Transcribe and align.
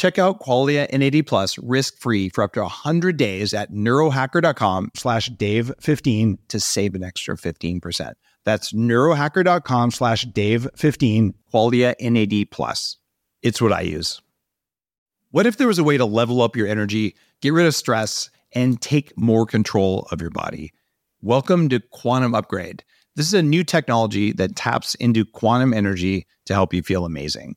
Check 0.00 0.18
out 0.18 0.40
Qualia 0.40 0.90
NAD 0.90 1.26
plus 1.26 1.58
risk-free 1.58 2.30
for 2.30 2.42
up 2.42 2.54
to 2.54 2.62
100 2.62 3.18
days 3.18 3.52
at 3.52 3.70
neurohacker.com 3.70 4.92
slash 4.96 5.28
dave15 5.28 6.38
to 6.48 6.58
save 6.58 6.94
an 6.94 7.04
extra 7.04 7.36
15%. 7.36 8.14
That's 8.46 8.72
neurohacker.com 8.72 9.90
slash 9.90 10.24
dave15, 10.24 11.34
Qualia 11.52 11.94
NAD 12.00 12.50
plus. 12.50 12.96
It's 13.42 13.60
what 13.60 13.74
I 13.74 13.82
use. 13.82 14.22
What 15.32 15.44
if 15.44 15.58
there 15.58 15.68
was 15.68 15.78
a 15.78 15.84
way 15.84 15.98
to 15.98 16.06
level 16.06 16.40
up 16.40 16.56
your 16.56 16.66
energy, 16.66 17.14
get 17.42 17.52
rid 17.52 17.66
of 17.66 17.74
stress, 17.74 18.30
and 18.54 18.80
take 18.80 19.18
more 19.18 19.44
control 19.44 20.08
of 20.10 20.22
your 20.22 20.30
body? 20.30 20.72
Welcome 21.20 21.68
to 21.68 21.78
Quantum 21.78 22.34
Upgrade. 22.34 22.84
This 23.16 23.26
is 23.26 23.34
a 23.34 23.42
new 23.42 23.64
technology 23.64 24.32
that 24.32 24.56
taps 24.56 24.94
into 24.94 25.26
quantum 25.26 25.74
energy 25.74 26.26
to 26.46 26.54
help 26.54 26.72
you 26.72 26.82
feel 26.82 27.04
amazing. 27.04 27.56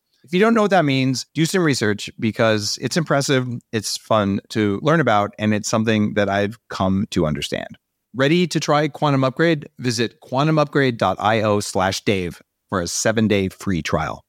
If 0.23 0.33
you 0.33 0.39
don't 0.39 0.53
know 0.53 0.61
what 0.61 0.69
that 0.69 0.85
means, 0.85 1.25
do 1.33 1.45
some 1.45 1.63
research 1.63 2.09
because 2.19 2.77
it's 2.79 2.95
impressive, 2.95 3.47
it's 3.71 3.97
fun 3.97 4.39
to 4.49 4.79
learn 4.83 4.99
about, 4.99 5.33
and 5.39 5.51
it's 5.51 5.67
something 5.67 6.13
that 6.13 6.29
I've 6.29 6.59
come 6.69 7.07
to 7.09 7.25
understand. 7.25 7.77
Ready 8.13 8.45
to 8.47 8.59
try 8.59 8.87
Quantum 8.87 9.23
Upgrade? 9.23 9.67
Visit 9.79 10.21
quantumupgrade.io 10.21 11.59
slash 11.61 12.03
Dave 12.03 12.41
for 12.69 12.81
a 12.81 12.87
seven 12.87 13.27
day 13.27 13.49
free 13.49 13.81
trial. 13.81 14.23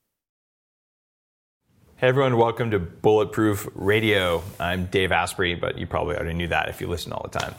Hey 1.97 2.09
everyone, 2.09 2.39
welcome 2.39 2.71
to 2.71 2.79
Bulletproof 2.79 3.69
Radio. 3.75 4.43
I'm 4.59 4.87
Dave 4.87 5.13
Asprey, 5.13 5.55
but 5.55 5.77
you 5.77 5.87
probably 5.87 6.17
already 6.17 6.35
knew 6.35 6.49
that 6.49 6.69
if 6.71 6.81
you 6.81 6.87
listen 6.87 7.13
all 7.13 7.29
the 7.31 7.39
time. 7.39 7.55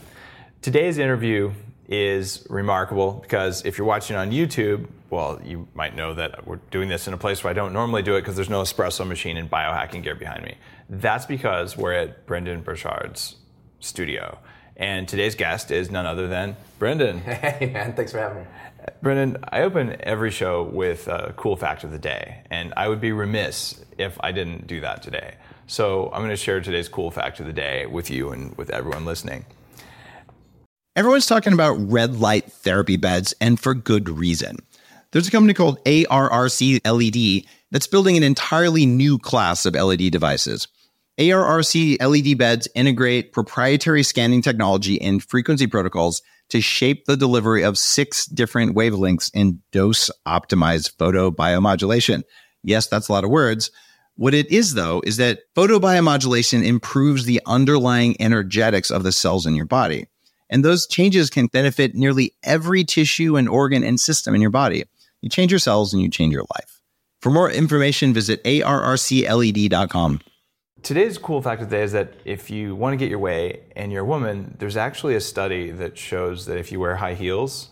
Today's 0.61 0.97
interview 0.97 1.53
is 1.93 2.47
remarkable 2.49 3.11
because 3.13 3.63
if 3.65 3.77
you're 3.77 3.85
watching 3.85 4.15
on 4.15 4.31
YouTube, 4.31 4.87
well, 5.11 5.39
you 5.43 5.67
might 5.75 5.95
know 5.95 6.15
that 6.15 6.47
we're 6.47 6.59
doing 6.71 6.89
this 6.89 7.07
in 7.07 7.13
a 7.13 7.17
place 7.17 7.43
where 7.43 7.51
I 7.51 7.53
don't 7.53 7.71
normally 7.71 8.01
do 8.01 8.15
it 8.15 8.21
because 8.21 8.35
there's 8.35 8.49
no 8.49 8.63
espresso 8.63 9.07
machine 9.07 9.37
and 9.37 9.49
biohacking 9.49 10.01
gear 10.01 10.15
behind 10.15 10.43
me. 10.43 10.55
That's 10.89 11.27
because 11.27 11.77
we're 11.77 11.93
at 11.93 12.25
Brendon 12.25 12.61
Burchard's 12.61 13.35
studio. 13.79 14.39
And 14.75 15.07
today's 15.07 15.35
guest 15.35 15.69
is 15.69 15.91
none 15.91 16.07
other 16.07 16.27
than 16.27 16.55
Brendon. 16.79 17.19
Hey, 17.21 17.69
man, 17.71 17.93
thanks 17.93 18.11
for 18.11 18.17
having 18.17 18.39
me. 18.43 18.49
Brendon, 19.03 19.43
I 19.49 19.61
open 19.61 19.95
every 19.99 20.31
show 20.31 20.63
with 20.63 21.07
a 21.07 21.33
cool 21.37 21.55
fact 21.55 21.83
of 21.83 21.91
the 21.91 21.99
day, 21.99 22.41
and 22.49 22.73
I 22.75 22.87
would 22.87 22.99
be 22.99 23.11
remiss 23.11 23.85
if 23.99 24.17
I 24.21 24.31
didn't 24.31 24.65
do 24.65 24.81
that 24.81 25.03
today. 25.03 25.35
So 25.67 26.07
I'm 26.07 26.21
going 26.21 26.29
to 26.31 26.35
share 26.35 26.59
today's 26.59 26.89
cool 26.89 27.11
fact 27.11 27.39
of 27.39 27.45
the 27.45 27.53
day 27.53 27.85
with 27.85 28.09
you 28.09 28.31
and 28.31 28.57
with 28.57 28.71
everyone 28.71 29.05
listening. 29.05 29.45
Everyone's 30.95 31.25
talking 31.25 31.53
about 31.53 31.73
red 31.73 32.19
light 32.19 32.51
therapy 32.51 32.97
beds, 32.97 33.33
and 33.41 33.59
for 33.59 33.73
good 33.73 34.07
reason. 34.09 34.57
There's 35.11 35.27
a 35.27 35.31
company 35.31 35.55
called 35.55 35.83
ARRC 35.85 36.81
LED 36.85 37.49
that's 37.71 37.87
building 37.87 38.15
an 38.15 38.21
entirely 38.21 38.85
new 38.85 39.17
class 39.17 39.65
of 39.65 39.73
LED 39.73 40.11
devices. 40.11 40.67
ARRC 41.19 41.97
LED 41.99 42.37
beds 42.37 42.67
integrate 42.75 43.33
proprietary 43.33 44.03
scanning 44.03 44.43
technology 44.43 45.01
and 45.01 45.23
frequency 45.23 45.65
protocols 45.65 46.21
to 46.49 46.61
shape 46.61 47.05
the 47.05 47.17
delivery 47.17 47.63
of 47.63 47.79
six 47.79 48.27
different 48.27 48.75
wavelengths 48.75 49.31
in 49.33 49.61
dose 49.71 50.11
optimized 50.27 50.95
photobiomodulation. 50.97 52.21
Yes, 52.61 52.85
that's 52.85 53.09
a 53.09 53.11
lot 53.11 53.23
of 53.23 53.31
words. 53.31 53.71
What 54.15 54.35
it 54.35 54.51
is, 54.51 54.75
though, 54.75 55.01
is 55.07 55.17
that 55.17 55.39
photobiomodulation 55.55 56.63
improves 56.63 57.25
the 57.25 57.41
underlying 57.47 58.15
energetics 58.19 58.91
of 58.91 59.01
the 59.01 59.11
cells 59.11 59.47
in 59.47 59.55
your 59.55 59.65
body. 59.65 60.05
And 60.49 60.63
those 60.63 60.87
changes 60.87 61.29
can 61.29 61.47
benefit 61.47 61.95
nearly 61.95 62.33
every 62.43 62.83
tissue 62.83 63.37
and 63.37 63.49
organ 63.49 63.83
and 63.83 63.99
system 63.99 64.35
in 64.35 64.41
your 64.41 64.49
body. 64.49 64.83
You 65.21 65.29
change 65.29 65.51
your 65.51 65.59
cells 65.59 65.93
and 65.93 66.01
you 66.01 66.09
change 66.09 66.33
your 66.33 66.45
life. 66.55 66.81
For 67.21 67.29
more 67.29 67.49
information, 67.49 68.13
visit 68.13 68.43
arrcled.com. 68.43 70.19
Today's 70.83 71.17
cool 71.17 71.41
fact 71.41 71.61
of 71.61 71.69
the 71.69 71.77
day 71.77 71.83
is 71.83 71.93
that 71.93 72.13
if 72.25 72.49
you 72.51 72.75
want 72.75 72.91
to 72.91 72.97
get 72.97 73.09
your 73.09 73.19
way 73.19 73.61
and 73.73 73.89
you're 73.93 74.01
a 74.01 74.05
woman, 74.05 74.55
there's 74.59 74.75
actually 74.75 75.15
a 75.15 75.21
study 75.21 75.71
that 75.71 75.97
shows 75.97 76.45
that 76.47 76.57
if 76.57 76.73
you 76.73 76.81
wear 76.81 76.97
high 76.97 77.13
heels, 77.13 77.69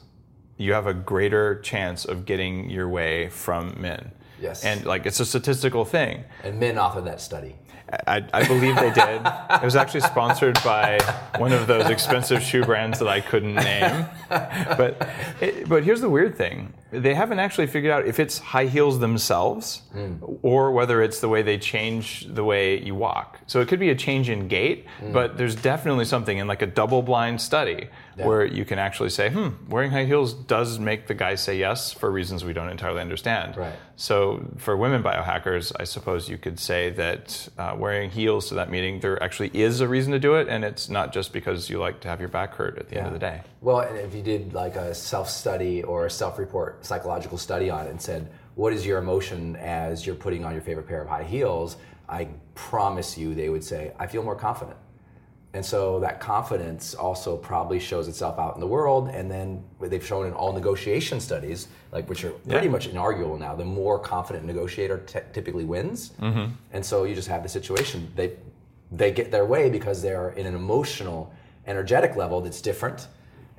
you 0.56 0.72
have 0.72 0.88
a 0.88 0.94
greater 0.94 1.60
chance 1.60 2.06
of 2.06 2.26
getting 2.26 2.70
your 2.70 2.88
way 2.88 3.28
from 3.28 3.76
men. 3.78 4.12
Yes. 4.40 4.64
And 4.64 4.86
like 4.86 5.06
it's 5.06 5.20
a 5.20 5.26
statistical 5.26 5.84
thing. 5.84 6.24
And 6.44 6.60
men 6.60 6.76
authored 6.76 7.04
that 7.04 7.20
study. 7.20 7.58
I, 8.08 8.24
I 8.34 8.48
believe 8.48 8.76
they 8.76 8.92
did. 8.92 9.22
it 9.26 9.64
was 9.64 9.76
actually 9.76 10.02
sponsored 10.02 10.56
by 10.64 11.00
one 11.38 11.52
of 11.52 11.68
those 11.68 11.90
expensive 11.90 12.42
shoe 12.42 12.64
brands 12.64 13.00
that 13.00 13.08
I 13.08 13.20
couldn't 13.22 13.56
name. 13.56 14.06
But 14.30 15.08
it, 15.42 15.68
but 15.68 15.84
here's 15.84 16.02
the 16.02 16.10
weird 16.10 16.36
thing: 16.38 16.74
they 16.92 17.14
haven't 17.14 17.40
actually 17.40 17.68
figured 17.68 17.92
out 17.92 18.06
if 18.06 18.20
it's 18.20 18.40
high 18.40 18.66
heels 18.66 19.00
themselves 19.00 19.82
Mm. 19.96 20.40
or 20.42 20.72
whether 20.72 21.02
it's 21.04 21.20
the 21.20 21.28
way 21.28 21.42
they 21.42 21.58
change 21.58 22.26
the 22.30 22.46
way 22.46 22.80
you 22.80 22.96
walk. 22.96 23.40
So 23.46 23.60
it 23.60 23.68
could 23.68 23.80
be 23.80 23.90
a 23.90 23.96
change 23.96 24.30
in 24.30 24.48
gait, 24.48 24.86
Mm. 25.02 25.12
but 25.12 25.38
there's 25.38 25.56
definitely 25.56 26.06
something 26.06 26.38
in 26.38 26.48
like 26.48 26.62
a 26.62 26.66
double-blind 26.66 27.42
study 27.42 27.90
Yeah. 28.22 28.28
where 28.28 28.46
you 28.46 28.66
can 28.66 28.80
actually 28.80 29.10
say, 29.10 29.30
"Hmm, 29.30 29.50
wearing 29.68 29.92
high 29.92 30.06
heels 30.06 30.34
does 30.34 30.80
make 30.80 31.08
the 31.08 31.14
guy 31.14 31.36
say 31.36 31.58
yes 31.58 31.92
for 31.92 32.10
reasons 32.12 32.46
we 32.46 32.54
don't 32.54 32.70
entirely 32.70 33.02
understand." 33.02 33.58
Right. 33.58 33.74
So 33.96 34.46
for 34.58 34.78
women 34.78 35.04
biohackers, 35.04 35.72
I 35.80 35.84
suppose 35.84 36.30
you 36.30 36.38
could 36.38 36.60
say 36.60 36.90
that 36.92 37.50
uh, 37.58 37.76
wearing 37.78 38.10
heels 38.10 38.48
to 38.50 38.56
that 38.56 38.70
meeting, 38.70 39.00
there 39.00 39.22
actually 39.22 39.50
is 39.54 39.82
a 39.82 39.88
reason 39.88 40.12
to 40.14 40.20
do 40.20 40.36
it, 40.36 40.48
and 40.48 40.64
it's 40.64 40.90
not 40.90 41.14
just 41.14 41.34
because 41.34 41.70
you 41.70 41.80
like 41.80 42.00
to 42.02 42.08
have 42.08 42.20
your 42.20 42.30
back 42.30 42.56
hurt 42.56 42.78
at 42.78 42.90
the 42.90 42.98
end 42.98 43.08
of 43.08 43.14
the 43.14 43.20
day. 43.20 43.42
Well, 43.62 43.80
and 43.82 43.98
if 43.98 44.16
you 44.16 44.22
did 44.22 44.54
like 44.54 44.76
a 44.76 44.94
self 44.94 45.30
study 45.30 45.84
or 45.84 46.06
a 46.06 46.10
self 46.10 46.40
report 46.40 46.86
psychological 46.86 47.38
study 47.38 47.70
on 47.70 47.88
it 47.88 47.90
and 47.90 48.02
said, 48.02 48.30
what 48.56 48.74
is 48.74 48.86
your 48.86 48.98
emotion 49.00 49.56
as 49.56 50.06
you're 50.06 50.16
putting 50.16 50.44
on 50.44 50.54
your 50.54 50.62
favorite 50.62 50.88
pair 50.88 51.02
of 51.02 51.08
high 51.08 51.24
heels? 51.24 51.78
I 52.10 52.28
promise 52.56 53.18
you 53.18 53.34
they 53.34 53.50
would 53.50 53.64
say, 53.64 53.94
I 53.98 54.08
feel 54.08 54.24
more 54.24 54.36
confident. 54.36 54.78
And 55.54 55.66
so 55.66 56.00
that 56.00 56.22
confidence 56.22 56.94
also 56.96 57.36
probably 57.36 57.78
shows 57.80 58.08
itself 58.08 58.40
out 58.40 58.56
in 58.56 58.62
the 58.62 58.68
world. 58.68 59.10
And 59.10 59.30
then 59.30 59.64
they've 59.82 60.06
shown 60.06 60.26
in 60.26 60.34
all 60.34 60.54
negotiation 60.54 61.20
studies, 61.20 61.68
like 61.92 62.08
which 62.08 62.24
are 62.24 62.30
pretty 62.32 62.68
Yeah. 62.68 62.72
much 62.72 62.90
inarguable 62.90 63.38
now, 63.38 63.54
the 63.56 63.66
more 63.66 64.00
confident 64.00 64.46
negotiator 64.46 65.00
t- 65.00 65.20
typically 65.34 65.66
wins. 65.66 66.12
Mm-hmm. 66.22 66.54
And 66.72 66.86
so 66.86 67.04
you 67.04 67.16
just 67.16 67.28
have 67.28 67.44
the 67.44 67.50
situation 67.50 68.12
they 68.16 68.34
they 68.94 69.10
get 69.12 69.32
their 69.32 69.46
way 69.46 69.70
because 69.70 70.02
they're 70.02 70.32
in 70.32 70.46
an 70.46 70.54
emotional, 70.54 71.32
energetic 71.66 72.18
level 72.18 72.42
that's 72.42 72.60
different. 72.60 73.08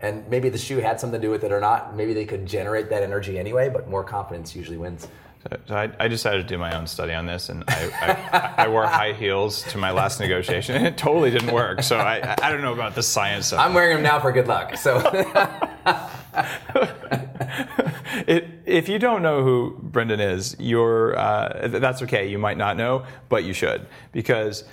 And 0.01 0.29
maybe 0.29 0.51
the 0.51 0.59
shoe 0.59 0.79
had 0.79 1.01
something 1.01 1.19
to 1.21 1.27
do 1.27 1.31
with 1.31 1.43
it 1.45 1.53
or 1.53 1.61
not. 1.61 1.97
Maybe 1.97 2.13
they 2.13 2.27
could 2.27 2.45
generate 2.45 2.91
that 2.91 3.03
energy 3.03 3.39
anyway, 3.39 3.71
but 3.71 3.89
more 3.89 4.05
confidence 4.05 4.55
usually 4.55 4.77
wins. 4.77 5.09
So, 5.43 5.57
so 5.67 5.75
I, 5.75 5.91
I 5.99 6.09
decided 6.09 6.43
to 6.43 6.55
do 6.55 6.57
my 6.57 6.77
own 6.77 6.87
study 6.87 7.13
on 7.15 7.27
this, 7.27 7.49
and 7.49 7.65
I, 7.67 8.55
I, 8.57 8.65
I 8.65 8.69
wore 8.69 8.87
high 8.87 9.13
heels 9.13 9.65
to 9.65 9.79
my 9.79 9.91
last 9.91 10.21
negotiation, 10.21 10.77
and 10.77 10.87
it 10.87 10.97
totally 10.97 11.31
didn't 11.31 11.53
work. 11.53 11.83
So 11.83 11.99
I, 11.99 12.37
I 12.41 12.51
don't 12.51 12.63
know 12.63 12.73
about 12.73 12.95
the 12.95 13.03
science 13.03 13.53
of 13.53 13.59
I'm 13.59 13.75
wearing 13.75 13.97
them 13.97 14.05
now 14.05 14.21
for 14.21 14.31
good 14.31 14.47
luck. 14.47 14.77
So 14.77 14.99
it, 18.27 18.49
if 18.65 18.89
you 18.89 18.99
don't 18.99 19.23
know 19.23 19.43
who 19.43 19.79
Brendon 19.83 20.21
is, 20.21 20.57
you're 20.59 21.19
uh, 21.19 21.69
that's 21.69 22.03
okay. 22.03 22.29
You 22.29 22.39
might 22.39 22.57
not 22.57 22.77
know, 22.77 23.05
but 23.29 23.45
you 23.45 23.53
should 23.53 23.87
because 24.13 24.65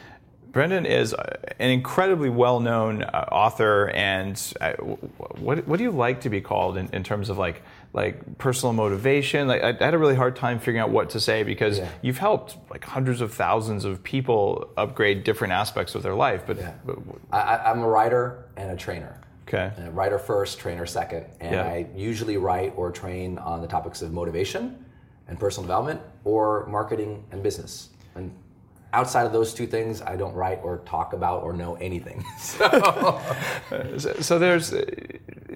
Brendon 0.52 0.86
is 0.86 1.14
an 1.60 1.70
incredibly 1.70 2.30
well-known 2.30 3.04
uh, 3.04 3.26
author. 3.32 3.90
And 3.90 4.42
uh, 4.62 4.74
what 4.74 5.68
what 5.68 5.78
do 5.78 5.84
you 5.84 5.92
like 5.92 6.22
to 6.22 6.30
be 6.30 6.42
called 6.42 6.78
in, 6.78 6.90
in 6.94 7.04
terms 7.04 7.30
of 7.30 7.38
like 7.38 7.62
like 7.94 8.38
personal 8.38 8.74
motivation? 8.74 9.48
Like 9.48 9.64
I, 9.64 9.70
I 9.70 9.84
had 9.86 9.94
a 9.94 9.98
really 9.98 10.16
hard 10.16 10.36
time 10.36 10.60
figuring 10.60 10.80
out 10.80 10.92
what 10.92 11.10
to 11.12 11.20
say 11.20 11.44
because 11.44 11.80
Yeah. 11.80 11.90
you've 12.02 12.18
helped 12.20 12.58
like 12.70 12.84
hundreds 12.84 13.22
of 13.22 13.34
thousands 13.34 13.86
of 13.86 14.04
people 14.04 14.70
upgrade 14.78 15.24
different 15.24 15.54
aspects 15.54 15.96
of 15.96 16.04
their 16.04 16.16
life. 16.16 16.44
But, 16.46 16.58
Yeah. 16.58 16.74
but 16.86 16.98
I, 17.32 17.58
I'm 17.72 17.80
a 17.82 17.88
writer 17.88 18.46
and 18.58 18.72
a 18.72 18.76
trainer. 18.76 19.20
okay, 19.48 19.72
Uh, 19.84 19.90
writer 19.92 20.20
first, 20.20 20.60
trainer 20.60 20.86
second, 20.86 21.26
and 21.40 21.54
Yeah. 21.56 21.64
I 21.64 21.88
usually 21.96 22.38
write 22.38 22.74
or 22.76 22.92
train 22.92 23.38
on 23.40 23.62
the 23.62 23.68
topics 23.68 24.02
of 24.04 24.12
motivation 24.14 24.86
and 25.28 25.40
personal 25.40 25.64
development 25.68 26.00
or 26.24 26.68
marketing 26.68 27.24
and 27.32 27.42
business. 27.42 27.90
And 28.16 28.32
outside 28.94 29.26
of 29.26 29.32
those 29.34 29.54
two 29.54 29.66
things, 29.68 30.02
I 30.04 30.16
don't 30.16 30.34
write 30.36 30.60
or 30.64 30.80
talk 30.86 31.14
about 31.14 31.42
or 31.44 31.54
know 31.54 31.74
anything. 31.76 32.24
So, 33.98 34.12
So, 34.22 34.40
there's 34.40 34.74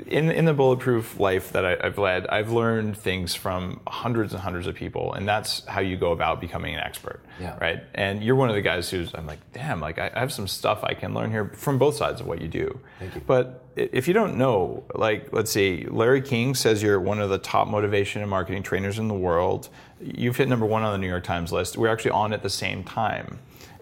in 0.07 0.29
in 0.31 0.45
the 0.45 0.53
bulletproof 0.53 1.19
life 1.19 1.51
that 1.53 1.65
I, 1.65 1.77
I've 1.81 1.97
led, 1.97 2.27
I've 2.27 2.51
learned 2.51 2.97
things 2.97 3.35
from 3.35 3.79
hundreds 3.87 4.33
and 4.33 4.41
hundreds 4.41 4.67
of 4.67 4.75
people, 4.75 5.13
and 5.13 5.27
that's 5.27 5.65
how 5.65 5.81
you 5.81 5.97
go 5.97 6.11
about 6.11 6.41
becoming 6.41 6.73
an 6.75 6.79
expert, 6.81 7.21
Yeah. 7.39 7.57
right? 7.59 7.83
And 7.95 8.23
you're 8.23 8.35
one 8.35 8.49
of 8.49 8.55
the 8.55 8.61
guys 8.61 8.89
who's 8.89 9.13
I'm 9.13 9.25
like, 9.27 9.39
damn, 9.53 9.79
like 9.79 9.99
I, 9.99 10.11
I 10.15 10.19
have 10.19 10.31
some 10.33 10.47
stuff 10.47 10.83
I 10.83 10.93
can 10.93 11.13
learn 11.13 11.31
here 11.31 11.51
from 11.55 11.77
both 11.77 11.95
sides 11.95 12.21
of 12.21 12.27
what 12.27 12.41
you 12.41 12.47
do. 12.47 12.79
Thank 12.99 13.15
you. 13.15 13.21
But 13.25 13.63
if 13.75 14.07
you 14.07 14.13
don't 14.13 14.37
know, 14.37 14.83
like 14.95 15.29
let's 15.31 15.51
see, 15.51 15.85
Larry 15.89 16.21
King 16.21 16.55
says 16.55 16.83
you're 16.83 16.99
one 16.99 17.19
of 17.19 17.29
the 17.29 17.39
top 17.39 17.67
motivation 17.67 18.21
and 18.21 18.29
marketing 18.29 18.63
trainers 18.63 18.99
in 18.99 19.07
the 19.07 19.13
world. 19.15 19.69
You've 20.01 20.37
hit 20.37 20.47
number 20.49 20.65
one 20.65 20.83
on 20.83 20.91
the 20.91 20.97
New 20.97 21.07
York 21.07 21.23
Times 21.23 21.51
list. 21.51 21.77
We're 21.77 21.87
actually 21.91 22.11
on 22.11 22.33
at 22.33 22.43
the 22.43 22.49
same 22.49 22.83
time. 22.83 23.39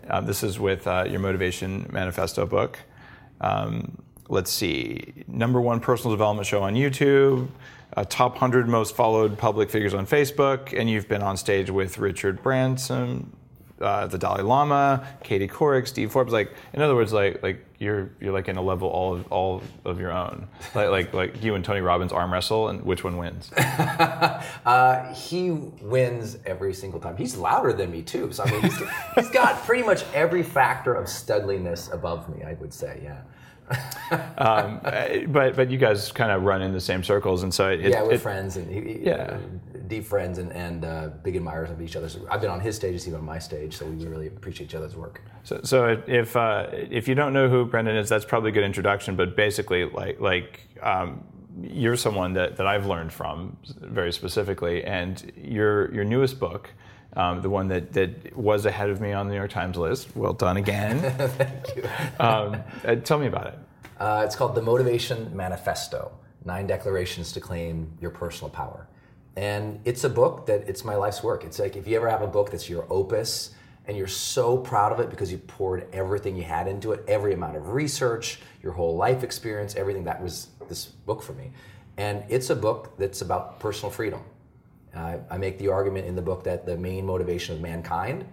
Uh, 0.10 0.20
this 0.22 0.44
is 0.44 0.60
with 0.60 0.88
uh, 0.88 1.06
your 1.10 1.20
Motivation 1.20 1.88
Manifesto 1.92 2.46
book. 2.46 2.80
Um, 3.40 4.02
let's 4.30 4.52
see, 4.52 5.14
number 5.28 5.60
one 5.60 5.80
personal 5.80 6.12
development 6.12 6.48
show 6.48 6.64
on 6.64 6.76
YouTube, 6.76 7.50
top 8.10 8.34
100 8.34 8.68
most 8.68 8.96
followed 8.96 9.38
public 9.38 9.70
figures 9.70 9.94
on 9.94 10.06
Facebook, 10.06 10.78
and 10.78 10.90
you've 10.90 11.08
been 11.08 11.22
on 11.22 11.38
stage 11.38 11.70
with 11.70 11.98
Richard 11.98 12.42
Branson, 12.42 13.36
uh, 13.82 14.08
the 14.08 14.18
Dalai 14.18 14.44
Lama, 14.44 15.06
Katie 15.24 15.48
Couric, 15.48 15.88
Steve 15.88 16.12
Forbes. 16.12 16.32
Like, 16.32 16.54
in 16.74 16.82
other 16.82 16.96
words, 16.96 17.12
like 17.12 17.42
like 17.42 17.66
you're 17.80 18.12
you're 18.20 18.32
like 18.32 18.48
in 18.48 18.58
a 18.58 18.62
level 18.62 18.88
all 18.88 19.16
of, 19.16 19.32
all 19.32 19.64
of 19.86 20.00
your 20.00 20.12
own. 20.12 20.48
Like 20.76 20.90
like 20.90 21.14
like 21.14 21.44
you 21.44 21.56
and 21.56 21.66
Tony 21.66 21.82
Robbins 21.82 22.14
arm 22.14 22.32
wrestle, 22.32 22.70
and 22.70 22.84
which 22.84 23.04
one 23.04 23.18
wins? 23.18 23.52
uh, 23.58 25.14
he 25.14 25.52
wins 25.52 26.38
every 26.46 26.74
single 26.74 27.00
time. 27.00 27.18
He's 27.18 27.36
louder 27.36 27.74
than 27.74 27.92
me 27.92 28.04
too. 28.04 28.32
So 28.32 28.44
I 28.44 28.52
mean, 28.52 28.62
he's, 28.62 28.82
he's 29.16 29.30
got 29.32 29.64
pretty 29.66 29.84
much 29.84 30.04
every 30.14 30.44
factor 30.44 30.94
of 30.94 31.08
studliness 31.08 31.92
above 31.92 32.30
me. 32.34 32.44
I 32.44 32.54
would 32.54 32.74
say, 32.74 33.02
yeah. 33.04 33.22
um, 34.38 34.80
uh, 34.84 35.08
but 35.28 35.56
but 35.56 35.72
you 35.72 35.78
guys 35.78 36.12
kind 36.12 36.32
of 36.32 36.44
run 36.44 36.62
in 36.62 36.74
the 36.74 36.82
same 36.82 37.04
circles, 37.04 37.44
and 37.44 37.54
so 37.54 37.70
it, 37.70 37.82
yeah, 37.82 38.04
we're 38.04 38.14
it- 38.14 38.22
friends 38.22 38.58
and 38.58 38.70
he, 38.72 38.94
he- 38.94 39.06
Yeah. 39.06 39.38
deep 39.88 40.06
friends 40.06 40.38
and, 40.38 40.52
and 40.54 40.86
uh, 40.86 41.10
big 41.24 41.36
admirers 41.36 41.70
of 41.70 41.82
each 41.82 41.96
other's. 41.96 42.18
I've 42.30 42.42
been 42.42 42.50
on 42.50 42.60
his 42.62 42.76
stage, 42.76 42.94
he's 42.94 43.06
been 43.06 43.16
on 43.16 43.26
my 43.26 43.40
stage, 43.40 43.76
so 43.78 43.86
we 43.86 44.06
really 44.06 44.28
appreciate 44.28 44.68
each 44.68 44.76
other's 44.76 44.96
work. 44.96 45.22
So, 45.44 45.60
so 45.64 46.02
if 46.08 46.36
uh, 46.36 46.68
if 46.72 47.08
you 47.08 47.16
don't 47.16 47.34
know 47.34 47.50
who 47.50 47.66
Brendon 47.66 47.96
is, 47.96 48.10
that's 48.10 48.26
probably 48.26 48.50
a 48.50 48.54
good 48.54 48.64
introduction. 48.64 49.16
But 49.16 49.36
basically, 49.36 49.86
like 49.86 50.20
like 50.20 50.62
um, 50.82 51.24
you're 51.62 51.98
someone 51.98 52.34
that, 52.34 52.56
that 52.58 52.68
I've 52.68 52.86
learned 52.86 53.12
from 53.14 53.58
very 53.82 54.12
specifically, 54.14 54.84
and 54.84 55.32
your 55.38 55.94
your 55.94 56.04
newest 56.06 56.40
book, 56.40 56.70
um, 57.16 57.42
the 57.42 57.50
one 57.50 57.68
that, 57.68 57.94
that 57.94 58.36
was 58.36 58.66
ahead 58.66 58.90
of 58.90 59.02
me 59.02 59.12
on 59.12 59.28
the 59.28 59.34
New 59.34 59.38
York 59.40 59.52
Times 59.52 59.78
list. 59.78 60.16
Well 60.16 60.34
done 60.34 60.58
again. 60.58 61.00
Thank 61.18 61.76
you. 61.76 61.84
um, 62.20 62.64
uh, 62.86 62.96
tell 62.96 63.20
me 63.20 63.28
about 63.28 63.48
it. 63.48 63.60
Uh, 64.00 64.24
it's 64.26 64.36
called 64.36 64.56
the 64.56 64.62
Motivation 64.62 65.36
Manifesto: 65.36 66.12
Nine 66.46 66.68
Declarations 66.68 67.32
to 67.34 67.40
Claim 67.40 67.92
Your 68.00 68.12
Personal 68.12 68.50
Power. 68.50 68.88
And 69.36 69.80
it's 69.86 70.04
a 70.04 70.10
book 70.10 70.46
that 70.48 70.68
it's 70.68 70.84
my 70.84 70.96
life's 70.96 71.24
work. 71.24 71.44
It's 71.44 71.60
like 71.60 71.76
if 71.76 71.88
you 71.88 71.96
ever 71.96 72.10
have 72.10 72.22
a 72.22 72.28
book 72.28 72.52
that's 72.52 72.70
your 72.70 72.86
opus 72.90 73.52
and 73.88 73.98
you're 73.98 74.08
so 74.08 74.58
proud 74.58 74.92
of 74.92 75.00
it 75.00 75.10
because 75.10 75.32
you 75.32 75.38
poured 75.38 75.88
everything 75.94 76.36
you 76.36 76.44
had 76.44 76.68
into 76.68 76.92
it, 76.92 77.04
every 77.08 77.34
amount 77.34 77.56
of 77.56 77.70
research, 77.70 78.40
your 78.62 78.74
whole 78.74 78.96
life 78.96 79.24
experience, 79.24 79.76
everything 79.76 80.04
that 80.04 80.22
was 80.22 80.48
this 80.68 80.86
book 80.86 81.24
for 81.24 81.34
me. 81.34 81.52
And 81.98 82.24
it's 82.30 82.50
a 82.50 82.56
book 82.56 82.98
that's 82.98 83.22
about 83.22 83.60
personal 83.60 83.92
freedom. 83.92 84.22
I, 84.96 85.20
I 85.30 85.38
make 85.38 85.58
the 85.58 85.70
argument 85.70 86.08
in 86.08 86.16
the 86.16 86.22
book 86.22 86.44
that 86.44 86.66
the 86.66 86.78
main 86.78 87.06
motivation 87.06 87.56
of 87.56 87.62
mankind 87.62 88.26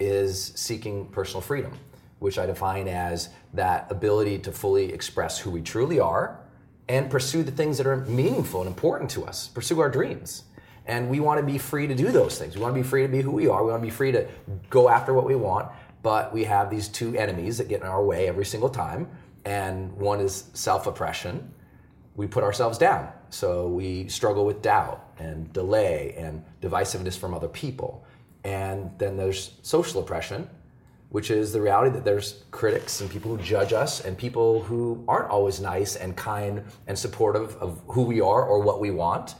is 0.00 0.52
seeking 0.54 1.06
personal 1.08 1.40
freedom, 1.40 1.72
which 2.18 2.38
I 2.38 2.46
define 2.46 2.88
as 2.88 3.30
that 3.54 3.90
ability 3.90 4.38
to 4.40 4.52
fully 4.52 4.92
express 4.92 5.38
who 5.38 5.50
we 5.50 5.62
truly 5.62 6.00
are 6.00 6.40
and 6.88 7.10
pursue 7.10 7.42
the 7.42 7.50
things 7.50 7.78
that 7.78 7.86
are 7.86 7.96
meaningful 7.96 8.60
and 8.60 8.68
important 8.68 9.10
to 9.12 9.24
us, 9.24 9.48
pursue 9.48 9.80
our 9.80 9.90
dreams. 9.90 10.44
And 10.86 11.08
we 11.08 11.18
want 11.20 11.40
to 11.40 11.46
be 11.46 11.56
free 11.56 11.86
to 11.86 11.94
do 11.94 12.10
those 12.10 12.38
things. 12.38 12.56
We 12.56 12.62
want 12.62 12.74
to 12.74 12.80
be 12.80 12.86
free 12.86 13.02
to 13.02 13.08
be 13.08 13.22
who 13.22 13.30
we 13.30 13.48
are. 13.48 13.64
We 13.64 13.70
want 13.70 13.82
to 13.82 13.86
be 13.86 13.94
free 13.94 14.12
to 14.12 14.28
go 14.68 14.90
after 14.90 15.14
what 15.14 15.24
we 15.24 15.34
want. 15.34 15.70
But 16.02 16.34
we 16.34 16.44
have 16.44 16.68
these 16.68 16.88
two 16.88 17.16
enemies 17.16 17.56
that 17.56 17.68
get 17.68 17.80
in 17.80 17.86
our 17.86 18.04
way 18.04 18.28
every 18.28 18.44
single 18.44 18.68
time. 18.68 19.08
And 19.46 19.90
one 19.94 20.20
is 20.20 20.44
self 20.52 20.86
oppression, 20.86 21.52
we 22.16 22.26
put 22.26 22.44
ourselves 22.44 22.76
down. 22.76 23.08
So 23.34 23.66
we 23.66 24.06
struggle 24.06 24.46
with 24.46 24.62
doubt 24.62 25.04
and 25.18 25.52
delay 25.52 26.14
and 26.16 26.44
divisiveness 26.62 27.18
from 27.18 27.34
other 27.34 27.48
people. 27.48 28.06
And 28.44 28.96
then 28.96 29.16
there's 29.16 29.56
social 29.62 30.00
oppression, 30.00 30.48
which 31.08 31.32
is 31.32 31.52
the 31.52 31.60
reality 31.60 31.90
that 31.90 32.04
there's 32.04 32.44
critics 32.52 33.00
and 33.00 33.10
people 33.10 33.36
who 33.36 33.42
judge 33.42 33.72
us 33.72 34.04
and 34.04 34.16
people 34.16 34.62
who 34.62 35.04
aren't 35.08 35.30
always 35.30 35.60
nice 35.60 35.96
and 35.96 36.16
kind 36.16 36.62
and 36.86 36.96
supportive 36.96 37.56
of 37.56 37.80
who 37.88 38.02
we 38.02 38.20
are 38.20 38.44
or 38.44 38.60
what 38.60 38.78
we 38.78 38.92
want. 38.92 39.34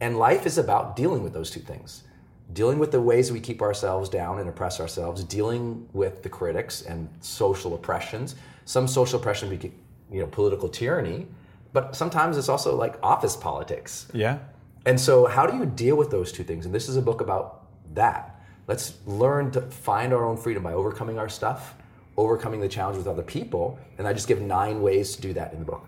And 0.00 0.18
life 0.18 0.46
is 0.46 0.56
about 0.56 0.96
dealing 0.96 1.22
with 1.22 1.34
those 1.34 1.50
two 1.50 1.60
things 1.60 2.04
dealing 2.52 2.78
with 2.78 2.92
the 2.92 3.00
ways 3.00 3.32
we 3.32 3.40
keep 3.40 3.62
ourselves 3.62 4.10
down 4.10 4.38
and 4.38 4.48
oppress 4.50 4.78
ourselves, 4.78 5.24
dealing 5.24 5.88
with 5.94 6.22
the 6.22 6.28
critics 6.28 6.82
and 6.82 7.08
social 7.20 7.74
oppressions. 7.74 8.36
Some 8.66 8.86
social 8.86 9.18
oppression, 9.18 9.50
you 10.12 10.20
know, 10.20 10.26
political 10.26 10.68
tyranny, 10.68 11.26
but 11.74 11.94
sometimes 11.94 12.38
it's 12.38 12.48
also 12.48 12.74
like 12.74 12.94
office 13.02 13.36
politics. 13.36 14.06
Yeah. 14.14 14.38
And 14.86 14.98
so, 14.98 15.26
how 15.26 15.44
do 15.46 15.56
you 15.58 15.66
deal 15.66 15.96
with 15.96 16.10
those 16.10 16.32
two 16.32 16.44
things? 16.44 16.64
And 16.64 16.74
this 16.74 16.88
is 16.88 16.96
a 16.96 17.02
book 17.02 17.20
about 17.20 17.66
that. 17.94 18.40
Let's 18.66 18.94
learn 19.06 19.50
to 19.50 19.60
find 19.60 20.14
our 20.14 20.24
own 20.24 20.38
freedom 20.38 20.62
by 20.62 20.72
overcoming 20.72 21.18
our 21.18 21.28
stuff, 21.28 21.74
overcoming 22.16 22.60
the 22.60 22.68
challenge 22.68 22.96
with 22.96 23.08
other 23.08 23.22
people. 23.22 23.78
And 23.98 24.06
I 24.06 24.12
just 24.14 24.28
give 24.28 24.40
nine 24.40 24.80
ways 24.80 25.16
to 25.16 25.20
do 25.20 25.32
that 25.34 25.52
in 25.52 25.58
the 25.58 25.64
book. 25.64 25.84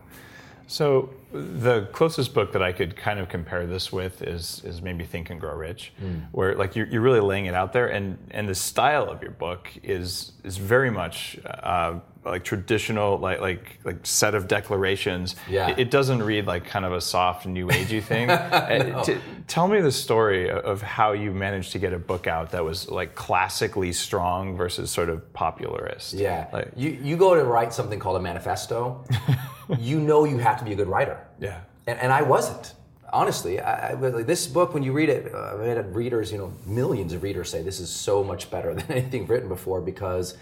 So 0.66 1.10
the 1.32 1.88
closest 1.92 2.34
book 2.34 2.52
that 2.52 2.62
I 2.62 2.72
could 2.72 2.96
kind 2.96 3.20
of 3.20 3.28
compare 3.28 3.66
this 3.66 3.92
with 3.92 4.22
is 4.22 4.62
is 4.64 4.82
maybe 4.82 5.04
Think 5.04 5.30
and 5.30 5.40
Grow 5.40 5.54
Rich, 5.54 5.92
where 6.32 6.56
like 6.56 6.74
you're, 6.74 6.86
you're 6.86 7.02
really 7.02 7.20
laying 7.20 7.46
it 7.46 7.54
out 7.54 7.72
there, 7.72 7.86
and 7.86 8.18
and 8.32 8.48
the 8.48 8.54
style 8.54 9.08
of 9.08 9.22
your 9.22 9.30
book 9.30 9.70
is 9.84 10.32
is 10.42 10.56
very 10.56 10.90
much 10.90 11.38
uh, 11.44 12.00
like 12.26 12.44
traditional, 12.44 13.18
like 13.18 13.40
like 13.40 13.78
like 13.84 14.04
set 14.04 14.34
of 14.34 14.48
declarations. 14.48 15.36
Yeah. 15.48 15.68
It, 15.68 15.78
it 15.78 15.90
doesn't 15.90 16.22
read 16.22 16.46
like 16.46 16.66
kind 16.66 16.84
of 16.84 16.92
a 16.92 17.00
soft 17.00 17.46
new 17.46 17.68
agey 17.68 18.02
thing. 18.02 18.30
Uh, 18.56 19.02
t- 19.02 19.18
tell 19.46 19.68
me 19.68 19.80
the 19.80 19.92
story 19.92 20.50
of 20.50 20.82
how 20.82 21.12
you 21.12 21.30
managed 21.30 21.72
to 21.72 21.78
get 21.78 21.92
a 21.92 21.98
book 21.98 22.26
out 22.26 22.50
that 22.50 22.64
was 22.64 22.88
like 22.90 23.14
classically 23.14 23.92
strong 23.92 24.56
versus 24.56 24.90
sort 24.90 25.08
of 25.08 25.20
popularist. 25.32 26.18
Yeah. 26.18 26.48
Like, 26.52 26.72
you, 26.76 26.90
you 27.02 27.16
go 27.16 27.34
to 27.34 27.44
write 27.44 27.72
something 27.72 27.98
called 27.98 28.16
a 28.16 28.20
manifesto, 28.20 29.04
you 29.78 30.00
know 30.00 30.24
you 30.24 30.38
have 30.38 30.58
to 30.58 30.64
be 30.64 30.72
a 30.72 30.74
good 30.74 30.88
writer. 30.88 31.18
yeah. 31.38 31.60
And, 31.86 31.98
and 32.00 32.12
I 32.12 32.22
wasn't. 32.22 32.74
Honestly, 33.12 33.60
I, 33.60 33.90
I, 33.90 33.92
like, 33.94 34.26
this 34.26 34.46
book, 34.46 34.74
when 34.74 34.82
you 34.82 34.92
read 34.92 35.08
it, 35.08 35.32
uh, 35.32 35.54
I've 35.54 35.64
had 35.64 35.94
readers, 35.94 36.32
you 36.32 36.38
know, 36.38 36.52
millions 36.66 37.12
of 37.12 37.22
readers 37.22 37.48
say 37.50 37.62
this 37.62 37.78
is 37.78 37.88
so 37.88 38.24
much 38.24 38.50
better 38.50 38.74
than 38.78 38.90
anything 38.90 39.26
written 39.26 39.48
before 39.48 39.80
because 39.80 40.36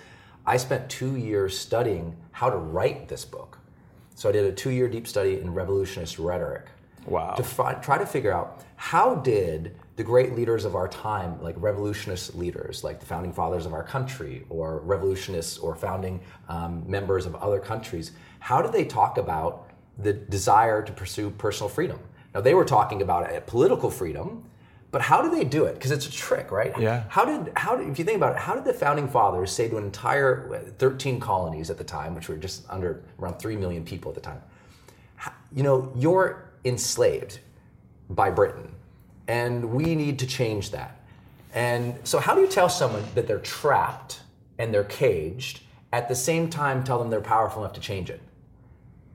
I 0.47 0.57
spent 0.57 0.91
two 0.91 1.17
years 1.17 1.59
studying 1.59 2.17
how 2.33 2.51
to 2.51 2.57
write 2.57 3.09
this 3.09 3.25
book. 3.25 3.59
So 4.15 4.29
I 4.29 4.33
did 4.33 4.45
a 4.45 4.53
two-year 4.53 4.89
deep 4.89 5.07
study 5.07 5.41
in 5.41 5.53
revolutionist 5.53 6.19
rhetoric. 6.19 6.67
Wow. 7.07 7.35
To 7.35 7.43
fi- 7.43 7.75
try 7.75 7.99
to 7.99 8.07
figure 8.07 8.33
out 8.33 8.63
how 8.77 9.17
did 9.17 9.77
the 9.97 10.03
great 10.03 10.35
leaders 10.35 10.65
of 10.65 10.75
our 10.75 10.89
time, 10.89 11.41
like 11.43 11.55
revolutionist 11.59 12.35
leaders, 12.35 12.83
like 12.83 13.01
the 13.01 13.07
founding 13.07 13.33
fathers 13.33 13.67
of 13.67 13.73
our 13.73 13.83
country, 13.83 14.45
or 14.49 14.81
revolutionists 14.81 15.59
or 15.59 15.75
founding 15.75 16.21
um, 16.49 16.83
members 16.87 17.27
of 17.27 17.35
other 17.37 17.61
countries, 17.61 18.13
how 18.41 18.61
did 18.61 18.73
they 18.73 18.85
talk 18.85 19.19
about 19.19 19.71
the 19.99 20.13
desire 20.13 20.83
to 20.83 20.93
pursue 20.93 21.31
personal 21.31 21.69
freedom? 21.69 21.99
Now 22.35 22.41
they 22.41 22.55
were 22.55 22.65
talking 22.65 23.03
about 23.03 23.47
political 23.47 23.91
freedom, 23.91 24.45
But 24.95 25.03
how 25.03 25.23
do 25.23 25.29
they 25.29 25.43
do 25.43 25.65
it? 25.65 25.75
Because 25.75 25.91
it's 25.91 26.07
a 26.07 26.13
trick, 26.13 26.53
right? 26.53 26.73
Yeah. 26.79 27.03
How 27.09 27.25
did 27.25 27.53
how 27.57 27.75
did, 27.75 27.89
if 27.89 27.99
you 27.99 28.05
think 28.05 28.17
about 28.17 28.37
it, 28.37 28.39
how 28.39 28.55
did 28.55 28.65
the 28.65 28.73
founding 28.73 29.09
fathers 29.09 29.51
say 29.51 29.69
to 29.69 29.77
an 29.77 29.83
entire 29.83 30.55
uh, 30.55 30.71
13 30.79 31.19
colonies 31.19 31.69
at 31.69 31.79
the 31.79 31.83
time, 31.83 32.15
which 32.15 32.29
were 32.29 32.37
just 32.37 32.63
under 32.71 33.03
around 33.19 33.41
3 33.41 33.57
million 33.57 33.85
people 33.85 34.13
at 34.13 34.15
the 34.15 34.21
time, 34.21 34.41
you 35.53 35.65
know, 35.65 35.93
you're 35.97 36.49
enslaved 36.65 37.41
by 38.09 38.31
Britain, 38.31 38.73
and 39.27 39.65
we 39.65 39.97
need 39.97 40.17
to 40.21 40.29
change 40.29 40.71
that. 40.71 41.01
And 41.55 41.99
so, 42.05 42.21
how 42.21 42.37
do 42.37 42.41
you 42.43 42.47
tell 42.47 42.69
someone 42.69 43.03
that 43.17 43.27
they're 43.27 43.41
trapped 43.41 44.21
and 44.61 44.73
they're 44.73 44.85
caged 44.85 45.63
at 45.93 46.09
the 46.09 46.15
same 46.15 46.49
time 46.49 46.85
tell 46.85 47.01
them 47.01 47.11
they're 47.11 47.21
powerful 47.21 47.65
enough 47.65 47.75
to 47.75 47.81
change 47.81 48.11
it? 48.11 48.21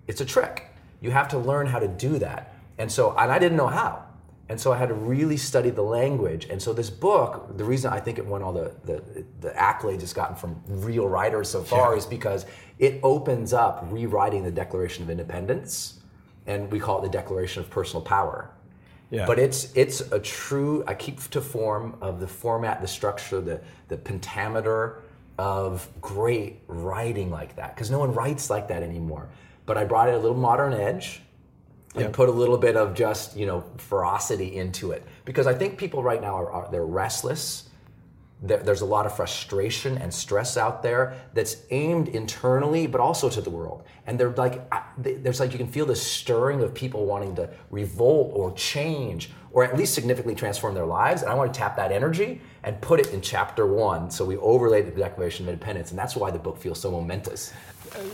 It's 0.08 0.20
a 0.20 0.26
trick. 0.26 0.76
You 1.00 1.12
have 1.12 1.30
to 1.30 1.38
learn 1.38 1.68
how 1.68 1.80
to 1.80 1.88
do 1.88 2.20
that. 2.20 2.54
And 2.78 2.92
so, 2.92 3.16
and 3.18 3.32
I 3.32 3.40
didn't 3.40 3.58
know 3.58 3.68
how. 3.68 4.09
And 4.50 4.60
so 4.60 4.74
I 4.74 4.78
had 4.78 4.90
to 4.90 4.96
really 4.96 5.38
study 5.38 5.70
the 5.70 5.84
language. 5.84 6.48
And 6.50 6.60
so 6.60 6.74
this 6.74 6.90
book, 6.90 7.56
the 7.56 7.64
reason 7.64 7.94
I 7.94 8.00
think 8.00 8.18
it 8.18 8.26
won 8.26 8.42
all 8.42 8.52
the, 8.52 8.74
the, 8.84 9.24
the 9.42 9.50
accolades 9.52 10.02
it's 10.02 10.12
gotten 10.12 10.36
from 10.36 10.60
real 10.68 11.08
writers 11.08 11.50
so 11.50 11.62
far 11.62 11.92
Yeah. 11.92 11.98
is 12.00 12.06
because 12.08 12.48
it 12.80 13.00
opens 13.04 13.54
up 13.54 13.86
rewriting 13.92 14.44
the 14.44 14.52
Declaration 14.52 15.04
of 15.04 15.10
Independence, 15.12 16.00
and 16.48 16.72
we 16.72 16.80
call 16.80 16.98
it 17.00 17.04
the 17.04 17.10
Declaration 17.18 17.62
of 17.62 17.70
Personal 17.70 18.02
Power. 18.02 18.50
Yeah. 19.12 19.26
But 19.26 19.38
it's 19.40 19.72
it's 19.76 20.02
a 20.02 20.20
true 20.20 20.84
I 20.88 20.94
keep 20.94 21.20
to 21.32 21.42
form 21.42 21.98
of 22.02 22.20
the 22.20 22.28
format, 22.28 22.82
the 22.82 22.88
structure, 22.88 23.42
the 23.42 23.60
the 23.88 23.98
pentameter 23.98 25.02
of 25.40 25.88
great 26.02 26.60
writing 26.68 27.32
like 27.32 27.56
that 27.56 27.74
because 27.76 27.90
no 27.90 27.98
one 28.00 28.14
writes 28.14 28.50
like 28.50 28.68
that 28.68 28.84
anymore. 28.84 29.30
But 29.66 29.78
I 29.78 29.86
brought 29.86 30.10
it 30.10 30.16
a 30.16 30.20
little 30.20 30.38
modern 30.38 30.74
edge 30.74 31.22
and 31.96 32.14
put 32.14 32.30
a 32.30 32.32
little 32.32 32.58
bit 32.58 32.76
of 32.78 32.94
just 32.94 33.36
you 33.36 33.46
know 33.46 33.64
ferocity 33.78 34.56
into 34.56 34.92
it 34.92 35.04
because 35.26 35.48
I 35.48 35.54
think 35.54 35.78
people 35.78 36.04
right 36.04 36.22
now 36.22 36.36
are, 36.36 36.52
are 36.52 36.72
they're 36.72 36.86
restless. 36.86 37.66
There, 38.42 38.60
there's 38.60 38.80
a 38.80 38.86
lot 38.86 39.06
of 39.06 39.14
frustration 39.14 39.98
and 39.98 40.14
stress 40.14 40.56
out 40.56 40.82
there 40.82 41.14
that's 41.34 41.58
aimed 41.72 42.08
internally, 42.08 42.88
but 42.88 43.02
also 43.02 43.28
to 43.30 43.42
the 43.42 43.50
world. 43.50 43.84
And 44.08 44.18
they're 44.18 44.30
like, 44.30 44.62
I- 44.72 44.84
they- 44.98 45.16
there's 45.16 45.42
like 45.42 45.52
you 45.52 45.58
can 45.58 45.68
feel 45.68 45.86
the 45.86 45.96
stirring 45.96 46.62
of 46.64 46.74
people 46.74 47.06
wanting 47.06 47.36
to 47.36 47.50
revolt 47.70 48.32
or 48.34 48.54
change, 48.54 49.32
or 49.52 49.64
at 49.64 49.76
least 49.78 49.94
significantly 49.94 50.36
transform 50.36 50.76
their 50.76 50.86
lives. 50.86 51.22
And 51.22 51.32
I 51.32 51.34
want 51.34 51.54
to 51.54 51.58
tap 51.60 51.76
that 51.78 51.92
energy 51.92 52.42
and 52.64 52.80
put 52.82 53.00
it 53.00 53.08
in 53.14 53.22
chapter 53.22 53.66
one. 53.66 54.12
So 54.12 54.26
we 54.26 54.38
overlaid 54.38 54.86
the 54.86 54.92
Declaration 54.92 55.46
of 55.46 55.54
Independence, 55.54 55.92
and 55.92 56.00
that's 56.00 56.16
why 56.16 56.32
the 56.32 56.40
book 56.40 56.58
feels 56.58 56.80
so 56.80 56.92
momentous. 56.92 57.54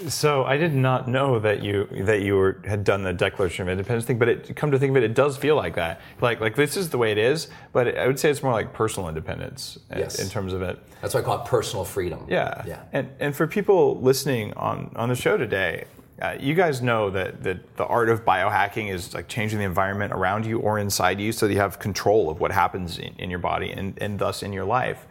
So 0.07 0.45
I 0.45 0.55
did 0.55 0.73
not 0.73 1.07
know 1.09 1.39
that 1.39 1.61
you 1.61 1.87
that 2.05 2.21
you 2.21 2.35
were 2.35 2.61
had 2.65 2.83
done 2.85 3.03
the 3.03 3.11
Declaration 3.11 3.63
of 3.63 3.69
Independence 3.69 4.05
thing, 4.05 4.17
but 4.17 4.29
it, 4.29 4.55
come 4.55 4.71
to 4.71 4.79
think 4.79 4.91
of 4.91 4.97
it, 4.97 5.03
it 5.03 5.13
does 5.13 5.35
feel 5.35 5.55
like 5.57 5.75
that. 5.75 5.99
Like 6.21 6.39
like 6.39 6.55
this 6.55 6.77
is 6.77 6.89
the 6.89 6.97
way 6.97 7.11
it 7.11 7.17
is, 7.17 7.49
but 7.73 7.97
I 7.97 8.07
would 8.07 8.17
say 8.19 8.29
it's 8.29 8.41
more 8.43 8.53
like 8.53 8.73
personal 8.73 9.09
independence 9.09 9.77
uh, 9.91 9.99
in- 9.99 10.21
in 10.21 10.29
terms 10.29 10.53
of 10.53 10.61
it. 10.61 10.79
That's 11.01 11.13
why 11.13 11.19
I 11.19 11.23
call 11.23 11.41
it 11.41 11.45
personal 11.45 11.83
freedom. 11.83 12.25
Yeah. 12.29 12.63
Yeah. 12.65 12.83
And 12.93 13.09
and 13.19 13.35
for 13.35 13.47
people 13.47 13.99
listening 13.99 14.53
on 14.53 14.93
on 14.95 15.09
the 15.09 15.15
show 15.15 15.35
today, 15.35 15.85
uh, 16.21 16.35
you 16.39 16.53
guys 16.53 16.81
know 16.81 17.09
that 17.09 17.43
that 17.43 17.75
the 17.77 17.85
art 17.85 18.09
of 18.09 18.23
biohacking 18.23 18.89
is 18.93 19.13
like 19.13 19.27
changing 19.27 19.59
the 19.59 19.65
environment 19.65 20.13
around 20.13 20.45
you 20.45 20.59
or 20.59 20.79
inside 20.79 21.19
you, 21.19 21.31
so 21.31 21.47
that 21.47 21.53
you 21.53 21.59
have 21.59 21.79
control 21.79 22.29
of 22.29 22.39
what 22.39 22.51
happens 22.51 22.97
in, 22.97 23.13
in 23.17 23.29
your 23.29 23.39
body 23.39 23.71
and 23.71 23.97
and 24.01 24.19
thus 24.19 24.41
in 24.43 24.53
your 24.53 24.65
life. 24.65 25.05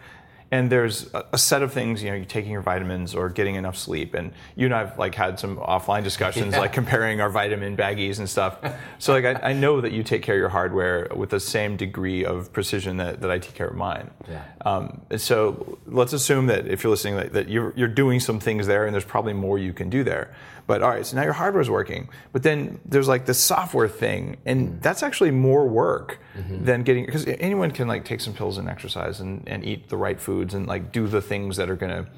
And 0.50 0.70
there's 0.70 1.12
a, 1.14 1.24
a 1.32 1.38
set 1.38 1.62
of 1.62 1.72
things, 1.72 2.00
you 2.00 2.10
know, 2.10 2.14
you're 2.14 2.24
taking 2.26 2.52
your 2.52 2.60
vitamins 2.62 3.12
or 3.12 3.28
getting 3.28 3.56
enough 3.56 3.76
sleep. 3.76 4.14
And 4.14 4.30
you 4.54 4.66
and 4.66 4.74
I've 4.74 4.96
like 4.96 5.12
had 5.16 5.40
some 5.40 5.56
offline 5.56 6.04
discussions, 6.04 6.52
Yeah. 6.52 6.60
like 6.60 6.72
comparing 6.72 7.20
our 7.20 7.30
vitamin 7.30 7.76
baggies 7.76 8.20
and 8.20 8.28
stuff. 8.28 8.58
So 9.00 9.14
like 9.14 9.24
I, 9.24 9.50
I 9.50 9.52
know 9.52 9.80
that 9.80 9.90
you 9.90 10.04
take 10.04 10.22
care 10.22 10.36
of 10.36 10.38
your 10.38 10.50
hardware 10.50 11.08
with 11.16 11.30
the 11.30 11.40
same 11.40 11.76
degree 11.76 12.24
of 12.24 12.52
precision 12.52 12.98
that, 12.98 13.20
that 13.22 13.32
I 13.32 13.40
take 13.40 13.54
care 13.54 13.66
of 13.66 13.74
mine. 13.74 14.10
Yeah. 14.28 14.44
Um, 14.64 15.00
and 15.10 15.20
so 15.20 15.78
let's 15.86 16.12
assume 16.12 16.46
that 16.46 16.68
if 16.68 16.84
you're 16.84 16.90
listening, 16.90 17.16
that, 17.16 17.32
that 17.32 17.48
you're, 17.48 17.72
you're 17.74 17.88
doing 17.88 18.20
some 18.20 18.38
things 18.38 18.68
there, 18.68 18.84
and 18.86 18.94
there's 18.94 19.04
probably 19.04 19.32
more 19.32 19.58
you 19.58 19.72
can 19.72 19.90
do 19.90 20.04
there. 20.04 20.36
But 20.66 20.82
all 20.82 20.88
right, 20.90 21.04
so 21.04 21.16
now 21.16 21.24
your 21.24 21.34
hardware's 21.34 21.68
working, 21.68 22.08
but 22.32 22.42
then 22.42 22.80
there's 22.86 23.08
like 23.08 23.26
the 23.26 23.34
software 23.34 23.88
thing, 23.88 24.38
and 24.46 24.80
that's 24.80 25.02
actually 25.02 25.30
more 25.30 25.68
work 25.68 26.18
mm-hmm. 26.36 26.64
than 26.64 26.82
getting 26.84 27.04
because 27.04 27.26
anyone 27.26 27.70
can 27.70 27.86
like 27.86 28.04
take 28.04 28.20
some 28.20 28.32
pills 28.32 28.56
and 28.56 28.68
exercise 28.68 29.20
and, 29.20 29.46
and 29.46 29.64
eat 29.64 29.88
the 29.88 29.96
right 29.96 30.18
foods 30.18 30.54
and 30.54 30.66
like 30.66 30.90
do 30.90 31.06
the 31.06 31.20
things 31.20 31.56
that 31.58 31.68
are 31.68 31.76
going 31.76 31.92
to 31.92 32.10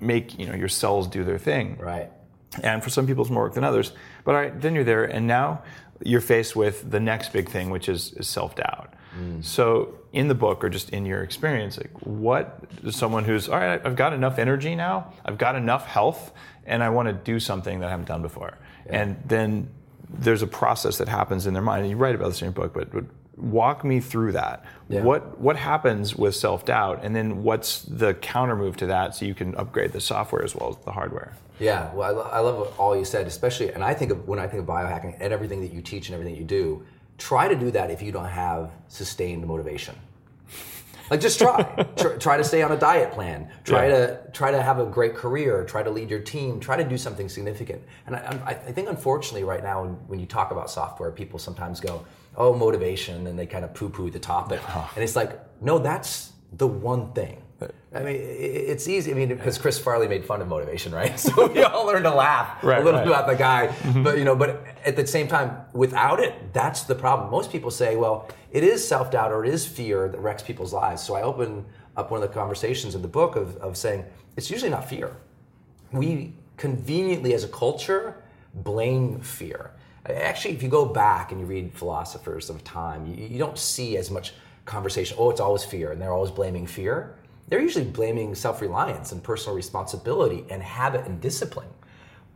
make 0.00 0.36
you 0.36 0.46
know 0.46 0.54
your 0.54 0.68
cells 0.68 1.06
do 1.06 1.22
their 1.22 1.38
thing 1.38 1.76
Right. 1.78 2.10
and 2.64 2.82
for 2.82 2.90
some 2.90 3.06
people 3.06 3.22
it's 3.22 3.30
more 3.30 3.44
work 3.44 3.54
than 3.54 3.64
others. 3.64 3.92
But 4.24 4.34
all 4.34 4.40
right, 4.40 4.60
then 4.60 4.74
you're 4.74 4.84
there, 4.84 5.04
and 5.04 5.26
now 5.26 5.62
you're 6.04 6.20
faced 6.20 6.56
with 6.56 6.90
the 6.90 7.00
next 7.00 7.32
big 7.32 7.48
thing, 7.48 7.70
which 7.70 7.88
is, 7.88 8.12
is 8.14 8.26
self 8.26 8.56
doubt. 8.56 8.94
Mm. 9.16 9.44
So 9.44 9.94
in 10.12 10.28
the 10.28 10.34
book, 10.34 10.62
or 10.62 10.68
just 10.68 10.90
in 10.90 11.06
your 11.06 11.22
experience, 11.22 11.78
like 11.78 11.90
what 12.00 12.60
someone 12.90 13.24
who's 13.24 13.48
all 13.48 13.58
right, 13.58 13.80
I've 13.84 13.96
got 13.96 14.12
enough 14.12 14.38
energy 14.38 14.74
now, 14.74 15.12
I've 15.24 15.38
got 15.38 15.56
enough 15.56 15.86
health, 15.86 16.32
and 16.66 16.82
I 16.82 16.90
want 16.90 17.08
to 17.08 17.14
do 17.14 17.40
something 17.40 17.80
that 17.80 17.86
I 17.86 17.90
haven't 17.90 18.08
done 18.08 18.22
before, 18.22 18.58
and 18.86 19.16
then 19.24 19.70
there's 20.08 20.42
a 20.42 20.46
process 20.46 20.98
that 20.98 21.08
happens 21.08 21.46
in 21.46 21.54
their 21.54 21.62
mind, 21.62 21.82
and 21.82 21.90
you 21.90 21.96
write 21.96 22.14
about 22.14 22.28
this 22.28 22.42
in 22.42 22.46
your 22.46 22.52
book, 22.52 22.74
but, 22.74 22.92
but 22.92 23.04
walk 23.36 23.84
me 23.84 24.00
through 24.00 24.32
that. 24.32 24.64
Yeah. 24.88 25.02
What 25.02 25.40
what 25.40 25.56
happens 25.56 26.14
with 26.14 26.34
self 26.34 26.66
doubt, 26.66 27.00
and 27.02 27.16
then 27.16 27.42
what's 27.42 27.82
the 27.82 28.14
counter 28.14 28.54
move 28.54 28.76
to 28.78 28.86
that, 28.86 29.14
so 29.14 29.24
you 29.24 29.34
can 29.34 29.54
upgrade 29.56 29.92
the 29.92 30.00
software 30.00 30.44
as 30.44 30.54
well 30.54 30.70
as 30.70 30.84
the 30.84 30.92
hardware. 30.92 31.32
Yeah, 31.58 31.92
well, 31.94 32.08
I, 32.08 32.10
lo- 32.10 32.30
I 32.32 32.38
love 32.40 32.74
all 32.78 32.96
you 32.96 33.04
said, 33.04 33.26
especially, 33.26 33.72
and 33.72 33.84
I 33.84 33.94
think 33.94 34.10
of 34.10 34.26
when 34.26 34.38
I 34.38 34.46
think 34.48 34.60
of 34.60 34.66
biohacking 34.66 35.16
and 35.20 35.32
everything 35.32 35.60
that 35.60 35.72
you 35.72 35.80
teach 35.80 36.08
and 36.08 36.14
everything 36.14 36.36
you 36.36 36.44
do, 36.44 36.84
try 37.18 37.48
to 37.48 37.54
do 37.54 37.70
that 37.70 37.90
if 37.90 38.02
you 38.02 38.12
don't 38.12 38.26
have 38.26 38.70
sustained 38.88 39.46
motivation. 39.46 39.94
Like 41.10 41.20
just 41.20 41.38
try. 41.38 41.62
try, 41.96 42.16
try 42.16 42.36
to 42.38 42.44
stay 42.44 42.62
on 42.62 42.72
a 42.72 42.76
diet 42.76 43.12
plan. 43.12 43.50
Try 43.64 43.88
Yeah. 43.88 44.06
to 44.06 44.30
try 44.32 44.50
to 44.50 44.62
have 44.62 44.78
a 44.78 44.86
great 44.86 45.14
career. 45.14 45.64
Try 45.64 45.82
to 45.82 45.90
lead 45.90 46.08
your 46.08 46.20
team. 46.20 46.58
Try 46.58 46.76
to 46.76 46.84
do 46.84 46.96
something 46.96 47.28
significant. 47.28 47.82
And 48.06 48.16
I, 48.16 48.40
I, 48.46 48.54
think 48.54 48.88
unfortunately 48.88 49.44
right 49.44 49.62
now 49.62 49.82
when, 49.82 49.92
when 50.08 50.20
you 50.20 50.26
talk 50.26 50.52
about 50.52 50.70
software, 50.70 51.10
people 51.10 51.38
sometimes 51.38 51.80
go, 51.80 52.04
"Oh, 52.36 52.54
motivation," 52.54 53.26
and 53.26 53.38
they 53.38 53.46
kind 53.46 53.64
of 53.64 53.74
poo-poo 53.74 54.10
the 54.10 54.18
topic. 54.18 54.60
Uh-huh. 54.60 54.88
And 54.94 55.04
it's 55.04 55.16
like, 55.16 55.38
no, 55.60 55.78
that's 55.78 56.32
the 56.54 56.66
one 56.66 57.12
thing. 57.12 57.42
I 57.94 58.00
mean, 58.00 58.16
it's 58.18 58.88
easy. 58.88 59.10
I 59.10 59.14
mean, 59.14 59.28
because 59.28 59.58
Chris 59.58 59.78
Farley 59.78 60.08
made 60.08 60.24
fun 60.24 60.40
of 60.40 60.48
motivation, 60.48 60.92
right? 60.92 61.18
So 61.18 61.46
we 61.48 61.62
all 61.62 61.86
learned 61.86 62.04
to 62.04 62.14
laugh 62.14 62.62
Right, 62.64 62.80
a 62.80 62.84
little 62.84 63.00
right. 63.00 63.06
bit 63.06 63.12
about 63.12 63.26
the 63.26 63.36
guy. 63.36 63.68
Mm-hmm. 63.68 64.02
But 64.02 64.18
you 64.18 64.24
know, 64.24 64.34
but 64.34 64.64
at 64.84 64.96
the 64.96 65.06
same 65.06 65.28
time, 65.28 65.56
without 65.72 66.18
it, 66.20 66.52
that's 66.52 66.82
the 66.84 66.94
problem. 66.94 67.30
Most 67.30 67.52
people 67.52 67.70
say, 67.70 67.96
well, 67.96 68.28
it 68.50 68.64
is 68.64 68.86
self 68.86 69.10
doubt 69.10 69.30
or 69.32 69.44
it 69.44 69.52
is 69.52 69.66
fear 69.66 70.08
that 70.08 70.18
wrecks 70.18 70.42
people's 70.42 70.72
lives. 70.72 71.02
So 71.02 71.14
I 71.14 71.22
open 71.22 71.64
up 71.96 72.10
one 72.10 72.22
of 72.22 72.28
the 72.28 72.34
conversations 72.34 72.94
in 72.94 73.02
the 73.02 73.08
book 73.08 73.36
of, 73.36 73.56
of 73.58 73.76
saying 73.76 74.04
it's 74.36 74.50
usually 74.50 74.70
not 74.70 74.88
fear. 74.88 75.14
We 75.92 76.32
conveniently, 76.56 77.34
as 77.34 77.44
a 77.44 77.48
culture, 77.48 78.16
blame 78.54 79.20
fear. 79.20 79.72
Actually, 80.06 80.54
if 80.54 80.62
you 80.62 80.68
go 80.68 80.84
back 80.84 81.30
and 81.32 81.40
you 81.40 81.46
read 81.46 81.72
philosophers 81.74 82.50
of 82.50 82.64
time, 82.64 83.06
you, 83.06 83.26
you 83.26 83.38
don't 83.38 83.58
see 83.58 83.96
as 83.96 84.10
much 84.10 84.32
conversation. 84.64 85.16
Oh, 85.20 85.30
it's 85.30 85.40
always 85.40 85.64
fear, 85.64 85.92
and 85.92 86.00
they're 86.00 86.12
always 86.12 86.30
blaming 86.30 86.66
fear. 86.66 87.14
They're 87.48 87.60
usually 87.60 87.84
blaming 87.84 88.34
self-reliance 88.34 89.12
and 89.12 89.22
personal 89.22 89.54
responsibility 89.54 90.44
and 90.50 90.62
habit 90.62 91.06
and 91.06 91.20
discipline. 91.20 91.68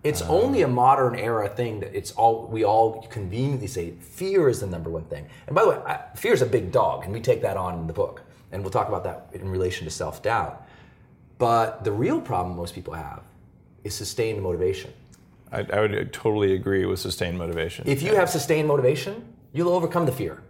It's 0.04 0.22
ah. 0.22 0.28
only 0.28 0.62
a 0.62 0.68
modern 0.68 1.16
era 1.16 1.48
thing 1.48 1.80
that 1.80 1.96
it's 1.96 2.12
all 2.12 2.46
we 2.46 2.64
all 2.64 3.02
conveniently 3.08 3.66
say 3.66 3.92
fear 3.92 4.48
is 4.48 4.60
the 4.60 4.66
number 4.66 4.90
one 4.90 5.04
thing. 5.04 5.26
And 5.46 5.54
by 5.56 5.62
the 5.62 5.70
way, 5.70 5.76
I, 5.78 6.00
fear 6.14 6.32
is 6.32 6.42
a 6.42 6.46
big 6.46 6.70
dog, 6.70 7.04
and 7.04 7.12
we 7.12 7.20
take 7.20 7.42
that 7.42 7.56
on 7.56 7.78
in 7.78 7.86
the 7.86 7.92
book, 7.92 8.22
and 8.52 8.62
we'll 8.62 8.70
talk 8.70 8.88
about 8.88 9.04
that 9.04 9.28
in 9.32 9.48
relation 9.48 9.84
to 9.84 9.90
self-doubt. 9.90 10.64
But 11.38 11.84
the 11.84 11.92
real 11.92 12.20
problem 12.20 12.56
most 12.56 12.74
people 12.74 12.94
have 12.94 13.22
is 13.84 13.94
sustained 13.94 14.42
motivation. 14.42 14.92
I, 15.52 15.66
I 15.72 15.80
would 15.80 16.12
totally 16.12 16.54
agree 16.54 16.86
with 16.86 16.98
sustained 16.98 17.38
motivation. 17.38 17.86
If 17.86 18.02
you 18.02 18.14
have 18.14 18.28
sustained 18.30 18.68
motivation, 18.68 19.24
you'll 19.52 19.70
overcome 19.72 20.06
the 20.06 20.12
fear. 20.12 20.42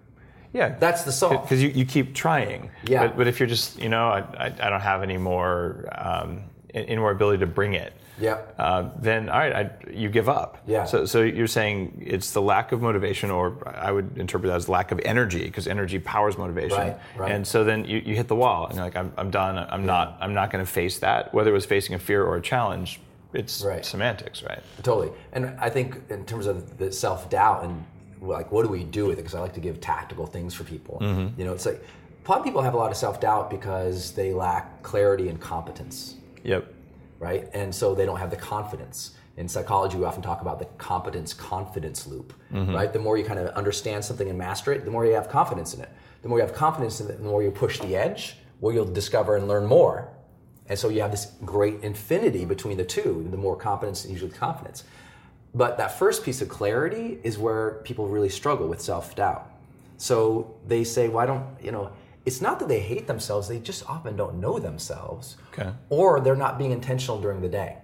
Yeah, 0.57 0.77
That's 0.79 1.03
the 1.05 1.13
solve. 1.13 1.43
because 1.43 1.63
you, 1.63 1.69
you 1.71 1.85
keep 1.85 2.15
trying. 2.15 2.71
Yeah. 2.87 3.07
But, 3.09 3.17
but 3.19 3.27
if 3.29 3.39
you're 3.39 3.49
just 3.49 3.79
you 3.81 3.89
know 3.89 4.09
I, 4.09 4.21
I, 4.39 4.47
I 4.47 4.71
don't 4.71 4.81
have 4.81 5.03
any 5.03 5.19
more 5.19 5.87
um, 5.93 6.43
any 6.75 6.97
more 6.97 7.11
ability 7.13 7.39
to 7.41 7.47
bring 7.47 7.75
it. 7.75 7.93
Yeah. 8.19 8.41
Uh, 8.59 8.89
then 8.99 9.29
all 9.29 9.39
right, 9.39 9.53
I, 9.55 9.91
you 9.91 10.09
give 10.09 10.29
up. 10.29 10.63
Yeah. 10.67 10.85
So 10.87 11.05
so 11.05 11.21
you're 11.23 11.47
saying 11.47 12.03
it's 12.07 12.31
the 12.31 12.41
lack 12.41 12.73
of 12.73 12.81
motivation, 12.81 13.31
or 13.31 13.59
I 13.67 13.93
would 13.93 14.17
interpret 14.17 14.49
that 14.51 14.57
as 14.57 14.69
lack 14.71 14.91
of 14.91 14.99
energy, 15.05 15.45
because 15.45 15.69
energy 15.69 15.99
powers 15.99 16.39
motivation. 16.39 16.79
Right, 16.79 16.97
right. 17.17 17.33
And 17.33 17.47
so 17.47 17.63
then 17.63 17.85
you, 17.85 17.99
you 17.99 18.15
hit 18.17 18.29
the 18.29 18.35
wall, 18.37 18.67
and 18.69 18.77
you're 18.77 18.85
like, 18.87 18.97
I'm, 18.97 19.13
I'm 19.19 19.31
done. 19.31 19.59
I'm 19.59 19.85
not 19.85 20.17
I'm 20.21 20.33
not 20.33 20.51
going 20.51 20.65
to 20.65 20.71
face 20.71 20.99
that. 21.01 21.35
Whether 21.35 21.51
it 21.51 21.55
was 21.55 21.67
facing 21.67 21.95
a 21.95 21.99
fear 21.99 22.25
or 22.25 22.37
a 22.37 22.41
challenge, 22.43 23.01
it's 23.35 23.63
Right. 23.63 23.85
semantics, 23.85 24.43
right? 24.43 24.63
Totally. 24.83 25.11
And 25.35 25.55
I 25.61 25.69
think 25.69 26.01
in 26.09 26.25
terms 26.25 26.47
of 26.47 26.79
the 26.79 26.91
self 26.93 27.29
doubt 27.29 27.65
and 27.65 27.85
like 28.20 28.50
what 28.52 28.62
do 28.64 28.68
we 28.68 28.85
do 28.85 29.06
with 29.06 29.18
it? 29.18 29.23
Because 29.23 29.35
I 29.35 29.40
like 29.40 29.54
to 29.54 29.61
give 29.61 29.80
tactical 29.80 30.26
things 30.26 30.54
for 30.54 30.64
people. 30.64 30.99
Mm-hmm. 31.00 31.38
You 31.38 31.46
know, 31.46 31.52
it's 31.52 31.66
like 31.66 31.82
a 32.26 32.30
lot 32.30 32.38
of 32.38 32.44
people 32.44 32.62
have 32.62 32.75
a 32.75 32.76
lot 32.76 32.90
of 32.90 32.96
self 32.96 33.20
doubt 33.20 33.50
because 33.50 34.12
they 34.12 34.32
lack 34.32 34.82
clarity 34.82 35.28
and 35.28 35.40
competence. 35.40 36.16
Yep. 36.44 36.73
right? 37.18 37.49
And 37.54 37.75
so 37.75 37.94
they 37.94 38.06
don't 38.06 38.18
have 38.18 38.30
the 38.30 38.37
confidence. 38.37 39.12
In 39.37 39.49
psychology, 39.49 39.99
we 39.99 40.04
often 40.04 40.23
talk 40.23 40.40
about 40.40 40.58
the 40.58 40.64
competence 40.78 41.35
confidence 41.35 42.06
loop, 42.06 42.32
mm-hmm. 42.52 42.75
right? 42.75 42.92
The 42.92 42.99
more 42.99 43.18
you 43.18 43.25
kind 43.25 43.38
of 43.38 43.49
understand 43.54 44.04
something 44.04 44.28
and 44.28 44.38
master 44.38 44.73
it, 44.73 44.85
the 44.85 44.90
more 44.90 45.04
you 45.04 45.12
have 45.12 45.28
confidence 45.28 45.75
in 45.75 45.80
it. 45.80 45.90
the 46.23 46.28
more 46.28 46.38
you 46.38 46.44
have 46.44 46.54
confidence 46.54 47.00
in 47.00 47.08
it, 47.08 47.18
the 47.18 47.25
more 47.25 47.42
you 47.42 47.50
push 47.50 47.78
the 47.80 47.94
edge, 47.94 48.37
where 48.61 48.75
you'll 48.75 48.85
discover 48.87 49.37
and 49.37 49.46
learn 49.46 49.66
more. 49.66 50.08
And 50.68 50.78
so 50.78 50.88
you 50.88 51.00
have 51.02 51.11
this 51.11 51.32
great 51.44 51.82
infinity 51.82 52.44
between 52.44 52.76
the 52.76 52.85
two, 52.85 53.26
the 53.30 53.37
more 53.37 53.56
confidence 53.56 54.04
and 54.04 54.12
usually 54.12 54.32
confidence. 54.32 54.85
But 55.57 55.79
that 55.79 55.99
first 55.99 56.23
piece 56.23 56.43
of 56.43 56.51
clarity 56.51 57.19
is 57.25 57.39
where 57.39 57.81
people 57.83 58.09
really 58.09 58.29
struggle 58.29 58.69
with 58.69 58.81
self 58.83 59.17
doubt. 59.17 59.51
So 59.97 60.55
they 60.67 60.85
say, 60.85 61.09
"Why 61.09 61.25
don't 61.25 61.47
you 61.63 61.73
know?" 61.73 61.91
It's 62.27 62.43
not 62.43 62.59
that 62.59 62.69
they 62.69 62.81
hate 62.81 63.07
themselves; 63.07 63.49
they 63.49 63.59
just 63.59 63.89
often 63.89 64.17
don't 64.17 64.39
know 64.39 64.59
themselves, 64.59 65.37
Okay. 65.53 65.71
or 65.89 66.21
they're 66.21 66.37
not 66.37 66.59
being 66.59 66.73
intentional 66.73 67.19
during 67.21 67.41
the 67.41 67.49
day. 67.49 67.79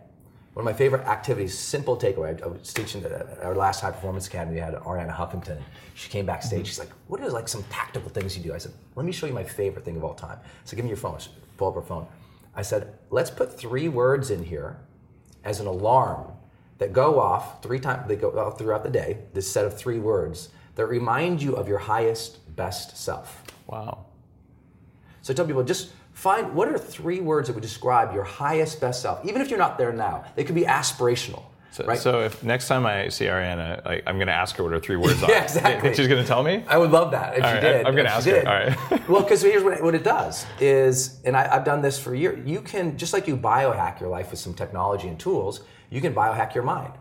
One 0.52 0.64
of 0.64 0.71
my 0.71 0.76
favorite 0.76 1.07
activities, 1.07 1.59
simple 1.59 1.97
takeaway. 1.97 2.43
I 2.43 2.47
was 2.49 2.75
teaching 2.75 3.02
at 3.05 3.43
our 3.43 3.55
last 3.55 3.81
high 3.81 3.91
performance 3.91 4.26
academy. 4.26 4.57
We 4.57 4.61
had 4.61 4.75
Arianna 4.75 5.14
Huffington. 5.17 5.59
She 5.95 6.11
came 6.11 6.26
backstage. 6.26 6.67
She's 6.67 6.79
like, 6.79 6.91
"What 7.09 7.23
are 7.23 7.31
like 7.31 7.49
some 7.49 7.62
tactical 7.71 8.11
things 8.11 8.37
you 8.37 8.43
do?" 8.43 8.52
I 8.52 8.59
said, 8.59 8.73
"Let 8.97 9.07
me 9.07 9.12
show 9.12 9.26
you 9.26 9.33
my 9.33 9.45
favorite 9.45 9.87
thing 9.87 9.97
of 9.97 10.05
all 10.05 10.12
time." 10.14 10.38
So 10.67 10.76
give 10.76 10.85
me 10.85 10.91
your 10.91 10.99
phone. 10.99 11.19
She 11.21 11.31
pull 11.57 11.69
up 11.69 11.75
her 11.76 11.81
phone. 11.81 12.07
I 12.55 12.61
said, 12.61 12.93
"Let's 13.09 13.31
put 13.31 13.59
three 13.59 13.88
words 13.88 14.31
in 14.31 14.45
here 14.45 14.76
as 15.43 15.59
an 15.59 15.67
alarm 15.67 16.31
that 16.82 16.92
go 16.92 17.20
off 17.20 17.62
three 17.62 17.78
times. 17.78 18.08
They 18.08 18.16
go 18.16 18.30
off 18.38 18.58
throughout 18.58 18.82
the 18.82 18.90
day. 18.90 19.18
This 19.32 19.50
set 19.50 19.64
of 19.64 19.78
three 19.78 19.98
words 19.98 20.48
that 20.74 20.86
remind 20.86 21.40
you 21.42 21.54
of 21.54 21.68
your 21.68 21.78
highest, 21.78 22.54
best 22.56 22.96
self." 22.96 23.42
Wow. 23.68 24.06
So 25.22 25.32
I 25.32 25.36
tell 25.36 25.46
people 25.46 25.62
just 25.62 25.90
find 26.12 26.54
what 26.54 26.68
are 26.68 26.76
three 26.78 27.20
words 27.20 27.46
that 27.48 27.54
would 27.54 27.62
describe 27.62 28.12
your 28.12 28.24
highest, 28.24 28.80
best 28.80 29.00
self, 29.00 29.24
even 29.24 29.40
if 29.40 29.48
you're 29.50 29.58
not 29.66 29.78
there 29.78 29.92
now. 29.92 30.24
They 30.34 30.44
could 30.44 30.56
be 30.56 30.62
aspirational, 30.64 31.44
So, 31.70 31.84
right? 31.84 31.98
so 31.98 32.20
if 32.20 32.42
next 32.42 32.66
time 32.68 32.84
I 32.84 33.08
see 33.08 33.26
Arianna, 33.26 33.84
like, 33.84 34.02
I'm 34.06 34.16
going 34.16 34.26
to 34.26 34.32
ask 34.34 34.56
her 34.56 34.62
what 34.64 34.72
her 34.72 34.80
three 34.80 34.96
words 34.96 35.22
are. 35.24 35.30
Yeah, 35.30 35.44
exactly. 35.44 35.80
Think 35.80 35.94
she's 35.96 36.08
going 36.08 36.20
to 36.20 36.26
tell 36.28 36.42
me? 36.42 36.64
I 36.68 36.76
would 36.76 36.90
love 36.90 37.12
that 37.12 37.38
if 37.38 37.44
All 37.44 37.48
you 37.50 37.54
right, 37.54 37.60
did. 37.62 37.86
I'm 37.86 37.94
gonna 37.96 38.08
ask 38.10 38.26
her. 38.26 38.32
did. 38.32 38.46
All 38.46 38.52
right. 38.54 39.08
well, 39.08 39.22
because 39.22 39.40
here's 39.42 39.62
what 39.62 39.74
it, 39.74 39.82
what 39.82 39.94
it 39.94 40.02
does 40.04 40.44
is, 40.60 41.20
and 41.24 41.36
I, 41.36 41.48
I've 41.54 41.64
done 41.64 41.80
this 41.82 41.98
for 42.00 42.14
years. 42.14 42.36
You 42.46 42.60
can 42.60 42.98
just 42.98 43.12
like 43.12 43.26
you 43.28 43.36
biohack 43.36 44.00
your 44.00 44.10
life 44.10 44.32
with 44.32 44.40
some 44.40 44.54
technology 44.54 45.06
and 45.08 45.18
tools. 45.18 45.62
You 45.92 46.00
can 46.00 46.14
biohack 46.14 46.54
your 46.54 46.64
mind. 46.64 46.94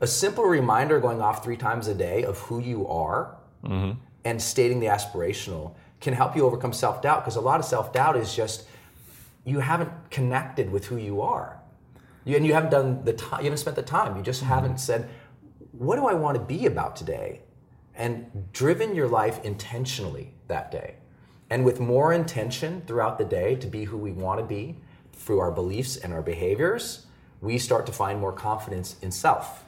A 0.00 0.06
simple 0.06 0.44
reminder 0.44 0.98
going 1.00 1.20
off 1.20 1.44
three 1.44 1.56
times 1.56 1.86
a 1.86 1.94
day 1.94 2.24
of 2.24 2.38
who 2.38 2.60
you 2.60 2.88
are 2.88 3.36
Mm-hmm. 3.64 3.98
and 4.24 4.40
stating 4.40 4.78
the 4.78 4.86
aspirational 4.86 5.74
can 6.00 6.14
help 6.14 6.36
you 6.36 6.46
overcome 6.46 6.72
self 6.72 7.02
doubt. 7.02 7.22
Because 7.22 7.34
a 7.34 7.40
lot 7.40 7.58
of 7.58 7.66
self 7.66 7.92
doubt 7.92 8.16
is 8.16 8.32
just 8.32 8.68
you 9.44 9.58
haven't 9.58 9.90
connected 10.10 10.70
with 10.70 10.86
who 10.86 10.96
you 10.96 11.20
are, 11.20 11.58
you, 12.24 12.36
and 12.36 12.46
you 12.46 12.54
haven't 12.54 12.70
done 12.70 13.04
the 13.04 13.14
time. 13.14 13.40
You 13.40 13.46
haven't 13.46 13.58
spent 13.58 13.74
the 13.74 13.82
time. 13.82 14.16
You 14.16 14.22
just 14.22 14.42
haven't 14.44 14.78
said, 14.78 15.10
"What 15.72 15.96
do 15.96 16.06
I 16.06 16.14
want 16.14 16.36
to 16.38 16.44
be 16.44 16.66
about 16.66 16.94
today?" 16.94 17.42
and 17.96 18.30
driven 18.52 18.94
your 18.94 19.08
life 19.08 19.44
intentionally 19.44 20.34
that 20.46 20.70
day. 20.70 20.94
And 21.50 21.64
with 21.64 21.80
more 21.80 22.12
intention 22.12 22.82
throughout 22.86 23.18
the 23.18 23.24
day 23.24 23.56
to 23.56 23.66
be 23.66 23.82
who 23.82 23.96
we 23.96 24.12
want 24.12 24.38
to 24.38 24.46
be 24.46 24.76
through 25.12 25.40
our 25.40 25.50
beliefs 25.50 25.96
and 25.96 26.12
our 26.12 26.22
behaviors, 26.22 27.07
we 27.40 27.58
start 27.58 27.86
to 27.86 27.92
find 27.92 28.20
more 28.20 28.32
confidence 28.32 28.96
in 29.02 29.10
self. 29.12 29.64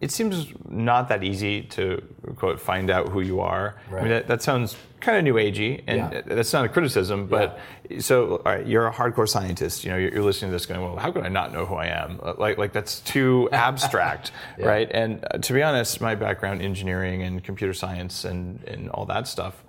It 0.00 0.10
seems 0.10 0.46
not 0.66 1.10
that 1.10 1.22
easy 1.22 1.60
to 1.62 2.02
quote 2.36 2.58
find 2.58 2.88
out 2.88 3.10
who 3.10 3.20
you 3.20 3.40
are. 3.40 3.76
I 3.90 4.00
mean, 4.00 4.08
that, 4.08 4.28
that 4.28 4.42
sounds 4.42 4.74
kind 5.00 5.18
of 5.18 5.24
new 5.24 5.34
agey, 5.34 5.82
and 5.86 5.98
Yeah. 6.12 6.22
that's 6.24 6.54
not 6.54 6.64
a 6.64 6.70
criticism. 6.70 7.26
But 7.26 7.58
so, 7.98 8.36
all 8.36 8.42
right, 8.52 8.66
you're 8.66 8.86
a 8.86 8.92
hardcore 8.92 9.28
scientist. 9.28 9.84
You 9.84 9.90
know, 9.90 9.98
you're, 9.98 10.10
you're 10.14 10.22
listening 10.22 10.52
to 10.52 10.54
this, 10.54 10.64
going, 10.64 10.80
"Well, 10.80 10.96
how 10.96 11.12
could 11.12 11.24
I 11.24 11.28
not 11.28 11.52
know 11.52 11.66
who 11.66 11.74
I 11.74 11.88
am?" 11.88 12.18
Uh, 12.22 12.32
Like, 12.38 12.56
like 12.56 12.72
that's 12.72 13.00
too 13.00 13.50
abstract, 13.52 14.32
right? 14.58 14.90
And 14.90 15.22
uh, 15.30 15.36
to 15.36 15.52
be 15.52 15.62
honest, 15.62 16.00
my 16.00 16.14
background, 16.14 16.62
engineering 16.62 17.22
and 17.22 17.44
computer 17.44 17.74
science, 17.74 18.24
and 18.24 18.64
and 18.64 18.88
all 18.88 19.04
that 19.04 19.28
stuff. 19.28 19.62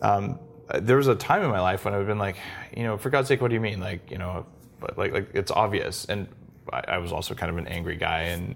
Um, 0.00 0.38
uh, 0.70 0.80
there 0.80 0.96
was 0.96 1.08
a 1.08 1.14
time 1.14 1.42
in 1.42 1.50
my 1.50 1.60
life 1.60 1.84
when 1.84 1.92
I've 1.92 2.06
been 2.06 2.18
like, 2.18 2.36
you 2.74 2.84
know, 2.84 2.96
for 2.96 3.10
God's 3.10 3.28
sake, 3.28 3.42
what 3.42 3.48
do 3.48 3.54
you 3.54 3.60
mean? 3.60 3.80
Like, 3.80 4.10
you 4.10 4.16
know, 4.16 4.46
like, 4.96 5.12
like 5.12 5.30
it's 5.34 5.50
obvious. 5.50 6.04
And 6.06 6.28
I, 6.72 6.82
I 6.88 6.98
was 6.98 7.12
also 7.12 7.34
kind 7.34 7.50
of 7.50 7.56
an 7.58 7.66
angry 7.66 7.96
guy, 7.96 8.22
and 8.22 8.54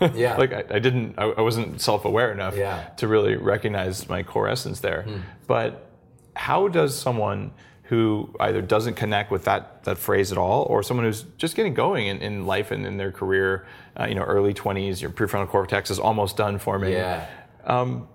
Yeah. 0.14 0.36
like 0.36 0.52
I, 0.52 0.64
I 0.70 0.78
didn't, 0.78 1.14
I, 1.18 1.24
I 1.24 1.40
wasn't 1.40 1.80
self-aware 1.80 2.32
enough 2.32 2.56
Yeah. 2.56 2.88
To 2.98 3.08
really 3.08 3.36
recognize 3.36 4.08
my 4.08 4.22
core 4.22 4.48
essence 4.48 4.80
there. 4.80 5.06
But 5.46 5.90
how 6.34 6.68
does 6.68 6.96
someone 6.98 7.52
who 7.84 8.34
either 8.40 8.62
doesn't 8.62 8.94
connect 8.94 9.30
with 9.30 9.44
that 9.44 9.84
that 9.84 9.98
phrase 9.98 10.32
at 10.32 10.38
all, 10.38 10.62
or 10.70 10.82
someone 10.82 11.04
who's 11.04 11.24
just 11.36 11.54
getting 11.56 11.74
going 11.74 12.06
in, 12.06 12.18
in 12.22 12.46
life 12.46 12.70
and 12.70 12.86
in 12.86 12.96
their 12.96 13.12
career, 13.12 13.66
uh, 14.00 14.06
you 14.06 14.14
know, 14.14 14.22
early 14.22 14.54
20s, 14.54 15.02
your 15.02 15.10
prefrontal 15.10 15.48
cortex 15.48 15.90
is 15.90 15.98
almost 15.98 16.36
done 16.36 16.58
forming. 16.58 16.92
Yeah. 16.92 17.26
Um, 17.64 18.08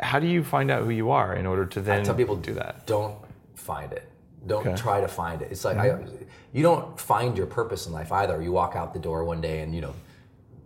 how 0.00 0.18
do 0.18 0.26
you 0.26 0.44
find 0.44 0.70
out 0.70 0.82
who 0.84 0.90
you 0.90 1.10
are 1.10 1.34
in 1.34 1.46
order 1.46 1.64
to 1.66 1.80
then 1.80 2.04
Some 2.04 2.16
people 2.16 2.36
do 2.36 2.52
that? 2.54 2.86
Don't 2.86 3.16
find 3.54 3.92
it. 3.92 4.08
Don't 4.46 4.66
Okay. 4.66 4.76
try 4.76 5.00
to 5.00 5.08
find 5.08 5.40
it. 5.42 5.48
It's 5.50 5.64
like 5.64 5.76
I, 5.78 5.88
mm-hmm. 5.90 6.14
you 6.52 6.62
don't 6.62 6.98
find 7.00 7.36
your 7.36 7.46
purpose 7.46 7.86
in 7.86 7.92
life 7.92 8.12
either. 8.12 8.42
You 8.42 8.52
walk 8.52 8.76
out 8.76 8.92
the 8.92 8.98
door 9.00 9.24
one 9.24 9.40
day 9.40 9.60
and 9.60 9.74
you 9.74 9.80
know 9.80 9.94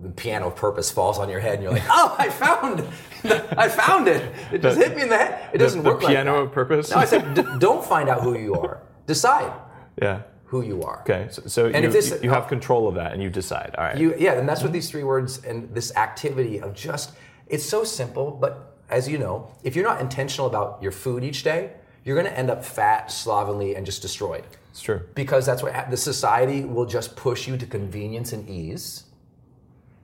the 0.01 0.11
piano 0.11 0.47
of 0.49 0.57
purpose 0.57 0.91
falls 0.91 1.19
on 1.19 1.29
your 1.29 1.41
head 1.41 1.55
and 1.55 1.63
you're 1.65 1.73
like, 1.73 1.83
oh, 1.89 2.15
I 2.19 2.29
found, 2.31 2.85
I 3.59 3.69
found 3.69 4.07
it. 4.09 4.33
It 4.53 4.63
just 4.63 4.79
The- 4.79 4.85
hit 4.87 4.97
me 4.97 5.03
in 5.03 5.09
the 5.09 5.17
head. 5.17 5.51
It 5.53 5.59
doesn't 5.59 5.83
the 5.83 5.91
work 5.91 6.01
The 6.01 6.07
piano 6.09 6.37
like 6.39 6.47
of 6.47 6.53
purpose? 6.53 6.91
No, 6.91 6.97
I 6.99 7.05
said, 7.05 7.35
d- 7.35 7.43
don't 7.59 7.85
find 7.85 8.09
out 8.09 8.23
who 8.23 8.39
you 8.39 8.55
are. 8.55 8.81
Decide 9.07 9.53
Yeah. 10.03 10.23
who 10.45 10.63
you 10.63 10.83
are. 10.85 11.01
Okay. 11.01 11.27
So, 11.33 11.43
so 11.47 11.67
And 11.67 11.83
you, 11.83 11.89
if 11.89 11.93
this- 11.93 12.23
you 12.23 12.31
have 12.31 12.47
control 12.47 12.87
of 12.87 12.95
that 12.95 13.13
and 13.13 13.21
you 13.23 13.29
decide. 13.31 13.75
All 13.77 13.85
right. 13.85 13.97
You, 13.99 14.15
yeah, 14.19 14.35
and 14.39 14.49
that's 14.49 14.63
what 14.63 14.73
these 14.73 14.89
three 14.89 15.03
words 15.05 15.45
and 15.45 15.69
this 15.75 15.95
activity 15.97 16.61
of 16.61 16.75
just, 16.75 17.11
it's 17.49 17.65
so 17.65 17.83
simple, 17.83 18.31
but 18.31 18.77
as 18.91 19.09
you 19.09 19.19
know, 19.19 19.51
if 19.65 19.75
you're 19.75 19.85
not 19.85 20.01
intentional 20.01 20.47
about 20.47 20.81
your 20.81 20.93
food 20.93 21.25
each 21.25 21.43
day, 21.43 21.73
you're 22.09 22.17
gonna 22.17 22.35
end 22.35 22.51
up 22.51 22.65
fat, 22.65 23.13
slovenly, 23.13 23.77
and 23.77 23.85
just 23.85 24.01
destroyed. 24.01 24.45
it's 24.71 24.81
true. 24.81 25.03
Because 25.15 25.45
that's 25.45 25.63
what 25.63 25.91
the 25.91 25.97
society 25.97 26.65
will 26.65 26.87
just 26.87 27.15
push 27.17 27.47
you 27.47 27.59
to 27.59 27.67
convenience 27.67 28.33
and 28.33 28.49
ease 28.49 29.05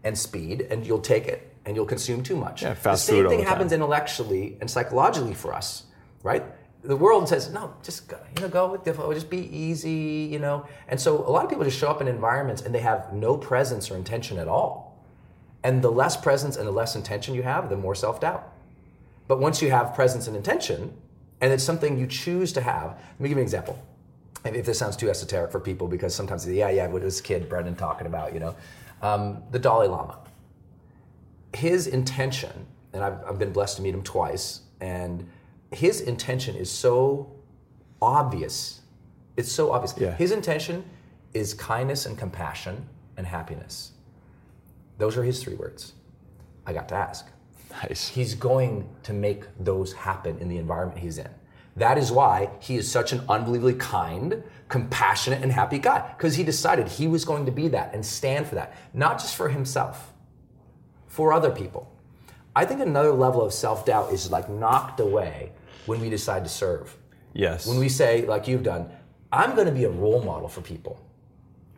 and 0.05 0.17
speed, 0.17 0.67
and 0.71 0.87
you'll 0.87 1.01
take 1.01 1.27
it 1.27 1.51
and 1.65 1.75
you'll 1.75 1.87
consume 1.87 2.23
too 2.23 2.37
much. 2.37 2.63
Yeah, 2.63 2.75
fast 2.75 3.07
the 3.07 3.13
same 3.13 3.23
food 3.23 3.31
thing 3.31 3.39
the 3.39 3.45
time. 3.45 3.53
happens 3.55 3.73
intellectually 3.73 4.59
and 4.61 4.71
psychologically 4.71 5.33
for 5.33 5.55
us, 5.55 5.85
right? 6.23 6.45
The 6.83 6.95
world 6.95 7.27
says, 7.27 7.51
no, 7.51 7.73
just 7.83 8.07
go, 8.07 8.19
you 8.37 8.43
know, 8.43 8.49
go 8.51 8.71
with 8.71 8.85
the 8.85 8.93
flow, 8.93 9.11
just 9.15 9.31
be 9.31 9.49
easy, 9.57 10.29
you 10.31 10.39
know. 10.39 10.67
And 10.89 11.01
so 11.01 11.27
a 11.27 11.31
lot 11.31 11.43
of 11.43 11.49
people 11.49 11.65
just 11.65 11.79
show 11.79 11.89
up 11.89 12.03
in 12.03 12.09
environments 12.09 12.61
and 12.61 12.75
they 12.75 12.81
have 12.81 13.15
no 13.15 13.39
presence 13.39 13.91
or 13.91 13.97
intention 13.97 14.37
at 14.37 14.47
all. 14.47 15.03
And 15.63 15.81
the 15.81 15.91
less 15.91 16.19
presence 16.19 16.59
and 16.59 16.67
the 16.67 16.73
less 16.73 16.95
intention 16.95 17.35
you 17.35 17.45
have, 17.45 17.71
the 17.71 17.79
more 17.79 17.95
self 17.95 18.21
doubt. 18.21 18.53
But 19.27 19.41
once 19.41 19.63
you 19.63 19.71
have 19.71 19.95
presence 19.95 20.27
and 20.27 20.37
intention, 20.37 20.95
and 21.45 21.53
it's 21.53 21.63
something 21.63 21.99
you 21.99 22.07
choose 22.07 22.55
to 22.55 22.63
have, 22.63 22.93
let 22.93 23.21
me 23.21 23.29
give 23.29 23.37
you 23.37 23.43
an 23.43 23.47
example. 23.47 23.79
If 24.47 24.65
this 24.65 24.79
sounds 24.79 24.97
too 24.97 25.11
esoteric 25.11 25.53
for 25.53 25.61
people, 25.61 25.87
because 25.87 26.15
sometimes, 26.15 26.49
yeah, 26.49 26.71
yeah, 26.71 26.87
what 26.87 27.03
was 27.03 27.21
kid 27.21 27.51
Brendon 27.51 27.77
talking 27.77 28.07
about, 28.07 28.33
you 28.33 28.41
know? 28.41 28.57
Um, 29.03 29.43
the 29.51 29.59
Dalai 29.59 29.89
Lama. 29.89 30.21
His 31.53 31.87
intention, 31.87 32.67
and 32.95 33.05
I've, 33.05 33.23
I've 33.29 33.39
been 33.39 33.53
blessed 33.53 33.77
to 33.77 33.83
meet 33.83 33.93
him 33.93 34.03
twice, 34.03 34.61
and 34.81 35.29
his 35.71 36.01
intention 36.01 36.57
is 36.57 36.71
so 36.71 37.31
obvious. 38.01 38.81
It's 39.37 39.53
so 39.53 39.71
obvious. 39.71 39.95
Yeah. 39.99 40.17
His 40.17 40.33
intention 40.33 40.83
is 41.35 41.53
kindness 41.53 42.07
and 42.07 42.17
compassion 42.17 42.89
and 43.19 43.27
happiness. 43.27 43.93
Those 44.97 45.19
are 45.19 45.23
his 45.23 45.43
three 45.43 45.57
words. 45.57 45.93
I 46.65 46.73
got 46.73 46.89
to 46.89 46.95
ask 46.95 47.27
Nice. 47.83 48.09
he's 48.09 48.35
going 48.35 48.89
to 49.03 49.13
make 49.13 49.45
those 49.59 49.93
happen 49.93 50.39
in 50.39 50.49
the 50.49 50.59
environment 50.59 50.99
he's 51.01 51.19
in. 51.19 51.29
That 51.77 51.99
is 51.99 52.13
why 52.13 52.51
he 52.61 52.77
is 52.77 52.91
such 52.91 53.13
an 53.13 53.23
unbelievably 53.29 53.75
kind, 53.75 54.43
compassionate, 54.69 55.43
and 55.43 55.51
happy 55.51 55.79
guy. 55.79 56.13
Because 56.17 56.37
he 56.37 56.45
decided 56.45 56.87
he 56.87 57.09
was 57.09 57.25
going 57.25 57.47
to 57.47 57.53
be 57.53 57.69
that 57.69 57.93
and 57.95 58.07
stand 58.07 58.47
for 58.47 58.55
that, 58.55 58.77
not 58.95 59.19
just 59.19 59.35
for 59.35 59.49
himself, 59.49 60.13
for 61.09 61.33
other 61.33 61.51
people. 61.51 61.91
I 62.57 62.65
think 62.65 62.81
another 62.81 63.13
level 63.13 63.43
of 63.43 63.53
self 63.53 63.85
doubt 63.85 64.13
is 64.13 64.31
like 64.31 64.49
knocked 64.49 65.01
away 65.01 65.51
when 65.87 66.01
we 66.01 66.09
decide 66.09 66.45
to 66.45 66.51
serve. 66.51 66.97
Yes. 67.33 67.67
When 67.67 67.79
we 67.79 67.89
say, 67.89 68.25
like 68.25 68.47
you've 68.47 68.63
done, 68.63 68.89
I'm 69.33 69.57
going 69.57 69.67
to 69.67 69.73
be 69.73 69.85
a 69.85 69.91
role 69.91 70.23
model 70.23 70.49
for 70.49 70.61
people. 70.61 71.01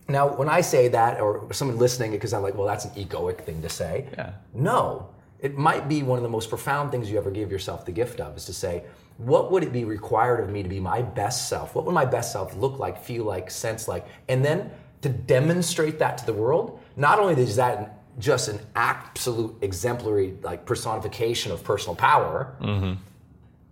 Now, 0.09 0.29
when 0.37 0.49
I 0.49 0.61
say 0.61 0.89
that, 0.89 1.21
or 1.21 1.53
someone 1.53 1.79
listening, 1.79 2.13
because 2.13 2.33
I'm 2.33 2.43
like, 2.43 2.55
well, 2.55 2.67
that's 2.67 2.85
an 2.85 2.93
egoic 2.93 3.41
thing 3.41 3.63
to 3.63 3.69
say. 3.69 4.07
Yeah. 4.13 4.33
No, 4.55 5.09
it 5.41 5.57
might 5.57 5.89
be 5.89 6.03
one 6.03 6.19
of 6.19 6.23
the 6.23 6.29
most 6.29 6.49
profound 6.49 6.91
things 6.91 7.11
you 7.11 7.19
ever 7.19 7.31
give 7.31 7.51
yourself 7.51 7.85
the 7.85 7.93
gift 7.93 8.21
of 8.21 8.37
is 8.37 8.45
to 8.47 8.53
say, 8.53 8.85
what 9.19 9.51
would 9.51 9.63
it 9.63 9.73
be 9.73 9.85
required 9.85 10.41
of 10.41 10.51
me 10.51 10.63
to 10.63 10.69
be 10.69 10.81
my 10.81 11.03
best 11.03 11.49
self? 11.49 11.75
What 11.75 11.85
would 11.87 11.93
my 11.95 12.05
best 12.05 12.33
self 12.33 12.55
look 12.57 12.79
like, 12.79 13.03
feel 13.03 13.25
like, 13.25 13.51
sense 13.51 13.89
like? 13.89 14.07
And 14.29 14.45
then 14.45 14.71
to 15.03 15.09
demonstrate 15.09 15.99
that 15.99 16.19
to 16.19 16.27
the 16.27 16.33
world, 16.33 16.81
not 16.97 17.19
only 17.19 17.41
is 17.41 17.57
that 17.57 18.03
just 18.19 18.49
an 18.49 18.59
absolute 18.75 19.57
exemplary 19.61 20.37
like 20.43 20.65
personification 20.65 21.53
of 21.53 21.63
personal 21.63 21.95
power, 21.95 22.57
mm-hmm. 22.61 23.01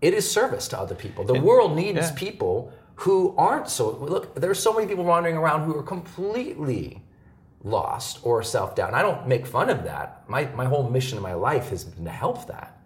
it 0.00 0.14
is 0.14 0.30
service 0.30 0.68
to 0.68 0.78
other 0.78 0.94
people. 0.94 1.24
The 1.24 1.40
world 1.40 1.76
needs 1.76 1.98
yeah. 1.98 2.14
people 2.14 2.72
who 2.96 3.34
aren't 3.36 3.68
so 3.68 3.90
look, 3.90 4.34
there's 4.34 4.60
so 4.60 4.72
many 4.72 4.86
people 4.86 5.04
wandering 5.04 5.36
around 5.36 5.64
who 5.64 5.76
are 5.78 5.82
completely 5.82 7.02
lost 7.64 8.20
or 8.22 8.42
self-doubt. 8.42 8.88
And 8.88 8.96
I 8.96 9.02
don't 9.02 9.26
make 9.26 9.46
fun 9.46 9.70
of 9.70 9.84
that. 9.84 10.22
My 10.28 10.44
my 10.54 10.66
whole 10.66 10.88
mission 10.90 11.16
in 11.16 11.22
my 11.22 11.34
life 11.34 11.70
has 11.70 11.84
been 11.84 12.04
to 12.04 12.10
help 12.10 12.46
that. 12.46 12.78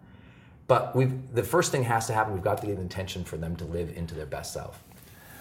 But 0.68 0.94
we've, 0.94 1.34
the 1.34 1.42
first 1.42 1.72
thing 1.72 1.84
has 1.84 2.06
to 2.08 2.12
happen. 2.12 2.34
We've 2.34 2.44
got 2.44 2.58
to 2.60 2.66
get 2.66 2.76
an 2.76 2.82
intention 2.82 3.24
for 3.24 3.38
them 3.38 3.56
to 3.56 3.64
live 3.64 3.96
into 3.96 4.14
their 4.14 4.26
best 4.26 4.52
self. 4.52 4.82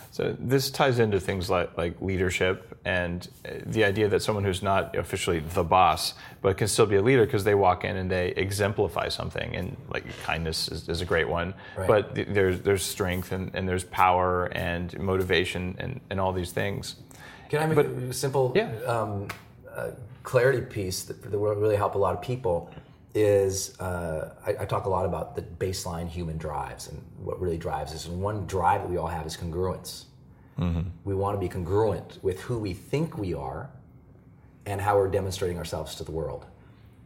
So 0.10 0.36
this 0.39 0.71
ties 0.71 1.00
into 1.00 1.19
things 1.19 1.50
like, 1.50 1.78
like 1.78 2.02
leadership 2.02 2.80
and 2.86 3.28
uh, 3.45 3.52
the 3.65 3.84
idea 3.84 4.08
that 4.08 4.21
someone 4.21 4.45
who's 4.45 4.63
not 4.63 4.95
officially 4.95 5.39
the 5.39 5.65
boss, 5.65 6.13
but 6.41 6.58
can 6.58 6.69
still 6.69 6.86
be 6.86 6.95
a 6.95 7.02
leader 7.02 7.26
because 7.26 7.43
they 7.43 7.56
walk 7.56 7.84
in 7.84 7.97
and 7.97 8.10
they 8.10 8.30
exemplify 8.38 9.10
something. 9.10 9.54
And 9.54 9.76
like 9.93 10.06
kindness 10.23 10.69
is, 10.69 10.88
is 10.88 11.02
a 11.02 11.06
great 11.06 11.28
one, 11.28 11.54
Right. 11.76 11.88
but 11.89 12.15
th- 12.15 12.30
there's 12.32 12.62
there's 12.62 12.84
strength 12.84 13.34
and, 13.34 13.52
and 13.54 13.67
there's 13.67 13.84
power 13.84 14.45
and 14.54 14.97
motivation 14.97 15.76
and, 15.78 16.00
and 16.10 16.21
all 16.21 16.32
these 16.32 16.54
things. 16.54 16.95
Can 17.50 17.64
I 17.64 17.66
make 17.68 17.86
a 17.86 18.14
simple 18.14 18.52
Yeah. 18.56 18.72
um, 18.86 19.28
uh, 19.74 19.92
clarity 20.24 20.62
piece 20.62 21.04
that, 21.04 21.22
that 21.32 21.38
will 21.38 21.56
really 21.56 21.76
help 21.76 21.96
a 21.96 21.98
lot 21.98 22.14
of 22.16 22.22
people? 22.22 22.70
Is 23.14 23.80
uh, 23.80 24.34
I, 24.46 24.52
I 24.60 24.66
talk 24.66 24.86
a 24.86 24.90
lot 24.90 25.06
about 25.06 25.36
the 25.36 25.42
baseline 25.42 26.08
human 26.08 26.38
drives 26.38 26.88
and 26.90 27.02
what 27.18 27.42
really 27.42 27.58
drives 27.58 27.94
us. 27.94 28.06
And 28.08 28.22
one 28.22 28.46
drive 28.46 28.82
that 28.82 28.90
we 28.90 28.98
all 28.98 29.08
have 29.08 29.26
is 29.26 29.36
congruence. 29.38 30.04
We 31.06 31.14
want 31.14 31.36
to 31.36 31.40
be 31.40 31.48
congruent 31.48 32.18
with 32.24 32.40
who 32.42 32.58
we 32.58 32.74
think 32.74 33.16
we 33.18 33.36
are 33.36 33.70
and 34.66 34.82
how 34.82 34.98
we're 34.98 35.08
demonstrating 35.08 35.58
ourselves 35.60 35.94
to 35.96 36.04
the 36.04 36.12
world. 36.12 36.46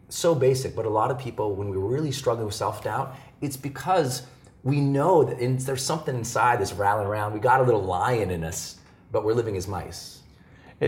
So 0.08 0.34
basic, 0.34 0.74
but 0.74 0.86
a 0.86 0.90
lot 0.90 1.12
of 1.12 1.20
people, 1.20 1.54
when 1.56 1.70
we're 1.70 1.80
really 1.80 2.14
struggling 2.14 2.46
with 2.46 2.56
self 2.56 2.82
doubt, 2.84 3.14
it's 3.42 3.58
because 3.58 4.24
we 4.64 4.80
know 4.80 5.24
that 5.26 5.40
in, 5.40 5.58
there's 5.58 5.84
something 5.84 6.16
inside 6.16 6.60
that's 6.62 6.72
rattling 6.74 7.08
around. 7.08 7.34
We 7.34 7.40
got 7.42 7.60
a 7.60 7.64
little 7.64 7.84
lion 7.84 8.32
in 8.32 8.44
us, 8.46 8.78
but 9.12 9.24
we're 9.26 9.34
living 9.34 9.58
as 9.58 9.68
mice. 9.68 10.21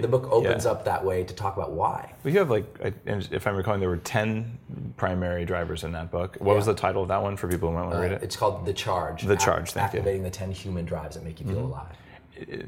The 0.01 0.07
book 0.07 0.27
opens 0.31 0.65
yeah. 0.65 0.71
up 0.71 0.85
that 0.85 1.03
way 1.05 1.23
to 1.23 1.33
talk 1.33 1.55
about 1.55 1.71
why. 1.71 2.13
We 2.23 2.33
have 2.33 2.49
like, 2.49 2.65
I- 2.83 2.93
if 3.05 3.45
I'm 3.45 3.55
recalling, 3.55 3.79
there 3.79 3.89
were 3.89 3.97
ten 3.97 4.57
primary 4.97 5.45
drivers 5.45 5.83
in 5.83 5.91
that 5.91 6.11
book. 6.11 6.37
What 6.39 6.55
was 6.55 6.65
the 6.65 6.73
title 6.73 7.03
of 7.03 7.09
that 7.09 7.21
one 7.21 7.37
for 7.37 7.47
people 7.47 7.69
who 7.69 7.75
might 7.75 7.83
want 7.83 7.95
to 7.95 7.99
read 8.01 8.11
Uh, 8.11 8.15
it? 8.15 8.23
it's 8.23 8.35
called 8.35 8.65
The 8.65 8.73
Charge. 8.73 9.23
The 9.23 9.35
Charge, 9.35 9.71
thank 9.71 9.93
you. 9.93 9.99
Mm-hmm. 9.99 10.07
Activating 10.07 10.23
the 10.23 10.29
10 10.29 10.51
human 10.51 10.85
drives 10.85 11.15
that 11.15 11.23
make 11.23 11.39
you 11.39 11.45
feel 11.47 11.59
alive. 11.65 11.95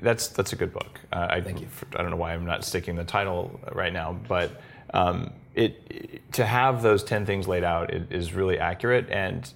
that's 0.01 0.27
that's 0.27 0.53
a 0.53 0.55
good 0.55 0.71
book. 0.71 0.99
Uh, 1.11 1.27
I, 1.31 1.41
Thank 1.41 1.61
you. 1.61 1.67
I 1.95 2.01
don't 2.01 2.11
know 2.11 2.17
why 2.17 2.33
I'm 2.33 2.45
not 2.45 2.63
sticking 2.63 2.95
the 2.95 3.03
title 3.03 3.59
right 3.71 3.91
now, 3.91 4.13
but 4.27 4.61
um, 4.93 5.31
it 5.55 6.31
to 6.33 6.45
have 6.45 6.81
those 6.83 7.03
ten 7.03 7.25
things 7.25 7.47
laid 7.47 7.63
out 7.63 7.91
it 7.91 8.11
is 8.11 8.33
really 8.33 8.59
accurate, 8.59 9.09
and 9.09 9.51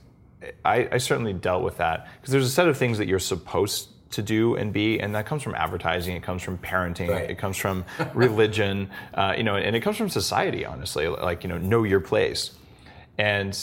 I, 0.65 0.88
I 0.93 0.97
certainly 0.97 1.34
dealt 1.34 1.63
with 1.63 1.77
that 1.77 2.08
because 2.19 2.32
there's 2.32 2.45
a 2.45 2.49
set 2.49 2.67
of 2.67 2.77
things 2.77 2.97
that 2.97 3.08
you're 3.08 3.19
supposed 3.19 3.89
to 4.12 4.22
do 4.22 4.56
and 4.56 4.74
be, 4.74 5.00
and 5.00 5.13
that 5.15 5.26
comes 5.26 5.43
from 5.43 5.56
advertising, 5.56 6.15
it 6.15 6.24
comes 6.24 6.41
from 6.41 6.58
parenting, 6.58 7.10
Right. 7.10 7.30
it 7.30 7.38
comes 7.38 7.58
from 7.58 7.86
religion, 8.13 8.89
uh, 9.13 9.34
you 9.38 9.43
know, 9.43 9.56
and 9.56 9.76
it 9.76 9.82
comes 9.82 9.98
from 9.98 10.10
society. 10.10 10.65
Honestly, 10.65 11.08
like 11.08 11.43
you 11.43 11.50
know, 11.50 11.58
know 11.58 11.84
your 11.84 12.00
place. 12.00 12.52
And 13.17 13.54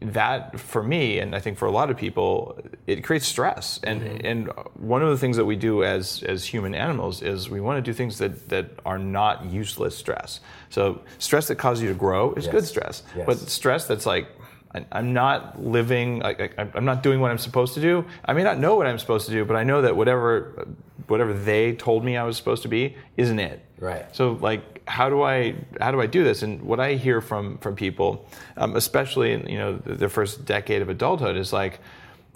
that, 0.00 0.58
for 0.58 0.82
me, 0.82 1.18
and 1.18 1.36
I 1.36 1.38
think 1.38 1.58
for 1.58 1.66
a 1.66 1.70
lot 1.70 1.90
of 1.90 1.98
people, 1.98 2.58
it 2.86 3.04
creates 3.04 3.26
stress. 3.26 3.78
And 3.84 4.02
and 4.24 4.48
one 4.74 5.02
of 5.02 5.10
the 5.10 5.18
things 5.18 5.36
that 5.36 5.44
we 5.44 5.54
do 5.54 5.84
as 5.84 6.22
as 6.22 6.44
human 6.46 6.74
animals 6.74 7.22
is 7.22 7.50
we 7.50 7.60
want 7.60 7.76
to 7.76 7.82
do 7.82 7.92
things 7.94 8.18
that 8.18 8.48
that 8.48 8.70
are 8.86 8.98
not 8.98 9.44
useless 9.44 9.96
stress. 9.96 10.40
So 10.70 11.02
stress 11.18 11.46
that 11.48 11.56
causes 11.56 11.82
you 11.82 11.88
to 11.90 11.94
grow 11.94 12.32
is 12.32 12.46
Yes. 12.46 12.52
good 12.52 12.64
stress, 12.64 13.02
Yes. 13.14 13.26
but 13.26 13.38
stress 13.38 13.86
that's 13.86 14.06
like 14.06 14.28
I- 14.74 14.86
I'm 14.92 15.12
not 15.12 15.62
living. 15.62 16.22
I'm 16.24 16.70
I'm 16.74 16.84
not 16.84 17.02
doing 17.02 17.20
what 17.20 17.30
I'm 17.30 17.38
supposed 17.38 17.74
to 17.74 17.80
do. 17.80 18.04
I 18.24 18.32
may 18.32 18.42
not 18.42 18.58
know 18.58 18.76
what 18.76 18.86
I'm 18.86 18.98
supposed 18.98 19.26
to 19.26 19.32
do, 19.32 19.44
but 19.44 19.56
I 19.56 19.64
know 19.64 19.82
that 19.82 19.96
whatever, 19.96 20.66
whatever 21.08 21.32
they 21.32 21.74
told 21.74 22.04
me 22.04 22.16
I 22.16 22.24
was 22.24 22.36
supposed 22.36 22.62
to 22.62 22.68
be 22.68 22.96
isn't 23.16 23.38
it. 23.38 23.64
Right. 23.78 24.06
So 24.14 24.32
like, 24.40 24.88
how 24.88 25.10
do 25.10 25.22
I 25.22 25.56
how 25.80 25.90
do 25.90 26.00
I 26.00 26.06
do 26.06 26.24
this? 26.24 26.42
And 26.42 26.62
what 26.62 26.80
I 26.80 26.94
hear 26.94 27.20
from 27.20 27.58
from 27.58 27.74
people, 27.76 28.26
um, 28.56 28.76
especially 28.76 29.32
in 29.32 29.46
you 29.48 29.58
know 29.58 29.76
the, 29.76 29.94
the 29.94 30.08
first 30.08 30.44
decade 30.44 30.80
of 30.82 30.88
adulthood, 30.88 31.36
is 31.36 31.52
like, 31.52 31.80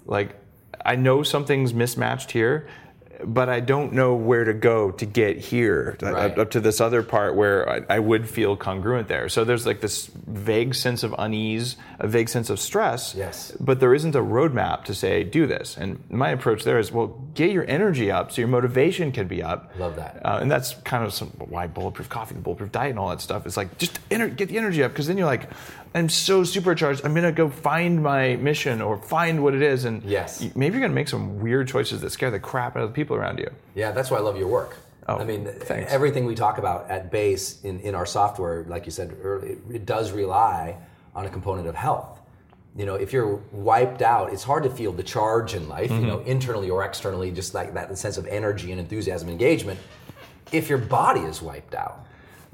like 0.05 0.35
I 0.85 0.95
know 0.95 1.23
something's 1.23 1.73
mismatched 1.73 2.31
here, 2.31 2.67
but 3.25 3.49
I 3.49 3.59
don't 3.59 3.93
know 3.93 4.13
where 4.15 4.43
to 4.43 4.53
go 4.53 4.91
to 4.91 5.05
get 5.05 5.37
here 5.37 5.97
uh, 6.03 6.11
Right. 6.11 6.31
up, 6.31 6.37
up 6.37 6.51
to 6.51 6.59
this 6.59 6.79
other 6.79 7.01
part 7.03 7.35
where 7.35 7.67
I, 7.69 7.81
I 7.95 7.99
would 7.99 8.29
feel 8.29 8.55
congruent 8.55 9.07
there. 9.07 9.27
So 9.29 9.43
there's 9.43 9.65
like 9.65 9.81
this 9.81 10.07
vague 10.27 10.75
sense 10.75 11.03
of 11.03 11.15
unease, 11.17 11.77
a 11.99 12.07
vague 12.07 12.29
sense 12.29 12.49
of 12.49 12.59
stress. 12.59 13.15
Yes. 13.15 13.51
But 13.59 13.79
there 13.79 13.93
isn't 13.95 14.15
a 14.15 14.21
roadmap 14.21 14.83
to 14.85 14.93
say 14.95 15.23
do 15.23 15.47
this. 15.47 15.77
And 15.77 16.03
my 16.09 16.29
approach 16.29 16.63
there 16.63 16.77
is 16.79 16.91
well, 16.91 17.07
get 17.33 17.51
your 17.51 17.65
energy 17.67 18.11
up 18.11 18.31
so 18.31 18.41
your 18.41 18.47
motivation 18.49 19.11
can 19.11 19.27
be 19.27 19.41
up. 19.41 19.71
Love 19.79 19.95
that. 19.95 20.21
Uh, 20.23 20.37
and 20.41 20.49
that's 20.51 20.75
kind 20.83 21.03
of 21.03 21.13
some, 21.13 21.29
why 21.29 21.67
bulletproof 21.67 22.09
coffee, 22.09 22.35
the 22.35 22.41
bulletproof 22.41 22.71
diet, 22.71 22.91
and 22.91 22.99
all 22.99 23.09
that 23.09 23.21
stuff. 23.21 23.45
is 23.47 23.57
like 23.57 23.77
just 23.77 23.99
ener- 24.09 24.35
get 24.35 24.49
the 24.49 24.57
energy 24.57 24.83
up 24.83 24.91
because 24.91 25.07
then 25.07 25.17
you're 25.17 25.25
like, 25.27 25.49
I'm 25.95 26.09
so 26.09 26.43
supercharged. 26.43 27.05
I'm 27.05 27.13
gonna 27.13 27.31
go 27.31 27.49
find 27.49 28.01
my 28.03 28.35
mission 28.37 28.81
or 28.81 28.97
find 28.97 29.43
what 29.43 29.53
it 29.55 29.61
is, 29.61 29.85
and 29.85 30.03
Yes. 30.03 30.41
maybe 30.55 30.73
you're 30.77 30.81
gonna 30.81 30.93
make 30.93 31.07
some 31.07 31.39
weird 31.39 31.67
choices 31.67 32.01
that 32.01 32.11
scare 32.11 32.29
the 32.31 32.39
crap 32.39 32.75
out 32.75 32.83
of 32.83 32.89
the 32.89 32.93
people 32.93 33.15
around 33.15 33.39
you. 33.39 33.49
Yeah, 33.75 33.91
that's 33.91 34.11
why 34.11 34.17
I 34.17 34.21
love 34.21 34.37
your 34.37 34.47
work. 34.47 34.75
Oh, 35.09 35.17
I 35.17 35.23
mean, 35.23 35.45
thanks. 35.45 35.91
everything 35.91 36.25
we 36.25 36.35
talk 36.35 36.57
about 36.57 36.89
at 36.89 37.09
base 37.11 37.61
in, 37.63 37.79
in 37.79 37.95
our 37.95 38.05
software, 38.05 38.65
like 38.67 38.85
you 38.85 38.91
said 38.91 39.15
earlier, 39.23 39.55
it, 39.71 39.85
does 39.85 40.11
rely 40.11 40.75
on 41.15 41.25
a 41.25 41.29
component 41.29 41.65
of 41.67 41.75
health. 41.75 42.19
You 42.75 42.85
know, 42.85 42.95
if 42.95 43.13
you're 43.13 43.39
wiped 43.53 44.01
out, 44.01 44.33
it's 44.33 44.43
hard 44.43 44.63
to 44.63 44.69
feel 44.69 44.91
the 44.91 45.03
charge 45.03 45.53
in 45.55 45.69
life, 45.69 45.89
you 45.91 45.97
Mm-hmm. 45.97 46.07
know, 46.07 46.19
internally 46.19 46.69
or 46.69 46.83
externally, 46.83 47.31
just 47.31 47.53
like 47.53 47.73
that 47.73 47.97
sense 47.97 48.17
of 48.17 48.27
energy 48.27 48.71
and 48.71 48.79
enthusiasm, 48.81 49.29
and 49.29 49.41
engagement. 49.41 49.79
If 50.51 50.67
your 50.69 50.77
body 50.77 51.21
is 51.21 51.41
wiped 51.41 51.73
out, 51.73 52.05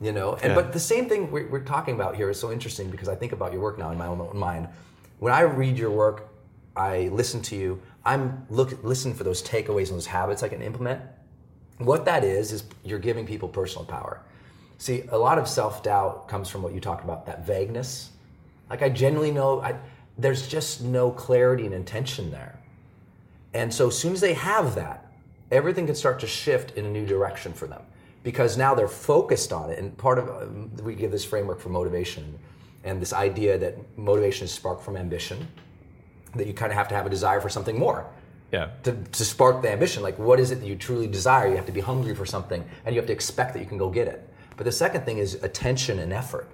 you 0.04 0.12
know, 0.12 0.34
and 0.34 0.52
Yeah. 0.52 0.56
but 0.56 0.74
the 0.74 0.80
same 0.80 1.08
thing 1.08 1.32
we're, 1.32 1.48
we're 1.48 1.64
talking 1.64 1.96
about 1.96 2.16
here 2.18 2.30
is 2.30 2.38
so 2.38 2.52
interesting 2.52 2.90
because 2.90 3.08
I 3.08 3.16
think 3.16 3.32
about 3.32 3.54
your 3.54 3.62
work 3.62 3.78
now 3.78 3.90
in 3.90 3.98
my 3.98 4.08
own 4.08 4.38
mind. 4.38 4.68
When 5.20 5.32
I 5.32 5.42
read 5.42 5.78
your 5.78 5.92
work, 5.92 6.28
I 6.76 7.08
listen 7.14 7.42
to 7.44 7.56
you. 7.56 7.82
I'm 8.04 8.46
look 8.50 8.84
listening 8.84 9.14
for 9.16 9.24
those 9.24 9.42
takeaways 9.42 9.88
and 9.88 9.96
those 9.96 10.08
habits 10.08 10.44
I 10.44 10.50
can 10.50 10.62
implement. 10.62 11.02
What 11.78 12.04
that 12.04 12.26
is 12.26 12.52
is 12.52 12.66
you're 12.84 13.00
giving 13.00 13.26
people 13.26 13.48
personal 13.48 13.86
power. 13.86 14.22
See, 14.78 15.04
a 15.10 15.18
lot 15.18 15.38
of 15.38 15.48
self 15.48 15.82
doubt 15.84 16.28
comes 16.28 16.50
from 16.50 16.62
what 16.62 16.74
you 16.74 16.82
talked 16.82 17.06
about 17.06 17.26
that 17.28 17.48
vagueness. 17.48 18.10
Like 18.70 18.82
I 18.82 18.90
genuinely 18.90 19.32
know 19.32 19.62
I, 19.62 19.76
there's 20.18 20.50
just 20.50 20.82
no 20.82 21.12
clarity 21.12 21.66
and 21.66 21.74
intention 21.74 22.30
there. 22.30 22.60
And 23.54 23.74
so 23.74 23.88
as 23.88 23.98
soon 23.98 24.12
as 24.12 24.20
they 24.20 24.34
have 24.34 24.76
that, 24.76 25.06
everything 25.50 25.86
can 25.86 25.96
start 25.96 26.20
to 26.20 26.28
shift 26.28 26.72
in 26.78 26.86
a 26.86 26.90
new 26.90 27.06
direction 27.06 27.54
for 27.54 27.68
them 27.68 27.84
because 28.24 28.58
now 28.58 28.74
they're 28.74 28.88
focused 28.88 29.52
on 29.54 29.70
it. 29.70 29.80
And 29.80 29.96
part 29.98 30.18
of 30.18 30.30
um, 30.30 30.72
we 30.82 30.96
give 30.96 31.12
this 31.12 31.26
framework 31.26 31.60
for 31.60 31.70
motivation 31.70 32.38
and 32.84 33.02
this 33.02 33.14
idea 33.14 33.58
that 33.58 33.76
motivation 33.98 34.46
is 34.46 34.52
sparked 34.52 34.84
from 34.84 34.98
ambition, 34.98 35.48
that 36.36 36.48
you 36.48 36.54
kind 36.54 36.72
of 36.72 36.78
have 36.78 36.88
to 36.90 36.96
have 36.96 37.06
a 37.06 37.10
desire 37.10 37.40
for 37.40 37.50
something 37.50 37.78
more 37.78 38.06
Yeah. 38.52 38.70
to, 38.84 38.92
to 38.94 39.26
spark 39.26 39.62
the 39.62 39.72
ambition. 39.72 40.04
Like, 40.04 40.18
what 40.20 40.40
is 40.40 40.52
it 40.52 40.60
that 40.60 40.66
you 40.68 40.76
truly 40.76 41.08
desire? 41.08 41.48
You 41.48 41.56
have 41.56 41.66
to 41.68 41.72
be 41.72 41.82
hungry 41.82 42.16
for 42.16 42.26
something, 42.26 42.64
and 42.86 42.94
you 42.96 43.00
have 43.02 43.08
to 43.08 43.14
expect 43.14 43.54
that 43.54 43.60
you 43.60 43.66
can 43.66 43.78
go 43.78 43.90
get 43.90 44.08
it. 44.08 44.28
But 44.58 44.66
the 44.66 44.72
second 44.72 45.06
thing 45.06 45.18
is 45.18 45.36
attention 45.44 46.00
and 46.00 46.12
effort. 46.14 46.48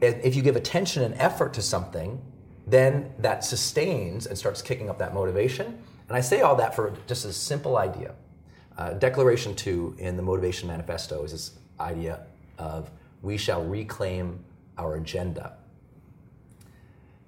If 0.00 0.24
if 0.24 0.34
you 0.36 0.42
give 0.42 0.56
attention 0.56 1.02
and 1.02 1.14
effort 1.14 1.52
to 1.54 1.62
something, 1.62 2.20
then 2.66 3.12
that 3.18 3.44
sustains 3.44 4.26
and 4.26 4.38
starts 4.38 4.62
kicking 4.62 4.88
up 4.88 4.98
that 4.98 5.12
motivation. 5.14 5.66
And 6.08 6.16
I 6.16 6.20
say 6.20 6.40
all 6.40 6.56
that 6.56 6.74
for 6.74 6.92
just 7.06 7.24
a 7.24 7.32
simple 7.32 7.76
idea. 7.76 8.14
Uh, 8.80 8.94
Declaration 8.94 9.54
two 9.54 9.94
in 9.98 10.16
the 10.16 10.22
Motivation 10.22 10.66
Manifesto 10.66 11.22
is 11.22 11.32
this 11.32 11.52
idea 11.78 12.20
of 12.58 12.90
we 13.20 13.36
shall 13.36 13.62
reclaim 13.62 14.42
our 14.78 14.94
agenda 14.96 15.52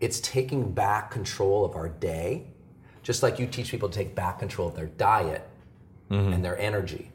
it's 0.01 0.19
taking 0.21 0.73
back 0.73 1.12
control 1.12 1.65
of 1.65 1.77
our 1.77 1.88
day, 1.88 2.49
just 3.05 3.23
like 3.23 3.38
you 3.38 3.47
teach 3.47 3.71
people 3.71 3.88
to 3.88 3.97
take 3.97 4.17
back 4.17 4.41
control 4.41 4.67
of 4.67 4.75
their 4.75 4.87
diet 4.87 5.49
and 6.11 6.45
their 6.45 6.59
energy. 6.59 7.12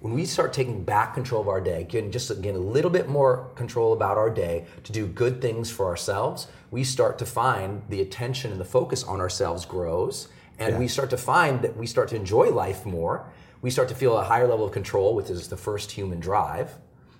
When 0.00 0.14
we 0.14 0.24
start 0.24 0.52
taking 0.52 0.84
back 0.84 1.14
control 1.14 1.40
of 1.40 1.48
our 1.48 1.60
day, 1.60 1.82
getting 1.82 2.12
just 2.12 2.30
again 2.30 2.54
a 2.54 2.58
little 2.58 2.92
bit 2.92 3.08
more 3.08 3.50
control 3.56 3.92
about 3.92 4.16
our 4.16 4.30
day 4.30 4.66
to 4.84 4.92
do 4.92 5.06
good 5.06 5.42
things 5.42 5.68
for 5.68 5.86
ourselves, 5.86 6.46
we 6.70 6.84
start 6.84 7.18
to 7.18 7.26
find 7.26 7.82
the 7.88 8.00
attention 8.02 8.52
and 8.52 8.60
the 8.60 8.64
focus 8.64 9.02
on 9.02 9.20
ourselves 9.20 9.66
grows, 9.66 10.28
and 10.60 10.78
we 10.78 10.86
start 10.86 11.10
to 11.10 11.16
find 11.16 11.60
that 11.62 11.76
we 11.76 11.86
start 11.88 12.08
to 12.10 12.16
enjoy 12.16 12.50
life 12.50 12.86
more. 12.86 13.26
We 13.60 13.70
start 13.70 13.88
to 13.88 13.94
feel 13.94 14.16
a 14.16 14.24
higher 14.24 14.46
level 14.46 14.64
of 14.64 14.72
control, 14.72 15.14
which 15.14 15.30
is 15.30 15.48
the 15.48 15.56
first 15.56 15.90
human 15.90 16.20
drive. 16.20 16.76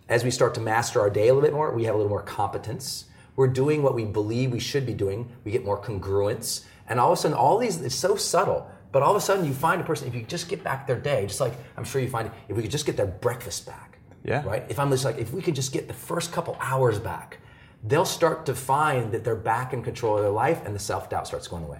As 0.08 0.24
we 0.24 0.30
start 0.30 0.54
to 0.54 0.60
master 0.60 1.00
our 1.00 1.10
day 1.10 1.28
a 1.28 1.34
little 1.34 1.42
bit 1.42 1.52
more, 1.52 1.72
we 1.74 1.84
have 1.84 1.94
a 1.94 1.98
little 1.98 2.10
more 2.10 2.22
competence. 2.22 3.06
We're 3.36 3.48
doing 3.48 3.82
what 3.82 3.94
we 3.94 4.04
believe 4.04 4.52
we 4.52 4.60
should 4.60 4.86
be 4.86 4.94
doing. 4.94 5.30
We 5.44 5.50
get 5.50 5.64
more 5.64 5.80
congruence. 5.80 6.64
And 6.88 6.98
all 6.98 7.12
of 7.12 7.18
a 7.18 7.20
sudden, 7.20 7.36
all 7.36 7.58
these, 7.58 7.80
it's 7.80 7.94
so 7.94 8.16
subtle, 8.16 8.70
but 8.92 9.02
all 9.02 9.10
of 9.10 9.16
a 9.16 9.20
sudden 9.20 9.44
you 9.44 9.52
find 9.52 9.80
a 9.80 9.84
person, 9.84 10.08
if 10.08 10.14
you 10.14 10.22
just 10.22 10.48
get 10.48 10.64
back 10.64 10.86
their 10.86 10.98
day, 10.98 11.26
just 11.26 11.40
like 11.40 11.54
I'm 11.76 11.84
sure 11.84 12.00
you 12.00 12.08
find, 12.08 12.30
if 12.48 12.56
we 12.56 12.62
could 12.62 12.70
just 12.70 12.86
get 12.86 12.96
their 12.96 13.06
breakfast 13.06 13.66
back. 13.66 13.98
Yeah. 14.24 14.44
Right? 14.44 14.64
If 14.68 14.78
I'm 14.78 14.90
just 14.90 15.04
like, 15.04 15.18
if 15.18 15.32
we 15.32 15.42
could 15.42 15.54
just 15.54 15.72
get 15.72 15.88
the 15.88 15.94
first 15.94 16.32
couple 16.32 16.56
hours 16.60 16.98
back, 16.98 17.38
they'll 17.84 18.04
start 18.04 18.46
to 18.46 18.54
find 18.54 19.12
that 19.12 19.24
they're 19.24 19.36
back 19.36 19.72
in 19.72 19.82
control 19.82 20.16
of 20.16 20.22
their 20.22 20.32
life 20.32 20.64
and 20.64 20.74
the 20.74 20.80
self 20.80 21.10
doubt 21.10 21.26
starts 21.26 21.48
going 21.48 21.64
away. 21.64 21.78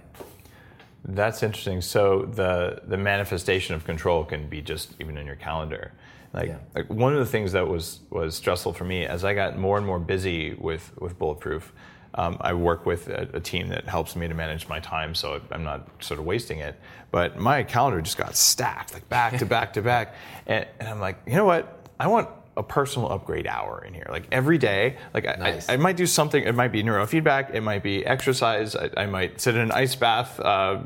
That's 1.05 1.43
interesting. 1.43 1.81
So 1.81 2.25
the 2.25 2.81
the 2.85 2.97
manifestation 2.97 3.75
of 3.75 3.85
control 3.85 4.25
can 4.25 4.49
be 4.49 4.61
just 4.61 4.93
even 4.99 5.17
in 5.17 5.25
your 5.25 5.35
calendar. 5.35 5.93
Like, 6.33 6.49
Yeah. 6.49 6.57
like 6.75 6.89
one 6.89 7.13
of 7.13 7.19
the 7.19 7.25
things 7.25 7.53
that 7.53 7.67
was 7.67 8.01
was 8.09 8.35
stressful 8.35 8.73
for 8.73 8.83
me 8.83 9.05
as 9.05 9.23
I 9.23 9.33
got 9.33 9.57
more 9.57 9.77
and 9.77 9.85
more 9.85 9.99
busy 9.99 10.53
with 10.53 10.91
with 10.99 11.17
bulletproof. 11.17 11.73
Um, 12.15 12.37
I 12.41 12.53
work 12.53 12.87
with 12.87 13.07
a, 13.07 13.29
a, 13.33 13.39
team 13.39 13.67
that 13.67 13.87
helps 13.87 14.15
me 14.15 14.27
to 14.27 14.33
manage 14.33 14.67
my 14.67 14.79
time, 14.79 15.13
so 15.13 15.39
I'm 15.51 15.63
not 15.63 15.87
sort 16.03 16.19
of 16.19 16.25
wasting 16.25 16.57
it. 16.57 16.75
But 17.11 17.37
my 17.37 17.61
calendar 17.61 18.01
just 18.01 18.17
got 18.17 18.35
stacked, 18.35 18.93
like 18.93 19.07
back 19.09 19.37
to 19.37 19.45
back 19.45 19.73
to 19.73 19.83
back, 19.83 20.15
and, 20.47 20.65
and 20.79 20.89
I'm 20.89 20.99
like, 20.99 21.19
you 21.27 21.35
know 21.35 21.45
what? 21.45 21.87
I 21.99 22.07
want 22.07 22.27
a 22.59 22.63
personal 22.63 23.09
upgrade 23.09 23.47
hour 23.47 23.83
in 23.87 23.93
here. 23.93 24.05
Like 24.09 24.27
every 24.33 24.57
day, 24.57 24.97
like 25.13 25.23
nice. 25.39 25.69
I, 25.69 25.73
I, 25.73 25.77
might 25.77 25.95
do 25.95 26.05
something. 26.05 26.43
It 26.43 26.53
might 26.53 26.73
be 26.73 26.83
neurofeedback. 26.83 27.55
It 27.55 27.61
might 27.61 27.81
be 27.81 28.05
exercise. 28.05 28.75
I, 28.75 28.89
I 28.97 29.05
might 29.05 29.39
sit 29.39 29.55
in 29.55 29.61
an 29.61 29.71
ice 29.71 29.95
bath. 29.95 30.39
Uh, 30.41 30.81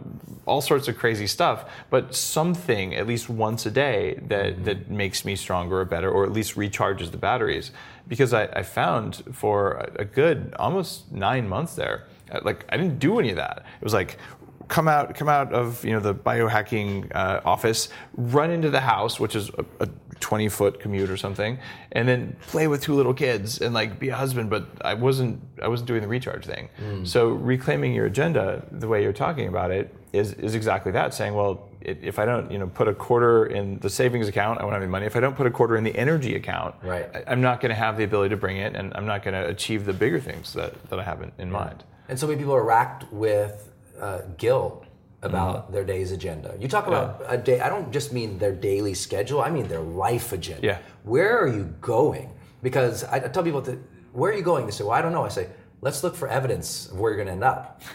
all 0.45 0.61
sorts 0.61 0.87
of 0.87 0.97
crazy 0.97 1.25
stuff. 1.25 1.69
But 1.89 2.13
something 2.13 2.93
at 2.93 3.07
least 3.07 3.27
once 3.27 3.65
a 3.65 3.71
day 3.71 4.19
that 4.27 4.53
mm-hmm. 4.53 4.63
that 4.65 4.91
makes 4.91 5.25
me 5.25 5.35
stronger 5.35 5.79
or 5.79 5.85
better, 5.85 6.11
or 6.11 6.23
at 6.23 6.31
least 6.31 6.55
recharges 6.55 7.09
the 7.09 7.17
batteries. 7.17 7.71
Because 8.07 8.33
I, 8.33 8.43
I 8.45 8.61
found 8.61 9.23
for 9.33 9.89
a 9.95 10.05
good 10.05 10.53
almost 10.59 11.11
nine 11.11 11.49
months 11.49 11.75
there, 11.75 12.05
uh, 12.31 12.41
like 12.43 12.65
I 12.69 12.77
didn't 12.77 12.99
do 12.99 13.17
any 13.17 13.31
of 13.31 13.37
that. 13.37 13.65
It 13.81 13.83
was 13.83 13.93
like 13.93 14.19
come 14.67 14.87
out 14.87 15.15
come 15.15 15.29
out 15.29 15.53
of 15.53 15.83
you 15.83 15.91
know 15.91 15.99
the 15.99 16.13
biohacking 16.13 17.13
uh, 17.15 17.41
office, 17.45 17.89
run 18.15 18.51
into 18.51 18.69
the 18.69 18.79
house, 18.79 19.19
which 19.19 19.35
is 19.35 19.49
a, 19.49 19.65
a 19.81 19.87
20 20.19 20.47
foot 20.47 20.79
commute 20.79 21.09
or 21.09 21.17
something, 21.17 21.59
and 21.91 22.07
then 22.07 22.35
play 22.47 22.67
with 22.67 22.81
two 22.81 22.93
little 22.93 23.13
kids 23.13 23.59
and 23.59 23.73
like 23.73 23.99
be 23.99 24.09
a 24.09 24.15
husband. 24.15 24.49
But 24.49 24.65
I 24.81 24.93
wasn't 24.93 25.41
I 25.61 25.67
wasn't 25.67 25.87
doing 25.87 26.01
the 26.01 26.07
recharge 26.07 26.45
thing. 26.45 26.69
Mm. 26.81 27.05
So 27.05 27.29
reclaiming 27.29 27.93
your 27.93 28.05
agenda, 28.05 28.65
the 28.71 28.87
way 28.87 29.03
you're 29.03 29.13
talking 29.13 29.47
about 29.47 29.71
it, 29.71 29.93
is 30.13 30.33
is 30.33 30.55
exactly 30.55 30.91
that. 30.93 31.13
Saying, 31.13 31.33
well, 31.33 31.69
it, 31.81 31.99
if 32.01 32.19
I 32.19 32.25
don't 32.25 32.49
you 32.49 32.57
know 32.57 32.67
put 32.67 32.87
a 32.87 32.93
quarter 32.93 33.47
in 33.47 33.79
the 33.79 33.89
savings 33.89 34.27
account, 34.27 34.59
I 34.59 34.63
won't 34.63 34.73
have 34.73 34.81
any 34.81 34.91
money. 34.91 35.05
If 35.05 35.15
I 35.15 35.19
don't 35.19 35.35
put 35.35 35.47
a 35.47 35.51
quarter 35.51 35.75
in 35.75 35.83
the 35.83 35.95
energy 35.97 36.35
account, 36.35 36.75
right. 36.83 37.09
I, 37.13 37.31
am 37.31 37.41
not 37.41 37.59
going 37.59 37.71
to 37.71 37.75
have 37.75 37.97
the 37.97 38.05
ability 38.05 38.29
to 38.29 38.37
bring 38.37 38.57
it, 38.57 38.75
and 38.75 38.93
I'm 38.95 39.05
not 39.05 39.23
going 39.23 39.33
to 39.33 39.47
achieve 39.49 39.85
the 39.85 39.93
bigger 39.93 40.21
things 40.21 40.53
that 40.53 40.81
that 40.89 40.99
I 40.99 41.03
have 41.03 41.21
in, 41.21 41.31
in 41.37 41.49
yeah. 41.49 41.53
mind. 41.53 41.83
And 42.07 42.19
so 42.19 42.27
many 42.27 42.37
people 42.37 42.55
are 42.55 42.63
racked 42.63 43.11
with 43.11 43.72
uh, 43.99 44.21
guilt 44.37 44.85
about 45.21 45.63
mm-hmm. 45.63 45.73
their 45.73 45.85
day's 45.85 46.11
agenda. 46.11 46.55
You 46.59 46.67
talk 46.67 46.87
about 46.87 47.19
yeah. 47.21 47.33
a 47.33 47.37
day, 47.37 47.59
I 47.61 47.69
don't 47.69 47.91
just 47.91 48.11
mean 48.11 48.37
their 48.37 48.51
daily 48.51 48.93
schedule, 48.93 49.41
I 49.41 49.49
mean 49.49 49.67
their 49.67 49.81
life 49.81 50.33
agenda. 50.33 50.65
Yeah. 50.65 50.77
Where 51.03 51.39
are 51.39 51.47
you 51.47 51.73
going? 51.81 52.29
Because 52.61 53.03
I, 53.05 53.17
I 53.17 53.27
tell 53.29 53.43
people, 53.43 53.61
that, 53.61 53.79
where 54.11 54.31
are 54.31 54.35
you 54.35 54.43
going? 54.43 54.65
They 54.65 54.71
say, 54.71 54.83
well, 54.83 54.93
I 54.93 55.01
don't 55.01 55.13
know. 55.13 55.23
I 55.23 55.29
say, 55.29 55.49
let's 55.81 56.03
look 56.03 56.15
for 56.15 56.27
evidence 56.27 56.87
of 56.87 56.99
where 56.99 57.11
you're 57.11 57.23
going 57.23 57.27
to 57.27 57.33
end 57.33 57.43
up. 57.43 57.81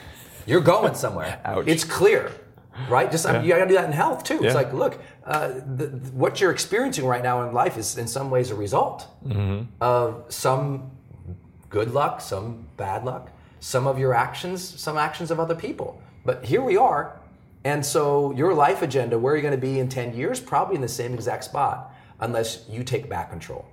You're 0.47 0.63
going 0.63 0.95
somewhere. 0.95 1.43
it's 1.67 1.85
clear, 1.85 2.33
right? 2.89 3.11
Just 3.11 3.27
yeah. 3.27 3.33
I 3.33 3.35
mean, 3.35 3.45
you 3.45 3.51
got 3.51 3.59
to 3.59 3.69
do 3.69 3.75
that 3.75 3.85
in 3.85 3.93
health 3.93 4.25
too. 4.25 4.39
Yeah. 4.41 4.47
It's 4.47 4.55
like, 4.55 4.73
look, 4.73 4.99
uh, 5.27 5.49
the, 5.49 5.89
what 6.15 6.41
you're 6.41 6.53
experiencing 6.53 7.05
right 7.05 7.23
now 7.23 7.47
in 7.47 7.53
life 7.53 7.77
is 7.77 7.99
in 7.99 8.09
some 8.09 8.31
ways 8.31 8.51
a 8.51 8.55
result 8.55 9.07
mm-hmm. 9.23 9.65
of 9.83 10.25
some 10.31 10.91
good 11.69 11.93
luck, 11.93 12.23
some 12.23 12.67
bad 12.79 13.05
luck, 13.05 13.31
some 13.61 13.87
of 13.87 13.99
your 13.99 14.15
actions, 14.15 14.63
some 14.63 14.97
actions 14.97 15.31
of 15.31 15.41
other 15.41 15.55
people. 15.55 16.01
But 16.25 16.45
here 16.45 16.63
we 16.63 16.77
are. 16.77 17.19
And 17.65 17.85
so 17.85 18.33
your 18.33 18.55
life 18.55 18.83
agenda, 18.83 19.19
where 19.19 19.35
you're 19.35 19.45
you 19.45 19.49
going 19.51 19.61
to 19.61 19.67
be 19.67 19.79
in 19.79 19.89
10 19.89 20.15
years? 20.15 20.41
Probably 20.41 20.77
in 20.77 20.81
the 20.81 20.89
same 20.89 21.15
exact 21.15 21.45
spot, 21.45 21.95
unless 22.21 22.65
you 22.69 22.85
take 22.85 23.09
back 23.09 23.31
control. 23.31 23.67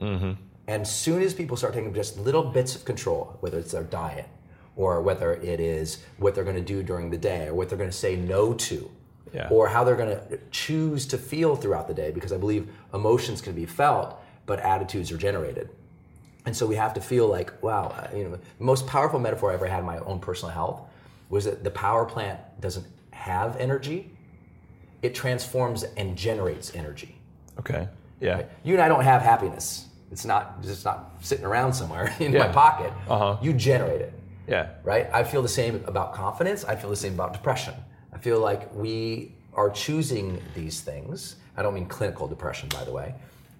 Mm-hmm. 0.00 0.32
And 0.68 0.86
soon 0.86 1.22
as 1.22 1.32
people 1.32 1.56
start 1.56 1.74
taking 1.74 1.94
just 1.94 2.18
little 2.18 2.42
bits 2.42 2.74
of 2.74 2.84
control, 2.84 3.36
whether 3.40 3.58
it's 3.58 3.72
their 3.72 3.84
diet 3.84 4.28
or 4.74 5.00
whether 5.00 5.34
it 5.34 5.60
is 5.60 6.02
what 6.18 6.34
they're 6.34 6.44
going 6.44 6.56
to 6.56 6.62
do 6.62 6.82
during 6.82 7.10
the 7.10 7.18
day 7.18 7.46
or 7.46 7.54
what 7.54 7.68
they're 7.68 7.78
going 7.78 7.90
to 7.90 7.96
say 7.96 8.16
no 8.16 8.52
to, 8.52 8.90
yeah. 9.32 9.48
or 9.50 9.68
how 9.68 9.84
they're 9.84 9.96
going 9.96 10.16
to 10.16 10.38
choose 10.50 11.06
to 11.06 11.16
feel 11.16 11.56
throughout 11.56 11.88
the 11.88 11.94
day, 11.94 12.10
because 12.10 12.32
I 12.32 12.36
believe 12.36 12.68
emotions 12.92 13.40
can 13.40 13.54
be 13.54 13.64
felt, 13.64 14.20
but 14.44 14.60
attitudes 14.60 15.10
are 15.12 15.16
generated. 15.16 15.70
And 16.46 16.56
so 16.56 16.64
we 16.64 16.76
have 16.76 16.94
to 16.94 17.00
feel 17.00 17.26
like, 17.26 17.60
wow, 17.62 17.88
uh, 17.88 18.16
you 18.16 18.24
know, 18.24 18.30
the 18.30 18.40
most 18.64 18.86
powerful 18.86 19.18
metaphor 19.18 19.50
I 19.50 19.54
ever 19.54 19.66
had 19.66 19.80
in 19.80 19.84
my 19.84 19.98
own 19.98 20.20
personal 20.20 20.54
health 20.54 20.80
was 21.28 21.44
that 21.44 21.64
the 21.64 21.72
power 21.72 22.04
plant 22.04 22.40
doesn't 22.60 22.86
have 23.10 23.56
energy, 23.56 24.10
it 25.02 25.14
transforms 25.14 25.82
and 25.82 26.16
generates 26.16 26.74
energy. 26.74 27.16
Okay. 27.58 27.88
Yeah. 28.20 28.34
Right? 28.36 28.48
You 28.62 28.74
and 28.74 28.82
I 28.82 28.88
don't 28.88 29.02
have 29.02 29.22
happiness. 29.22 29.86
It's 30.12 30.24
not 30.24 30.62
just 30.62 30.84
not 30.84 31.16
sitting 31.20 31.44
around 31.44 31.72
somewhere 31.72 32.14
in 32.20 32.32
yeah. 32.32 32.46
my 32.46 32.48
pocket. 32.48 32.92
Uh-huh. 33.08 33.36
You 33.42 33.52
generate 33.52 34.00
it. 34.00 34.12
Yeah. 34.46 34.70
Right? 34.84 35.08
I 35.12 35.24
feel 35.24 35.42
the 35.42 35.48
same 35.48 35.82
about 35.86 36.14
confidence. 36.14 36.64
I 36.64 36.76
feel 36.76 36.90
the 36.90 36.96
same 36.96 37.14
about 37.14 37.32
depression. 37.32 37.74
I 38.12 38.18
feel 38.18 38.38
like 38.38 38.72
we 38.72 39.34
are 39.52 39.68
choosing 39.70 40.40
these 40.54 40.80
things. 40.80 41.36
I 41.56 41.62
don't 41.62 41.74
mean 41.74 41.86
clinical 41.86 42.28
depression, 42.28 42.68
by 42.68 42.84
the 42.84 42.92
way, 42.92 43.14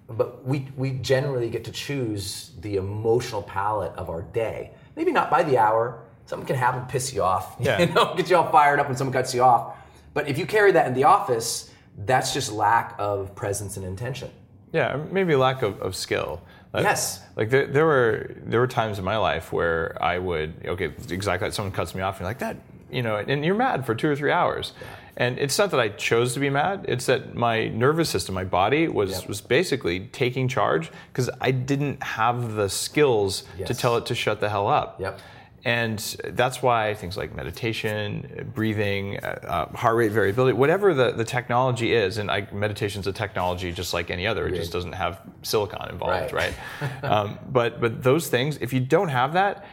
but 0.09 0.45
we, 0.45 0.67
we 0.75 0.91
generally 0.91 1.49
get 1.49 1.65
to 1.65 1.71
choose 1.71 2.51
the 2.61 2.77
emotional 2.77 3.41
palette 3.41 3.93
of 3.95 4.09
our 4.09 4.21
day. 4.21 4.71
Maybe 4.95 5.11
not 5.11 5.29
by 5.29 5.43
the 5.43 5.57
hour, 5.57 6.03
something 6.25 6.47
can 6.47 6.55
happen, 6.55 6.85
piss 6.87 7.13
you 7.13 7.23
off, 7.23 7.55
yeah. 7.59 7.79
you 7.79 7.87
know, 7.87 8.15
get 8.15 8.29
you 8.29 8.37
all 8.37 8.51
fired 8.51 8.79
up 8.79 8.87
when 8.87 8.95
someone 8.95 9.13
cuts 9.13 9.33
you 9.33 9.43
off. 9.43 9.75
But 10.13 10.27
if 10.27 10.37
you 10.37 10.45
carry 10.45 10.71
that 10.71 10.87
in 10.87 10.93
the 10.93 11.03
office, 11.03 11.71
that's 12.05 12.33
just 12.33 12.51
lack 12.51 12.95
of 12.97 13.35
presence 13.35 13.77
and 13.77 13.85
intention. 13.85 14.31
Yeah, 14.71 15.01
maybe 15.11 15.35
lack 15.35 15.61
of, 15.61 15.79
of 15.81 15.95
skill. 15.95 16.41
Yes. 16.73 17.21
Like 17.35 17.49
there, 17.49 17.67
there, 17.67 17.85
were 17.85 18.35
there 18.45 18.59
were 18.59 18.67
times 18.67 18.99
in 18.99 19.05
my 19.05 19.17
life 19.17 19.51
where 19.51 19.97
I 20.01 20.19
would 20.19 20.53
okay 20.65 20.93
exactly 21.09 21.47
like 21.47 21.53
someone 21.53 21.71
cuts 21.71 21.95
me 21.95 22.01
off 22.01 22.15
and 22.15 22.21
you're 22.21 22.29
like 22.29 22.39
that 22.39 22.57
you 22.91 23.01
know 23.01 23.17
and 23.17 23.43
you're 23.43 23.55
mad 23.55 23.85
for 23.85 23.95
two 23.95 24.09
or 24.09 24.15
three 24.15 24.31
hours. 24.31 24.73
And 25.19 25.39
it's 25.39 25.57
not 25.57 25.71
that 25.71 25.79
I 25.79 25.89
chose 25.89 26.35
to 26.35 26.39
be 26.39 26.51
mad. 26.51 26.85
It's 26.87 27.07
that 27.07 27.33
my 27.33 27.69
nervous 27.69 28.07
system, 28.07 28.35
my 28.35 28.43
body 28.43 28.87
was 28.87 29.11
yep. 29.11 29.27
was 29.27 29.41
basically 29.41 30.01
taking 30.11 30.47
charge 30.47 30.91
because 31.11 31.29
I 31.41 31.49
didn't 31.51 32.03
have 32.03 32.53
the 32.53 32.69
skills 32.69 33.43
yes. 33.57 33.67
to 33.67 33.73
tell 33.73 33.97
it 33.97 34.05
to 34.07 34.15
shut 34.15 34.39
the 34.39 34.49
hell 34.49 34.67
up. 34.67 35.01
Yep. 35.01 35.19
And 35.65 35.99
that's 36.23 36.61
why 36.61 36.93
things 36.93 37.17
like 37.17 37.35
meditation, 37.35 38.51
breathing, 38.53 39.17
uh, 39.17 39.69
heart 39.75 39.95
rate 39.97 40.11
variability, 40.11 40.53
whatever 40.53 40.93
the, 40.93 41.11
the 41.11 41.25
technology 41.25 41.93
is, 41.93 42.19
and 42.19 42.29
meditation 42.53 43.01
is 43.01 43.07
a 43.07 43.11
technology 43.11 43.71
just 43.71 43.93
like 43.93 44.09
any 44.09 44.27
other, 44.27 44.47
it 44.47 44.55
just 44.55 44.71
doesn't 44.71 44.93
have 44.93 45.21
silicon 45.41 45.89
involved, 45.89 46.31
right? 46.31 46.53
right? 46.81 47.03
um, 47.03 47.37
but, 47.49 47.81
but 47.81 48.01
those 48.03 48.29
things, 48.29 48.57
if 48.61 48.71
you 48.71 48.79
don't 48.79 49.09
have 49.09 49.33
that, 49.33 49.65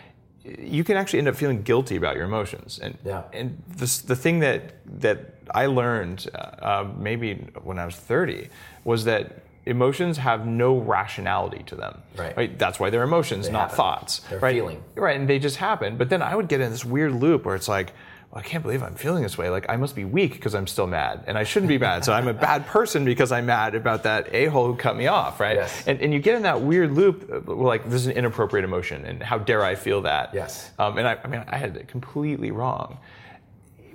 you 0.44 0.84
can 0.84 0.96
actually 0.96 1.20
end 1.20 1.28
up 1.28 1.36
feeling 1.36 1.62
guilty 1.62 1.96
about 1.96 2.16
your 2.16 2.24
emotions. 2.24 2.78
And, 2.82 2.98
yeah. 3.04 3.24
and 3.32 3.62
the, 3.76 4.02
the 4.06 4.16
thing 4.16 4.40
that, 4.40 4.74
that 5.00 5.34
I 5.50 5.66
learned 5.66 6.28
uh, 6.34 6.38
uh 6.38 6.88
maybe 6.98 7.34
when 7.62 7.78
I 7.78 7.86
was 7.86 7.96
30 7.96 8.48
was 8.84 9.04
that 9.04 9.43
emotions 9.66 10.18
have 10.18 10.46
no 10.46 10.78
rationality 10.78 11.62
to 11.66 11.76
them. 11.76 12.02
Right. 12.16 12.36
right? 12.36 12.58
That's 12.58 12.78
why 12.78 12.90
they're 12.90 13.02
emotions, 13.02 13.46
they 13.46 13.52
not 13.52 13.62
happen. 13.62 13.76
thoughts. 13.76 14.18
They're 14.30 14.38
right? 14.38 14.54
feeling. 14.54 14.82
Right, 14.94 15.18
and 15.18 15.28
they 15.28 15.38
just 15.38 15.56
happen. 15.56 15.96
But 15.96 16.10
then 16.10 16.22
I 16.22 16.34
would 16.34 16.48
get 16.48 16.60
in 16.60 16.70
this 16.70 16.84
weird 16.84 17.12
loop 17.12 17.44
where 17.44 17.54
it's 17.54 17.68
like, 17.68 17.92
well, 18.30 18.40
I 18.40 18.42
can't 18.42 18.62
believe 18.62 18.82
I'm 18.82 18.96
feeling 18.96 19.22
this 19.22 19.38
way. 19.38 19.48
Like 19.48 19.66
I 19.68 19.76
must 19.76 19.94
be 19.94 20.04
weak 20.04 20.32
because 20.32 20.54
I'm 20.54 20.66
still 20.66 20.86
mad, 20.86 21.24
and 21.26 21.38
I 21.38 21.44
shouldn't 21.44 21.68
be 21.68 21.78
mad. 21.78 22.04
So 22.04 22.12
I'm 22.12 22.28
a 22.28 22.34
bad 22.34 22.66
person 22.68 23.04
because 23.04 23.32
I'm 23.32 23.46
mad 23.46 23.74
about 23.74 24.02
that 24.02 24.34
a 24.34 24.46
hole 24.46 24.66
who 24.66 24.76
cut 24.76 24.96
me 24.96 25.06
off, 25.06 25.40
right? 25.40 25.56
Yes. 25.56 25.86
And, 25.86 26.00
and 26.00 26.12
you 26.12 26.18
get 26.18 26.34
in 26.34 26.42
that 26.42 26.60
weird 26.60 26.92
loop. 26.92 27.46
Like 27.46 27.84
this 27.84 28.02
is 28.02 28.06
an 28.06 28.12
inappropriate 28.12 28.64
emotion, 28.64 29.04
and 29.04 29.22
how 29.22 29.38
dare 29.38 29.64
I 29.64 29.76
feel 29.76 30.02
that? 30.02 30.34
Yes. 30.34 30.70
Um, 30.78 30.98
and 30.98 31.06
I, 31.06 31.18
I 31.22 31.28
mean, 31.28 31.44
I 31.46 31.56
had 31.56 31.76
it 31.76 31.88
completely 31.88 32.50
wrong 32.50 32.98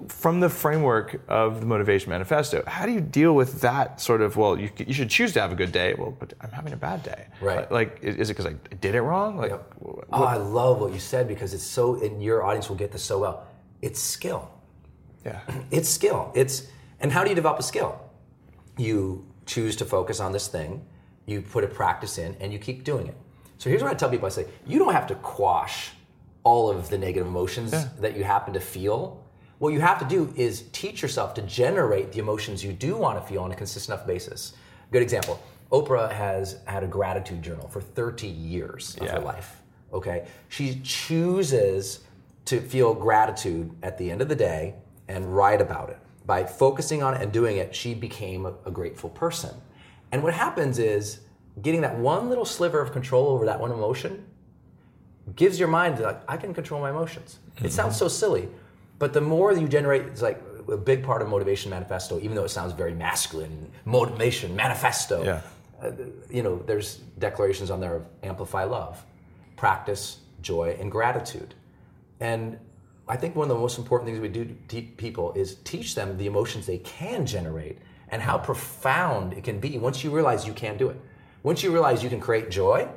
from 0.07 0.39
the 0.39 0.49
framework 0.49 1.21
of 1.27 1.59
the 1.59 1.65
motivation 1.65 2.09
manifesto 2.09 2.63
how 2.67 2.85
do 2.85 2.91
you 2.91 3.01
deal 3.01 3.33
with 3.33 3.61
that 3.61 3.99
sort 3.99 4.21
of 4.21 4.37
well 4.37 4.57
you, 4.59 4.69
you 4.77 4.93
should 4.93 5.09
choose 5.09 5.33
to 5.33 5.41
have 5.41 5.51
a 5.51 5.55
good 5.55 5.71
day 5.71 5.93
well 5.97 6.15
but 6.19 6.33
i'm 6.41 6.51
having 6.51 6.73
a 6.73 6.77
bad 6.77 7.03
day. 7.03 7.27
Right. 7.41 7.71
Like 7.71 7.99
is 8.01 8.29
it 8.29 8.37
because 8.37 8.45
i 8.45 8.53
did 8.75 8.95
it 8.95 9.01
wrong? 9.01 9.37
Like 9.37 9.51
yep. 9.51 9.73
oh 10.11 10.23
i 10.23 10.35
love 10.35 10.79
what 10.79 10.93
you 10.93 10.99
said 10.99 11.27
because 11.27 11.53
it's 11.53 11.63
so 11.63 12.01
and 12.01 12.23
your 12.23 12.43
audience 12.43 12.69
will 12.69 12.77
get 12.77 12.91
this 12.91 13.03
so 13.03 13.19
well. 13.19 13.47
It's 13.81 13.99
skill. 13.99 14.51
Yeah. 15.25 15.41
It's 15.71 15.89
skill. 15.89 16.31
It's 16.35 16.67
and 16.99 17.11
how 17.11 17.23
do 17.23 17.29
you 17.29 17.35
develop 17.35 17.59
a 17.59 17.63
skill? 17.63 17.99
You 18.77 19.25
choose 19.45 19.75
to 19.77 19.85
focus 19.85 20.19
on 20.19 20.31
this 20.31 20.47
thing 20.47 20.85
you 21.29 21.41
put 21.41 21.63
a 21.63 21.67
practice 21.67 22.17
in 22.17 22.35
and 22.39 22.51
you 22.51 22.59
keep 22.59 22.83
doing 22.83 23.07
it. 23.07 23.15
So 23.57 23.69
here's 23.69 23.83
what 23.83 23.91
i 23.91 23.93
tell 23.93 24.09
people. 24.09 24.25
I 24.25 24.29
say 24.29 24.45
you 24.65 24.79
don't 24.79 24.93
have 24.93 25.07
to 25.07 25.15
quash 25.15 25.91
all 26.43 26.69
of 26.69 26.89
the 26.89 26.97
negative 26.97 27.27
emotions 27.27 27.71
yeah. 27.73 27.89
that 27.99 28.17
you 28.17 28.23
happen 28.23 28.53
to 28.53 28.59
feel 28.59 29.23
what 29.59 29.73
you 29.73 29.81
have 29.81 29.99
to 29.99 30.05
do 30.05 30.33
is 30.35 30.63
teach 30.71 31.01
yourself 31.01 31.33
to 31.35 31.41
generate 31.43 32.11
the 32.11 32.19
emotions 32.19 32.63
you 32.63 32.73
do 32.73 32.97
want 32.97 33.21
to 33.21 33.27
feel 33.27 33.43
on 33.43 33.51
a 33.51 33.55
consistent 33.55 33.95
enough 33.95 34.07
basis. 34.07 34.53
Good 34.91 35.01
example 35.01 35.39
Oprah 35.71 36.11
has 36.11 36.57
had 36.65 36.83
a 36.83 36.87
gratitude 36.87 37.43
journal 37.43 37.67
for 37.67 37.81
30 37.81 38.27
years 38.27 38.97
of 38.97 39.05
yeah. 39.05 39.13
her 39.13 39.19
life. 39.19 39.61
Okay? 39.93 40.27
She 40.47 40.81
chooses 40.83 42.01
to 42.45 42.59
feel 42.59 42.93
gratitude 42.93 43.71
at 43.83 43.97
the 43.97 44.09
end 44.09 44.21
of 44.21 44.29
the 44.29 44.35
day 44.35 44.75
and 45.07 45.35
write 45.35 45.61
about 45.61 45.89
it. 45.89 45.99
By 46.25 46.43
focusing 46.43 47.03
on 47.03 47.13
it 47.13 47.21
and 47.21 47.31
doing 47.31 47.57
it, 47.57 47.75
she 47.75 47.93
became 47.93 48.45
a, 48.45 48.71
grateful 48.71 49.09
person. 49.09 49.53
And 50.11 50.23
what 50.23 50.33
happens 50.33 50.79
is 50.79 51.19
getting 51.61 51.81
that 51.81 51.97
one 51.97 52.29
little 52.29 52.45
sliver 52.45 52.79
of 52.79 52.91
control 52.91 53.27
over 53.29 53.45
that 53.45 53.59
one 53.59 53.71
emotion 53.71 54.25
gives 55.35 55.59
your 55.59 55.67
mind 55.67 55.99
like 55.99 56.21
I 56.27 56.37
can 56.37 56.53
control 56.53 56.81
my 56.81 56.89
emotions. 56.89 57.39
Mm-hmm. 57.55 57.65
It 57.65 57.73
sounds 57.73 57.97
so 57.97 58.07
silly, 58.07 58.47
but 58.99 59.13
the 59.13 59.21
more 59.21 59.53
you 59.53 59.67
generate, 59.67 60.03
it's 60.03 60.21
like 60.21 60.41
a 60.71 60.77
big 60.77 61.03
part 61.03 61.21
of 61.21 61.29
Motivation 61.29 61.71
Manifesto, 61.71 62.19
even 62.19 62.35
though 62.35 62.43
it 62.43 62.49
sounds 62.49 62.73
very 62.73 62.93
masculine, 62.93 63.71
Motivation 63.85 64.55
Manifesto. 64.55 65.23
Yeah. 65.23 65.41
Uh, 65.81 65.91
you 66.29 66.43
know, 66.43 66.61
there's 66.67 66.97
declarations 67.17 67.71
on 67.71 67.79
there 67.79 67.95
of 67.95 68.05
amplify 68.23 68.65
love, 68.65 69.03
practice 69.55 70.19
joy 70.41 70.75
and 70.79 70.91
gratitude. 70.91 71.55
And 72.19 72.59
I 73.07 73.15
think 73.15 73.35
one 73.35 73.49
of 73.49 73.55
the 73.55 73.61
most 73.61 73.77
important 73.77 74.09
things 74.09 74.19
we 74.19 74.27
do 74.27 74.55
to 74.67 74.81
people 74.81 75.33
is 75.33 75.55
teach 75.63 75.95
them 75.95 76.17
the 76.17 76.27
emotions 76.27 76.65
they 76.65 76.79
can 76.79 77.25
generate 77.25 77.77
and 78.09 78.21
how 78.21 78.37
profound 78.37 79.33
it 79.33 79.43
can 79.43 79.59
be 79.59 79.77
once 79.77 80.03
you 80.03 80.11
realize 80.11 80.45
you 80.45 80.53
can 80.53 80.77
do 80.77 80.89
it. 80.89 80.99
Once 81.43 81.63
you 81.63 81.71
realize 81.71 82.03
you 82.03 82.09
can 82.09 82.19
create 82.19 82.51
joy, 82.51 82.87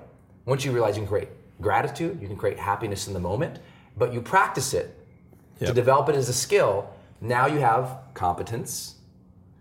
once 0.47 0.65
you 0.65 0.73
realize 0.73 0.97
you 0.97 1.03
can 1.03 1.09
create 1.09 1.29
gratitude, 1.61 2.21
you 2.21 2.27
can 2.27 2.37
create 2.37 2.59
happiness 2.59 3.07
in 3.07 3.13
the 3.13 3.21
moment, 3.21 3.61
but 3.97 4.13
you 4.13 4.21
practice 4.21 4.75
it 4.75 4.99
to 5.67 5.73
develop 5.73 6.09
it 6.09 6.17
as 6.17 6.29
a 6.29 6.33
skill, 6.33 6.89
now 7.21 7.47
you 7.47 7.59
have 7.61 7.99
competence. 8.15 8.97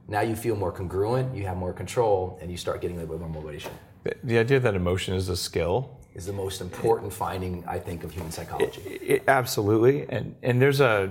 Now 0.07 0.21
you 0.21 0.35
feel 0.35 0.55
more 0.55 0.71
congruent, 0.71 1.35
you 1.35 1.45
have 1.45 1.57
more 1.57 1.73
control, 1.73 2.37
and 2.41 2.51
you 2.51 2.57
start 2.57 2.81
getting 2.81 2.97
a 2.97 2.99
little 3.01 3.15
bit 3.17 3.21
more 3.21 3.41
motivation. 3.41 3.71
The- 4.03 4.15
The 4.23 4.37
idea 4.39 4.59
that 4.59 4.75
emotion 4.75 5.13
is 5.15 5.29
a 5.29 5.35
skill 5.37 5.97
Is 6.13 6.25
the 6.25 6.33
most 6.33 6.59
important 6.59 7.13
finding, 7.13 7.63
I 7.75 7.79
think, 7.79 8.03
of 8.03 8.11
human 8.11 8.31
psychology. 8.31 8.81
It, 9.13 9.23
absolutely, 9.29 10.05
and 10.09 10.35
and 10.43 10.61
there's 10.61 10.81
a, 10.81 11.09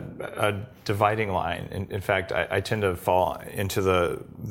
a 0.49 0.51
dividing 0.85 1.31
line. 1.33 1.65
In, 1.77 1.83
in 1.91 2.03
fact, 2.03 2.33
I, 2.33 2.43
I 2.57 2.61
tend 2.61 2.83
to 2.83 2.95
fall 2.97 3.29
into 3.63 3.81
the 3.81 4.01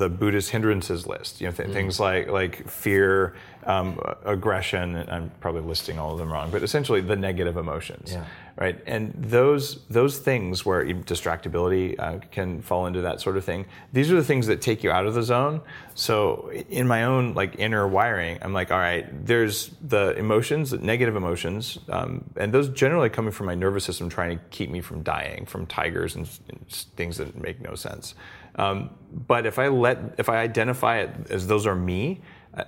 the 0.01 0.09
Buddhist 0.09 0.49
hindrances 0.49 1.05
list. 1.05 1.39
You 1.41 1.47
know, 1.47 1.53
Mm. 1.53 1.57
th- 1.57 1.69
things 1.77 1.99
like 1.99 2.25
like 2.41 2.67
fear, 2.67 3.33
um, 3.73 3.99
aggression. 4.25 4.95
And 4.95 5.07
I'm 5.15 5.29
probably 5.39 5.61
listing 5.61 5.99
all 5.99 6.11
of 6.13 6.17
them 6.17 6.31
wrong, 6.33 6.49
but 6.51 6.63
essentially 6.63 7.01
the 7.01 7.15
negative 7.29 7.55
emotions, 7.65 8.07
Yeah. 8.13 8.25
Right? 8.59 8.77
And 8.85 9.13
those 9.15 9.85
those 9.87 10.17
things 10.17 10.65
where 10.65 10.83
distractibility 10.85 11.97
uh, 11.97 12.19
can 12.29 12.61
fall 12.61 12.87
into 12.87 13.01
that 13.01 13.21
sort 13.21 13.37
of 13.37 13.45
thing. 13.45 13.65
These 13.93 14.11
are 14.11 14.15
the 14.15 14.23
things 14.23 14.47
that 14.47 14.61
take 14.61 14.83
you 14.83 14.91
out 14.91 15.05
of 15.05 15.13
the 15.13 15.23
zone. 15.23 15.61
So 15.95 16.51
in 16.69 16.85
my 16.85 17.05
own 17.05 17.33
like 17.35 17.57
inner 17.57 17.87
wiring, 17.87 18.37
I'm 18.41 18.51
like, 18.51 18.69
all 18.69 18.77
right, 18.77 19.07
there's 19.25 19.71
the 19.81 20.13
emotions, 20.17 20.73
negative 20.73 21.15
emotions, 21.15 21.79
um, 21.87 22.25
and 22.35 22.53
those 22.53 22.67
generally 22.69 23.09
coming 23.09 23.31
from 23.31 23.45
my 23.45 23.55
nervous 23.55 23.85
system 23.85 24.09
trying 24.09 24.37
to 24.37 24.43
keep 24.49 24.69
me 24.69 24.81
from 24.81 25.03
dying 25.03 25.45
from 25.45 25.65
tigers 25.65 26.15
and, 26.15 26.29
and 26.49 26.67
things 26.97 27.15
that 27.17 27.39
make 27.41 27.61
no 27.61 27.75
sense. 27.75 28.13
Um, 28.55 28.89
but 29.27 29.45
if 29.45 29.57
I 29.57 29.69
let, 29.69 30.15
if 30.17 30.27
I 30.27 30.39
identify 30.39 30.99
it 30.99 31.11
as 31.29 31.47
those 31.47 31.65
are 31.65 31.75
me, 31.75 32.21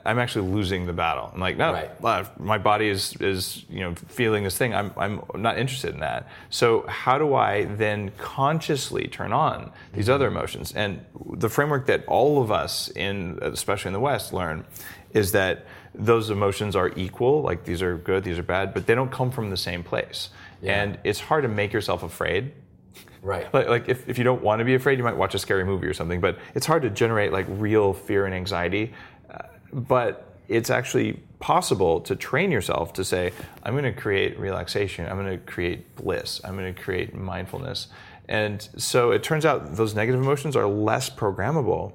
I'm 0.06 0.20
actually 0.20 0.50
losing 0.50 0.86
the 0.86 0.94
battle. 0.94 1.32
I'm 1.34 1.40
like, 1.40 1.58
no, 1.58 1.74
Right. 1.74 2.40
my 2.40 2.58
body 2.58 2.90
is 2.90 3.16
is 3.20 3.66
you 3.70 3.82
know 3.82 3.96
feeling 3.96 4.44
this 4.44 4.58
thing. 4.58 4.74
I'm 4.74 4.92
I'm 4.98 5.22
not 5.36 5.58
interested 5.58 5.94
in 5.94 6.00
that. 6.02 6.28
So 6.50 6.86
how 6.88 7.18
do 7.18 7.34
I 7.36 7.66
then 7.66 8.12
consciously 8.18 9.08
turn 9.08 9.34
on 9.34 9.72
these 9.94 10.06
mm-hmm. 10.06 10.14
other 10.14 10.28
emotions? 10.28 10.74
And 10.74 11.06
the 11.34 11.50
framework 11.50 11.86
that 11.88 12.06
all 12.06 12.42
of 12.42 12.52
us 12.52 12.90
in 12.90 13.40
especially 13.42 13.90
in 13.90 13.94
the 13.94 14.00
West 14.00 14.34
learn 14.34 14.66
is 15.14 15.32
that 15.34 15.66
those 15.94 16.30
emotions 16.30 16.76
are 16.76 16.92
equal. 16.96 17.42
Like 17.42 17.66
these 17.66 17.82
are 17.82 17.98
good, 17.98 18.24
these 18.24 18.40
are 18.40 18.44
bad, 18.44 18.74
but 18.74 18.88
they 18.88 18.96
don't 18.96 19.12
come 19.12 19.32
from 19.32 19.50
the 19.50 19.58
same 19.58 19.84
place. 19.84 20.30
Yeah. 20.62 20.82
And 20.82 21.00
it's 21.04 21.20
hard 21.20 21.44
to 21.44 21.50
make 21.50 21.74
yourself 21.74 22.04
afraid 22.04 22.54
Right. 23.24 23.54
like, 23.54 23.68
like 23.68 23.90
if, 23.90 24.10
if 24.10 24.18
you 24.18 24.24
don't 24.24 24.42
want 24.42 24.60
to 24.60 24.66
be 24.66 24.74
afraid, 24.74 24.98
you 24.98 25.04
might 25.04 25.16
watch 25.16 25.36
a 25.36 25.40
scary 25.40 25.64
movie 25.64 25.86
or 25.86 25.94
something. 25.94 26.22
But 26.22 26.40
it's 26.56 26.66
hard 26.66 26.82
to 26.84 26.90
generate 26.90 27.32
like 27.32 27.46
real 27.50 27.94
fear 27.94 28.26
and 28.26 28.34
anxiety. 28.34 28.94
But 29.74 30.38
it's 30.48 30.70
actually 30.70 31.20
possible 31.40 32.02
to 32.02 32.16
train 32.16 32.52
yourself 32.52 32.94
to 32.94 33.04
say, 33.04 33.32
I'm 33.64 33.74
going 33.74 33.84
to 33.86 34.00
create 34.00 34.38
relaxation. 34.40 35.06
I'm 35.08 35.18
going 35.18 35.38
to 35.40 35.44
create 35.46 35.96
bliss. 35.96 36.42
I'm 36.44 36.56
going 36.58 36.74
to 36.74 36.80
create 36.82 37.16
mindfulness. 37.16 37.88
And 38.28 38.68
so 38.78 39.12
it 39.12 39.24
turns 39.24 39.46
out 39.46 39.76
those 39.76 39.96
negative 39.96 40.22
emotions 40.22 40.56
are 40.56 40.68
less 40.68 41.10
programmable 41.10 41.94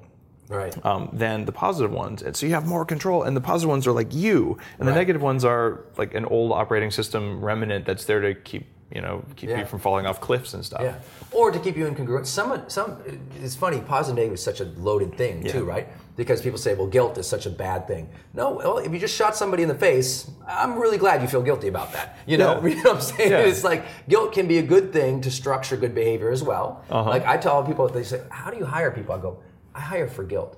Right. 0.49 0.73
um, 0.85 1.09
than 1.11 1.43
the 1.45 1.51
positive 1.51 1.91
ones. 1.91 2.21
And 2.21 2.35
so 2.35 2.45
you 2.45 2.53
have 2.53 2.65
more 2.65 2.85
control. 2.85 3.23
And 3.23 3.35
the 3.35 3.41
positive 3.41 3.69
ones 3.69 3.85
are 3.85 3.91
like 3.91 4.13
you, 4.13 4.57
and 4.79 4.87
the 4.87 4.91
Right. 4.93 4.97
negative 4.99 5.21
ones 5.21 5.43
are 5.43 5.81
like 5.97 6.13
an 6.13 6.23
old 6.25 6.51
operating 6.53 6.89
system 6.91 7.43
remnant 7.43 7.85
that's 7.85 8.05
there 8.05 8.21
to 8.21 8.33
keep 8.33 8.65
you 8.89 9.01
know 9.01 9.21
keep 9.35 9.49
Yeah. 9.49 9.59
you 9.59 9.65
from 9.65 9.79
falling 9.79 10.05
off 10.05 10.21
cliffs 10.21 10.53
and 10.53 10.63
stuff. 10.63 10.81
Yeah. 10.81 10.95
Or 11.33 11.51
to 11.51 11.59
keep 11.59 11.75
you 11.75 11.85
incongruent. 11.85 12.25
Some, 12.25 12.63
some. 12.69 12.95
It's 13.43 13.55
funny. 13.55 13.81
Positive 13.81 14.15
negative 14.15 14.35
is 14.35 14.41
such 14.43 14.61
a 14.61 14.65
loaded 14.77 15.15
thing 15.17 15.43
too, 15.43 15.65
right? 15.65 15.89
Because 16.17 16.41
people 16.41 16.57
say, 16.57 16.73
"Well, 16.73 16.87
guilt 16.87 17.17
is 17.19 17.27
such 17.27 17.45
a 17.45 17.49
bad 17.49 17.87
thing." 17.87 18.09
No. 18.33 18.53
Well, 18.53 18.79
if 18.79 18.91
you 18.91 18.99
just 18.99 19.15
shot 19.15 19.35
somebody 19.35 19.61
in 19.63 19.69
the 19.69 19.75
face, 19.75 20.29
I'm 20.47 20.77
really 20.77 20.97
glad 20.97 21.21
you 21.21 21.27
feel 21.27 21.43
guilty 21.43 21.67
about 21.67 21.93
that. 21.93 22.17
You 22.25 22.37
know, 22.37 22.59
Yeah. 22.59 22.67
you 22.75 22.75
know 22.83 22.91
what 22.91 22.95
I'm 22.95 23.01
saying? 23.01 23.31
Yeah. 23.31 23.39
It's 23.51 23.63
like 23.63 23.83
guilt 24.09 24.33
can 24.33 24.47
be 24.47 24.57
a 24.57 24.63
good 24.63 24.91
thing 24.91 25.21
to 25.21 25.29
structure 25.31 25.77
good 25.77 25.93
behavior 25.93 26.31
as 26.31 26.41
well. 26.43 26.83
Uh-huh. 26.89 27.07
Like 27.09 27.25
I 27.25 27.37
tell 27.37 27.63
people, 27.63 27.87
they 27.87 28.03
say, 28.03 28.21
"How 28.29 28.49
do 28.49 28.57
you 28.57 28.65
hire 28.65 28.89
people?" 28.91 29.13
I 29.13 29.19
go, 29.19 29.37
"I 29.75 29.79
hire 29.79 30.07
for 30.07 30.23
guilt." 30.23 30.57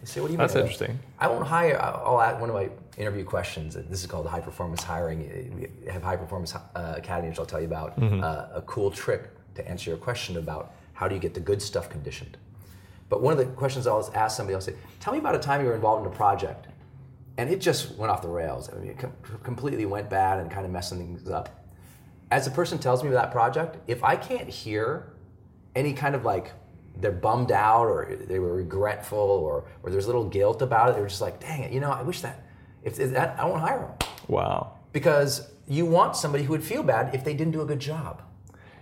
They 0.00 0.06
say, 0.06 0.20
"What 0.22 0.28
do 0.28 0.32
you 0.32 0.38
mean?" 0.38 0.44
That's 0.46 0.54
I 0.56 0.60
go, 0.60 0.62
interesting. 0.62 0.98
I 1.18 1.28
won't 1.28 1.46
hire. 1.46 1.78
I'll 1.80 2.22
add 2.22 2.40
one 2.40 2.48
of 2.48 2.56
my 2.56 2.70
interview 2.96 3.24
questions. 3.24 3.74
This 3.74 4.00
is 4.00 4.06
called 4.06 4.26
high 4.26 4.40
performance 4.40 4.82
hiring. 4.82 5.18
We 5.84 5.90
have 5.90 6.02
high 6.02 6.16
performance 6.16 6.54
uh, 6.54 6.94
academy, 6.96 7.28
which 7.28 7.38
I'll 7.38 7.44
tell 7.46 7.60
you 7.60 7.66
about. 7.66 8.00
Mm-hmm. 8.00 8.24
Uh, 8.24 8.60
a 8.60 8.62
cool 8.66 8.90
trick 8.90 9.28
to 9.56 9.68
answer 9.68 9.90
your 9.90 9.98
question 9.98 10.38
about 10.38 10.72
how 10.94 11.06
do 11.06 11.14
you 11.14 11.20
get 11.20 11.34
the 11.34 11.40
good 11.40 11.60
stuff 11.60 11.90
conditioned. 11.90 12.38
But 13.10 13.20
one 13.20 13.32
of 13.32 13.38
the 13.38 13.44
questions 13.44 13.86
I'll 13.86 13.94
always 13.94 14.08
ask 14.14 14.36
somebody, 14.38 14.54
I'll 14.54 14.60
say, 14.62 14.74
"Tell 15.00 15.12
me 15.12 15.18
about 15.18 15.34
a 15.34 15.38
time 15.38 15.60
you 15.60 15.66
were 15.66 15.74
involved 15.74 16.06
in 16.06 16.12
a 16.12 16.16
project, 16.16 16.68
and 17.36 17.50
it 17.50 17.60
just 17.60 17.96
went 17.98 18.10
off 18.10 18.22
the 18.22 18.28
rails. 18.28 18.70
I 18.72 18.76
mean, 18.78 18.90
it 18.92 18.98
com- 18.98 19.12
completely 19.42 19.84
went 19.84 20.08
bad 20.08 20.38
and 20.38 20.50
kind 20.50 20.64
of 20.64 20.72
messing 20.72 20.98
things 20.98 21.28
up." 21.28 21.48
As 22.30 22.44
the 22.46 22.50
person 22.52 22.78
tells 22.78 23.02
me 23.02 23.10
about 23.10 23.24
that 23.24 23.32
project, 23.32 23.76
if 23.88 24.02
I 24.04 24.16
can't 24.16 24.48
hear 24.48 25.12
any 25.76 25.92
kind 25.92 26.14
of 26.14 26.24
like 26.24 26.52
they're 26.96 27.12
bummed 27.12 27.52
out 27.52 27.86
or 27.86 28.16
they 28.26 28.38
were 28.38 28.54
regretful 28.54 29.18
or 29.18 29.64
or 29.82 29.90
there's 29.90 30.04
a 30.04 30.08
little 30.08 30.24
guilt 30.28 30.60
about 30.62 30.90
it. 30.90 30.94
They 30.96 31.00
were 31.00 31.08
just 31.08 31.20
like, 31.20 31.40
dang 31.40 31.62
it, 31.62 31.72
you 31.72 31.80
know, 31.80 31.90
I 31.90 32.02
wish 32.02 32.20
that 32.22 32.42
if 32.82 32.98
if 33.00 33.12
that 33.12 33.38
I 33.38 33.44
won't 33.46 33.60
hire 33.60 33.78
them 33.78 33.92
Wow. 34.28 34.72
because 34.92 35.50
you 35.66 35.86
want 35.86 36.16
somebody 36.16 36.44
who 36.44 36.50
would 36.52 36.64
feel 36.64 36.82
bad 36.82 37.14
if 37.14 37.24
they 37.24 37.32
didn't 37.34 37.52
do 37.52 37.62
a 37.62 37.66
good 37.66 37.78
job. 37.80 38.22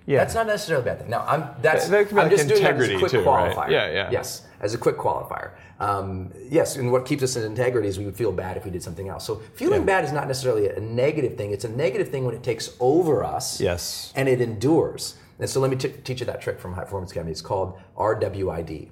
Yeah. 0.08 0.20
That's 0.20 0.34
not 0.34 0.46
necessarily 0.46 0.82
a 0.82 0.86
bad 0.86 1.00
thing. 1.00 1.10
Now, 1.10 1.22
I'm 1.28 1.44
that's 1.60 1.86
That- 1.88 2.08
that 2.08 2.18
I'm 2.18 2.30
just 2.30 2.48
doing 2.48 2.62
that 2.62 2.74
as 2.76 2.80
a 2.80 2.82
integrity 2.94 2.98
quick 2.98 3.10
too, 3.10 3.22
right? 3.22 3.54
qualifier. 3.54 3.70
Yeah, 3.70 3.90
yeah. 3.90 4.10
Yes, 4.10 4.42
as 4.58 4.72
a 4.72 4.78
quick 4.78 4.96
qualifier. 4.96 5.50
Um, 5.80 6.32
yes, 6.48 6.76
and 6.76 6.90
what 6.90 7.04
keeps 7.04 7.22
us 7.22 7.36
in 7.36 7.42
integrity 7.44 7.88
is 7.88 7.98
we 7.98 8.06
would 8.06 8.16
feel 8.16 8.32
bad 8.32 8.56
if 8.56 8.64
we 8.64 8.70
did 8.70 8.82
something 8.82 9.08
else. 9.08 9.26
So 9.26 9.42
feeling 9.52 9.80
Yeah. 9.82 9.86
bad 9.92 10.04
is 10.06 10.12
not 10.12 10.26
necessarily 10.26 10.66
a 10.70 10.80
negative 10.80 11.36
thing. 11.36 11.50
It's 11.52 11.66
a 11.66 11.68
negative 11.68 12.08
thing 12.08 12.24
when 12.24 12.34
it 12.34 12.42
takes 12.42 12.70
over 12.80 13.22
us. 13.22 13.60
Yes. 13.60 14.10
And 14.16 14.30
it 14.30 14.40
endures. 14.40 15.16
And 15.38 15.48
so 15.48 15.60
let 15.60 15.70
me 15.70 15.76
t- 15.76 15.90
teach 16.02 16.20
you 16.20 16.26
that 16.26 16.40
trick 16.40 16.58
from 16.58 16.72
High 16.72 16.84
Performance 16.84 17.10
Academy. 17.12 17.30
It's 17.32 17.42
called 17.42 17.78
RWID, 17.96 18.88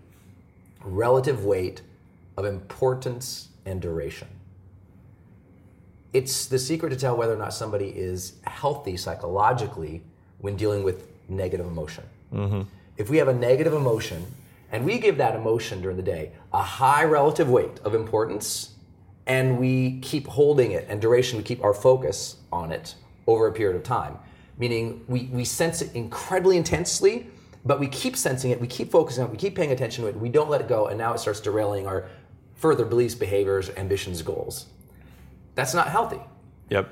relative 0.85 1.47
weight 1.47 1.81
of 2.37 2.45
importance 2.45 3.49
and 3.65 3.81
duration. 3.81 4.29
It's 6.13 6.47
the 6.47 6.59
secret 6.59 6.91
to 6.91 6.97
tell 6.97 7.17
whether 7.17 7.33
or 7.33 7.39
not 7.39 7.55
somebody 7.55 7.89
is 7.89 8.35
healthy 8.45 8.97
psychologically 8.99 10.03
when 10.39 10.57
dealing 10.57 10.83
with 10.83 11.09
negative 11.29 11.67
emotion. 11.67 12.05
Mm-hmm. 12.33 12.63
If 12.97 13.11
we 13.11 13.19
have 13.19 13.29
a 13.29 13.35
negative 13.35 13.73
emotion 13.73 14.25
and 14.73 14.85
we 14.85 14.99
give 14.99 15.17
that 15.19 15.35
emotion 15.35 15.81
during 15.81 15.97
the 15.97 16.03
day 16.03 16.33
a 16.53 16.63
high 16.63 17.05
relative 17.05 17.49
weight 17.49 17.79
of 17.85 17.95
importance 17.95 18.75
and 19.27 19.59
we 19.59 19.99
keep 20.01 20.27
holding 20.27 20.73
it 20.73 20.87
and 20.89 21.01
duration, 21.01 21.37
we 21.37 21.45
keep 21.45 21.63
our 21.65 21.75
focus 21.75 22.37
on 22.53 22.73
it 22.73 22.95
over 23.27 23.49
a 23.49 23.53
period 23.53 23.77
of 23.77 23.83
time, 23.83 24.17
meaning 24.57 25.05
we, 25.09 25.25
we 25.33 25.45
sense 25.45 25.83
it 25.83 25.95
incredibly 25.95 26.57
intensely, 26.57 27.27
but 27.65 27.81
we 27.81 27.89
keep 27.89 28.17
sensing 28.17 28.53
it, 28.53 28.61
we 28.61 28.69
keep 28.69 28.91
focusing 28.91 29.25
on 29.25 29.29
it, 29.29 29.33
we 29.33 29.39
keep 29.39 29.57
paying 29.57 29.73
attention 29.73 30.05
to 30.05 30.09
it, 30.09 30.17
we 30.17 30.29
don't 30.29 30.49
let 30.49 30.61
it 30.61 30.69
go, 30.69 30.87
and 30.87 30.97
now 30.97 31.13
it 31.13 31.19
starts 31.19 31.41
derailing 31.41 31.87
our 31.87 32.09
further 32.55 32.85
beliefs, 32.85 33.15
behaviors, 33.15 33.71
ambitions, 33.71 34.23
goals. 34.23 34.67
That's 35.57 35.75
not 35.75 35.89
healthy. 35.89 36.21
Yep. 36.71 36.89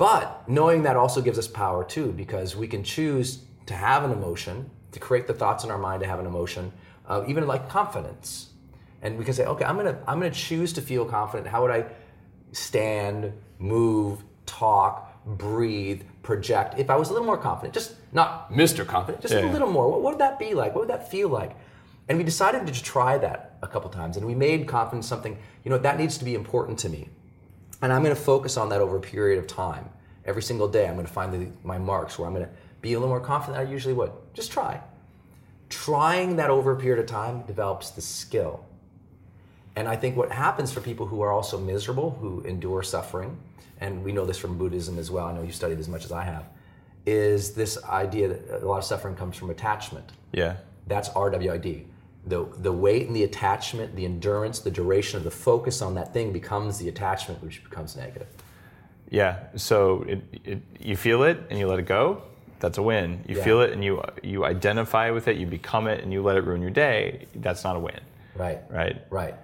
But 0.00 0.48
knowing 0.48 0.84
that 0.84 0.96
also 0.96 1.20
gives 1.20 1.38
us 1.38 1.46
power 1.46 1.84
too, 1.84 2.10
because 2.12 2.56
we 2.56 2.66
can 2.66 2.82
choose 2.82 3.42
to 3.66 3.74
have 3.74 4.02
an 4.02 4.12
emotion, 4.12 4.70
to 4.92 4.98
create 4.98 5.26
the 5.26 5.34
thoughts 5.34 5.62
in 5.62 5.70
our 5.70 5.76
mind 5.76 6.00
to 6.00 6.08
have 6.08 6.18
an 6.18 6.24
emotion, 6.24 6.72
uh, 7.06 7.22
even 7.28 7.46
like 7.46 7.68
confidence. 7.68 8.48
And 9.02 9.18
we 9.18 9.26
can 9.26 9.34
say, 9.34 9.44
okay, 9.44 9.66
I'm 9.66 9.76
gonna 9.76 9.98
I'm 10.06 10.18
gonna 10.18 10.30
choose 10.30 10.72
to 10.72 10.80
feel 10.80 11.04
confident. 11.04 11.48
How 11.48 11.60
would 11.60 11.70
I 11.70 11.84
stand, 12.52 13.34
move, 13.58 14.24
talk, 14.46 15.22
breathe, 15.26 16.00
project? 16.22 16.78
If 16.78 16.88
I 16.88 16.96
was 16.96 17.10
a 17.10 17.12
little 17.12 17.26
more 17.26 17.36
confident, 17.36 17.74
just 17.74 17.92
not 18.10 18.50
Mr. 18.50 18.86
Confident, 18.86 19.20
just 19.20 19.34
Yeah, 19.34 19.50
a 19.50 19.52
little 19.52 19.70
more. 19.70 19.86
What, 19.90 20.00
what 20.00 20.12
would 20.12 20.20
that 20.20 20.38
be 20.38 20.54
like? 20.54 20.74
What 20.74 20.80
would 20.86 20.94
that 20.96 21.10
feel 21.10 21.28
like? 21.28 21.54
And 22.08 22.16
we 22.16 22.24
decided 22.24 22.66
to 22.66 22.82
try 22.82 23.18
that 23.18 23.58
a 23.60 23.68
couple 23.68 23.90
times, 23.90 24.16
and 24.16 24.24
we 24.24 24.34
made 24.34 24.66
confidence 24.66 25.06
something. 25.06 25.36
You 25.62 25.70
know, 25.70 25.76
that 25.76 25.98
needs 25.98 26.16
to 26.16 26.24
be 26.24 26.34
important 26.34 26.78
to 26.78 26.88
me. 26.88 27.10
And 27.82 27.92
I'm 27.92 28.02
going 28.02 28.14
to 28.14 28.20
focus 28.20 28.56
on 28.56 28.68
that 28.70 28.80
over 28.80 28.96
a 28.96 29.00
period 29.00 29.38
of 29.38 29.46
time. 29.46 29.88
Every 30.24 30.42
single 30.42 30.68
day, 30.68 30.86
I'm 30.86 30.94
going 30.94 31.06
to 31.06 31.12
find 31.12 31.32
the, 31.32 31.50
my 31.64 31.78
marks 31.78 32.18
where 32.18 32.28
I'm 32.28 32.34
going 32.34 32.46
to 32.46 32.52
be 32.82 32.92
a 32.92 32.98
little 32.98 33.08
more 33.08 33.20
confident 33.20 33.58
than 33.58 33.66
I 33.66 33.70
usually 33.70 33.94
would. 33.94 34.12
Just 34.34 34.52
try. 34.52 34.80
Trying 35.68 36.36
that 36.36 36.50
over 36.50 36.72
a 36.72 36.76
period 36.76 37.00
of 37.00 37.06
time 37.06 37.42
develops 37.42 37.90
the 37.90 38.02
skill. 38.02 38.64
And 39.76 39.88
I 39.88 39.96
think 39.96 40.16
what 40.16 40.30
happens 40.30 40.72
for 40.72 40.80
people 40.80 41.06
who 41.06 41.22
are 41.22 41.32
also 41.32 41.58
miserable, 41.58 42.10
who 42.20 42.42
endure 42.42 42.82
suffering, 42.82 43.38
and 43.80 44.04
we 44.04 44.12
know 44.12 44.26
this 44.26 44.36
from 44.36 44.58
Buddhism 44.58 44.98
as 44.98 45.10
well, 45.10 45.26
I 45.26 45.32
know 45.32 45.42
you 45.42 45.52
studied 45.52 45.78
as 45.78 45.88
much 45.88 46.04
as 46.04 46.12
I 46.12 46.24
have, 46.24 46.44
is 47.06 47.54
this 47.54 47.82
idea 47.84 48.28
that 48.28 48.62
a 48.62 48.66
lot 48.66 48.78
of 48.78 48.84
suffering 48.84 49.14
comes 49.14 49.36
from 49.36 49.48
attachment. 49.48 50.12
Yeah. 50.32 50.56
That's 50.86 51.08
RWID. 51.10 51.84
The, 52.26 52.44
the 52.58 52.72
weight 52.72 53.06
and 53.06 53.16
the 53.16 53.24
attachment, 53.24 53.96
the 53.96 54.04
endurance, 54.04 54.58
the 54.60 54.70
duration 54.70 55.16
of 55.16 55.24
the 55.24 55.30
focus 55.30 55.80
on 55.80 55.94
that 55.94 56.12
thing 56.12 56.32
becomes 56.32 56.78
the 56.78 56.88
attachment, 56.88 57.42
which 57.42 57.64
becomes 57.64 57.96
negative. 57.96 58.28
Yeah. 59.08 59.38
So 59.56 60.02
it, 60.06 60.22
it, 60.44 60.58
you 60.78 60.96
feel 60.96 61.22
it 61.22 61.38
and 61.50 61.58
you 61.58 61.66
let 61.66 61.78
it 61.78 61.86
go, 61.86 62.22
that's 62.60 62.76
a 62.78 62.82
win. 62.82 63.24
You 63.26 63.36
Yeah. 63.38 63.44
feel 63.44 63.60
it 63.62 63.72
and 63.72 63.82
you 63.82 64.02
you 64.22 64.44
identify 64.44 65.10
with 65.10 65.28
it, 65.28 65.36
you 65.38 65.46
become 65.46 65.88
it, 65.88 66.02
and 66.04 66.12
you 66.12 66.22
let 66.22 66.36
it 66.36 66.44
ruin 66.44 66.60
your 66.60 66.70
day. 66.70 67.26
That's 67.34 67.64
not 67.64 67.74
a 67.76 67.78
win, 67.80 67.98
Right. 68.36 68.58
right? 68.70 69.00
Right. 69.10 69.34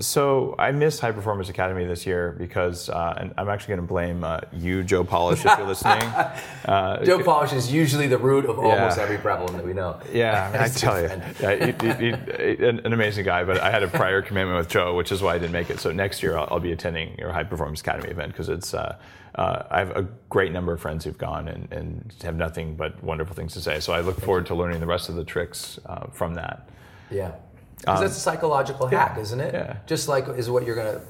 So 0.00 0.54
I 0.58 0.72
missed 0.72 1.00
High 1.00 1.12
Performance 1.12 1.48
Academy 1.48 1.84
this 1.84 2.06
year 2.06 2.34
because, 2.38 2.88
uh, 2.88 3.14
and 3.18 3.34
I'm 3.38 3.48
actually 3.48 3.76
going 3.76 3.86
to 3.86 3.92
blame 3.92 4.24
uh, 4.24 4.40
you, 4.52 4.82
Joe 4.82 5.04
Polish, 5.04 5.44
if 5.44 5.58
you're 5.58 5.66
listening. 5.66 6.02
Uh, 6.64 7.02
Joe 7.02 7.22
Polish 7.22 7.54
is 7.54 7.72
usually 7.72 8.08
the 8.08 8.18
root 8.18 8.44
of 8.44 8.58
almost 8.58 8.98
every 8.98 9.16
problem 9.16 9.56
that 9.56 9.64
we 9.64 9.72
know. 9.72 9.98
Yeah, 10.12 10.50
I 10.60 10.68
tell 10.78 11.00
you, 11.00 11.08
yeah, 11.40 11.72
he- 11.72 11.86
he- 11.86 12.10
he- 12.10 12.66
an, 12.66 12.80
an 12.80 12.92
amazing 12.92 13.24
guy. 13.24 13.44
But 13.44 13.58
I 13.58 13.70
had 13.70 13.82
a 13.82 13.88
prior 13.88 14.20
commitment 14.20 14.58
with 14.58 14.68
Joe, 14.68 14.94
which 14.94 15.10
is 15.10 15.22
why 15.22 15.34
I 15.34 15.38
didn't 15.38 15.52
make 15.52 15.70
it. 15.70 15.80
So 15.80 15.90
next 15.92 16.22
year 16.22 16.36
I'll, 16.36 16.46
I'll 16.50 16.60
be 16.60 16.72
attending 16.72 17.16
your 17.16 17.32
High 17.32 17.44
Performance 17.44 17.80
Academy 17.80 18.10
event 18.10 18.32
because 18.32 18.48
it's. 18.50 18.74
Uh, 18.74 18.96
uh, 19.34 19.62
I 19.70 19.78
have 19.78 19.90
a 19.96 20.02
great 20.28 20.52
number 20.52 20.72
of 20.72 20.80
friends 20.80 21.04
who've 21.04 21.16
gone 21.16 21.48
and, 21.48 21.72
and 21.72 22.12
have 22.22 22.34
nothing 22.36 22.74
but 22.76 23.02
wonderful 23.04 23.34
things 23.36 23.54
to 23.54 23.60
say. 23.60 23.78
So 23.80 23.92
I 23.94 24.00
look 24.00 24.20
forward 24.20 24.46
to 24.46 24.54
learning 24.54 24.80
the 24.80 24.86
rest 24.86 25.08
of 25.08 25.14
the 25.14 25.24
tricks 25.24 25.78
uh, 25.86 26.06
from 26.08 26.34
that. 26.34 26.68
Yeah. 27.10 27.32
Because 27.80 28.00
that's 28.00 28.16
a 28.16 28.20
psychological 28.20 28.86
hack, 28.86 29.18
isn't 29.18 29.40
it? 29.40 29.54
Um, 29.54 29.60
yeah. 29.60 29.76
Just 29.86 30.08
like 30.08 30.28
is 30.28 30.50
what 30.50 30.64
you're 30.66 30.76
gonna 30.76 31.00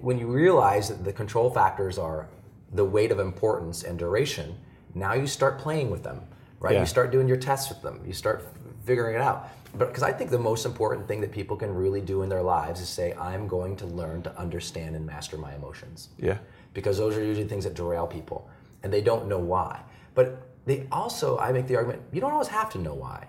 when 0.00 0.18
you 0.18 0.26
realize 0.28 0.88
that 0.88 1.04
the 1.04 1.12
control 1.12 1.50
factors 1.50 1.98
are 1.98 2.28
the 2.72 2.84
weight 2.84 3.10
of 3.10 3.18
importance 3.18 3.82
and 3.82 3.98
duration. 3.98 4.56
Now 4.94 5.14
you 5.14 5.26
start 5.26 5.58
playing 5.58 5.90
with 5.90 6.02
them, 6.02 6.22
right? 6.60 6.74
Yeah. 6.74 6.80
You 6.80 6.86
start 6.86 7.10
doing 7.10 7.26
your 7.26 7.36
tests 7.36 7.68
with 7.68 7.82
them. 7.82 8.02
You 8.06 8.12
start 8.12 8.46
figuring 8.84 9.16
it 9.16 9.20
out. 9.20 9.48
But 9.76 9.88
because 9.88 10.04
I 10.04 10.12
think 10.12 10.30
the 10.30 10.38
most 10.38 10.66
important 10.66 11.08
thing 11.08 11.20
that 11.22 11.32
people 11.32 11.56
can 11.56 11.74
really 11.74 12.00
do 12.00 12.22
in 12.22 12.28
their 12.28 12.42
lives 12.42 12.80
is 12.80 12.88
say, 12.88 13.12
I'm 13.14 13.48
going 13.48 13.74
to 13.76 13.86
learn 13.86 14.22
to 14.22 14.38
understand 14.38 14.94
and 14.94 15.04
master 15.04 15.36
my 15.36 15.52
emotions 15.54 16.10
Yeah. 16.16 16.38
because 16.74 16.96
those 16.96 17.16
are 17.16 17.24
usually 17.24 17.48
things 17.48 17.64
that 17.64 17.74
derail 17.74 18.06
people 18.06 18.48
and 18.84 18.92
they 18.92 19.00
don't 19.00 19.26
know 19.26 19.38
why. 19.38 19.80
But 20.14 20.46
they 20.64 20.86
also, 20.92 21.38
I 21.38 21.50
make 21.50 21.66
the 21.66 21.74
argument, 21.76 22.02
you 22.12 22.20
don't 22.20 22.32
always 22.32 22.48
have 22.48 22.70
to 22.70 22.78
know 22.78 22.94
why. 22.94 23.26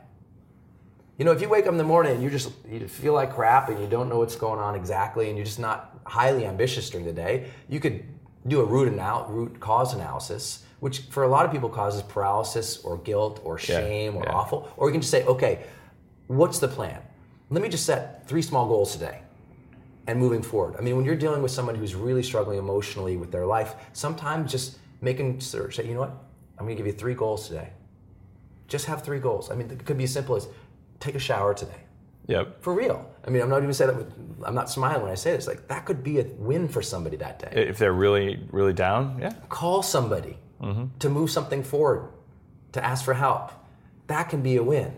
You 1.18 1.24
know, 1.24 1.32
if 1.32 1.42
you 1.42 1.48
wake 1.48 1.66
up 1.66 1.72
in 1.72 1.78
the 1.78 1.84
morning 1.84 2.14
and 2.14 2.24
you 2.24 2.30
just 2.30 2.52
you 2.70 2.88
feel 2.88 3.14
like 3.14 3.34
crap 3.34 3.70
and 3.70 3.80
you 3.80 3.88
don't 3.88 4.10
know 4.10 4.18
what's 4.20 4.36
going 4.36 4.60
on 4.60 4.76
exactly 4.76 5.30
and 5.30 5.38
you're 5.38 5.46
just 5.46 5.60
not 5.60 5.98
highly 6.06 6.46
ambitious 6.46 6.90
during 6.90 7.06
the 7.06 7.14
day, 7.14 7.50
you 7.70 7.80
could 7.80 8.04
do 8.48 8.60
a 8.62 8.66
root 8.66 8.92
anal- 8.92 9.26
root 9.30 9.60
cause 9.60 9.94
analysis, 9.94 10.64
which 10.82 11.00
for 11.10 11.24
a 11.24 11.28
lot 11.28 11.46
of 11.46 11.52
people 11.52 11.70
causes 11.70 12.02
paralysis 12.02 12.80
or 12.84 12.98
guilt 12.98 13.40
or 13.46 13.58
Yeah, 13.58 13.66
shame 13.66 14.16
or 14.18 14.24
yeah. 14.26 14.34
awful. 14.34 14.70
Or 14.76 14.88
you 14.90 14.92
can 14.92 15.02
just 15.02 15.12
say, 15.12 15.24
okay, 15.26 15.64
what's 16.28 16.60
the 16.60 16.68
plan? 16.68 17.02
Let 17.50 17.64
me 17.64 17.70
just 17.70 17.86
set 17.86 18.28
three 18.28 18.42
small 18.42 18.68
goals 18.68 18.92
today 18.92 19.22
and 20.08 20.20
moving 20.20 20.42
forward. 20.42 20.76
I 20.78 20.82
mean, 20.82 20.98
when 20.98 21.06
you're 21.06 21.16
dealing 21.16 21.42
with 21.42 21.52
someone 21.52 21.76
who's 21.76 21.96
really 21.96 22.24
struggling 22.24 22.60
emotionally 22.60 23.16
with 23.16 23.32
their 23.32 23.46
life, 23.46 23.76
sometimes 23.94 24.52
just 24.52 24.78
making 25.02 25.40
sure, 25.40 25.72
say, 25.72 25.88
you 25.88 25.94
know 25.94 26.02
what, 26.02 26.12
I'm 26.60 26.66
gonna 26.66 26.76
give 26.76 26.86
you 26.88 26.92
three 26.94 27.14
goals 27.16 27.48
today. 27.48 27.70
Just 28.68 28.86
have 28.88 29.04
three 29.04 29.20
goals. 29.20 29.50
I 29.50 29.56
mean, 29.56 29.70
it 29.72 29.86
could 29.86 29.98
be 29.98 30.04
as 30.06 30.14
simple 30.14 30.36
as 30.36 30.48
take 31.06 31.16
a 31.16 31.20
shower 31.20 31.54
today. 31.54 31.82
Yep. 32.28 32.64
For 32.64 32.74
real. 32.74 33.08
I 33.26 33.30
mean, 33.30 33.42
I'm 33.42 33.50
not 33.50 33.62
even 33.62 33.74
saying 33.74 33.92
that 33.92 33.98
with, 33.98 34.14
I'm 34.44 34.56
not 34.56 34.70
smiling 34.70 35.04
when 35.04 35.12
I 35.12 35.16
say 35.16 35.36
this. 35.36 35.48
Like, 35.48 35.68
that 35.68 35.86
could 35.86 36.04
be 36.04 36.20
a 36.20 36.24
win 36.38 36.68
for 36.68 36.82
somebody 36.82 37.18
that 37.18 37.40
day. 37.40 37.52
If 37.70 37.78
they're 37.78 37.94
really, 37.94 38.40
really 38.52 38.74
down, 38.74 39.18
yeah. 39.20 39.34
Call 39.50 39.84
somebody 39.84 40.38
to 41.00 41.10
move 41.10 41.30
something 41.30 41.62
forward, 41.62 42.10
to 42.72 42.84
ask 42.84 43.06
for 43.06 43.14
help. 43.14 43.52
That 44.08 44.30
can 44.30 44.42
be 44.42 44.56
a 44.56 44.64
win. 44.64 44.92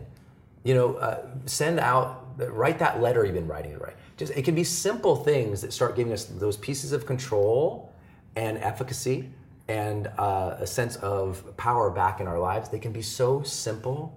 You 0.64 0.76
know, 0.76 0.96
uh, 0.96 1.26
send 1.46 1.80
out, 1.80 2.26
write 2.38 2.80
that 2.80 3.02
letter 3.02 3.26
you've 3.26 3.36
been 3.36 3.48
writing, 3.48 3.78
right? 3.78 3.96
Just 4.16 4.32
it 4.36 4.44
can 4.46 4.56
be 4.56 4.64
simple 4.64 5.16
things 5.16 5.62
that 5.62 5.74
start 5.74 5.96
giving 5.96 6.14
us 6.14 6.26
those 6.26 6.56
pieces 6.56 6.94
of 6.94 7.06
control 7.06 7.94
and 8.36 8.58
efficacy 8.60 9.30
and 9.68 10.08
uh, 10.18 10.56
a 10.60 10.68
sense 10.68 10.96
of 10.98 11.56
power 11.58 11.90
back 11.90 12.22
in 12.22 12.28
our 12.28 12.40
lives. 12.40 12.70
They 12.70 12.80
can 12.80 12.94
be 12.94 13.02
so 13.02 13.44
simple. 13.44 14.17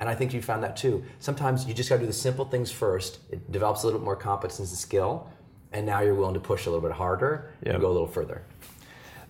And 0.00 0.08
I 0.08 0.14
think 0.14 0.32
you 0.32 0.40
found 0.40 0.62
that 0.62 0.76
too. 0.76 1.04
Sometimes 1.18 1.66
you 1.66 1.74
just 1.74 1.88
got 1.88 1.96
to 1.96 2.00
do 2.02 2.06
the 2.06 2.12
simple 2.12 2.44
things 2.44 2.70
first. 2.70 3.18
It 3.30 3.50
develops 3.50 3.82
a 3.82 3.86
little 3.86 3.98
bit 4.00 4.04
more 4.04 4.16
competence 4.16 4.58
and 4.60 4.68
skill, 4.68 5.28
and 5.72 5.84
now 5.84 6.00
you're 6.00 6.14
willing 6.14 6.34
to 6.34 6.40
push 6.40 6.66
a 6.66 6.70
little 6.70 6.86
bit 6.86 6.96
harder 6.96 7.50
Yep. 7.64 7.74
and 7.74 7.80
go 7.82 7.88
a 7.88 7.92
little 7.92 8.06
further. 8.06 8.42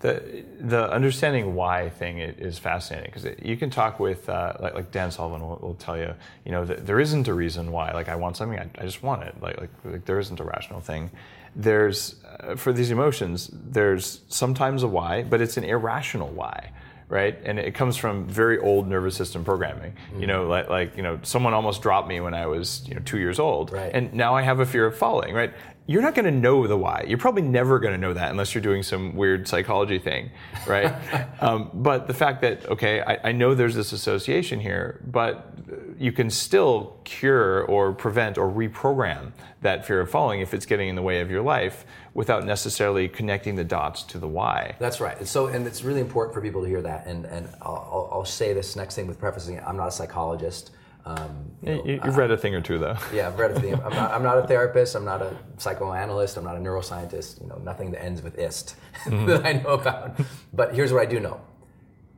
The 0.01 0.45
the 0.61 0.89
understanding 0.93 1.57
why 1.57 1.89
thing 1.89 2.19
is 2.21 2.57
fascinating 2.57 3.11
because 3.13 3.35
you 3.43 3.57
can 3.57 3.69
talk 3.69 3.99
with 3.99 4.29
uh, 4.29 4.53
like, 4.61 4.75
like 4.75 4.93
Dan 4.93 5.11
Sullivan 5.11 5.41
will, 5.41 5.59
will 5.61 5.75
tell 5.75 5.99
you 5.99 6.15
you 6.45 6.53
know 6.53 6.65
that 6.65 6.87
there 6.87 7.01
isn't 7.01 7.27
a 7.27 7.35
reason 7.35 7.73
why 7.73 7.91
like 7.91 8.09
I 8.09 8.15
want 8.15 8.37
something 8.37 8.61
I, 8.61 8.71
I 8.79 8.85
just 8.85 9.03
want 9.03 9.25
it 9.25 9.35
like, 9.43 9.61
like 9.61 9.71
like 9.85 10.05
there 10.05 10.21
isn't 10.21 10.39
a 10.39 10.45
rational 10.45 10.81
thing. 10.81 11.11
There's 11.57 12.15
uh, 12.39 12.55
for 12.55 12.73
these 12.73 12.93
emotions 12.93 13.51
there's 13.53 14.21
sometimes 14.29 14.85
a 14.85 14.89
why 14.89 15.25
but 15.25 15.41
it's 15.41 15.57
an 15.57 15.65
irrational 15.65 16.29
why 16.29 16.71
right? 17.09 17.39
And 17.45 17.59
it 17.59 17.75
comes 17.75 17.97
from 17.97 18.27
very 18.27 18.59
old 18.59 18.87
nervous 18.87 19.17
system 19.17 19.45
programming. 19.45 19.95
You 20.19 20.27
know 20.27 20.47
like, 20.47 20.69
like 20.69 20.97
you 20.97 21.03
know 21.03 21.19
someone 21.23 21.55
almost 21.55 21.83
dropped 21.83 22.09
me 22.09 22.21
when 22.21 22.35
i 22.35 22.47
was 22.47 22.87
you 22.87 22.95
know 22.95 23.01
two 23.05 23.19
years 23.19 23.39
old. 23.39 23.73
Right. 23.73 23.91
and 23.95 24.13
now 24.13 24.35
i 24.35 24.43
have 24.43 24.61
a 24.61 24.67
fear 24.67 24.87
of 24.87 24.97
falling 24.97 25.35
right? 25.35 25.53
You're 25.87 26.03
not 26.03 26.15
going 26.15 26.27
to 26.27 26.31
know 26.31 26.67
the 26.67 26.77
why. 26.77 27.07
You're 27.09 27.17
probably 27.17 27.41
never 27.41 27.79
going 27.79 27.95
to 27.95 27.99
know 27.99 28.13
that 28.13 28.31
unless 28.31 28.55
you're 28.55 28.61
doing 28.61 28.83
some 28.83 29.15
weird 29.17 29.49
psychology 29.49 29.99
thing 29.99 30.31
right? 30.67 30.93
Um, 31.41 31.71
but 31.73 32.09
the 32.09 32.15
fact 32.15 32.43
that 32.43 32.67
okay 32.67 33.01
I, 33.01 33.29
I 33.29 33.33
know 33.33 33.55
there's 33.55 33.75
this 33.75 33.93
association 33.93 34.61
here 34.61 35.01
but 35.07 35.55
you 35.99 36.13
can 36.13 36.31
still 36.31 36.97
cure 37.05 37.63
or 37.65 37.93
prevent 37.93 38.39
or 38.39 38.51
reprogram 38.51 39.33
that 39.63 39.85
fear 39.85 40.01
of 40.01 40.11
falling 40.11 40.41
if 40.41 40.55
it's 40.55 40.65
getting 40.65 40.89
in 40.89 40.95
the 40.95 41.03
way 41.03 41.21
of 41.21 41.31
your 41.31 41.43
life 41.43 41.85
without 42.15 42.45
necessarily 42.45 43.09
connecting 43.09 43.57
the 43.57 43.65
dots 43.65 44.03
to 44.05 44.19
the 44.19 44.29
why 44.29 44.77
That's 44.79 45.01
right. 45.01 45.19
And 45.19 45.27
so, 45.27 45.47
and 45.47 45.67
it's 45.67 45.83
really 45.83 46.01
important 46.01 46.35
for 46.35 46.41
people 46.41 46.63
to 46.63 46.69
hear 46.69 46.83
that. 46.83 47.07
And 47.07 47.25
and 47.27 47.49
I'll, 47.63 48.09
I'll, 48.13 48.25
say 48.25 48.53
this 48.53 48.77
next 48.77 48.95
thing 48.95 49.07
with 49.07 49.19
prefacing 49.19 49.57
it. 49.57 49.65
I'm 49.67 49.77
not 49.77 49.89
a 49.89 49.93
psychologist. 49.93 50.71
Um, 51.05 51.51
you 51.63 51.75
know, 51.75 51.85
you, 51.85 52.01
you've 52.05 52.17
read 52.17 52.31
a 52.31 52.37
thing 52.37 52.55
or 52.55 52.61
two 52.61 52.79
though 52.79 52.97
yeah, 53.15 53.29
I've 53.29 53.39
read 53.39 53.53
a 53.53 53.61
thing. 53.61 53.75
I'm 53.75 53.95
not, 53.95 54.11
I'm 54.13 54.23
not 54.23 54.39
a 54.39 54.47
therapist. 54.47 54.95
I'm 54.95 55.05
not 55.05 55.23
a 55.23 55.35
psychoanalyst. 55.57 56.37
I'm 56.37 56.45
not 56.45 56.57
a 56.57 56.61
neuroscientist. 56.61 57.41
You 57.41 57.49
know, 57.49 57.61
nothing 57.65 57.91
that 57.93 58.03
ends 58.03 58.23
with 58.23 58.39
ist 58.39 58.77
that 59.07 59.45
I 59.45 59.53
know 59.53 59.71
about. 59.71 60.21
But 60.53 60.75
here's 60.75 60.93
what 60.93 61.03
I 61.03 61.07
do 61.07 61.19
know: 61.19 61.41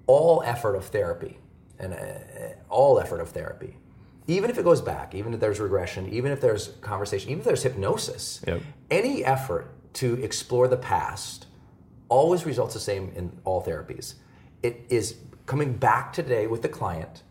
all 0.07 0.43
effort 0.45 0.75
of 0.75 0.87
therapy, 0.87 1.39
and 1.81 1.95
uh, 1.95 1.97
all 2.69 3.01
effort 3.01 3.21
of 3.21 3.31
therapy, 3.31 3.77
even 4.27 4.51
if 4.51 4.59
it 4.59 4.65
goes 4.65 4.81
back, 4.81 5.15
even 5.15 5.35
if 5.35 5.41
there's 5.41 5.59
regression, 5.61 6.09
even 6.09 6.31
if 6.31 6.41
there's 6.41 6.69
conversation, 6.81 7.31
even 7.31 7.41
if 7.41 7.45
there's 7.47 7.63
hypnosis, 7.63 8.41
Yep. 8.47 8.63
any 8.91 9.25
effort 9.25 9.71
to 9.95 10.23
explore 10.23 10.69
the 10.69 10.77
past 10.77 11.47
always 12.09 12.45
results 12.47 12.75
the 12.75 12.81
same 12.81 13.13
in 13.17 13.33
all 13.45 13.63
therapies. 13.65 14.15
It 14.63 14.85
is 14.89 15.17
coming 15.47 15.73
back 15.73 16.13
today 16.13 16.47
with 16.47 16.63
the 16.63 16.69
client 16.69 17.23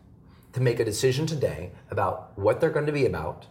to 0.52 0.60
make 0.60 0.80
a 0.80 0.84
decision 0.84 1.26
today 1.26 1.70
about 1.90 2.36
what 2.36 2.60
they're 2.60 2.70
going 2.70 2.86
to 2.86 2.92
be 2.92 3.06
about 3.06 3.46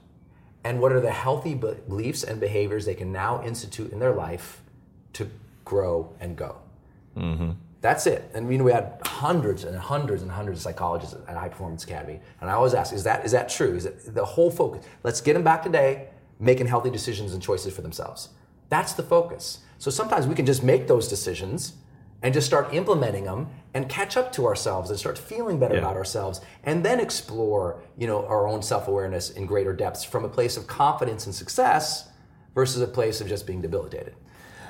and 0.64 0.82
what 0.82 0.92
are 0.92 1.00
the 1.00 1.12
healthy 1.12 1.56
beliefs 1.56 2.24
and 2.24 2.40
behaviors 2.40 2.86
they 2.86 2.94
can 2.94 3.12
now 3.12 3.42
institute 3.44 3.92
in 3.92 4.00
their 4.00 4.14
life 4.14 4.62
to 5.14 5.30
grow 5.66 6.14
and 6.20 6.36
go. 6.36 6.58
That's 7.82 8.08
it. 8.08 8.30
And 8.34 8.46
I 8.46 8.50
mean, 8.50 8.64
we 8.64 8.72
had 8.74 9.00
hundreds 9.06 9.64
and 9.64 9.78
hundreds 9.78 10.22
and 10.22 10.30
hundreds 10.32 10.60
of 10.60 10.64
psychologists 10.64 11.16
at 11.28 11.38
High 11.38 11.50
Performance 11.50 11.84
Academy, 11.86 12.20
and 12.42 12.50
I 12.50 12.54
always 12.54 12.74
ask, 12.74 12.94
is 12.94 13.04
that 13.06 13.26
is 13.26 13.32
that 13.32 13.48
true? 13.50 13.76
Is 13.76 13.86
it 13.86 14.14
the 14.14 14.26
whole 14.26 14.52
focus? 14.52 14.86
Let's 15.04 15.22
get 15.22 15.34
them 15.34 15.44
back 15.44 15.64
today, 15.64 16.10
making 16.40 16.68
healthy 16.68 16.90
decisions 16.90 17.34
and 17.34 17.42
choices 17.42 17.74
for 17.74 17.82
themselves. 17.82 18.30
That's 18.70 18.94
the 18.94 19.04
focus. 19.04 19.60
So 19.78 19.90
sometimes 19.90 20.28
we 20.28 20.36
can 20.36 20.46
just 20.46 20.62
make 20.62 20.88
those 20.88 21.08
decisions 21.08 21.74
and 22.22 22.34
just 22.34 22.46
start 22.46 22.74
implementing 22.74 23.24
them 23.24 23.48
and 23.74 23.88
catch 23.88 24.18
up 24.18 24.34
to 24.34 24.46
ourselves 24.46 24.90
and 24.90 25.00
start 25.00 25.18
feeling 25.18 25.58
better 25.58 25.76
Yeah. 25.76 25.80
about 25.82 25.96
ourselves 25.96 26.42
and 26.66 26.84
then 26.84 27.00
explore, 27.00 27.80
you 27.98 28.08
know, 28.08 28.26
our 28.26 28.46
own 28.46 28.62
self-awareness 28.62 29.30
in 29.32 29.46
greater 29.46 29.72
depths 29.72 30.04
from 30.04 30.26
a 30.26 30.30
place 30.30 30.58
of 30.58 30.68
confidence 30.68 31.26
and 31.28 31.34
success 31.34 32.10
versus 32.54 32.82
a 32.82 32.88
place 32.88 33.22
of 33.22 33.28
just 33.30 33.48
being 33.48 33.62
debilitated. 33.62 34.16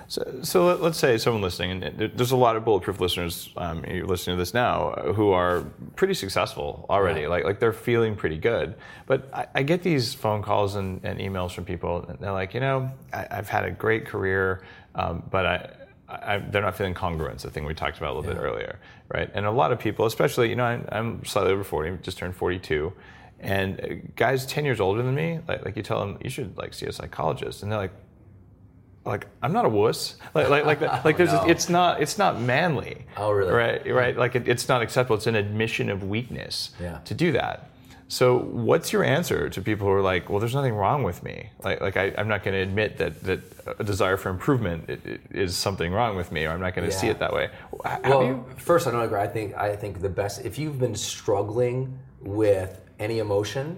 So, 0.10 0.40
so 0.42 0.66
let, 0.66 0.82
let's 0.82 0.98
say 0.98 1.20
someone 1.20 1.44
listening, 1.44 1.84
and 1.84 2.12
there's 2.16 2.32
a 2.32 2.36
lot 2.36 2.56
of 2.56 2.66
bulletproof 2.66 3.00
listeners, 3.00 3.52
um, 3.58 3.86
you're 3.86 4.08
listening 4.08 4.38
to 4.38 4.42
this 4.42 4.56
now, 4.56 4.90
uh, 4.90 5.14
who 5.14 5.30
are 5.30 5.62
pretty 5.96 6.16
successful 6.16 6.88
already. 6.90 7.28
Like, 7.28 7.44
like 7.44 7.60
they're 7.60 7.72
feeling 7.72 8.16
pretty 8.16 8.40
good. 8.40 8.74
But 9.06 9.32
I, 9.32 9.48
I 9.54 9.64
get 9.64 9.84
these 9.84 10.16
phone 10.16 10.42
calls 10.42 10.74
and, 10.74 11.00
and 11.04 11.20
emails 11.20 11.52
from 11.52 11.64
people, 11.64 12.06
and 12.10 12.18
they're 12.18 12.32
like, 12.32 12.56
you 12.56 12.60
know, 12.60 12.90
I, 13.14 13.28
I've 13.30 13.50
had 13.50 13.66
a 13.66 13.72
great 13.72 14.08
career, 14.08 14.64
um, 14.96 15.22
but 15.30 15.46
I, 15.46 15.70
I, 16.10 16.38
they're 16.40 16.64
not 16.64 16.76
feeling 16.76 16.96
congruence, 16.96 17.42
the 17.42 17.52
thing 17.52 17.66
we 17.66 17.76
talked 17.76 18.00
about 18.00 18.14
a 18.14 18.20
little 18.20 18.34
bit 18.34 18.42
earlier, 18.42 18.80
right? 19.14 19.30
And 19.36 19.46
a 19.46 19.52
lot 19.52 19.72
of 19.72 19.78
people, 19.78 20.08
especially, 20.08 20.50
you 20.50 20.56
know, 20.56 20.66
I'm, 20.66 20.88
I'm 20.92 21.24
slightly 21.26 21.52
over 21.52 21.64
40, 21.64 22.00
just 22.02 22.18
turned 22.18 22.36
42. 22.36 22.92
And 23.42 23.80
uh, 23.80 23.88
guys 24.16 24.48
10 24.48 24.66
years 24.66 24.80
older 24.80 25.04
than 25.04 25.14
me, 25.14 25.40
like, 25.48 25.66
like 25.66 25.78
you 25.78 25.84
tell 25.84 26.00
them, 26.00 26.18
you 26.24 26.32
should 26.32 26.58
like 26.58 26.74
see 26.74 26.88
a 26.88 26.92
psychologist. 26.92 27.62
And 27.62 27.72
they're 27.72 27.80
like, 27.80 27.94
like 29.10 29.28
I'm 29.42 29.52
not 29.52 29.66
a 29.66 29.70
wuss. 29.70 30.16
Like 30.34 30.50
like 30.50 30.66
like, 30.66 30.80
that- 30.80 30.94
oh, 31.00 31.02
like 31.04 31.18
there's 31.18 31.34
no. 31.34 31.46
it's 31.46 31.68
not 31.68 32.02
it's 32.02 32.18
not 32.18 32.40
manly. 32.40 33.06
Oh, 33.18 33.32
really? 33.32 33.52
Right 33.52 33.94
right. 33.94 34.18
Like 34.18 34.36
it, 34.36 34.48
it's 34.48 34.70
not 34.70 34.82
acceptable. 34.82 35.18
It's 35.18 35.28
an 35.28 35.36
admission 35.36 35.90
of 35.90 36.04
weakness 36.04 36.72
Yeah. 36.80 37.00
to 37.00 37.14
do 37.14 37.32
that. 37.34 37.70
So, 38.12 38.40
what's 38.40 38.92
your 38.92 39.04
answer 39.04 39.50
to 39.52 39.62
people 39.62 39.86
who 39.86 39.94
are 39.94 40.02
like, 40.02 40.32
"Well, 40.32 40.40
there's 40.40 40.56
nothing 40.56 40.74
wrong 40.74 41.04
with 41.04 41.22
me. 41.22 41.52
Like, 41.64 41.80
like 41.80 41.96
I, 41.96 42.06
am 42.18 42.28
not 42.28 42.44
going 42.44 42.56
to 42.56 42.62
admit 42.62 42.98
that 42.98 43.22
that 43.24 43.42
a 43.78 43.84
desire 43.84 44.18
for 44.18 44.30
improvement 44.30 44.90
is 45.30 45.56
something 45.56 45.92
wrong 45.94 46.16
with 46.16 46.32
me, 46.32 46.46
or 46.46 46.50
I'm 46.50 46.60
not 46.60 46.74
going 46.74 46.90
to 46.90 46.94
yeah. 46.94 47.02
see 47.02 47.08
it 47.08 47.20
that 47.20 47.34
way." 47.34 47.50
Well, 48.04 48.24
you? 48.24 48.46
first, 48.58 48.88
I 48.88 48.92
don't 48.92 49.04
agree. 49.04 49.20
I 49.20 49.28
think 49.28 49.56
I 49.56 49.76
think 49.76 50.02
the 50.02 50.10
best 50.10 50.44
if 50.44 50.58
you've 50.58 50.80
been 50.80 50.96
struggling 50.96 52.00
with 52.22 52.82
any 52.98 53.20
emotion, 53.20 53.78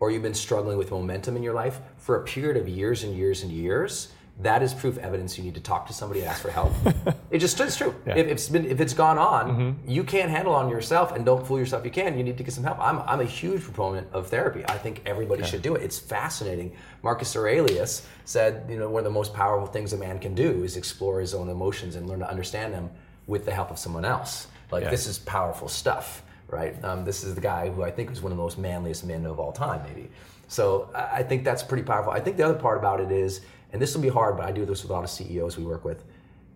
or 0.00 0.10
you've 0.10 0.22
been 0.22 0.32
struggling 0.32 0.78
with 0.78 0.90
momentum 0.90 1.36
in 1.36 1.42
your 1.42 1.54
life 1.54 1.78
for 1.98 2.16
a 2.16 2.24
period 2.24 2.56
of 2.56 2.70
years 2.70 3.04
and 3.04 3.14
years 3.14 3.42
and 3.42 3.52
years, 3.52 4.08
that 4.40 4.62
is 4.62 4.74
proof 4.74 4.98
evidence 4.98 5.38
you 5.38 5.44
need 5.44 5.54
to 5.54 5.60
talk 5.60 5.86
to 5.86 5.94
somebody 5.94 6.20
and 6.20 6.28
ask 6.28 6.42
for 6.42 6.50
help. 6.50 6.72
it 7.30 7.38
just 7.38 7.58
it's 7.58 7.76
true. 7.76 7.94
Yeah. 8.06 8.16
If, 8.16 8.26
it's 8.26 8.48
been 8.48 8.66
if 8.66 8.80
it's 8.80 8.92
gone 8.92 9.16
on, 9.16 9.50
mm-hmm. 9.50 9.90
you 9.90 10.04
can't 10.04 10.30
handle 10.30 10.54
on 10.54 10.68
yourself 10.68 11.12
and 11.12 11.24
don't 11.24 11.46
fool 11.46 11.58
yourself. 11.58 11.84
You 11.86 11.90
can. 11.90 12.18
You 12.18 12.24
need 12.24 12.36
to 12.36 12.44
get 12.44 12.52
some 12.52 12.64
help. 12.64 12.78
I'm 12.78 12.98
I'm 13.00 13.20
a 13.20 13.24
huge 13.24 13.62
proponent 13.62 14.08
of 14.12 14.28
therapy. 14.28 14.62
I 14.68 14.76
think 14.76 15.02
everybody 15.06 15.42
should 15.42 15.62
do 15.62 15.74
it. 15.74 15.82
It's 15.82 15.98
fascinating. 15.98 16.76
Marcus 17.02 17.34
Aurelius 17.34 18.06
said, 18.26 18.66
you 18.68 18.78
know, 18.78 18.90
one 18.90 19.00
of 19.00 19.04
the 19.04 19.10
most 19.10 19.32
powerful 19.32 19.66
things 19.66 19.94
a 19.94 19.96
man 19.96 20.18
can 20.18 20.34
do 20.34 20.64
is 20.64 20.76
explore 20.76 21.20
his 21.20 21.32
own 21.32 21.48
emotions 21.48 21.96
and 21.96 22.06
learn 22.06 22.18
to 22.18 22.28
understand 22.28 22.74
them 22.74 22.90
with 23.26 23.46
the 23.46 23.52
help 23.52 23.70
of 23.70 23.78
someone 23.78 24.04
else. 24.04 24.48
Like 24.70 24.84
yeah. 24.84 24.90
this 24.90 25.06
is 25.06 25.18
powerful 25.18 25.68
stuff, 25.68 26.22
right? 26.48 26.82
Um, 26.84 27.04
this 27.04 27.24
is 27.24 27.34
the 27.34 27.40
guy 27.40 27.70
who 27.70 27.82
I 27.82 27.90
think 27.90 28.10
is 28.10 28.20
one 28.20 28.32
of 28.32 28.36
the 28.36 28.42
most 28.42 28.58
manliest 28.58 29.06
men 29.06 29.24
of 29.24 29.40
all 29.40 29.52
time, 29.52 29.82
maybe. 29.88 30.10
So 30.48 30.90
I 30.94 31.22
think 31.22 31.44
that's 31.44 31.62
pretty 31.62 31.82
powerful. 31.82 32.12
I 32.12 32.20
think 32.20 32.36
the 32.36 32.44
other 32.44 32.58
part 32.58 32.78
about 32.78 33.00
it 33.00 33.10
is 33.10 33.40
and 33.72 33.82
this 33.82 33.94
will 33.94 34.02
be 34.02 34.08
hard, 34.08 34.36
but 34.36 34.46
I 34.46 34.52
do 34.52 34.64
this 34.64 34.82
with 34.82 34.90
a 34.90 34.92
lot 34.92 35.04
of 35.04 35.10
CEOs 35.10 35.58
we 35.58 35.64
work 35.64 35.84
with. 35.84 36.04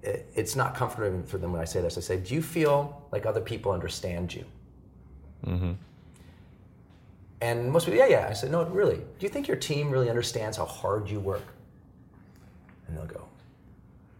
It's 0.02 0.56
not 0.56 0.74
comforting 0.74 1.22
for 1.24 1.38
them 1.38 1.52
when 1.52 1.60
I 1.60 1.64
say 1.64 1.80
this. 1.80 1.98
I 1.98 2.00
say, 2.00 2.16
Do 2.18 2.34
you 2.34 2.42
feel 2.42 3.06
like 3.12 3.26
other 3.26 3.40
people 3.40 3.72
understand 3.72 4.34
you? 4.34 4.44
Mm-hmm. 5.46 5.72
And 7.42 7.70
most 7.70 7.86
people, 7.86 7.98
yeah, 7.98 8.06
yeah. 8.06 8.26
I 8.28 8.32
said, 8.32 8.50
No, 8.50 8.64
really. 8.64 8.96
Do 8.96 9.20
you 9.20 9.28
think 9.28 9.48
your 9.48 9.56
team 9.56 9.90
really 9.90 10.08
understands 10.08 10.56
how 10.56 10.64
hard 10.64 11.10
you 11.10 11.20
work? 11.20 11.44
And 12.86 12.96
they'll 12.96 13.06
go, 13.06 13.24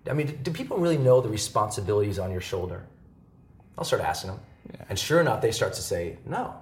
I 0.08 0.12
mean, 0.12 0.38
do 0.42 0.50
people 0.50 0.78
really 0.78 0.98
know 0.98 1.20
the 1.20 1.28
responsibilities 1.28 2.18
on 2.18 2.30
your 2.30 2.40
shoulder? 2.40 2.86
I'll 3.76 3.84
start 3.84 4.02
asking 4.02 4.30
them. 4.30 4.40
Yeah. 4.72 4.84
And 4.88 4.98
sure 4.98 5.20
enough, 5.20 5.40
they 5.40 5.52
start 5.52 5.72
to 5.74 5.82
say, 5.82 6.18
No. 6.26 6.54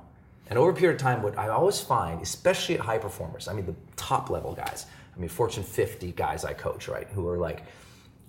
And 0.50 0.58
over 0.58 0.70
a 0.70 0.74
period 0.74 0.96
of 0.96 1.02
time, 1.02 1.22
what 1.22 1.36
I 1.38 1.48
always 1.48 1.78
find, 1.78 2.22
especially 2.22 2.76
at 2.76 2.80
high 2.80 2.98
performers, 2.98 3.48
I 3.48 3.52
mean, 3.52 3.66
the 3.66 3.74
top 3.96 4.30
level 4.30 4.54
guys, 4.54 4.86
I 5.18 5.20
mean, 5.20 5.28
Fortune 5.28 5.64
50 5.64 6.12
guys 6.12 6.44
I 6.44 6.54
coach, 6.54 6.86
right, 6.86 7.08
who 7.08 7.26
are 7.28 7.36
like 7.36 7.64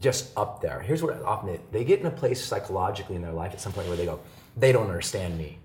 just 0.02 0.36
up 0.36 0.60
there. 0.60 0.82
Here's 0.82 1.04
what 1.04 1.22
often 1.22 1.60
they 1.72 1.84
get 1.84 2.00
in 2.00 2.08
a 2.08 2.12
place 2.12 2.44
psychologically 2.44 3.16
in 3.16 3.22
their 3.22 3.32
life 3.32 3.54
at 3.54 3.62
some 3.62 3.72
point 3.72 3.88
where 3.88 3.98
they 3.98 4.06
go, 4.06 4.20
they 4.58 4.72
don't 4.72 4.88
understand 4.88 5.38
me. 5.38 5.60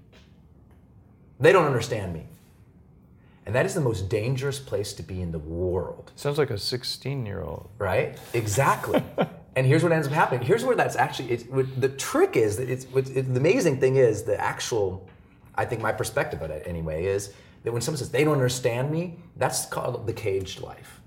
They 1.41 1.51
don't 1.51 1.65
understand 1.65 2.13
me. 2.13 2.27
And 3.47 3.55
that 3.55 3.65
is 3.65 3.75
the 3.75 3.81
most 3.81 4.09
dangerous 4.09 4.59
place 4.59 4.93
to 4.95 5.03
be 5.03 5.23
in 5.23 5.33
the 5.33 5.39
world. 5.39 6.13
Sounds 6.15 6.39
like 6.39 6.51
a 6.51 6.59
16 6.59 7.25
year 7.25 7.43
old. 7.43 7.71
Right? 7.79 8.19
Exactly. 8.35 9.03
and 9.57 9.67
here's 9.67 9.83
what 9.83 9.93
ends 9.93 10.07
up 10.07 10.13
happening. 10.13 10.47
Here's 10.47 10.65
where 10.65 10.77
that's 10.77 10.97
actually, 10.97 11.31
it's, 11.31 11.45
the 11.79 11.89
trick 11.89 12.37
is 12.37 12.59
that 12.59 12.69
it's, 12.69 12.87
it's, 12.95 13.11
the 13.11 13.21
amazing 13.21 13.81
thing 13.81 13.97
is 13.97 14.25
the 14.25 14.39
actual, 14.39 15.09
I 15.55 15.65
think 15.65 15.81
my 15.81 15.93
perspective 15.93 16.43
of 16.43 16.51
it 16.51 16.67
anyway, 16.67 17.07
is 17.07 17.33
that 17.63 17.73
when 17.73 17.81
someone 17.81 17.99
says 17.99 18.11
they 18.11 18.25
don't 18.25 18.35
understand 18.35 18.91
me, 18.91 19.19
that's 19.37 19.67
called 19.67 20.07
the 20.07 20.13
caged 20.13 20.61
life. 20.61 21.01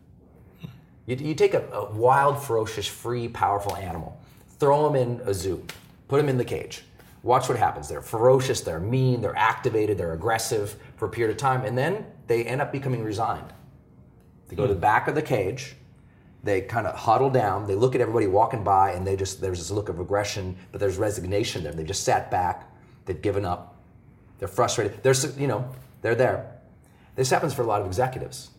You, 1.07 1.15
you 1.15 1.33
take 1.33 1.55
a, 1.55 1.65
a, 1.71 1.91
wild, 1.91 2.43
ferocious, 2.43 2.85
free, 2.85 3.27
powerful 3.29 3.75
animal, 3.75 4.19
throw 4.59 4.83
them 4.87 4.95
in 4.95 5.21
a 5.25 5.33
zoo, 5.33 5.65
put 6.07 6.17
them 6.17 6.29
in 6.29 6.37
the 6.37 6.45
cage. 6.45 6.83
Watch 7.23 7.49
what 7.49 7.57
happens. 7.57 7.87
They're 7.87 8.01
ferocious, 8.01 8.61
they're 8.61 8.79
mean, 8.79 9.21
they're 9.21 9.35
activated, 9.35 9.97
they're 9.97 10.13
aggressive 10.13 10.75
for 10.97 11.07
a 11.07 11.09
period 11.09 11.31
of 11.31 11.37
time, 11.37 11.65
and 11.65 11.75
then 11.77 12.05
they 12.27 12.43
end 12.45 12.61
up 12.61 12.71
becoming 12.71 13.03
resigned. 13.03 13.51
They 14.49 14.55
go 14.55 14.67
to 14.67 14.73
the 14.73 14.79
back 14.79 15.07
of 15.07 15.15
the 15.15 15.21
cage, 15.21 15.75
they 16.43 16.61
kind 16.61 16.85
of 16.85 16.95
huddle 16.95 17.29
down, 17.29 17.67
they 17.67 17.75
look 17.75 17.95
at 17.95 18.01
everybody 18.01 18.27
walking 18.27 18.63
by, 18.63 18.91
and 18.91 19.07
they 19.07 19.15
just, 19.15 19.41
there's 19.41 19.59
this 19.59 19.71
look 19.71 19.89
of 19.89 19.99
aggression, 19.99 20.55
but 20.71 20.79
there's 20.79 20.97
resignation 20.97 21.63
there. 21.63 21.73
They've 21.73 21.87
just 21.87 22.03
sat 22.03 22.29
back, 22.29 22.69
they've 23.05 23.21
given 23.21 23.43
up, 23.43 23.75
they're 24.39 24.47
frustrated. 24.47 25.01
They're, 25.03 25.15
you 25.37 25.47
know, 25.47 25.69
they're 26.01 26.15
there. 26.15 26.51
This 27.15 27.29
happens 27.29 27.53
for 27.53 27.63
a 27.63 27.65
lot 27.65 27.81
of 27.81 27.87
executives 27.87 28.51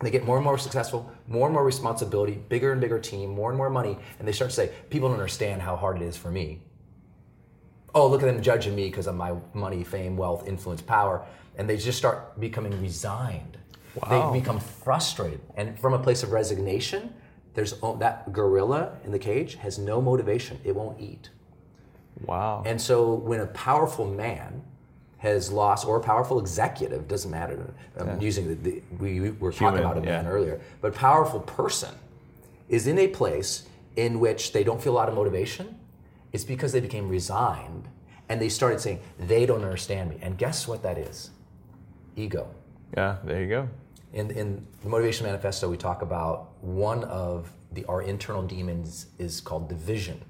they 0.00 0.10
get 0.10 0.24
more 0.24 0.36
and 0.36 0.44
more 0.44 0.58
successful, 0.58 1.10
more 1.28 1.46
and 1.46 1.54
more 1.54 1.64
responsibility, 1.64 2.40
bigger 2.48 2.72
and 2.72 2.80
bigger 2.80 2.98
team, 2.98 3.30
more 3.30 3.50
and 3.50 3.56
more 3.56 3.70
money, 3.70 3.98
and 4.18 4.26
they 4.26 4.32
start 4.32 4.50
to 4.50 4.56
say, 4.56 4.72
people 4.88 5.08
don't 5.08 5.18
understand 5.18 5.60
how 5.62 5.76
hard 5.76 6.00
it 6.00 6.02
is 6.02 6.16
for 6.16 6.30
me. 6.30 6.62
Oh, 7.94 8.06
look 8.08 8.22
at 8.22 8.26
them 8.26 8.40
judging 8.40 8.74
me 8.74 8.88
because 8.88 9.06
of 9.06 9.14
my 9.14 9.34
money, 9.52 9.84
fame, 9.84 10.16
wealth, 10.16 10.46
influence, 10.48 10.80
power. 10.80 11.26
And 11.56 11.68
they 11.68 11.76
just 11.76 11.98
start 11.98 12.38
becoming 12.40 12.80
resigned. 12.80 13.58
Wow. 13.94 14.30
They 14.32 14.40
become 14.40 14.60
frustrated. 14.60 15.40
And 15.56 15.78
from 15.78 15.92
a 15.92 15.98
place 15.98 16.22
of 16.22 16.30
resignation, 16.30 17.12
there's 17.54 17.74
that 17.98 18.32
gorilla 18.32 18.96
in 19.04 19.10
the 19.10 19.18
cage 19.18 19.56
has 19.56 19.78
no 19.78 20.00
motivation. 20.00 20.60
It 20.64 20.74
won't 20.74 21.00
eat. 21.00 21.30
Wow. 22.24 22.62
And 22.64 22.80
so 22.80 23.12
when 23.14 23.40
a 23.40 23.46
powerful 23.48 24.06
man 24.06 24.62
has 25.20 25.52
lost, 25.52 25.86
or 25.86 25.98
a 25.98 26.00
powerful 26.00 26.40
executive, 26.40 27.06
doesn't 27.06 27.30
matter. 27.30 27.74
I'm 27.98 28.06
yeah. 28.06 28.20
using 28.20 28.48
the, 28.48 28.54
the, 28.54 28.82
we 28.98 29.30
were 29.32 29.52
talking 29.52 29.78
about 29.78 29.98
a 29.98 30.00
man 30.00 30.24
yeah. 30.24 30.30
earlier, 30.30 30.60
but 30.80 30.94
powerful 30.94 31.40
person 31.40 31.94
is 32.70 32.86
in 32.86 32.98
a 32.98 33.06
place 33.06 33.66
in 33.96 34.18
which 34.18 34.52
they 34.52 34.64
don't 34.64 34.82
feel 34.82 34.92
a 34.92 34.96
lot 34.96 35.10
of 35.10 35.14
motivation. 35.14 35.78
It's 36.32 36.44
because 36.44 36.72
they 36.72 36.80
became 36.80 37.06
resigned 37.06 37.86
and 38.30 38.40
they 38.40 38.48
started 38.48 38.80
saying, 38.80 39.00
they 39.18 39.44
don't 39.44 39.62
understand 39.62 40.08
me. 40.08 40.18
And 40.22 40.38
guess 40.38 40.66
what 40.66 40.82
that 40.84 40.96
is? 40.96 41.30
Ego. 42.16 42.48
Yeah, 42.96 43.16
there 43.22 43.42
you 43.42 43.48
go. 43.48 43.68
In, 44.14 44.30
in 44.30 44.66
the 44.82 44.88
Motivation 44.88 45.26
Manifesto, 45.26 45.68
we 45.68 45.76
talk 45.76 46.00
about 46.00 46.48
one 46.62 47.04
of 47.04 47.52
the, 47.72 47.84
our 47.84 48.00
internal 48.00 48.42
demons 48.42 49.06
is 49.18 49.42
called 49.42 49.68
division. 49.68 50.22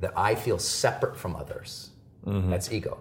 That 0.00 0.12
I 0.16 0.34
feel 0.34 0.58
separate 0.58 1.16
from 1.16 1.36
others. 1.36 1.90
Mm-hmm. 2.26 2.50
That's 2.50 2.72
ego 2.72 2.98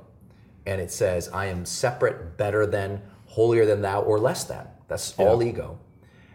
and 0.68 0.82
it 0.82 0.92
says, 0.92 1.30
I 1.30 1.46
am 1.46 1.66
separate, 1.66 2.38
better 2.38 2.66
than, 2.66 3.02
holier 3.26 3.66
than 3.66 3.82
thou, 3.82 4.02
or 4.02 4.20
less 4.20 4.44
than. 4.44 4.68
That's 4.90 5.16
yeah. 5.18 5.26
all 5.26 5.42
ego. 5.42 5.80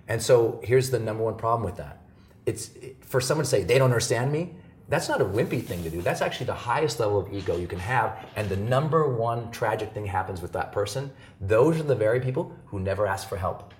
And 0.08 0.20
so 0.20 0.60
here's 0.64 0.90
the 0.90 0.98
number 0.98 1.22
one 1.22 1.36
problem 1.36 1.64
with 1.64 1.76
that. 1.76 2.00
It's 2.46 2.70
for 3.02 3.20
someone 3.20 3.44
to 3.44 3.50
say, 3.50 3.62
they 3.62 3.78
don't 3.78 3.90
understand 3.90 4.32
me, 4.32 4.54
that's 4.88 5.08
not 5.08 5.20
a 5.20 5.24
wimpy 5.24 5.62
thing 5.62 5.82
to 5.84 5.90
do. 5.90 6.02
That's 6.02 6.22
actually 6.22 6.46
the 6.46 6.54
highest 6.54 6.98
level 6.98 7.18
of 7.18 7.32
ego 7.32 7.56
you 7.56 7.66
can 7.66 7.78
have. 7.78 8.26
And 8.36 8.48
the 8.48 8.56
number 8.56 9.08
one 9.08 9.50
tragic 9.50 9.92
thing 9.92 10.06
happens 10.06 10.42
with 10.42 10.52
that 10.52 10.72
person. 10.72 11.10
Those 11.40 11.78
are 11.78 11.84
the 11.84 11.94
very 11.94 12.20
people 12.20 12.56
who 12.66 12.80
never 12.80 13.06
ask 13.06 13.28
for 13.28 13.36
help. 13.36 13.72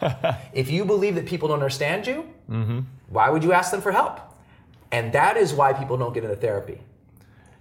if 0.52 0.70
you 0.70 0.84
believe 0.84 1.16
that 1.16 1.26
people 1.26 1.48
don't 1.48 1.58
understand 1.58 2.06
you, 2.06 2.28
mm-hmm. 2.48 2.80
why 3.08 3.30
would 3.30 3.42
you 3.42 3.52
ask 3.52 3.70
them 3.70 3.80
for 3.80 3.92
help? 3.92 4.20
And 4.90 5.12
that 5.12 5.36
is 5.36 5.54
why 5.54 5.72
people 5.72 5.96
don't 5.96 6.12
get 6.12 6.24
into 6.24 6.36
therapy 6.36 6.80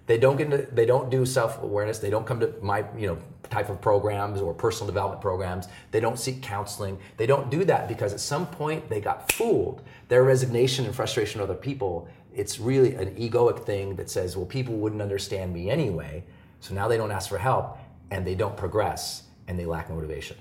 they 0.08 0.18
don't 0.18 0.38
get 0.38 0.52
into, 0.52 0.68
they 0.74 0.86
don't 0.86 1.10
do 1.10 1.26
self-awareness. 1.26 2.00
They 2.00 2.10
don't 2.10 2.26
come 2.26 2.40
to 2.40 2.54
my 2.62 2.86
you 2.98 3.08
know 3.08 3.18
type 3.50 3.70
of 3.70 3.82
programs 3.82 4.42
or 4.42 4.54
personal 4.54 4.88
development 4.88 5.22
programs. 5.22 5.68
They 5.92 6.00
don't 6.00 6.18
seek 6.18 6.42
counseling. 6.42 6.98
They 7.18 7.26
don't 7.26 7.50
do 7.50 7.66
that 7.66 7.88
because 7.88 8.14
at 8.14 8.20
some 8.20 8.48
point 8.48 8.90
they 8.90 9.02
got 9.02 9.32
fooled. 9.32 9.82
Their 10.08 10.24
resignation 10.24 10.86
and 10.86 10.96
frustration 10.96 11.42
of 11.42 11.50
other 11.50 11.60
people 11.60 12.08
it's 12.34 12.60
really 12.60 12.96
an 12.96 13.14
egoic 13.18 13.66
thing 13.66 13.94
that 13.98 14.10
says 14.10 14.38
well 14.38 14.46
people 14.46 14.76
wouldn't 14.76 15.02
understand 15.02 15.54
me 15.54 15.70
anyway 15.70 16.24
so 16.62 16.74
now 16.74 16.88
they 16.88 16.96
don't 16.96 17.12
ask 17.12 17.28
for 17.28 17.38
help 17.38 17.78
and 18.12 18.26
they 18.26 18.36
don't 18.36 18.56
progress 18.56 19.24
and 19.48 19.60
they 19.60 19.66
lack 19.66 19.90
motivation. 19.90 20.38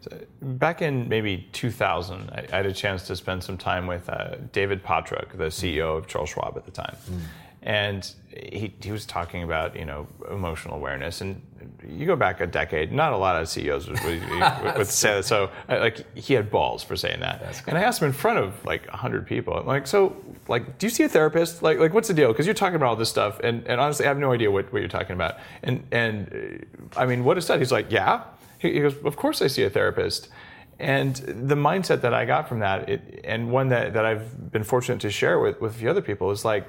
So 0.00 0.18
back 0.40 0.82
in 0.82 1.08
maybe 1.08 1.48
2000, 1.52 2.30
I, 2.30 2.46
I, 2.52 2.56
had 2.56 2.66
a 2.66 2.72
chance 2.72 3.06
to 3.06 3.14
spend 3.14 3.44
some 3.44 3.56
time 3.56 3.86
with 3.86 4.08
uh, 4.08 4.36
David 4.50 4.82
Pottruck, 4.82 5.36
the 5.36 5.44
CEO 5.44 5.96
of 5.96 6.08
Charles 6.08 6.30
Schwab 6.30 6.56
at 6.56 6.64
the 6.64 6.72
time. 6.72 6.96
Mm 7.08 7.20
and 7.62 8.10
he, 8.36 8.72
he 8.80 8.90
was 8.90 9.06
talking 9.06 9.42
about 9.42 9.76
you 9.76 9.84
know 9.84 10.06
emotional 10.30 10.74
awareness. 10.76 11.20
And 11.20 11.40
you 11.88 12.06
go 12.06 12.16
back 12.16 12.40
a 12.40 12.46
decade 12.46 12.92
not 12.92 13.12
a 13.12 13.16
lot 13.16 13.40
of 13.40 13.48
ceos 13.48 13.88
would, 13.88 14.02
would, 14.04 14.76
would 14.76 14.86
say 14.86 15.14
that. 15.14 15.24
So 15.24 15.50
like 15.68 16.16
he 16.16 16.34
had 16.34 16.50
balls 16.50 16.82
for 16.82 16.96
saying 16.96 17.20
that. 17.20 17.40
Cool. 17.40 17.62
and 17.68 17.78
i 17.78 17.82
asked 17.82 18.00
him 18.00 18.06
in 18.06 18.12
front 18.12 18.38
of 18.38 18.64
like 18.64 18.86
100 18.88 19.26
people. 19.26 19.54
I'm 19.54 19.66
like 19.66 19.86
so 19.86 20.16
like 20.48 20.78
do 20.78 20.86
you 20.86 20.90
see 20.90 21.04
a 21.04 21.08
therapist? 21.08 21.62
Like 21.62 21.78
like 21.78 21.94
what's 21.94 22.08
the 22.08 22.14
deal? 22.14 22.28
Because 22.28 22.46
you're 22.46 22.54
talking 22.54 22.76
about 22.76 22.88
all 22.88 22.96
this 22.96 23.10
stuff. 23.10 23.40
And, 23.40 23.66
and 23.66 23.80
honestly 23.80 24.06
i 24.06 24.08
have 24.08 24.18
no 24.18 24.32
idea 24.32 24.50
what, 24.50 24.72
what 24.72 24.80
you're 24.80 24.88
talking 24.88 25.14
about. 25.14 25.36
And 25.62 25.84
and 25.92 26.64
uh, 26.96 27.00
i 27.00 27.06
mean 27.06 27.24
what 27.24 27.38
is 27.38 27.46
that? 27.46 27.58
He's 27.58 27.72
like 27.72 27.90
yeah. 27.90 28.24
He, 28.58 28.72
he 28.72 28.80
goes 28.80 28.96
of 29.04 29.16
course 29.16 29.42
i 29.42 29.46
see 29.46 29.62
a 29.62 29.70
therapist. 29.70 30.28
And 30.78 31.14
the 31.14 31.54
mindset 31.54 32.00
that 32.00 32.14
i 32.14 32.24
got 32.24 32.48
from 32.48 32.58
that 32.60 32.88
it, 32.88 33.20
and 33.24 33.52
one 33.52 33.68
that, 33.68 33.92
that 33.92 34.04
i've 34.04 34.50
been 34.50 34.64
fortunate 34.64 35.00
to 35.02 35.10
share 35.10 35.38
with, 35.38 35.60
with 35.60 35.72
a 35.72 35.78
few 35.78 35.90
other 35.90 36.02
people 36.02 36.30
is 36.32 36.44
like 36.44 36.64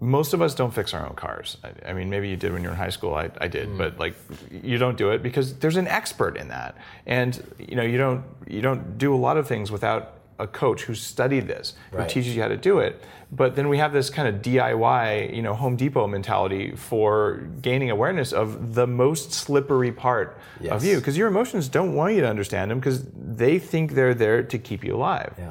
most 0.00 0.34
of 0.34 0.42
us 0.42 0.54
don't 0.54 0.72
fix 0.74 0.92
our 0.92 1.06
own 1.06 1.14
cars. 1.14 1.56
I, 1.64 1.90
I, 1.90 1.92
mean, 1.92 2.10
maybe 2.10 2.28
you 2.28 2.36
did 2.36 2.52
when 2.52 2.62
you 2.62 2.68
were 2.68 2.74
in 2.74 2.78
high 2.78 2.90
school. 2.90 3.14
I, 3.14 3.30
I 3.40 3.48
did, 3.48 3.68
mm. 3.68 3.78
but 3.78 3.98
like, 3.98 4.14
you 4.50 4.76
don't 4.78 4.98
do 4.98 5.10
it 5.10 5.22
because 5.22 5.54
there's 5.56 5.76
an 5.76 5.86
expert 5.86 6.36
in 6.36 6.48
that, 6.48 6.76
and 7.06 7.42
you 7.58 7.76
know, 7.76 7.82
you 7.82 7.98
don't 7.98 8.24
you 8.46 8.60
don't 8.60 8.98
do 8.98 9.14
a 9.14 9.16
lot 9.16 9.36
of 9.36 9.46
things 9.46 9.70
without 9.70 10.14
a 10.38 10.46
coach 10.46 10.82
who's 10.82 11.00
studied 11.00 11.46
this, 11.46 11.74
who 11.92 11.98
Right. 11.98 12.08
teaches 12.08 12.34
you 12.34 12.42
how 12.42 12.48
to 12.48 12.56
do 12.56 12.80
it. 12.80 13.02
But 13.30 13.56
then 13.56 13.68
we 13.68 13.78
have 13.78 13.92
this 13.92 14.10
kind 14.10 14.28
of 14.28 14.42
DIY, 14.42 15.34
you 15.34 15.42
know, 15.42 15.54
Home 15.54 15.76
Depot 15.76 16.06
mentality 16.06 16.74
for 16.76 17.48
gaining 17.62 17.90
awareness 17.90 18.32
of 18.32 18.74
the 18.74 18.86
most 18.86 19.32
slippery 19.32 19.92
part 19.92 20.38
of 20.70 20.84
you, 20.84 20.96
because 20.96 21.16
your 21.16 21.28
emotions 21.28 21.68
don't 21.68 21.94
want 21.94 22.14
you 22.14 22.20
to 22.20 22.28
understand 22.28 22.70
them 22.70 22.78
because 22.78 23.04
they 23.12 23.58
think 23.58 23.92
they're 23.92 24.14
there 24.14 24.42
to 24.42 24.58
keep 24.58 24.84
you 24.84 24.94
alive. 24.96 25.34
Yeah. 25.38 25.50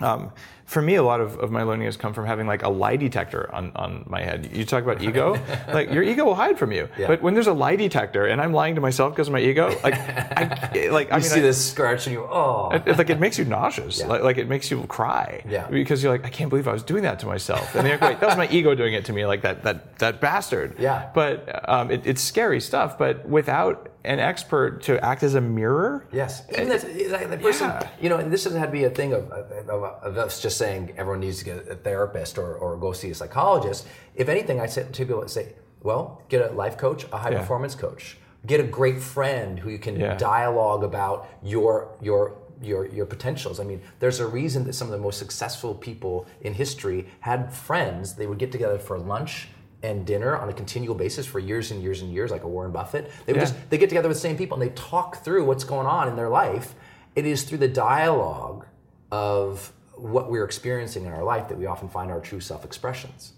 Um, 0.00 0.32
for 0.66 0.82
me, 0.82 0.96
a 0.96 1.02
lot 1.02 1.20
of, 1.20 1.38
of 1.38 1.52
my 1.52 1.62
learning 1.62 1.86
has 1.86 1.96
come 1.96 2.12
from 2.12 2.26
having 2.26 2.48
like 2.48 2.64
a 2.64 2.68
lie 2.68 2.96
detector 2.96 3.52
on, 3.54 3.70
on 3.76 4.04
my 4.08 4.20
head. 4.20 4.50
You 4.52 4.64
talk 4.64 4.82
about 4.82 5.00
ego, 5.00 5.40
like 5.68 5.92
your 5.92 6.02
ego 6.02 6.24
will 6.24 6.34
hide 6.34 6.58
from 6.58 6.72
you. 6.72 6.88
Yeah. 6.98 7.06
But 7.06 7.22
when 7.22 7.34
there's 7.34 7.46
a 7.46 7.52
lie 7.52 7.76
detector 7.76 8.26
and 8.26 8.40
I'm 8.40 8.52
lying 8.52 8.74
to 8.74 8.80
myself 8.80 9.12
because 9.12 9.28
of 9.28 9.32
my 9.32 9.40
ego, 9.40 9.68
like, 9.84 9.94
I, 9.94 10.88
like 10.92 11.12
I 11.12 11.16
mean, 11.16 11.22
see 11.22 11.38
I- 11.38 11.42
this 11.42 11.70
scratch 11.70 12.08
and 12.08 12.14
you, 12.14 12.24
oh. 12.24 12.70
it, 12.72 12.98
like 12.98 13.10
it 13.10 13.20
makes 13.20 13.38
you 13.38 13.44
nauseous. 13.44 14.00
Yeah. 14.00 14.08
Like, 14.08 14.22
like 14.22 14.38
it 14.38 14.48
makes 14.48 14.68
you 14.68 14.82
cry. 14.88 15.44
Yeah. 15.48 15.68
Because 15.68 16.02
you're 16.02 16.10
like, 16.10 16.24
I 16.24 16.30
can't 16.30 16.50
believe 16.50 16.66
I 16.66 16.72
was 16.72 16.82
doing 16.82 17.04
that 17.04 17.20
to 17.20 17.26
myself. 17.26 17.74
And 17.76 17.84
then 17.84 17.92
you're 17.92 18.00
like, 18.00 18.18
that 18.18 18.26
was 18.26 18.36
my 18.36 18.48
ego 18.48 18.74
doing 18.74 18.94
it 18.94 19.04
to 19.04 19.12
me, 19.12 19.24
like 19.24 19.42
that 19.42 19.62
that 19.62 19.98
that 19.98 20.20
bastard. 20.20 20.80
Yeah. 20.80 21.10
But 21.14 21.68
um, 21.68 21.92
it, 21.92 22.04
it's 22.04 22.22
scary 22.22 22.60
stuff. 22.60 22.98
But 22.98 23.28
without 23.28 23.88
an 24.06 24.20
expert 24.20 24.82
to 24.82 25.04
act 25.04 25.22
as 25.22 25.34
a 25.34 25.40
mirror, 25.40 26.06
Yes, 26.12 26.42
even 26.52 26.68
that, 26.68 26.84
like, 27.10 27.28
the 27.28 27.36
person, 27.38 27.68
Yeah. 27.68 27.88
you 28.00 28.08
know, 28.08 28.16
and 28.18 28.32
this 28.32 28.44
doesn't 28.44 28.58
have 28.60 28.68
to 28.68 28.72
be 28.72 28.84
a 28.84 28.90
thing 28.90 29.12
of, 29.12 29.30
of, 29.30 29.68
of, 29.68 29.82
of 29.82 30.16
us 30.16 30.40
just 30.40 30.56
saying 30.56 30.94
everyone 30.96 31.20
needs 31.20 31.38
to 31.40 31.44
get 31.44 31.68
a 31.68 31.74
therapist 31.74 32.38
or, 32.38 32.54
or 32.54 32.76
go 32.76 32.92
see 32.92 33.10
a 33.10 33.14
psychologist. 33.14 33.86
If 34.14 34.28
anything, 34.28 34.60
I 34.60 34.66
say 34.66 34.84
to 34.90 35.04
people, 35.04 35.26
say, 35.28 35.54
well, 35.82 36.22
get 36.28 36.50
a 36.50 36.54
life 36.54 36.76
coach, 36.78 37.04
a 37.12 37.18
high 37.18 37.30
Yeah. 37.30 37.40
performance 37.40 37.74
coach, 37.74 38.16
get 38.46 38.60
a 38.60 38.64
great 38.64 39.00
friend 39.00 39.58
who 39.58 39.70
you 39.70 39.78
can 39.78 39.98
Yeah. 39.98 40.16
dialogue 40.16 40.84
about 40.84 41.28
your 41.42 41.96
your 42.00 42.34
your 42.62 42.86
your 42.86 43.04
potentials. 43.06 43.60
I 43.60 43.64
mean, 43.64 43.82
there's 43.98 44.18
a 44.20 44.26
reason 44.26 44.64
that 44.64 44.74
some 44.74 44.86
of 44.88 44.92
the 44.92 44.98
most 45.08 45.18
successful 45.18 45.74
people 45.74 46.26
in 46.40 46.54
history 46.54 47.06
had 47.20 47.52
friends. 47.52 48.14
They 48.14 48.26
would 48.26 48.38
get 48.38 48.50
together 48.52 48.78
for 48.78 48.98
lunch 48.98 49.48
and 49.82 50.06
dinner 50.06 50.36
on 50.36 50.48
a 50.48 50.52
continual 50.52 50.94
basis 50.94 51.26
for 51.26 51.38
years 51.38 51.70
and 51.70 51.82
years 51.82 52.02
and 52.02 52.12
years, 52.12 52.30
like 52.30 52.44
a 52.44 52.48
Warren 52.48 52.72
Buffett. 52.72 53.10
They 53.26 53.32
would 53.32 53.40
Yeah. 53.40 53.46
just 53.46 53.70
they 53.70 53.78
get 53.78 53.88
together 53.88 54.08
with 54.08 54.16
the 54.16 54.20
same 54.22 54.36
people 54.36 54.60
and 54.60 54.62
they 54.70 54.74
talk 54.74 55.22
through 55.22 55.44
what's 55.44 55.64
going 55.64 55.86
on 55.86 56.08
in 56.08 56.16
their 56.16 56.28
life. 56.28 56.74
It 57.14 57.26
is 57.26 57.44
through 57.44 57.58
the 57.58 57.68
dialogue 57.68 58.66
of 59.10 59.72
what 59.94 60.30
we're 60.30 60.44
experiencing 60.44 61.04
in 61.04 61.12
our 61.12 61.24
life 61.24 61.48
that 61.48 61.58
we 61.58 61.66
often 61.66 61.88
find 61.88 62.10
our 62.10 62.20
true 62.20 62.40
self 62.40 62.64
expressions. 62.64 63.32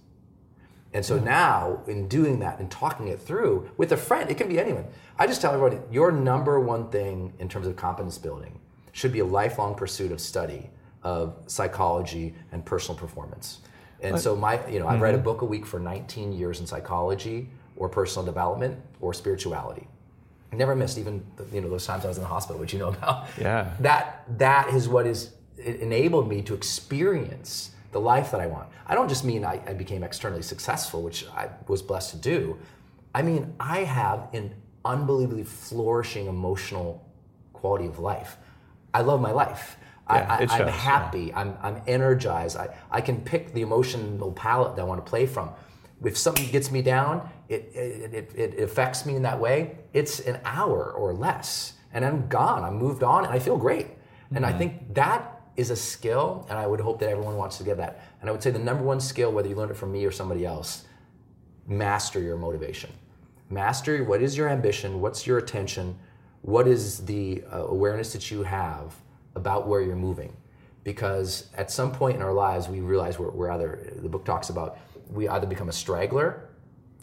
And 0.94 1.04
so 1.04 1.18
now, 1.18 1.82
in 1.86 2.08
doing 2.08 2.38
that 2.38 2.58
and 2.60 2.70
talking 2.70 3.08
it 3.08 3.20
through 3.20 3.70
with 3.76 3.92
a 3.92 3.96
friend, 3.96 4.30
it 4.30 4.38
can 4.38 4.48
be 4.48 4.58
anyone. 4.58 4.86
I 5.18 5.26
just 5.26 5.42
tell 5.42 5.52
everybody 5.52 5.82
your 5.92 6.10
number 6.10 6.58
one 6.58 6.88
thing 6.88 7.34
in 7.38 7.48
terms 7.48 7.66
of 7.66 7.76
competence 7.76 8.16
building 8.16 8.58
should 8.92 9.12
be 9.12 9.18
a 9.18 9.24
lifelong 9.24 9.74
pursuit 9.74 10.12
of 10.12 10.20
study 10.20 10.70
of 11.02 11.36
psychology 11.46 12.34
and 12.52 12.64
personal 12.64 12.98
performance. 12.98 13.60
And 14.00 14.18
so, 14.20 14.36
my, 14.36 14.64
you 14.68 14.78
know, 14.78 14.86
I 14.86 14.96
read 14.96 15.14
a 15.14 15.18
mm-hmm. 15.18 15.24
book 15.24 15.42
a 15.42 15.44
week 15.44 15.66
for 15.66 15.80
19 15.80 16.32
years 16.32 16.60
in 16.60 16.66
psychology 16.66 17.48
or 17.76 17.88
personal 17.88 18.24
development 18.24 18.78
or 19.00 19.12
spirituality. 19.14 19.86
I 20.52 20.56
never 20.56 20.74
missed 20.74 20.98
even 20.98 21.24
you 21.52 21.60
know 21.60 21.68
those 21.68 21.86
times 21.86 22.04
I 22.04 22.08
was 22.08 22.16
in 22.16 22.22
the 22.22 22.28
hospital, 22.28 22.60
which 22.60 22.72
you 22.72 22.78
know 22.78 22.88
about. 22.88 23.26
Yeah. 23.38 23.72
That 23.80 24.24
that 24.38 24.68
is 24.68 24.88
what 24.88 25.06
is 25.06 25.32
it 25.56 25.80
enabled 25.80 26.28
me 26.28 26.42
to 26.42 26.54
experience 26.54 27.72
the 27.92 28.00
life 28.00 28.30
that 28.30 28.40
I 28.40 28.46
want. 28.46 28.68
I 28.86 28.94
don't 28.94 29.08
just 29.08 29.24
mean 29.24 29.44
I, 29.44 29.60
I 29.66 29.72
became 29.72 30.02
externally 30.02 30.42
successful, 30.42 31.02
which 31.02 31.26
I 31.28 31.48
was 31.66 31.82
blessed 31.82 32.10
to 32.12 32.16
do. 32.16 32.58
I 33.14 33.22
mean 33.22 33.54
I 33.60 33.84
have 33.84 34.28
an 34.32 34.54
unbelievably 34.84 35.44
flourishing 35.44 36.26
emotional 36.26 37.04
quality 37.52 37.86
of 37.86 37.98
life. 37.98 38.36
I 38.94 39.02
love 39.02 39.20
my 39.20 39.32
life. 39.32 39.76
Yeah, 40.10 40.26
I, 40.28 40.42
it 40.42 40.50
I, 40.50 40.54
I'm 40.54 40.66
shows, 40.66 40.74
happy. 40.74 41.34
I'm, 41.34 41.56
I'm 41.62 41.82
energized. 41.86 42.56
I, 42.56 42.74
I 42.90 43.00
can 43.00 43.20
pick 43.20 43.52
the 43.52 43.62
emotional 43.62 44.32
palette 44.32 44.76
that 44.76 44.82
I 44.82 44.84
want 44.84 45.04
to 45.04 45.08
play 45.08 45.26
from. 45.26 45.50
If 46.04 46.16
something 46.16 46.48
gets 46.50 46.70
me 46.70 46.80
down, 46.80 47.28
it, 47.48 47.70
it, 47.74 48.14
it, 48.14 48.32
it 48.34 48.62
affects 48.62 49.04
me 49.04 49.16
in 49.16 49.22
that 49.22 49.38
way, 49.38 49.78
it's 49.92 50.20
an 50.20 50.40
hour 50.44 50.92
or 50.92 51.12
less. 51.12 51.74
And 51.92 52.04
I'm 52.04 52.28
gone. 52.28 52.64
I'm 52.64 52.76
moved 52.76 53.02
on 53.02 53.24
and 53.24 53.32
I 53.32 53.38
feel 53.38 53.56
great. 53.56 53.88
And 54.34 54.44
I 54.44 54.52
think 54.52 54.94
that 54.94 55.40
is 55.56 55.70
a 55.70 55.76
skill, 55.76 56.46
and 56.48 56.58
I 56.58 56.66
would 56.66 56.80
hope 56.80 57.00
that 57.00 57.08
everyone 57.08 57.36
wants 57.36 57.58
to 57.58 57.64
get 57.64 57.78
that. 57.78 58.02
And 58.20 58.28
I 58.28 58.32
would 58.32 58.42
say 58.42 58.50
the 58.50 58.58
number 58.58 58.84
one 58.84 59.00
skill, 59.00 59.32
whether 59.32 59.48
you 59.48 59.56
learn 59.56 59.70
it 59.70 59.76
from 59.76 59.90
me 59.90 60.04
or 60.04 60.12
somebody 60.12 60.46
else, 60.46 60.84
master 61.66 62.20
your 62.20 62.36
motivation. 62.36 62.90
Master 63.50 64.04
what 64.04 64.22
is 64.22 64.36
your 64.36 64.48
ambition, 64.48 65.00
what's 65.00 65.26
your 65.26 65.38
attention, 65.38 65.98
what 66.42 66.68
is 66.68 67.04
the 67.06 67.42
uh, 67.52 67.64
awareness 67.64 68.12
that 68.12 68.30
you 68.30 68.42
have 68.42 68.94
about 69.38 69.66
where 69.66 69.80
you're 69.80 69.96
moving. 69.96 70.36
Because 70.84 71.48
at 71.56 71.70
some 71.70 71.92
point 71.92 72.16
in 72.16 72.22
our 72.22 72.32
lives, 72.32 72.68
we 72.68 72.80
realize 72.80 73.18
we're, 73.18 73.30
we're 73.30 73.50
either, 73.50 73.92
the 73.96 74.08
book 74.08 74.24
talks 74.24 74.48
about, 74.50 74.78
we 75.10 75.28
either 75.28 75.46
become 75.46 75.68
a 75.68 75.72
straggler 75.72 76.48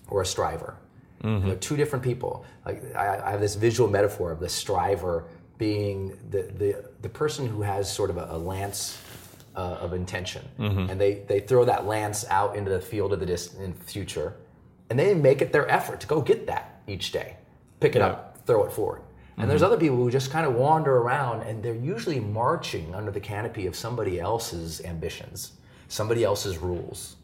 or 0.08 0.22
a 0.22 0.26
striver. 0.26 0.76
And 1.22 1.44
They're 1.48 1.56
two 1.56 1.76
different 1.76 2.04
people. 2.04 2.46
Like 2.66 2.96
I, 2.96 3.20
I 3.28 3.32
have 3.32 3.40
this 3.42 3.56
visual 3.56 3.90
metaphor 3.90 4.32
of 4.32 4.40
the 4.40 4.50
striver 4.50 5.26
being 5.58 6.10
the, 6.30 6.44
the, 6.44 6.86
the 7.02 7.10
person 7.10 7.48
who 7.48 7.62
has 7.64 7.92
sort 7.92 8.10
of 8.12 8.18
a, 8.18 8.28
a 8.32 8.38
lance 8.38 9.00
uh, 9.56 9.78
of 9.80 9.94
intention, 9.94 10.44
and 10.60 11.00
they, 11.00 11.24
they 11.28 11.40
throw 11.40 11.64
that 11.66 11.86
lance 11.88 12.26
out 12.30 12.56
into 12.58 12.70
the 12.70 12.82
field 12.82 13.14
of 13.14 13.20
the 13.22 13.26
distant 13.26 13.82
future, 13.84 14.34
and 14.90 15.00
they 15.00 15.14
make 15.14 15.42
it 15.42 15.52
their 15.54 15.68
effort 15.72 16.00
to 16.02 16.08
go 16.08 16.22
get 16.22 16.46
that 16.48 16.82
each 16.88 17.12
day, 17.14 17.38
pick 17.80 17.96
it 17.96 18.00
Yeah. 18.00 18.08
up, 18.08 18.46
throw 18.46 18.66
it 18.66 18.74
forward. 18.74 19.02
And 19.38 19.50
there's 19.50 19.64
other 19.64 19.78
people 19.78 19.98
who 19.98 20.10
just 20.10 20.32
kind 20.32 20.46
of 20.46 20.54
wander 20.54 20.98
around, 20.98 21.42
and 21.44 21.62
they're 21.62 21.76
usually 21.76 22.20
marching 22.20 22.96
under 22.96 23.12
the 23.12 23.20
canopy 23.20 23.68
of 23.68 23.76
somebody 23.76 24.20
else's 24.20 24.82
ambitions, 24.86 25.54
somebody 25.90 26.24
else's 26.24 26.58
rules, 26.58 27.18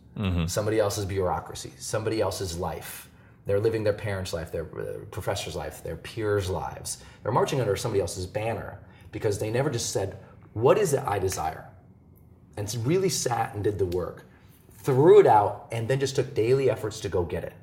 somebody 0.48 0.78
else's 0.80 1.06
bureaucracy, 1.06 1.72
somebody 1.78 2.20
else's 2.20 2.58
life. 2.58 3.10
They're 3.46 3.62
living 3.62 3.84
their 3.84 3.94
parents' 3.94 4.34
life, 4.34 4.52
their 4.52 4.66
uh, 4.66 5.06
professor's 5.10 5.56
life, 5.56 5.84
their 5.84 5.96
peers' 5.96 6.50
lives. 6.50 7.04
They're 7.24 7.32
marching 7.32 7.60
under 7.62 7.76
somebody 7.76 8.02
else's 8.02 8.26
banner 8.28 8.80
because 9.12 9.40
they 9.40 9.50
never 9.50 9.70
just 9.70 9.92
said, 9.92 10.18
What 10.54 10.78
is 10.78 10.94
it 10.94 11.04
I 11.08 11.18
desire? 11.18 11.66
And 12.58 12.74
really 12.86 13.10
sat 13.10 13.56
and 13.56 13.64
did 13.64 13.80
the 13.80 13.86
work, 13.86 14.26
threw 14.84 15.20
it 15.20 15.28
out, 15.28 15.68
and 15.72 15.88
then 15.88 16.00
just 16.00 16.16
took 16.16 16.36
daily 16.36 16.70
efforts 16.70 17.00
to 17.00 17.10
go 17.10 17.24
get 17.24 17.44
it. 17.44 17.54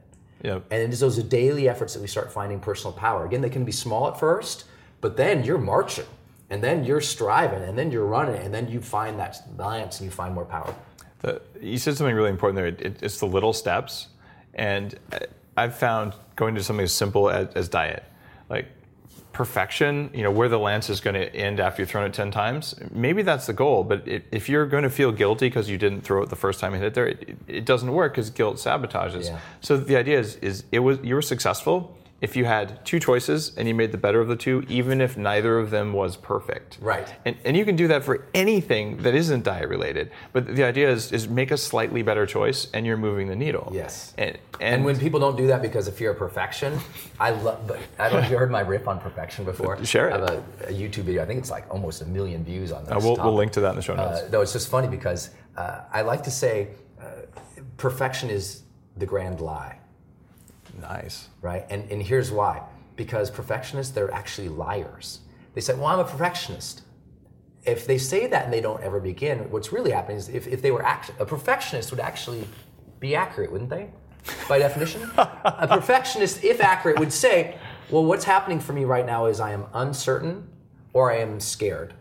Yep. 0.43 0.65
And 0.71 0.83
it 0.83 0.93
is 0.93 1.01
those 1.01 1.23
daily 1.25 1.69
efforts 1.69 1.95
that 1.95 2.01
we 2.01 2.07
start 2.07 2.33
finding 2.33 2.61
personal 2.61 2.93
power. 2.93 3.27
Again, 3.27 3.41
they 3.41 3.51
can 3.51 3.65
be 3.65 3.73
small 3.73 4.09
at 4.09 4.19
first, 4.19 4.65
but 5.01 5.17
then 5.17 5.45
you're 5.45 5.59
marching, 5.59 6.07
and 6.51 6.63
then 6.63 6.85
you're 6.85 7.01
striving, 7.01 7.63
and 7.63 7.77
then 7.77 7.91
you're 7.91 8.07
running, 8.07 8.41
and 8.43 8.55
then 8.55 8.69
you 8.69 8.81
find 8.81 9.19
that 9.19 9.57
balance 9.57 10.01
and 10.01 10.07
you 10.07 10.11
find 10.11 10.35
more 10.35 10.45
power. 10.45 10.75
The, 11.21 11.43
you 11.61 11.79
said 11.79 11.97
something 11.97 12.15
really 12.15 12.31
important 12.31 12.57
there. 12.57 12.67
It, 12.67 12.81
it, 12.81 13.03
it's 13.03 13.19
the 13.19 13.27
little 13.27 13.53
steps, 13.53 14.09
and 14.55 14.95
uh, 15.13 15.19
I've 15.57 15.77
found 15.77 16.15
going 16.37 16.55
to 16.55 16.63
something 16.63 16.85
as 16.85 16.93
simple 16.93 17.29
as, 17.29 17.49
as 17.55 17.69
diet, 17.69 18.05
like 18.49 18.67
perfection. 19.39 20.11
You 20.13 20.25
know 20.25 20.33
where 20.33 20.49
the 20.49 20.59
lance 20.59 20.91
is 20.91 21.01
going 21.01 21.15
to 21.15 21.33
end 21.35 21.61
after 21.61 21.81
you've 21.81 21.89
thrown 21.89 22.05
it 22.05 22.13
ten 22.13 22.33
times. 22.33 22.75
Maybe 22.91 23.23
that's 23.23 23.47
the 23.47 23.53
goal, 23.53 23.85
but 23.85 24.07
it, 24.07 24.27
if 24.33 24.49
you're 24.49 24.67
going 24.67 24.83
to 24.83 24.91
feel 24.91 25.13
guilty 25.13 25.47
because 25.47 25.71
you 25.71 25.79
didn't 25.79 26.01
throw 26.01 26.23
it 26.25 26.29
the 26.29 26.37
first 26.37 26.59
time 26.59 26.75
you 26.75 26.81
hit 26.81 26.89
it 26.89 26.95
there, 26.95 27.07
it, 27.07 27.39
it 27.47 27.65
doesn't 27.65 27.93
work 27.93 28.15
because 28.15 28.31
guilt 28.31 28.57
sabotages. 28.57 29.27
Yeah. 29.27 29.39
So 29.61 29.77
the 29.77 29.97
idea 29.97 30.19
is, 30.19 30.35
is 30.37 30.65
it 30.73 30.81
was 30.81 30.99
you 31.05 31.15
were 31.15 31.23
successful 31.23 31.97
if 32.21 32.35
you 32.35 32.45
had 32.45 32.85
two 32.85 32.99
choices 32.99 33.53
and 33.57 33.69
you 33.69 33.75
made 33.75 33.93
the 33.93 33.99
better 33.99 34.21
of 34.21 34.27
the 34.27 34.35
two, 34.35 34.65
even 34.69 35.01
if 35.01 35.17
neither 35.17 35.59
of 35.59 35.71
them 35.71 35.93
was 35.93 36.17
perfect. 36.17 36.79
Right. 36.81 37.07
And, 37.25 37.37
and 37.45 37.57
you 37.57 37.65
can 37.65 37.77
do 37.77 37.87
that 37.89 38.03
for 38.03 38.27
anything 38.35 38.97
that 38.99 39.15
isn't 39.15 39.45
diet 39.45 39.69
related. 39.69 40.11
But 40.33 40.57
the 40.57 40.65
idea 40.65 40.91
is, 40.91 41.13
is 41.13 41.29
make 41.29 41.53
a 41.53 41.57
slightly 41.57 42.03
better 42.03 42.27
choice 42.27 42.67
and 42.75 42.85
you're 42.85 42.97
moving 42.97 43.29
the 43.29 43.37
needle. 43.37 43.71
Yes. 43.73 44.15
And, 44.19 44.37
and, 44.61 44.75
And 44.75 44.85
when 44.85 44.99
people 44.99 45.21
don't 45.21 45.37
do 45.37 45.47
that 45.47 45.63
because 45.63 45.87
of 45.87 45.95
fear 45.95 46.11
of 46.11 46.19
perfection, 46.19 46.79
I 47.21 47.31
love. 47.31 47.67
But 47.69 47.79
I 48.01 48.09
don't 48.09 48.21
know 48.21 48.25
if 48.27 48.31
you 48.33 48.39
heard 48.39 48.51
my 48.51 48.61
riff 48.61 48.89
on 48.89 48.99
perfection 48.99 49.45
before. 49.45 49.85
Share 49.85 50.09
it. 50.09 50.15
I 50.15 50.19
have 50.19 50.29
a, 50.31 50.43
a 50.65 50.73
YouTube 50.73 51.05
video. 51.05 51.23
I 51.23 51.27
think 51.27 51.39
it's 51.39 51.51
like 51.51 51.67
almost 51.71 52.03
a 52.03 52.07
million 52.07 52.43
views 52.45 52.73
on 52.73 52.85
this. 52.85 52.93
uh, 52.93 53.01
we'll, 53.01 53.17
we'll 53.17 53.35
link 53.35 53.53
to 53.53 53.61
that 53.61 53.71
in 53.71 53.77
the 53.77 53.83
show 53.83 53.95
notes. 53.95 54.23
Uh, 54.23 54.29
no, 54.33 54.41
it's 54.41 54.53
just 54.53 54.69
funny 54.69 54.89
because 54.89 55.31
uh, 55.57 55.83
I 55.93 56.03
like 56.03 56.25
to 56.25 56.31
say 56.33 56.71
uh, 57.01 57.05
perfection 57.77 58.29
is 58.29 58.63
the 58.97 59.07
grand 59.07 59.41
lie, 59.41 59.79
nice. 60.81 61.29
right? 61.43 61.65
And, 61.71 61.91
and 61.91 62.03
here's 62.03 62.31
why. 62.31 62.63
Because 62.97 63.31
perfectionists, 63.31 63.93
they're 63.93 64.13
actually 64.13 64.49
liars. 64.49 65.21
They 65.55 65.61
say, 65.61 65.75
well, 65.75 65.87
I'm 65.87 65.99
a 65.99 66.05
perfectionist. 66.05 66.83
If 67.65 67.87
they 67.87 67.99
say 67.99 68.27
that 68.27 68.45
and 68.45 68.53
they 68.53 68.61
don't 68.61 68.83
ever 68.83 69.01
begin, 69.01 69.51
what's 69.51 69.73
really 69.73 69.91
happening 69.91 70.17
is 70.17 70.29
if, 70.29 70.47
if 70.47 70.63
they 70.63 70.71
were 70.71 70.85
act- 70.85 71.13
a 71.19 71.27
perfectionist 71.27 71.91
would 71.91 72.01
actually 72.01 72.47
be 73.01 73.15
accurate, 73.15 73.53
wouldn't 73.53 73.71
they? 73.71 73.91
By 74.49 74.59
definition? 74.67 75.03
a 75.17 75.67
perfectionist, 75.69 76.45
if 76.45 76.61
accurate, 76.61 76.99
would 76.99 77.13
say, 77.13 77.57
well, 77.91 78.05
what's 78.05 78.25
happening 78.25 78.61
for 78.61 78.73
me 78.73 78.85
right 78.85 79.07
now 79.07 79.27
is 79.27 79.41
I 79.41 79.53
am 79.53 79.67
uncertain 79.75 80.49
or 80.93 81.13
I 81.13 81.19
am 81.19 81.41
scared. 81.41 81.95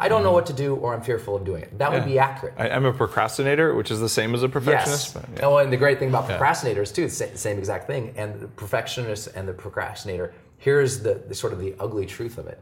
I 0.00 0.08
don't 0.08 0.22
know 0.22 0.30
what 0.32 0.46
to 0.46 0.52
do 0.52 0.76
or 0.76 0.94
I'm 0.94 1.02
fearful 1.02 1.34
of 1.34 1.44
doing 1.44 1.62
it. 1.62 1.76
That 1.78 1.92
would 1.92 2.04
be 2.04 2.20
accurate. 2.20 2.54
I, 2.56 2.70
I'm 2.70 2.84
a 2.84 2.92
procrastinator, 2.92 3.74
which 3.74 3.90
is 3.90 3.98
the 3.98 4.08
same 4.08 4.32
as 4.32 4.44
a 4.44 4.48
perfectionist. 4.48 5.16
Yes. 5.16 5.24
yeah. 5.34 5.46
Oh, 5.46 5.56
and 5.56 5.72
the 5.72 5.76
great 5.76 5.98
thing 5.98 6.08
about 6.08 6.28
procrastinators 6.28 6.94
too, 6.94 7.04
it's 7.04 7.18
the 7.18 7.36
same 7.36 7.58
exact 7.58 7.88
thing. 7.88 8.14
And 8.16 8.40
the 8.40 8.46
perfectionist 8.46 9.28
and 9.34 9.48
the 9.48 9.52
procrastinator. 9.52 10.32
Here's 10.56 11.00
the, 11.00 11.14
the 11.14 11.34
sort 11.34 11.52
of 11.52 11.58
the 11.58 11.74
ugly 11.80 12.06
truth 12.06 12.38
of 12.38 12.46
it. 12.46 12.60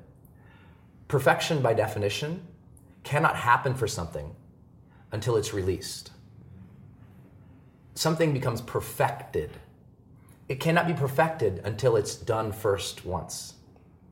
Perfection, 1.09 1.61
by 1.61 1.75
definition, 1.75 2.47
cannot 3.05 3.37
happen 3.37 3.75
for 3.75 3.87
something 3.87 4.35
until 5.13 5.37
it's 5.37 5.53
released. 5.53 6.13
Something 7.95 8.33
becomes 8.33 8.63
perfected. 8.63 9.51
It 10.49 10.59
cannot 10.59 10.87
be 10.87 10.95
perfected 10.95 11.61
until 11.65 11.97
it's 11.97 12.15
done 12.15 12.51
first 12.51 13.05
once. 13.05 13.55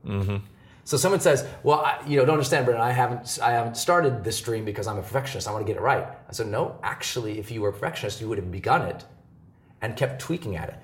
Mm-hmm. 0.05 0.37
So 0.85 0.97
someone 0.97 1.19
says, 1.19 1.45
"Well, 1.63 1.79
I, 1.79 2.01
you 2.07 2.17
know, 2.17 2.25
don't 2.25 2.35
understand, 2.35 2.65
Brendon. 2.65 2.85
I 2.85 2.91
haven't, 2.91 3.39
I 3.41 3.51
haven't 3.51 3.75
started 3.75 4.23
this 4.23 4.39
dream 4.39 4.63
because 4.63 4.87
I'm 4.87 4.97
a 4.97 5.01
perfectionist. 5.01 5.47
I 5.47 5.51
want 5.51 5.65
to 5.65 5.71
get 5.71 5.77
it 5.77 5.83
right." 5.83 6.05
I 6.05 6.31
said, 6.31 6.47
"No, 6.47 6.79
actually, 6.83 7.39
if 7.39 7.51
you 7.51 7.61
were 7.61 7.69
a 7.69 7.73
perfectionist, 7.73 8.21
you 8.21 8.29
would 8.29 8.37
have 8.37 8.51
begun 8.51 8.83
it 8.83 9.03
and 9.81 9.95
kept 9.95 10.19
tweaking 10.19 10.55
at 10.55 10.69
it. 10.69 10.75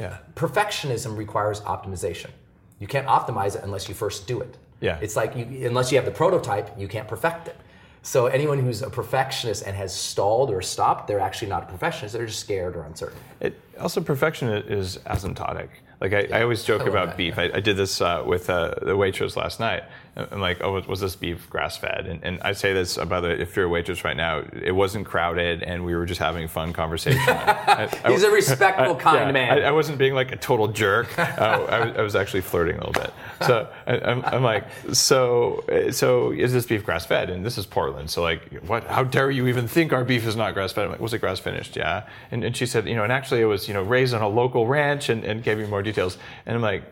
Yeah. 0.00 0.18
Perfectionism 0.34 1.16
requires 1.16 1.60
optimization. 1.62 2.30
You 2.78 2.86
can't 2.86 3.06
optimize 3.06 3.56
it 3.56 3.62
unless 3.64 3.88
you 3.88 3.94
first 3.94 4.26
do 4.26 4.40
it. 4.40 4.56
Yeah. 4.80 4.98
It's 5.00 5.16
like 5.16 5.36
you, 5.36 5.66
unless 5.66 5.90
you 5.90 5.98
have 5.98 6.04
the 6.04 6.12
prototype, 6.12 6.78
you 6.78 6.88
can't 6.88 7.08
perfect 7.08 7.48
it. 7.48 7.56
So 8.02 8.26
anyone 8.26 8.58
who's 8.58 8.80
a 8.82 8.88
perfectionist 8.88 9.64
and 9.66 9.76
has 9.76 9.94
stalled 9.94 10.50
or 10.50 10.62
stopped, 10.62 11.08
they're 11.08 11.20
actually 11.20 11.48
not 11.48 11.64
a 11.64 11.66
perfectionist. 11.66 12.14
They're 12.14 12.26
just 12.26 12.38
scared 12.38 12.76
or 12.76 12.84
uncertain. 12.84 13.18
It, 13.40 13.60
also, 13.78 14.00
perfection 14.00 14.48
is 14.48 14.98
asymptotic. 14.98 15.68
Like 16.00 16.12
I, 16.12 16.28
I 16.32 16.42
always 16.42 16.64
joke 16.64 16.82
I 16.86 16.88
about 16.88 17.08
that, 17.08 17.16
beef. 17.16 17.38
I, 17.38 17.50
I 17.54 17.60
did 17.60 17.76
this 17.76 18.00
uh, 18.00 18.22
with 18.26 18.48
uh, 18.50 18.74
the 18.82 18.96
waitress 18.96 19.36
last 19.36 19.60
night. 19.60 19.84
I'm 20.32 20.40
like, 20.40 20.62
oh, 20.62 20.80
was, 20.88 21.00
this 21.00 21.14
beef 21.16 21.48
grass 21.48 21.76
fed? 21.76 22.06
And, 22.06 22.24
and 22.24 22.40
I 22.42 22.52
say 22.52 22.72
this 22.72 22.96
about 22.96 23.20
the, 23.22 23.40
if 23.40 23.54
you're 23.56 23.66
a 23.66 23.68
waitress 23.68 24.04
right 24.04 24.16
now, 24.16 24.42
it 24.52 24.72
wasn't 24.72 25.06
crowded, 25.06 25.62
and 25.62 25.84
we 25.84 25.94
were 25.94 26.06
just 26.06 26.18
having 26.20 26.44
a 26.44 26.48
fun 26.48 26.72
conversation. 26.72 27.20
I- 27.28 27.88
I- 28.04 28.10
He's 28.10 28.22
a 28.24 28.30
respectful, 28.30 28.96
kind 28.96 29.28
yeah, 29.28 29.32
man. 29.32 29.58
I, 29.62 29.68
I 29.68 29.70
wasn't 29.70 29.98
being 29.98 30.14
like 30.14 30.32
a 30.32 30.36
total 30.36 30.68
jerk. 30.68 31.16
uh, 31.18 31.22
I, 31.22 31.84
was, 31.86 31.96
I 31.96 32.02
was 32.02 32.16
actually 32.16 32.40
flirting 32.40 32.76
a 32.76 32.86
little 32.86 33.00
bit. 33.00 33.12
So 33.46 33.68
I, 33.86 33.98
I'm, 34.00 34.24
I'm 34.24 34.42
like, 34.42 34.66
so 34.92 35.64
so 35.92 36.32
is 36.32 36.52
this 36.52 36.66
beef 36.66 36.84
grass 36.84 37.06
fed? 37.06 37.30
And 37.30 37.44
this 37.46 37.56
is 37.56 37.66
Portland. 37.66 38.10
So 38.10 38.20
like, 38.22 38.52
what? 38.66 38.84
How 38.84 39.04
dare 39.04 39.30
you 39.30 39.46
even 39.46 39.68
think 39.68 39.92
our 39.92 40.04
beef 40.04 40.26
is 40.26 40.34
not 40.36 40.54
grass 40.54 40.72
fed? 40.72 40.84
I'm 40.86 40.90
like, 40.90 41.00
was 41.00 41.14
it 41.14 41.20
grass 41.20 41.38
finished? 41.38 41.76
Yeah. 41.76 42.08
And, 42.32 42.42
and 42.42 42.56
she 42.56 42.66
said, 42.66 42.88
you 42.88 42.96
know, 42.96 43.04
and 43.04 43.12
actually 43.12 43.40
it 43.40 43.44
was 43.46 43.68
you 43.68 43.74
know 43.74 43.82
raised 43.82 44.14
on 44.14 44.22
a 44.22 44.28
local 44.28 44.66
ranch, 44.66 45.08
and, 45.08 45.22
and 45.24 45.42
gave 45.44 45.58
me 45.58 45.66
more 45.66 45.82
details. 45.82 46.18
And 46.46 46.56
I'm 46.56 46.62
like, 46.62 46.82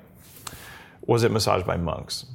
was 1.06 1.24
it 1.24 1.30
massaged 1.32 1.66
by 1.66 1.76
monks? 1.76 2.26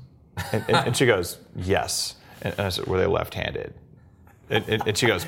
And, 0.51 0.63
and, 0.67 0.87
and 0.87 0.97
she 0.97 1.05
goes, 1.05 1.37
yes. 1.55 2.15
And, 2.41 2.53
and 2.57 2.67
I 2.67 2.69
said, 2.69 2.87
were 2.87 2.97
they 2.99 3.05
left-handed? 3.07 3.73
And, 4.49 4.67
and, 4.67 4.83
and 4.87 4.97
she 4.97 5.05
goes, 5.07 5.25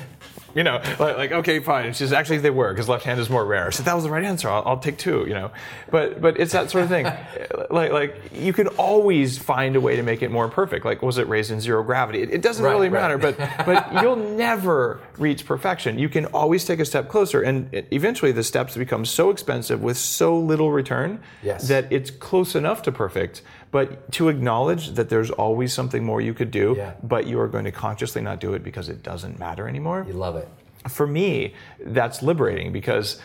you 0.54 0.62
know, 0.62 0.80
like, 1.00 1.16
like 1.16 1.32
okay, 1.32 1.58
fine. 1.60 1.86
And 1.86 1.96
she 1.96 2.00
says, 2.04 2.12
actually, 2.12 2.38
they 2.38 2.50
were 2.50 2.72
because 2.72 2.88
left 2.88 3.04
hand 3.04 3.18
is 3.18 3.28
more 3.30 3.44
rare. 3.44 3.66
I 3.66 3.70
said 3.70 3.86
that 3.86 3.94
was 3.94 4.04
the 4.04 4.10
right 4.10 4.22
answer. 4.22 4.48
I'll, 4.48 4.62
I'll 4.66 4.78
take 4.78 4.98
two. 4.98 5.24
You 5.26 5.34
know, 5.34 5.50
but 5.90 6.20
but 6.20 6.38
it's 6.38 6.52
that 6.52 6.70
sort 6.70 6.84
of 6.84 6.90
thing. 6.90 7.06
like 7.70 7.90
like 7.90 8.16
you 8.32 8.52
can 8.52 8.68
always 8.68 9.36
find 9.36 9.74
a 9.74 9.80
way 9.80 9.96
to 9.96 10.02
make 10.04 10.22
it 10.22 10.30
more 10.30 10.48
perfect. 10.48 10.84
Like 10.84 11.02
was 11.02 11.18
it 11.18 11.26
raised 11.26 11.50
in 11.50 11.60
zero 11.60 11.82
gravity? 11.82 12.20
It, 12.22 12.30
it 12.34 12.42
doesn't 12.42 12.64
Right, 12.64 12.70
really 12.72 12.88
right. 12.88 13.00
matter. 13.00 13.18
But 13.18 13.36
but 13.66 14.00
you'll 14.02 14.14
never 14.14 15.00
reach 15.18 15.44
perfection. 15.44 15.98
You 15.98 16.08
can 16.08 16.26
always 16.26 16.64
take 16.64 16.78
a 16.78 16.84
step 16.84 17.08
closer, 17.08 17.40
and 17.42 17.72
it- 17.74 17.88
eventually 17.90 18.30
the 18.30 18.44
steps 18.44 18.76
become 18.76 19.04
so 19.04 19.30
expensive 19.30 19.82
with 19.82 19.96
so 19.96 20.38
little 20.38 20.70
return 20.70 21.18
Yes. 21.42 21.66
that 21.66 21.90
it's 21.92 22.10
close 22.12 22.54
enough 22.54 22.82
to 22.82 22.92
perfect. 22.92 23.42
But 23.74 24.12
to 24.12 24.28
acknowledge 24.28 24.90
that 24.90 25.08
there's 25.08 25.32
always 25.32 25.72
something 25.72 26.04
more 26.04 26.20
you 26.20 26.32
could 26.32 26.52
do, 26.52 26.74
Yeah. 26.76 26.92
but 27.02 27.26
you 27.26 27.40
are 27.40 27.48
going 27.48 27.64
to 27.64 27.72
consciously 27.72 28.22
not 28.22 28.38
do 28.38 28.54
it 28.54 28.62
because 28.62 28.88
it 28.88 29.02
doesn't 29.02 29.36
matter 29.40 29.66
anymore. 29.66 30.04
You 30.06 30.12
love 30.12 30.36
it. 30.36 30.48
For 30.88 31.08
me, 31.08 31.54
that's 31.84 32.22
liberating 32.22 32.70
because 32.72 33.20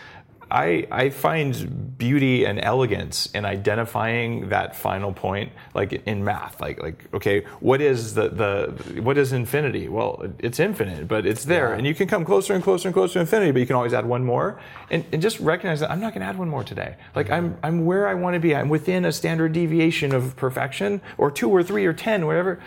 I, 0.52 0.88
I 0.90 1.10
find 1.12 1.98
beauty 1.98 2.46
and 2.46 2.60
elegance 2.60 3.28
in 3.34 3.46
identifying 3.46 4.50
that 4.50 4.76
final 4.76 5.14
point, 5.14 5.52
like 5.76 5.94
in 5.94 6.24
math. 6.24 6.60
Like, 6.60 6.82
like 6.82 7.06
okay, 7.14 7.42
what 7.60 7.82
is 7.82 8.16
the, 8.16 8.30
the 8.30 9.02
what 9.02 9.18
is 9.18 9.32
infinity? 9.32 9.88
Well, 9.90 10.26
it's 10.40 10.60
infinite, 10.60 11.08
but 11.08 11.26
it's 11.26 11.46
there, 11.46 11.70
Yeah. 11.70 11.78
and 11.78 11.86
you 11.86 11.94
can 11.94 12.08
come 12.08 12.26
closer 12.26 12.54
and 12.54 12.64
closer 12.64 12.88
and 12.88 12.94
closer 12.96 13.14
to 13.14 13.20
infinity, 13.20 13.52
but 13.52 13.60
you 13.60 13.68
can 13.68 13.76
always 13.76 13.94
add 13.94 14.06
one 14.06 14.24
more. 14.26 14.60
And, 14.90 15.06
and 15.12 15.22
just 15.22 15.40
recognize 15.40 15.82
that 15.82 15.92
I'm 15.92 16.00
not 16.00 16.14
going 16.14 16.22
to 16.22 16.28
add 16.28 16.38
one 16.38 16.50
more 16.50 16.64
today. 16.64 16.96
Like 17.16 17.30
I'm 17.30 17.58
I'm 17.62 17.86
where 17.86 18.08
I 18.08 18.16
want 18.16 18.34
to 18.34 18.40
be. 18.40 18.56
I'm 18.56 18.70
within 18.70 19.06
a 19.06 19.12
standard 19.12 19.54
deviation 19.54 20.14
of 20.16 20.36
perfection, 20.36 21.02
or 21.18 21.30
two 21.30 21.50
or 21.50 21.62
three 21.62 21.86
or 21.86 21.94
ten, 21.94 22.26
whatever. 22.26 22.60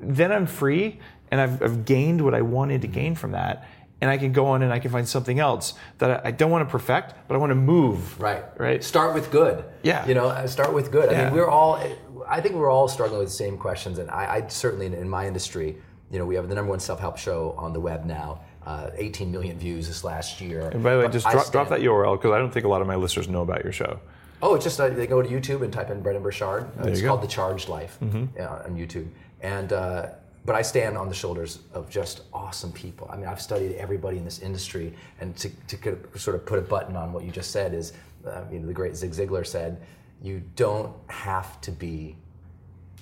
Then 0.00 0.30
I'm 0.30 0.46
free, 0.46 1.00
and 1.30 1.40
I've, 1.40 1.60
I've 1.62 1.84
gained 1.84 2.22
what 2.22 2.34
I 2.34 2.42
wanted 2.42 2.82
to 2.82 2.88
gain 2.88 3.14
from 3.14 3.32
that. 3.32 3.66
And 4.00 4.10
I 4.10 4.18
can 4.18 4.32
go 4.32 4.46
on 4.46 4.62
and 4.62 4.72
I 4.72 4.78
can 4.78 4.90
find 4.90 5.08
something 5.08 5.40
else 5.40 5.72
that 5.98 6.26
I, 6.26 6.30
don't 6.30 6.50
want 6.50 6.68
to 6.68 6.70
perfect, 6.70 7.14
but 7.26 7.34
I 7.34 7.38
want 7.38 7.50
to 7.50 7.54
move. 7.54 8.20
Right. 8.20 8.44
Right. 8.58 8.84
Start 8.84 9.14
with 9.14 9.30
good. 9.30 9.64
Yeah. 9.82 10.06
You 10.06 10.14
know, 10.14 10.28
uh, 10.28 10.46
start 10.46 10.74
with 10.74 10.92
good. 10.92 11.08
I 11.08 11.24
mean, 11.24 11.32
we're 11.32 11.48
all, 11.48 11.80
I 12.28 12.40
think 12.42 12.56
we're 12.56 12.70
all 12.70 12.88
struggling 12.88 13.20
with 13.20 13.28
the 13.28 13.34
same 13.34 13.56
questions. 13.56 13.98
And 13.98 14.10
I, 14.10 14.36
I 14.36 14.48
certainly, 14.48 14.86
in, 14.86 15.08
my 15.08 15.26
industry, 15.26 15.76
you 16.10 16.18
know, 16.18 16.26
we 16.26 16.34
have 16.34 16.48
the 16.48 16.54
number 16.54 16.70
one 16.70 16.80
self 16.80 17.00
help 17.00 17.16
show 17.16 17.54
on 17.56 17.72
the 17.72 17.80
web 17.80 18.04
now, 18.04 18.42
uh, 18.66 18.90
18 18.96 19.32
million 19.32 19.58
views 19.58 19.88
this 19.88 20.04
last 20.04 20.42
year. 20.42 20.68
And 20.68 20.82
by 20.82 20.92
the 20.92 20.98
way, 20.98 21.04
But 21.06 21.12
just 21.12 21.30
drop, 21.30 21.50
drop 21.50 21.68
that 21.70 21.80
URL 21.80 22.18
because 22.18 22.32
I 22.32 22.38
don't 22.38 22.52
think 22.52 22.66
a 22.66 22.68
lot 22.68 22.82
of 22.82 22.86
my 22.86 22.96
listeners 22.96 23.28
know 23.28 23.40
about 23.40 23.64
your 23.64 23.72
show. 23.72 23.98
Oh, 24.42 24.54
it's 24.54 24.64
just 24.64 24.78
uh, 24.78 24.90
they 24.90 25.06
go 25.06 25.22
to 25.22 25.28
YouTube 25.28 25.62
and 25.62 25.72
type 25.72 25.88
in 25.88 26.02
Brendon 26.02 26.22
Burchard. 26.22 26.64
Uh, 26.64 26.68
it's 26.68 26.78
you 26.78 26.84
go. 26.84 26.92
Mm-hmm. 26.92 27.06
called 27.08 27.22
The 27.22 27.28
Charged 27.28 27.68
Life 27.70 27.98
yeah, 28.36 28.48
on 28.48 28.76
YouTube. 28.76 29.08
And 29.40 29.72
uh, 29.72 30.08
but 30.46 30.54
I 30.54 30.62
stand 30.62 30.96
on 30.96 31.08
the 31.08 31.14
shoulders 31.14 31.58
of 31.74 31.90
just 31.90 32.22
awesome 32.32 32.72
people. 32.72 33.08
I 33.12 33.16
mean, 33.16 33.26
I've 33.26 33.40
studied 33.42 33.74
everybody 33.76 34.16
in 34.16 34.24
this 34.24 34.38
industry, 34.38 34.94
and 35.20 35.36
to, 35.36 35.50
to 35.68 35.98
sort 36.18 36.36
of 36.36 36.46
put 36.46 36.58
a 36.58 36.62
button 36.62 36.96
on 36.96 37.12
what 37.12 37.24
you 37.24 37.30
just 37.32 37.50
said 37.50 37.74
is, 37.74 37.92
uh, 38.26 38.42
you 38.50 38.60
know, 38.60 38.66
the 38.66 38.72
great 38.72 38.94
Zig 38.96 39.10
Ziglar 39.10 39.44
said, 39.46 39.80
"You 40.22 40.40
don't 40.54 40.94
have 41.08 41.60
to 41.62 41.72
be 41.72 42.16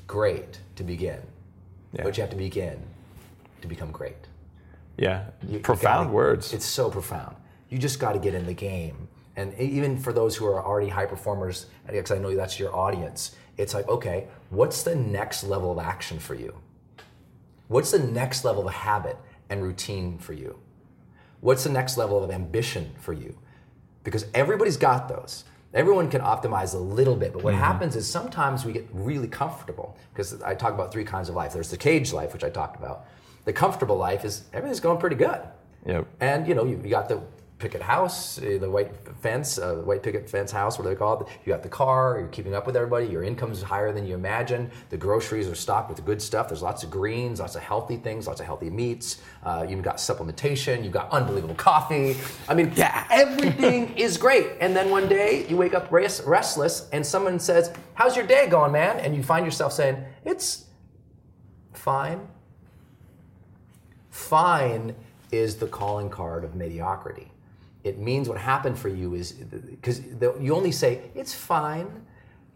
great 0.07 0.59
to 0.77 0.83
begin, 0.83 1.21
Yeah. 1.93 2.03
but 2.05 2.17
you 2.17 2.23
have 2.23 2.31
to 2.31 2.37
begin 2.37 2.79
to 3.61 3.69
become 3.69 3.93
great." 3.93 4.17
Yeah. 4.97 5.27
You- 5.43 5.55
you 5.55 5.59
Profound 5.61 6.07
gotta- 6.07 6.15
words. 6.17 6.53
It's 6.53 6.65
so 6.67 6.91
profound. 6.91 7.37
You 7.69 7.79
just 7.79 7.99
got 7.99 8.13
to 8.13 8.19
get 8.19 8.35
in 8.35 8.47
the 8.47 8.55
game. 8.55 9.09
And 9.37 9.53
even 9.59 9.99
for 9.99 10.13
those 10.13 10.37
who 10.37 10.47
are 10.47 10.65
already 10.65 10.89
high 10.89 11.07
performers, 11.07 11.67
because 11.89 12.13
I 12.13 12.19
know 12.19 12.35
that's 12.37 12.59
your 12.61 12.75
audience, 12.75 13.35
it's 13.57 13.75
like, 13.75 13.89
okay, 13.89 14.29
what's 14.51 14.83
the 14.85 14.95
next 14.95 15.43
level 15.45 15.73
of 15.73 15.79
action 15.79 16.19
for 16.21 16.35
you? 16.37 16.55
What's 17.69 17.91
the 17.91 17.99
next 17.99 18.45
level 18.45 18.67
of 18.69 18.75
habit 18.75 19.17
and 19.49 19.63
routine 19.63 20.19
for 20.19 20.33
you? 20.33 20.59
What's 21.41 21.65
the 21.65 21.71
next 21.71 21.97
level 21.97 22.23
of 22.23 22.31
ambition 22.31 22.95
for 22.99 23.13
you? 23.13 23.39
Because 24.03 24.27
everybody's 24.35 24.77
got 24.77 25.09
those. 25.09 25.45
Everyone 25.73 26.09
can 26.09 26.21
optimize 26.21 26.75
a 26.75 26.79
little 26.79 27.17
bit, 27.17 27.33
but 27.33 27.43
what 27.43 27.53
mm-hmm. 27.53 27.63
happens 27.63 27.97
is 27.97 28.09
sometimes 28.09 28.65
we 28.65 28.73
get 28.73 28.87
really 28.93 29.27
comfortable. 29.27 29.97
Because 30.13 30.41
I 30.43 30.55
talk 30.55 30.73
about 30.73 30.93
three 30.93 31.05
kinds 31.05 31.29
of 31.29 31.35
life. 31.35 31.53
There's 31.53 31.71
the 31.71 31.77
cage 31.77 32.13
life, 32.13 32.33
which 32.33 32.45
I 32.45 32.51
talked 32.51 32.77
about. 32.77 33.07
The 33.45 33.53
comfortable 33.53 33.97
life 33.97 34.25
is 34.25 34.45
everything's 34.53 34.81
going 34.81 34.99
pretty 34.99 35.17
good. 35.17 35.41
Yep. 35.85 36.07
And 36.21 36.47
you 36.47 36.55
know, 36.55 36.65
you, 36.65 36.81
you 36.83 36.91
got 36.91 37.09
the 37.09 37.21
picket 37.59 37.81
house, 37.81 38.39
uh, 38.39 38.59
the 38.61 38.69
white 38.69 38.93
fence, 39.21 39.59
uh, 39.59 39.77
the 39.77 39.81
white 39.83 40.03
picket 40.03 40.29
fence 40.29 40.51
house, 40.51 40.79
what 40.79 40.87
they 40.87 40.95
call 40.95 41.23
it? 41.23 41.29
You 41.45 41.53
got 41.53 41.63
the 41.63 41.69
car, 41.69 42.19
you're 42.19 42.29
keeping 42.29 42.55
up 42.55 42.67
with 42.67 42.77
everybody, 42.77 43.07
your 43.07 43.23
income's 43.23 43.63
higher 43.63 43.93
than 43.93 44.07
you 44.07 44.15
imagine, 44.15 44.71
the 44.91 44.97
groceries 44.97 45.49
are 45.49 45.55
stocked 45.55 45.89
with 45.89 46.05
good 46.05 46.21
stuff, 46.21 46.49
there's 46.49 46.63
lots 46.63 46.83
of 46.83 46.91
greens, 46.91 47.41
lots 47.41 47.55
of 47.55 47.63
healthy 47.63 47.97
things, 47.97 48.27
lots 48.27 48.41
of 48.41 48.47
healthy 48.47 48.71
meats, 48.71 49.23
uh, 49.45 49.65
you've 49.69 49.83
got 49.83 49.97
supplementation, 49.97 50.83
you've 50.83 50.93
got 50.93 51.11
unbelievable 51.11 51.55
coffee. 51.55 52.17
I 52.49 52.55
mean, 52.55 52.73
yeah, 52.75 53.07
everything 53.11 53.97
is 53.97 54.17
great. 54.17 54.49
And 54.61 54.75
then 54.75 54.91
one 54.91 55.09
day 55.09 55.47
you 55.49 55.57
wake 55.57 55.75
up 55.75 55.91
rest- 55.93 56.25
restless 56.27 56.89
and 56.93 57.07
someone 57.07 57.39
says, 57.39 57.73
How's 57.95 58.17
your 58.17 58.27
day 58.27 58.49
going, 58.49 58.73
man? 58.73 58.99
And 58.99 59.15
you 59.15 59.23
find 59.23 59.47
yourself 59.47 59.73
saying, 59.73 60.05
It's 60.25 60.65
fine. 61.73 62.27
Fine 64.11 64.95
is 65.31 65.57
the 65.57 65.67
calling 65.67 66.11
card 66.11 66.45
of 66.45 66.55
mediocrity. 66.55 67.31
It 67.85 67.99
means 67.99 68.29
what 68.29 68.39
happened 68.39 68.79
for 68.79 68.89
you 68.89 69.15
is 69.15 69.33
because 69.33 70.01
you 70.41 70.55
only 70.55 70.73
say 70.73 71.03
it's 71.15 71.35
fine 71.35 72.05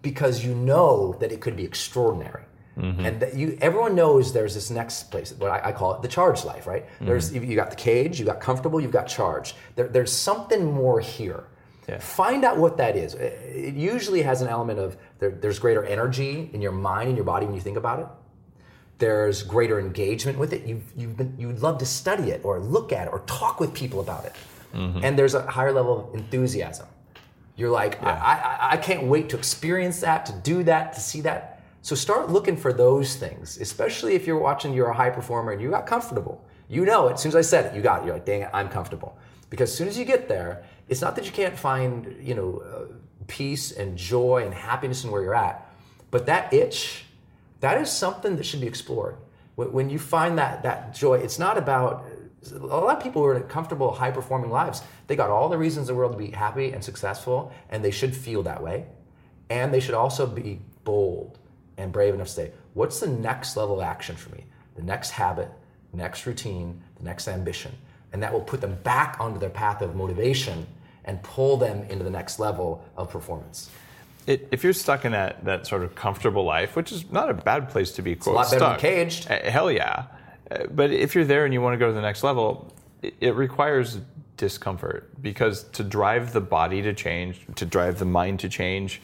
because 0.02 0.44
you 0.44 0.54
know 0.54 1.14
that 1.20 1.30
it 1.32 1.40
could 1.40 1.56
be 1.56 1.64
extraordinary. 1.64 2.42
Mm-hmm. 2.78 3.04
And 3.04 3.20
that 3.20 3.34
you, 3.34 3.58
everyone 3.60 3.94
knows 3.94 4.32
there's 4.32 4.54
this 4.54 4.70
next 4.70 5.10
place, 5.10 5.32
what 5.32 5.50
I, 5.50 5.68
I 5.68 5.72
call 5.72 5.94
it 5.94 6.02
the 6.02 6.08
charged 6.08 6.44
life, 6.44 6.66
right? 6.66 6.86
Mm-hmm. 6.86 7.06
There's 7.06 7.32
you, 7.34 7.56
got 7.56 7.70
the 7.70 7.76
cage, 7.76 8.20
you 8.20 8.24
got 8.24 8.40
comfortable, 8.40 8.80
you've 8.80 8.92
got 8.92 9.08
charged. 9.08 9.56
There, 9.74 9.88
there's 9.88 10.12
something 10.12 10.64
more 10.64 11.00
here. 11.00 11.44
Yeah. 11.88 11.98
Find 11.98 12.44
out 12.44 12.56
what 12.56 12.76
that 12.76 12.96
is. 12.96 13.14
It 13.14 13.32
it 13.42 13.74
usually 13.74 14.22
has 14.22 14.42
an 14.42 14.48
element 14.48 14.78
of 14.78 14.96
there, 15.18 15.30
there's 15.30 15.58
greater 15.58 15.84
energy 15.84 16.50
in 16.52 16.62
your 16.62 16.72
mind 16.72 17.08
and 17.08 17.16
your 17.16 17.24
body 17.24 17.46
when 17.46 17.54
you 17.54 17.60
think 17.60 17.76
about 17.76 18.00
it 18.00 18.06
there's 18.98 19.42
greater 19.42 19.78
engagement 19.78 20.38
with 20.38 20.52
it. 20.52 20.66
You've, 20.66 20.92
you've 20.96 21.16
been, 21.16 21.34
you'd 21.38 21.60
love 21.60 21.78
to 21.78 21.86
study 21.86 22.30
it 22.30 22.44
or 22.44 22.60
look 22.60 22.92
at 22.92 23.06
it 23.06 23.12
or 23.12 23.20
talk 23.20 23.60
with 23.60 23.72
people 23.72 24.00
about 24.00 24.24
it. 24.24 24.32
And 25.04 25.18
there's 25.18 25.34
a 25.34 25.42
higher 25.50 25.72
level 25.72 26.08
of 26.08 26.14
enthusiasm. 26.14 26.86
You're 27.56 27.70
like, 27.70 28.02
I, 28.02 28.10
I, 28.10 28.68
I 28.72 28.76
can't 28.76 29.04
wait 29.04 29.28
to 29.30 29.36
experience 29.36 30.00
that, 30.00 30.26
to 30.26 30.32
do 30.32 30.62
that, 30.64 30.92
to 30.92 31.00
see 31.00 31.20
that. 31.22 31.62
So 31.82 31.96
start 31.96 32.30
looking 32.30 32.56
for 32.56 32.72
those 32.72 33.16
things, 33.16 33.58
especially 33.58 34.14
if 34.14 34.26
you're 34.26 34.38
watching, 34.38 34.72
you're 34.72 34.90
a 34.90 34.94
high 34.94 35.10
performer 35.10 35.52
and 35.52 35.60
you 35.60 35.70
got 35.70 35.86
comfortable. 35.86 36.44
You 36.68 36.84
know 36.84 37.08
it. 37.08 37.14
As 37.14 37.22
soon 37.22 37.30
as 37.30 37.36
I 37.36 37.40
said 37.40 37.66
it, 37.66 37.76
you 37.76 37.82
got 37.82 38.02
it. 38.02 38.06
You're 38.06 38.14
like, 38.14 38.26
dang 38.26 38.42
it, 38.42 38.50
I'm 38.52 38.68
comfortable. 38.68 39.18
Because 39.50 39.70
as 39.70 39.76
soon 39.76 39.88
as 39.88 39.98
you 39.98 40.04
get 40.04 40.28
there, 40.28 40.64
it's 40.88 41.00
not 41.00 41.16
that 41.16 41.24
you 41.24 41.32
can't 41.32 41.58
find, 41.58 42.16
you 42.20 42.34
know, 42.34 42.62
uh, 42.64 42.92
peace 43.26 43.72
and 43.72 43.96
joy 43.96 44.44
and 44.44 44.54
happiness 44.54 45.04
in 45.04 45.10
where 45.10 45.22
you're 45.22 45.34
at, 45.34 45.70
but 46.10 46.26
that 46.26 46.52
itch, 46.52 47.04
that 47.60 47.80
is 47.80 47.90
something 47.90 48.36
that 48.36 48.44
should 48.44 48.60
be 48.60 48.66
explored. 48.66 49.16
When, 49.54 49.72
when 49.72 49.90
you 49.90 49.98
find 49.98 50.38
that 50.38 50.62
that 50.62 50.94
joy, 50.94 51.18
it's 51.18 51.38
not 51.38 51.58
about 51.58 52.06
a 52.52 52.58
lot 52.58 52.96
of 52.96 53.02
people 53.02 53.22
who 53.22 53.28
are 53.28 53.36
in 53.36 53.42
comfortable, 53.44 53.92
high 53.92 54.10
performing 54.10 54.50
lives. 54.50 54.82
They 55.06 55.16
got 55.16 55.30
all 55.30 55.48
the 55.48 55.58
reasons 55.58 55.88
in 55.88 55.94
the 55.94 55.98
world 55.98 56.12
to 56.12 56.18
be 56.18 56.30
happy 56.30 56.72
and 56.72 56.82
successful, 56.82 57.52
and 57.68 57.84
they 57.84 57.90
should 57.90 58.14
feel 58.14 58.42
that 58.44 58.62
way. 58.62 58.86
And 59.50 59.72
they 59.72 59.80
should 59.80 59.94
also 59.94 60.26
be 60.26 60.60
bold 60.84 61.38
and 61.76 61.92
brave 61.92 62.14
enough 62.14 62.28
to 62.28 62.32
say, 62.32 62.50
what's 62.74 63.00
the 63.00 63.06
next 63.08 63.56
level 63.56 63.80
of 63.80 63.86
action 63.86 64.16
for 64.16 64.34
me? 64.34 64.44
The 64.76 64.82
next 64.82 65.10
habit, 65.10 65.50
next 65.92 66.26
routine, 66.26 66.82
the 66.96 67.04
next 67.04 67.28
ambition. 67.28 67.72
And 68.12 68.22
that 68.22 68.32
will 68.32 68.40
put 68.40 68.60
them 68.60 68.78
back 68.84 69.16
onto 69.20 69.38
their 69.38 69.50
path 69.50 69.82
of 69.82 69.94
motivation 69.94 70.66
and 71.04 71.22
pull 71.22 71.56
them 71.56 71.82
into 71.84 72.04
the 72.04 72.10
next 72.10 72.38
level 72.38 72.84
of 72.96 73.10
performance. 73.10 73.70
It, 74.26 74.46
if 74.50 74.62
you're 74.62 74.74
stuck 74.74 75.04
in 75.06 75.12
that, 75.12 75.44
that 75.46 75.66
sort 75.66 75.82
of 75.82 75.94
comfortable 75.94 76.44
life, 76.44 76.76
which 76.76 76.92
is 76.92 77.10
not 77.10 77.30
a 77.30 77.34
bad 77.34 77.70
place 77.70 77.92
to 77.92 78.02
be, 78.02 78.14
quote, 78.14 78.34
a 78.34 78.36
lot 78.36 78.50
better 78.50 78.58
stuck. 78.58 78.80
than 78.80 78.90
caged. 78.90 79.30
Uh, 79.30 79.50
Hell 79.50 79.72
yeah. 79.72 80.04
But 80.70 80.90
if 80.90 81.14
you're 81.14 81.24
there 81.24 81.44
and 81.44 81.52
you 81.52 81.60
want 81.60 81.74
to 81.74 81.78
go 81.78 81.88
to 81.88 81.92
the 81.92 82.00
next 82.00 82.22
level, 82.22 82.72
it, 83.02 83.34
requires 83.34 83.98
discomfort 84.36 85.10
because 85.20 85.64
to 85.70 85.84
drive 85.84 86.32
the 86.32 86.40
body 86.40 86.80
to 86.82 86.94
change, 86.94 87.46
to 87.56 87.66
drive 87.66 87.98
the 87.98 88.04
mind 88.04 88.40
to 88.40 88.48
change, 88.48 89.02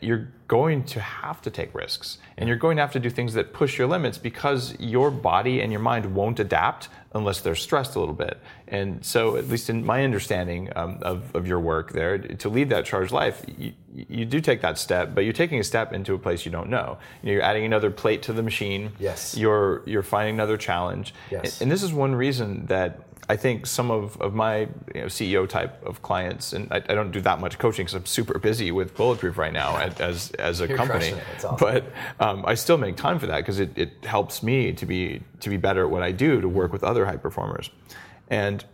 you're 0.00 0.28
going 0.48 0.84
to 0.84 1.00
have 1.00 1.40
to 1.42 1.50
take 1.50 1.74
risks 1.74 2.18
and 2.36 2.48
you're 2.48 2.58
going 2.58 2.76
to 2.76 2.82
have 2.82 2.92
to 2.92 3.00
do 3.00 3.08
things 3.08 3.34
that 3.34 3.52
push 3.52 3.78
your 3.78 3.86
limits 3.86 4.18
because 4.18 4.78
your 4.78 5.10
body 5.10 5.60
and 5.60 5.72
your 5.72 5.80
mind 5.80 6.14
won't 6.14 6.38
adapt 6.38 6.88
unless 7.14 7.40
they're 7.40 7.54
stressed 7.54 7.94
a 7.94 8.00
little 8.00 8.14
bit. 8.14 8.40
And 8.68 9.04
so, 9.04 9.36
at 9.36 9.48
least 9.48 9.68
in 9.70 9.84
my 9.84 10.04
understanding 10.04 10.70
um, 10.76 10.98
of, 11.02 11.34
of 11.34 11.46
your 11.46 11.60
work 11.60 11.92
there, 11.92 12.18
to 12.18 12.48
lead 12.48 12.70
that 12.70 12.84
charged 12.84 13.12
life, 13.12 13.44
you, 13.58 13.72
you 13.94 14.24
do 14.24 14.40
take 14.40 14.62
that 14.62 14.78
step, 14.78 15.14
but 15.14 15.24
you're 15.24 15.32
taking 15.32 15.58
a 15.58 15.64
step 15.64 15.92
into 15.92 16.14
a 16.14 16.18
place 16.18 16.46
you 16.46 16.52
don't 16.52 16.70
know. 16.70 16.98
You 17.22 17.26
know, 17.26 17.32
you're 17.32 17.42
adding 17.42 17.64
another 17.64 17.90
plate 17.90 18.22
to 18.22 18.32
the 18.32 18.42
machine. 18.42 18.92
Yes. 18.98 19.36
You're 19.36 19.82
you're 19.86 20.02
finding 20.02 20.34
another 20.34 20.56
challenge. 20.56 21.14
Yes. 21.30 21.60
And, 21.60 21.62
and 21.62 21.72
this 21.72 21.82
is 21.82 21.92
one 21.92 22.14
reason 22.14 22.66
that 22.66 23.00
I 23.28 23.36
think 23.36 23.66
some 23.66 23.90
of, 23.90 24.20
of 24.20 24.34
my 24.34 24.60
you 24.94 25.00
know, 25.02 25.06
CEO 25.06 25.48
type 25.48 25.82
of 25.84 26.02
clients, 26.02 26.52
and 26.52 26.70
I, 26.72 26.76
I 26.76 26.94
don't 26.94 27.12
do 27.12 27.20
that 27.22 27.40
much 27.40 27.58
coaching 27.58 27.84
because 27.84 27.94
I'm 27.94 28.06
super 28.06 28.38
busy 28.38 28.72
with 28.72 28.96
Bulletproof 28.96 29.38
right 29.38 29.52
now 29.52 29.76
at- 29.76 30.00
as 30.00 30.32
as 30.32 30.60
a 30.60 30.66
You're 30.66 30.76
company. 30.76 31.06
it. 31.06 31.22
Awesome. 31.44 31.56
But 31.58 31.84
um, 32.18 32.44
I 32.46 32.54
still 32.54 32.78
make 32.78 32.96
time 32.96 33.18
for 33.18 33.26
that 33.26 33.38
because 33.38 33.60
it, 33.60 33.76
it 33.78 34.04
helps 34.04 34.42
me 34.42 34.72
to 34.72 34.86
be 34.86 35.22
to 35.40 35.48
be 35.50 35.56
better 35.56 35.84
at 35.84 35.90
what 35.90 36.02
I 36.02 36.10
do 36.12 36.40
to 36.40 36.48
work 36.48 36.72
with 36.72 36.82
other 36.82 37.06
high 37.06 37.16
performers, 37.16 37.70
and 38.28 38.64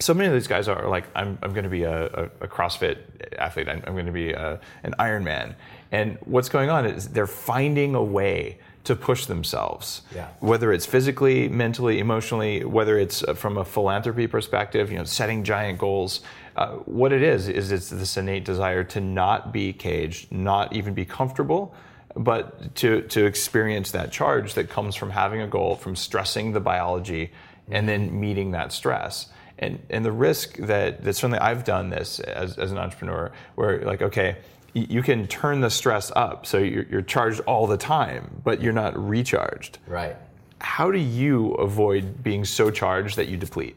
so 0.00 0.14
many 0.14 0.28
of 0.28 0.32
these 0.32 0.46
guys 0.46 0.68
are 0.68 0.88
like, 0.88 1.06
I'm, 1.16 1.38
I'm 1.42 1.52
going 1.52 1.64
to 1.64 1.70
be 1.70 1.82
a, 1.82 2.04
a, 2.06 2.24
a 2.42 2.48
CrossFit 2.48 2.98
athlete. 3.36 3.68
I'm, 3.68 3.82
I'm 3.86 3.94
going 3.94 4.06
to 4.06 4.12
be 4.12 4.30
a, 4.30 4.60
an 4.84 4.94
Ironman. 4.98 5.56
And 5.90 6.18
what's 6.24 6.48
going 6.48 6.70
on 6.70 6.86
is 6.86 7.08
they're 7.08 7.26
finding 7.26 7.96
a 7.96 8.02
way 8.02 8.58
to 8.88 8.96
push 8.96 9.26
themselves. 9.26 10.00
Yeah. 10.14 10.28
Whether 10.40 10.72
it's 10.72 10.86
physically, 10.86 11.46
mentally, 11.46 11.98
emotionally, 11.98 12.64
whether 12.64 12.98
it's 12.98 13.22
uh, 13.22 13.34
from 13.34 13.58
a 13.58 13.64
philanthropy 13.64 14.26
perspective, 14.26 14.90
you 14.90 14.96
know, 14.96 15.04
setting 15.04 15.44
giant 15.44 15.78
goals. 15.78 16.22
Uh, 16.56 16.76
what 16.86 17.12
it 17.12 17.22
is 17.22 17.48
is 17.48 17.70
it's 17.70 17.90
this 17.90 18.16
innate 18.16 18.46
desire 18.46 18.82
to 18.84 18.98
not 18.98 19.52
be 19.52 19.74
caged, 19.74 20.32
not 20.32 20.74
even 20.74 20.94
be 20.94 21.04
comfortable, 21.04 21.74
but 22.16 22.74
to 22.76 23.02
to 23.02 23.26
experience 23.26 23.90
that 23.90 24.10
charge 24.10 24.54
that 24.54 24.70
comes 24.70 24.96
from 24.96 25.10
having 25.10 25.42
a 25.42 25.46
goal, 25.46 25.76
from 25.76 25.94
stressing 25.94 26.52
the 26.52 26.60
biology, 26.60 27.30
and 27.70 27.86
then 27.86 28.18
meeting 28.18 28.52
that 28.52 28.72
stress. 28.72 29.28
And 29.58 29.80
and 29.90 30.02
the 30.02 30.12
risk 30.12 30.56
that 30.56 31.04
that 31.04 31.12
certainly 31.12 31.40
I've 31.40 31.64
done 31.64 31.90
this 31.90 32.20
as 32.20 32.56
as 32.56 32.72
an 32.72 32.78
entrepreneur, 32.78 33.32
where 33.54 33.84
like 33.84 34.00
okay. 34.00 34.36
You 34.88 35.02
can 35.02 35.26
turn 35.26 35.60
the 35.60 35.70
stress 35.70 36.12
up, 36.14 36.46
so 36.46 36.58
you're, 36.58 36.84
you're 36.84 37.02
charged 37.02 37.40
all 37.40 37.66
the 37.66 37.76
time, 37.76 38.40
but 38.44 38.62
you're 38.62 38.72
not 38.72 38.96
recharged. 38.96 39.78
Right. 39.86 40.16
How 40.60 40.90
do 40.90 40.98
you 40.98 41.52
avoid 41.54 42.22
being 42.22 42.44
so 42.44 42.70
charged 42.70 43.16
that 43.16 43.28
you 43.28 43.36
deplete? 43.36 43.76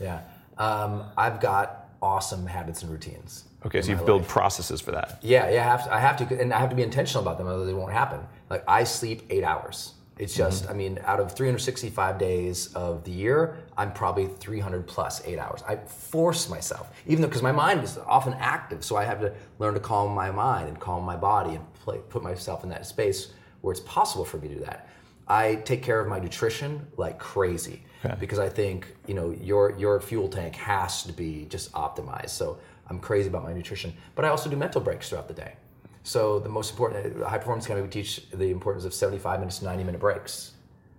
Yeah. 0.00 0.20
Um, 0.58 1.04
I've 1.16 1.40
got 1.40 1.90
awesome 2.02 2.46
habits 2.46 2.82
and 2.82 2.90
routines. 2.90 3.44
Okay, 3.66 3.82
so 3.82 3.90
you 3.92 3.96
build 3.96 4.22
life. 4.22 4.30
processes 4.30 4.80
for 4.80 4.92
that. 4.92 5.18
Yeah, 5.22 5.50
yeah, 5.50 5.60
I 5.60 5.64
have, 5.64 5.84
to, 5.84 5.94
I 5.94 5.98
have 5.98 6.28
to, 6.28 6.40
and 6.40 6.52
I 6.52 6.58
have 6.58 6.70
to 6.70 6.76
be 6.76 6.82
intentional 6.82 7.22
about 7.22 7.36
them, 7.36 7.46
otherwise 7.46 7.66
they 7.66 7.74
won't 7.74 7.92
happen. 7.92 8.20
Like 8.48 8.64
I 8.66 8.84
sleep 8.84 9.22
eight 9.28 9.44
hours. 9.44 9.92
It's 10.20 10.34
just, 10.34 10.64
mm-hmm. 10.64 10.72
I 10.72 10.76
mean, 10.76 10.98
out 11.06 11.18
of 11.18 11.32
365 11.32 12.18
days 12.18 12.74
of 12.74 13.04
the 13.04 13.10
year, 13.10 13.56
I'm 13.78 13.90
probably 13.92 14.26
300 14.26 14.86
plus 14.86 15.22
eight 15.24 15.38
hours. 15.38 15.62
I 15.66 15.76
force 15.76 16.50
myself, 16.50 16.92
even 17.06 17.22
though 17.22 17.28
because 17.28 17.42
my 17.42 17.52
mind 17.52 17.82
is 17.82 17.98
often 18.06 18.34
active, 18.34 18.84
so 18.84 18.96
I 18.96 19.04
have 19.04 19.20
to 19.20 19.32
learn 19.58 19.72
to 19.72 19.80
calm 19.80 20.14
my 20.14 20.30
mind 20.30 20.68
and 20.68 20.78
calm 20.78 21.04
my 21.04 21.16
body 21.16 21.54
and 21.54 21.72
play, 21.72 22.00
put 22.10 22.22
myself 22.22 22.64
in 22.64 22.68
that 22.68 22.84
space 22.84 23.28
where 23.62 23.72
it's 23.72 23.80
possible 23.80 24.26
for 24.26 24.36
me 24.36 24.48
to 24.48 24.54
do 24.56 24.60
that. 24.60 24.90
I 25.26 25.54
take 25.54 25.82
care 25.82 26.00
of 26.00 26.06
my 26.06 26.18
nutrition 26.18 26.86
like 26.98 27.18
crazy 27.18 27.84
Okay. 28.04 28.16
because 28.18 28.38
I 28.38 28.48
think 28.48 28.94
you 29.06 29.14
know 29.14 29.30
your 29.42 29.76
your 29.78 30.00
fuel 30.00 30.28
tank 30.28 30.54
has 30.56 31.02
to 31.04 31.12
be 31.12 31.46
just 31.50 31.70
optimized. 31.72 32.30
So 32.30 32.58
I'm 32.88 32.98
crazy 32.98 33.28
about 33.28 33.44
my 33.44 33.52
nutrition, 33.52 33.92
but 34.14 34.24
I 34.24 34.28
also 34.28 34.50
do 34.50 34.56
mental 34.56 34.80
breaks 34.80 35.08
throughout 35.08 35.28
the 35.28 35.34
day. 35.34 35.54
So 36.02 36.38
the 36.38 36.48
most 36.48 36.70
important 36.70 37.22
uh, 37.22 37.28
high 37.28 37.38
performance 37.38 37.66
academy 37.66 37.86
we 37.86 37.90
teach 37.90 38.28
the 38.30 38.50
importance 38.50 38.84
of 38.84 38.94
75 38.94 39.40
minutes 39.40 39.58
to 39.58 39.64
90 39.66 39.84
minute 39.84 40.00
breaks, 40.00 40.52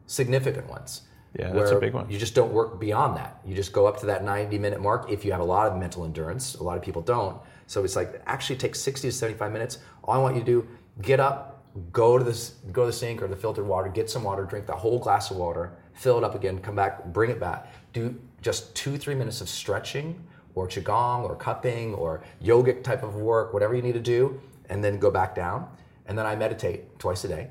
significant 0.08 0.70
ones. 0.70 1.02
Yeah, 1.38 1.52
that's 1.54 1.72
a 1.72 1.80
big 1.80 1.94
one. 1.94 2.10
You 2.10 2.20
just 2.20 2.36
don't 2.36 2.52
work 2.52 2.80
beyond 2.80 3.16
that. 3.16 3.40
You 3.46 3.56
just 3.56 3.72
go 3.72 3.88
up 3.88 4.00
to 4.02 4.06
that 4.08 4.24
90 4.24 4.58
minute 4.58 4.82
mark 4.82 5.10
if 5.10 5.24
you 5.24 5.32
have 5.32 5.40
a 5.40 5.46
lot 5.46 5.72
of 5.72 5.78
mental 5.78 6.04
endurance. 6.04 6.56
A 6.56 6.64
lot 6.64 6.78
of 6.78 6.84
people 6.84 7.02
don't. 7.02 7.40
So 7.68 7.84
it's 7.86 7.96
like 7.96 8.22
actually 8.26 8.58
take 8.58 8.76
60 8.76 9.08
to 9.08 9.12
75 9.14 9.52
minutes. 9.52 9.78
All 10.04 10.14
I 10.14 10.18
want 10.18 10.36
you 10.36 10.42
to 10.42 10.46
do, 10.46 10.68
get 11.02 11.22
up, 11.22 11.64
go 11.94 12.18
to 12.18 12.24
this, 12.24 12.56
go 12.74 12.82
to 12.82 12.88
the 12.88 12.94
sink 12.94 13.22
or 13.22 13.30
the 13.30 13.36
filtered 13.36 13.66
water, 13.66 13.88
get 13.88 14.10
some 14.10 14.24
water, 14.24 14.44
drink 14.44 14.66
the 14.66 14.76
whole 14.76 15.00
glass 15.00 15.32
of 15.32 15.38
water, 15.38 15.72
fill 15.94 16.18
it 16.18 16.24
up 16.26 16.36
again, 16.36 16.60
come 16.60 16.76
back, 16.76 17.06
bring 17.06 17.32
it 17.32 17.40
back. 17.40 17.72
Do 17.94 18.20
just 18.42 18.76
two, 18.76 18.98
three 18.98 19.16
minutes 19.16 19.40
of 19.40 19.48
stretching 19.48 20.22
or 20.54 20.68
qigong 20.68 21.24
or 21.24 21.36
cupping 21.36 21.94
or 21.94 22.24
yogic 22.44 22.84
type 22.84 23.04
of 23.04 23.16
work, 23.16 23.54
whatever 23.54 23.74
you 23.74 23.82
need 23.82 23.94
to 23.94 24.02
do, 24.02 24.42
and 24.72 24.84
then 24.84 24.98
go 24.98 25.12
back 25.12 25.36
down. 25.36 25.68
And 26.08 26.18
then 26.18 26.26
I 26.26 26.36
meditate 26.36 26.98
twice 26.98 27.24
a 27.26 27.28
day, 27.28 27.50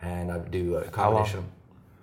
and 0.00 0.32
I 0.32 0.38
do 0.38 0.76
a 0.76 0.84
combination. 0.88 1.44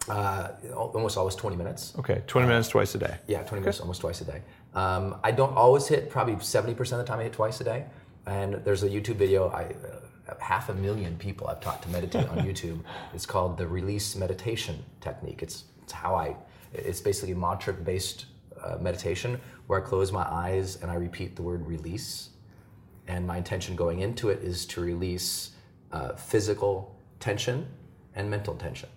Uh, 0.08 0.50
almost 0.74 1.18
always 1.18 1.36
20 1.36 1.56
minutes. 1.56 1.94
Okay, 2.00 2.24
20 2.26 2.48
minutes 2.48 2.70
twice 2.70 2.96
a 2.96 2.98
day. 2.98 3.18
Yeah, 3.28 3.44
20 3.44 3.62
minutes 3.62 3.82
almost 3.82 4.02
twice 4.02 4.22
a 4.22 4.26
day. 4.26 4.42
Um, 4.74 5.18
I 5.24 5.32
don't 5.32 5.56
always 5.56 5.88
hit, 5.88 6.10
probably 6.10 6.36
70% 6.36 6.80
of 6.80 6.88
the 7.00 7.04
time 7.04 7.20
I 7.20 7.24
hit 7.24 7.34
twice 7.34 7.60
a 7.62 7.64
day. 7.64 7.86
And 8.26 8.56
there's 8.64 8.84
a 8.84 8.90
YouTube 8.90 9.18
video, 9.18 9.50
I, 9.50 9.66
uh, 9.66 10.36
half 10.40 10.70
a 10.70 10.74
million 10.74 11.18
people 11.18 11.48
I've 11.48 11.62
taught 11.62 11.84
to 11.84 11.90
meditate 11.90 12.28
on 12.30 12.38
YouTube. 12.48 12.82
It's 13.14 13.26
called 13.26 13.58
the 13.58 13.68
release 13.68 14.16
meditation 14.16 14.84
technique. 15.02 15.44
It's, 15.44 15.66
it's 15.84 15.92
how 15.92 16.16
I, 16.16 16.36
it's 16.74 17.02
basically 17.02 17.36
mantra 17.36 17.74
based 17.74 18.26
uh, 18.64 18.78
meditation 18.80 19.40
where 19.68 19.84
I 19.84 19.86
close 19.86 20.12
my 20.12 20.24
eyes 20.24 20.78
and 20.82 20.90
I 20.90 20.96
repeat 20.96 21.36
the 21.36 21.44
word 21.44 21.68
release. 21.68 22.30
And 23.10 23.26
my 23.26 23.38
intention 23.38 23.76
going 23.76 24.00
into 24.00 24.30
it 24.30 24.44
is 24.44 24.66
to 24.68 24.82
release 24.82 25.52
uh, 25.92 26.14
physical 26.14 26.96
tension 27.20 27.68
and 28.16 28.30
mental 28.30 28.54
tension. 28.56 28.88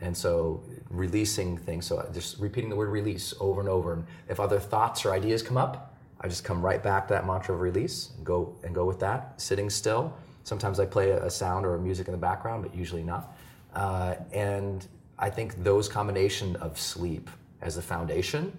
And 0.00 0.16
so 0.16 0.64
releasing 0.90 1.56
things, 1.56 1.86
so 1.86 2.06
just 2.12 2.40
repeating 2.40 2.68
the 2.68 2.74
word 2.74 2.88
release 2.90 3.32
over 3.38 3.60
and 3.60 3.68
over. 3.68 3.92
And 3.92 4.04
if 4.28 4.40
other 4.40 4.58
thoughts 4.58 5.06
or 5.06 5.12
ideas 5.12 5.44
come 5.44 5.56
up, 5.56 5.96
I 6.20 6.26
just 6.26 6.42
come 6.42 6.60
right 6.60 6.82
back 6.82 7.06
to 7.06 7.14
that 7.14 7.24
mantra 7.24 7.54
of 7.54 7.60
release 7.60 8.10
and 8.16 8.26
go 8.26 8.56
and 8.64 8.74
go 8.74 8.84
with 8.84 8.98
that. 8.98 9.40
Sitting 9.40 9.70
still. 9.70 10.12
Sometimes 10.42 10.80
I 10.80 10.86
play 10.86 11.10
a 11.10 11.30
sound 11.30 11.64
or 11.64 11.76
a 11.76 11.78
music 11.78 12.08
in 12.08 12.12
the 12.12 12.18
background, 12.18 12.64
but 12.64 12.74
usually 12.74 13.04
not. 13.04 13.36
Uh, 13.74 14.16
and 14.32 14.88
I 15.20 15.30
think 15.30 15.62
those 15.62 15.88
combination 15.88 16.56
of 16.56 16.80
sleep 16.80 17.30
as 17.60 17.76
the 17.76 17.82
foundation, 17.82 18.56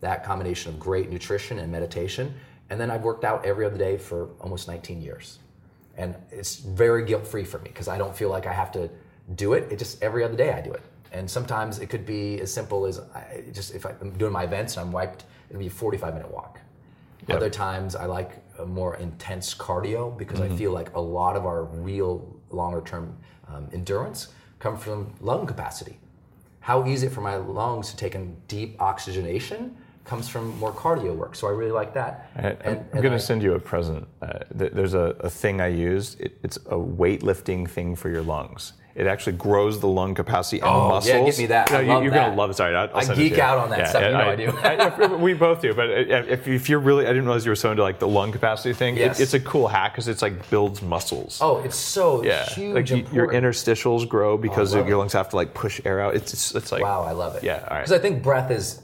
that 0.00 0.22
combination 0.22 0.74
of 0.74 0.78
great 0.78 1.10
nutrition 1.10 1.60
and 1.60 1.72
meditation, 1.72 2.34
and 2.70 2.80
then 2.80 2.90
I've 2.90 3.02
worked 3.02 3.24
out 3.24 3.44
every 3.44 3.64
other 3.64 3.78
day 3.78 3.96
for 3.96 4.30
almost 4.40 4.68
19 4.68 5.00
years 5.00 5.38
and 5.98 6.14
it's 6.30 6.56
very 6.56 7.04
guilt 7.04 7.26
free 7.26 7.44
for 7.44 7.58
me 7.58 7.68
because 7.68 7.88
I 7.88 7.98
don't 7.98 8.16
feel 8.16 8.30
like 8.30 8.46
I 8.46 8.52
have 8.52 8.72
to 8.72 8.88
do 9.34 9.52
it. 9.52 9.70
It 9.70 9.78
just 9.78 10.02
every 10.02 10.24
other 10.24 10.36
day 10.36 10.52
I 10.52 10.60
do 10.60 10.72
it, 10.72 10.82
and 11.12 11.28
sometimes 11.28 11.80
it 11.80 11.90
could 11.90 12.06
be 12.06 12.40
as 12.40 12.50
simple 12.52 12.86
as 12.86 13.00
I 13.14 13.44
just 13.52 13.74
if 13.74 13.84
I'm 13.84 14.16
doing 14.16 14.32
my 14.32 14.44
events 14.44 14.76
and 14.76 14.86
I'm 14.86 14.92
wiped, 14.92 15.24
it'll 15.50 15.58
be 15.58 15.66
a 15.66 15.70
45 15.70 16.14
minute 16.14 16.30
walk. 16.30 16.60
Yep. 17.26 17.36
Other 17.36 17.50
times 17.50 17.94
I 17.96 18.06
like 18.06 18.42
a 18.58 18.64
more 18.64 18.96
intense 18.96 19.54
cardio 19.54 20.16
because 20.16 20.40
I 20.40 20.48
feel 20.48 20.72
like 20.72 20.94
a 20.94 21.00
lot 21.00 21.36
of 21.36 21.44
our 21.44 21.64
real 21.64 22.40
longer 22.50 22.80
term 22.80 23.18
um, 23.48 23.68
endurance 23.72 24.28
come 24.60 24.78
from 24.78 25.12
lung 25.20 25.46
capacity. 25.46 25.98
How 26.60 26.86
easy 26.86 27.08
it 27.08 27.12
for 27.12 27.20
my 27.20 27.36
lungs 27.36 27.90
to 27.90 27.96
take 27.96 28.14
in 28.14 28.36
deep 28.46 28.80
oxygenation 28.80 29.76
comes 30.08 30.28
from 30.28 30.58
more 30.58 30.72
cardio 30.72 31.14
work. 31.14 31.36
So 31.36 31.46
I 31.46 31.50
really 31.50 31.70
like 31.70 31.92
that. 31.94 32.30
I, 32.36 32.70
am 32.70 32.86
going 32.92 33.12
to 33.12 33.20
send 33.20 33.42
you 33.42 33.54
a 33.54 33.60
present. 33.60 34.08
Uh, 34.22 34.38
th- 34.58 34.72
there's 34.72 34.94
a, 34.94 35.14
a, 35.20 35.28
thing 35.30 35.60
I 35.60 35.68
used. 35.68 36.18
It, 36.20 36.38
it's 36.42 36.56
a 36.56 36.76
weightlifting 36.76 37.68
thing 37.68 37.94
for 37.94 38.08
your 38.08 38.22
lungs. 38.22 38.72
It 38.94 39.06
actually 39.06 39.36
grows 39.36 39.78
the 39.78 39.86
lung 39.86 40.14
capacity 40.14 40.58
and 40.58 40.68
oh, 40.68 40.88
muscles. 40.88 41.14
Yeah, 41.14 41.24
give 41.24 41.38
me 41.38 41.46
that. 41.46 41.70
No, 41.70 41.78
you, 41.78 41.92
are 41.92 42.10
going 42.10 42.30
to 42.30 42.36
love 42.36 42.50
it. 42.50 42.54
Sorry, 42.54 42.74
I'll, 42.74 42.90
I'll 42.92 43.12
i 43.12 43.14
geek 43.14 43.38
out 43.38 43.58
on 43.58 43.70
that 43.70 43.78
yeah, 43.78 43.88
stuff. 43.90 44.02
You 44.02 44.10
know 44.10 44.18
I, 44.18 44.32
I 44.32 44.36
do. 44.36 44.50
I, 45.04 45.14
we 45.14 45.34
both 45.34 45.60
do. 45.60 45.72
But 45.72 45.90
if, 45.90 46.48
if, 46.48 46.68
you're 46.68 46.80
really, 46.80 47.04
I 47.04 47.10
didn't 47.10 47.26
realize 47.26 47.44
you 47.44 47.52
were 47.52 47.56
so 47.56 47.70
into 47.70 47.84
like 47.84 48.00
the 48.00 48.08
lung 48.08 48.32
capacity 48.32 48.72
thing. 48.72 48.96
Yes. 48.96 49.20
It, 49.20 49.24
it's 49.24 49.34
a 49.34 49.40
cool 49.40 49.68
hack 49.68 49.92
because 49.92 50.08
it's 50.08 50.20
like 50.20 50.50
builds 50.50 50.82
muscles. 50.82 51.38
Oh, 51.40 51.58
it's 51.58 51.76
so 51.76 52.24
yeah. 52.24 52.46
huge. 52.46 52.74
Like 52.74 52.90
you, 52.90 53.06
your 53.12 53.28
interstitials 53.28 54.08
grow 54.08 54.36
because 54.36 54.74
oh, 54.74 54.84
your 54.84 54.98
lungs 54.98 55.12
have 55.12 55.28
to 55.28 55.36
like 55.36 55.54
push 55.54 55.80
air 55.84 56.00
out. 56.00 56.16
It's 56.16 56.32
it's, 56.32 56.54
it's 56.56 56.72
like 56.72 56.82
wow, 56.82 57.02
I 57.02 57.12
love 57.12 57.36
it. 57.36 57.44
Yeah, 57.44 57.58
all 57.70 57.76
right. 57.76 57.80
Because 57.82 57.92
I 57.92 58.00
think 58.00 58.20
breath 58.20 58.50
is 58.50 58.82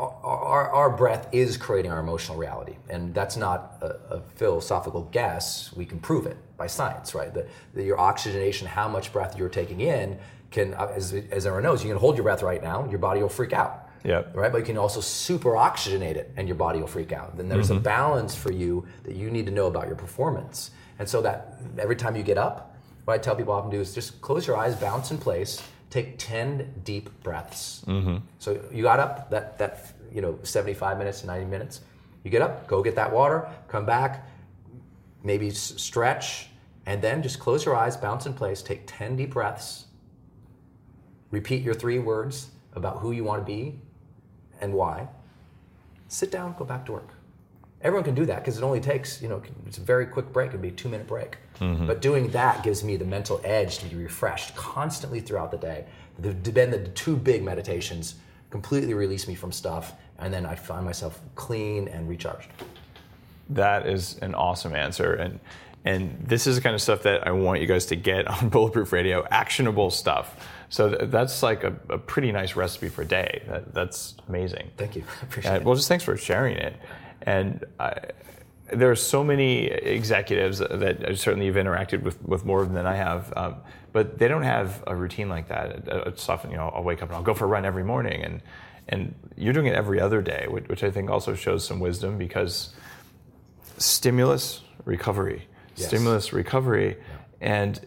our, 0.00 0.70
our 0.70 0.90
breath 0.90 1.28
is 1.32 1.56
creating 1.56 1.90
our 1.90 2.00
emotional 2.00 2.38
reality. 2.38 2.76
And 2.88 3.14
that's 3.14 3.36
not 3.36 3.78
a, 3.82 4.16
a 4.16 4.20
philosophical 4.36 5.02
guess. 5.12 5.72
We 5.74 5.84
can 5.84 5.98
prove 5.98 6.26
it 6.26 6.36
by 6.56 6.66
science, 6.66 7.14
right? 7.14 7.32
The, 7.32 7.46
the, 7.74 7.84
your 7.84 7.98
oxygenation, 7.98 8.66
how 8.66 8.88
much 8.88 9.12
breath 9.12 9.36
you're 9.38 9.48
taking 9.48 9.80
in, 9.80 10.18
can, 10.50 10.74
as, 10.74 11.12
as 11.12 11.46
everyone 11.46 11.64
knows, 11.64 11.84
you 11.84 11.90
can 11.90 11.98
hold 11.98 12.16
your 12.16 12.24
breath 12.24 12.42
right 12.42 12.62
now, 12.62 12.88
your 12.88 12.98
body 12.98 13.20
will 13.20 13.28
freak 13.28 13.52
out. 13.52 13.88
Yeah. 14.02 14.22
Right? 14.32 14.50
But 14.50 14.58
you 14.58 14.64
can 14.64 14.78
also 14.78 15.00
super 15.00 15.50
oxygenate 15.50 16.16
it 16.16 16.32
and 16.36 16.48
your 16.48 16.56
body 16.56 16.80
will 16.80 16.86
freak 16.86 17.12
out. 17.12 17.36
Then 17.36 17.48
there's 17.48 17.68
mm-hmm. 17.68 17.78
a 17.78 17.80
balance 17.80 18.34
for 18.34 18.50
you 18.50 18.86
that 19.04 19.14
you 19.14 19.30
need 19.30 19.46
to 19.46 19.52
know 19.52 19.66
about 19.66 19.86
your 19.86 19.96
performance. 19.96 20.70
And 20.98 21.08
so 21.08 21.20
that 21.22 21.60
every 21.78 21.96
time 21.96 22.16
you 22.16 22.22
get 22.22 22.38
up, 22.38 22.76
what 23.04 23.14
I 23.14 23.18
tell 23.18 23.36
people 23.36 23.52
often 23.52 23.70
do 23.70 23.80
is 23.80 23.94
just 23.94 24.20
close 24.20 24.46
your 24.46 24.56
eyes, 24.56 24.74
bounce 24.76 25.10
in 25.10 25.18
place, 25.18 25.62
take 25.90 26.18
10 26.18 26.82
deep 26.84 27.10
breaths. 27.22 27.82
Mm-hmm. 27.86 28.18
So 28.38 28.62
you 28.72 28.82
got 28.82 29.00
up 29.00 29.30
that, 29.30 29.58
that, 29.58 29.92
you 30.12 30.22
know, 30.22 30.38
75 30.42 30.96
minutes, 30.96 31.24
90 31.24 31.46
minutes. 31.46 31.80
You 32.24 32.30
get 32.30 32.42
up, 32.42 32.66
go 32.66 32.82
get 32.82 32.94
that 32.94 33.12
water, 33.12 33.48
come 33.68 33.84
back, 33.84 34.28
maybe 35.22 35.50
stretch, 35.50 36.48
and 36.86 37.02
then 37.02 37.22
just 37.22 37.38
close 37.38 37.64
your 37.64 37.76
eyes, 37.76 37.96
bounce 37.96 38.26
in 38.26 38.34
place, 38.34 38.62
take 38.62 38.82
10 38.86 39.16
deep 39.16 39.32
breaths. 39.32 39.86
Repeat 41.30 41.62
your 41.62 41.74
three 41.74 41.98
words 41.98 42.50
about 42.74 42.98
who 42.98 43.12
you 43.12 43.24
want 43.24 43.40
to 43.40 43.44
be 43.44 43.80
and 44.60 44.72
why. 44.72 45.08
Sit 46.08 46.30
down, 46.30 46.54
go 46.58 46.64
back 46.64 46.86
to 46.86 46.92
work. 46.92 47.08
Everyone 47.82 48.04
can 48.04 48.14
do 48.14 48.26
that 48.26 48.40
because 48.40 48.58
it 48.58 48.62
only 48.62 48.80
takes, 48.80 49.22
you 49.22 49.28
know, 49.28 49.42
it's 49.66 49.78
a 49.78 49.82
very 49.82 50.06
quick 50.06 50.32
break. 50.32 50.48
It'd 50.48 50.60
be 50.60 50.68
a 50.68 50.72
two 50.72 50.88
minute 50.88 51.06
break. 51.06 51.38
Mm-hmm. 51.60 51.86
But 51.86 52.02
doing 52.02 52.30
that 52.30 52.62
gives 52.62 52.84
me 52.84 52.96
the 52.96 53.04
mental 53.04 53.40
edge 53.42 53.78
to 53.78 53.86
be 53.86 53.96
refreshed 53.96 54.54
constantly 54.54 55.20
throughout 55.20 55.50
the 55.50 55.56
day. 55.56 55.86
The, 56.18 56.32
then 56.32 56.70
the 56.70 56.88
two 56.88 57.16
big 57.16 57.42
meditations 57.42 58.16
completely 58.50 58.94
release 58.94 59.26
me 59.26 59.34
from 59.34 59.52
stuff, 59.52 59.94
and 60.18 60.34
then 60.34 60.44
I 60.44 60.54
find 60.54 60.84
myself 60.84 61.20
clean 61.36 61.88
and 61.88 62.08
recharged. 62.08 62.48
That 63.48 63.86
is 63.86 64.18
an 64.18 64.34
awesome 64.34 64.74
answer. 64.74 65.14
And 65.14 65.40
and 65.84 66.22
this 66.26 66.46
is 66.46 66.56
the 66.56 66.62
kind 66.62 66.74
of 66.74 66.82
stuff 66.82 67.02
that 67.04 67.26
I 67.26 67.32
want 67.32 67.60
you 67.60 67.66
guys 67.66 67.86
to 67.86 67.96
get 67.96 68.26
on 68.26 68.48
Bulletproof 68.50 68.92
Radio, 68.92 69.26
actionable 69.30 69.90
stuff. 69.90 70.46
So 70.68 70.90
th- 70.90 71.10
that's 71.10 71.42
like 71.42 71.64
a, 71.64 71.74
a, 71.88 71.98
pretty 71.98 72.30
nice 72.32 72.54
recipe 72.54 72.88
for 72.88 73.02
a 73.02 73.06
day. 73.06 73.42
That, 73.48 73.74
that's 73.74 74.14
amazing. 74.28 74.70
Thank 74.76 74.94
you. 74.94 75.04
I 75.20 75.22
appreciate 75.24 75.52
uh, 75.52 75.56
it. 75.56 75.64
Well, 75.64 75.74
just 75.74 75.88
thanks 75.88 76.04
for 76.04 76.16
sharing 76.16 76.56
it. 76.56 76.76
And 77.22 77.64
I, 77.78 77.94
there 78.72 78.90
are 78.90 78.96
so 78.96 79.24
many 79.24 79.66
executives 79.66 80.58
that 80.58 81.18
certainly 81.18 81.46
you've 81.46 81.56
interacted 81.56 82.02
with, 82.02 82.22
with 82.22 82.44
more 82.44 82.64
than 82.64 82.86
I 82.86 82.94
have, 82.94 83.32
um, 83.36 83.56
but 83.92 84.18
they 84.18 84.28
don't 84.28 84.44
have 84.44 84.84
a 84.86 84.94
routine 84.94 85.28
like 85.28 85.48
that. 85.48 85.82
It's 86.06 86.28
often, 86.28 86.50
you 86.50 86.56
know, 86.56 86.68
I'll 86.68 86.84
wake 86.84 87.02
up 87.02 87.08
and 87.08 87.16
I'll 87.16 87.22
go 87.22 87.34
for 87.34 87.46
a 87.46 87.48
run 87.48 87.64
every 87.64 87.84
morning, 87.84 88.22
and 88.22 88.42
and 88.88 89.14
you're 89.36 89.52
doing 89.52 89.66
it 89.66 89.74
every 89.74 90.00
other 90.00 90.20
day, 90.20 90.46
which, 90.48 90.66
which 90.68 90.82
I 90.82 90.90
think 90.90 91.10
also 91.10 91.34
shows 91.34 91.64
some 91.64 91.78
wisdom 91.78 92.18
because 92.18 92.74
stimulus, 93.78 94.62
recovery, 94.84 95.46
yes. 95.76 95.88
stimulus, 95.88 96.32
recovery, 96.32 96.96
yeah. 96.98 97.16
and 97.40 97.80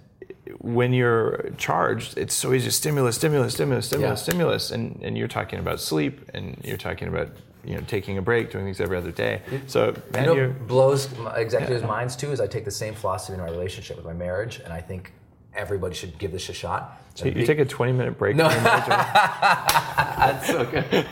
when 0.59 0.93
you're 0.93 1.51
charged, 1.57 2.17
it's 2.17 2.33
so 2.33 2.53
easy 2.53 2.69
stimulus, 2.69 3.15
stimulus, 3.15 3.53
stimulus, 3.53 3.87
stimulus, 3.87 4.19
yeah. 4.19 4.23
stimulus, 4.23 4.71
and 4.71 5.01
and 5.01 5.17
you're 5.17 5.27
talking 5.29 5.59
about 5.59 5.79
sleep, 5.79 6.29
and 6.33 6.59
you're 6.63 6.77
talking 6.77 7.07
about 7.07 7.29
you 7.63 7.75
know 7.75 7.81
taking 7.87 8.17
a 8.17 8.21
break, 8.21 8.51
doing 8.51 8.65
things 8.65 8.81
every 8.81 8.97
other 8.97 9.11
day. 9.11 9.41
So 9.67 9.95
man, 10.11 10.25
you 10.25 10.35
know, 10.35 10.55
blows 10.67 11.09
executives' 11.35 11.81
yeah. 11.81 11.87
minds 11.87 12.15
too 12.15 12.31
is 12.31 12.39
I 12.39 12.47
take 12.47 12.65
the 12.65 12.71
same 12.71 12.93
philosophy 12.93 13.33
in 13.33 13.39
my 13.39 13.49
relationship 13.49 13.97
with 13.97 14.05
my 14.05 14.13
marriage, 14.13 14.59
and 14.59 14.73
I 14.73 14.81
think 14.81 15.13
everybody 15.55 15.95
should 15.95 16.17
give 16.17 16.31
this 16.31 16.49
a 16.49 16.53
shot. 16.53 16.99
So 17.15 17.25
you 17.25 17.45
take 17.45 17.59
a 17.59 17.65
20 17.65 17.91
minute 17.91 18.17
break. 18.17 18.35
No, 18.35 18.47
that's 18.49 20.47
so 20.47 20.65
good. 20.65 21.07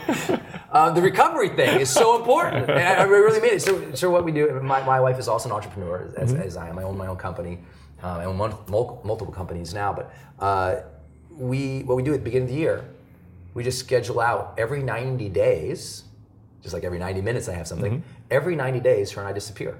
Uh, 0.72 0.90
the 0.90 1.02
recovery 1.02 1.50
thing 1.50 1.80
is 1.80 1.90
so 1.90 2.16
important, 2.16 2.68
and 2.68 3.00
I, 3.00 3.04
really 3.04 3.40
mean 3.40 3.52
it. 3.54 3.62
So, 3.62 3.94
so 3.94 4.10
what 4.10 4.24
we 4.24 4.32
do, 4.32 4.58
my, 4.62 4.82
my 4.84 4.98
wife 4.98 5.18
is 5.18 5.28
also 5.28 5.48
an 5.48 5.54
entrepreneur, 5.54 6.12
as, 6.16 6.32
mm-hmm. 6.32 6.42
as 6.42 6.56
I 6.56 6.68
am. 6.68 6.78
I 6.78 6.82
own 6.82 6.96
my 6.96 7.06
own 7.06 7.18
company. 7.18 7.58
Um, 8.02 8.18
I 8.18 8.24
own 8.24 8.36
multiple 8.36 9.32
companies 9.32 9.74
now, 9.74 9.92
but 9.92 10.12
uh, 10.40 10.80
we 11.30 11.82
what 11.82 11.96
we 11.96 12.02
do 12.02 12.12
at 12.14 12.20
the 12.20 12.24
beginning 12.24 12.48
of 12.48 12.54
the 12.54 12.60
year, 12.60 12.84
we 13.54 13.62
just 13.62 13.78
schedule 13.78 14.18
out 14.18 14.54
every 14.58 14.82
90 14.82 15.28
days 15.28 16.04
just 16.62 16.74
like 16.74 16.84
every 16.84 16.98
90 16.98 17.20
minutes 17.20 17.48
I 17.48 17.54
have 17.54 17.66
something. 17.66 17.98
Mm-hmm. 17.98 18.08
Every 18.30 18.56
90 18.56 18.80
days, 18.80 19.10
her 19.12 19.20
and 19.20 19.28
I 19.28 19.32
disappear. 19.32 19.78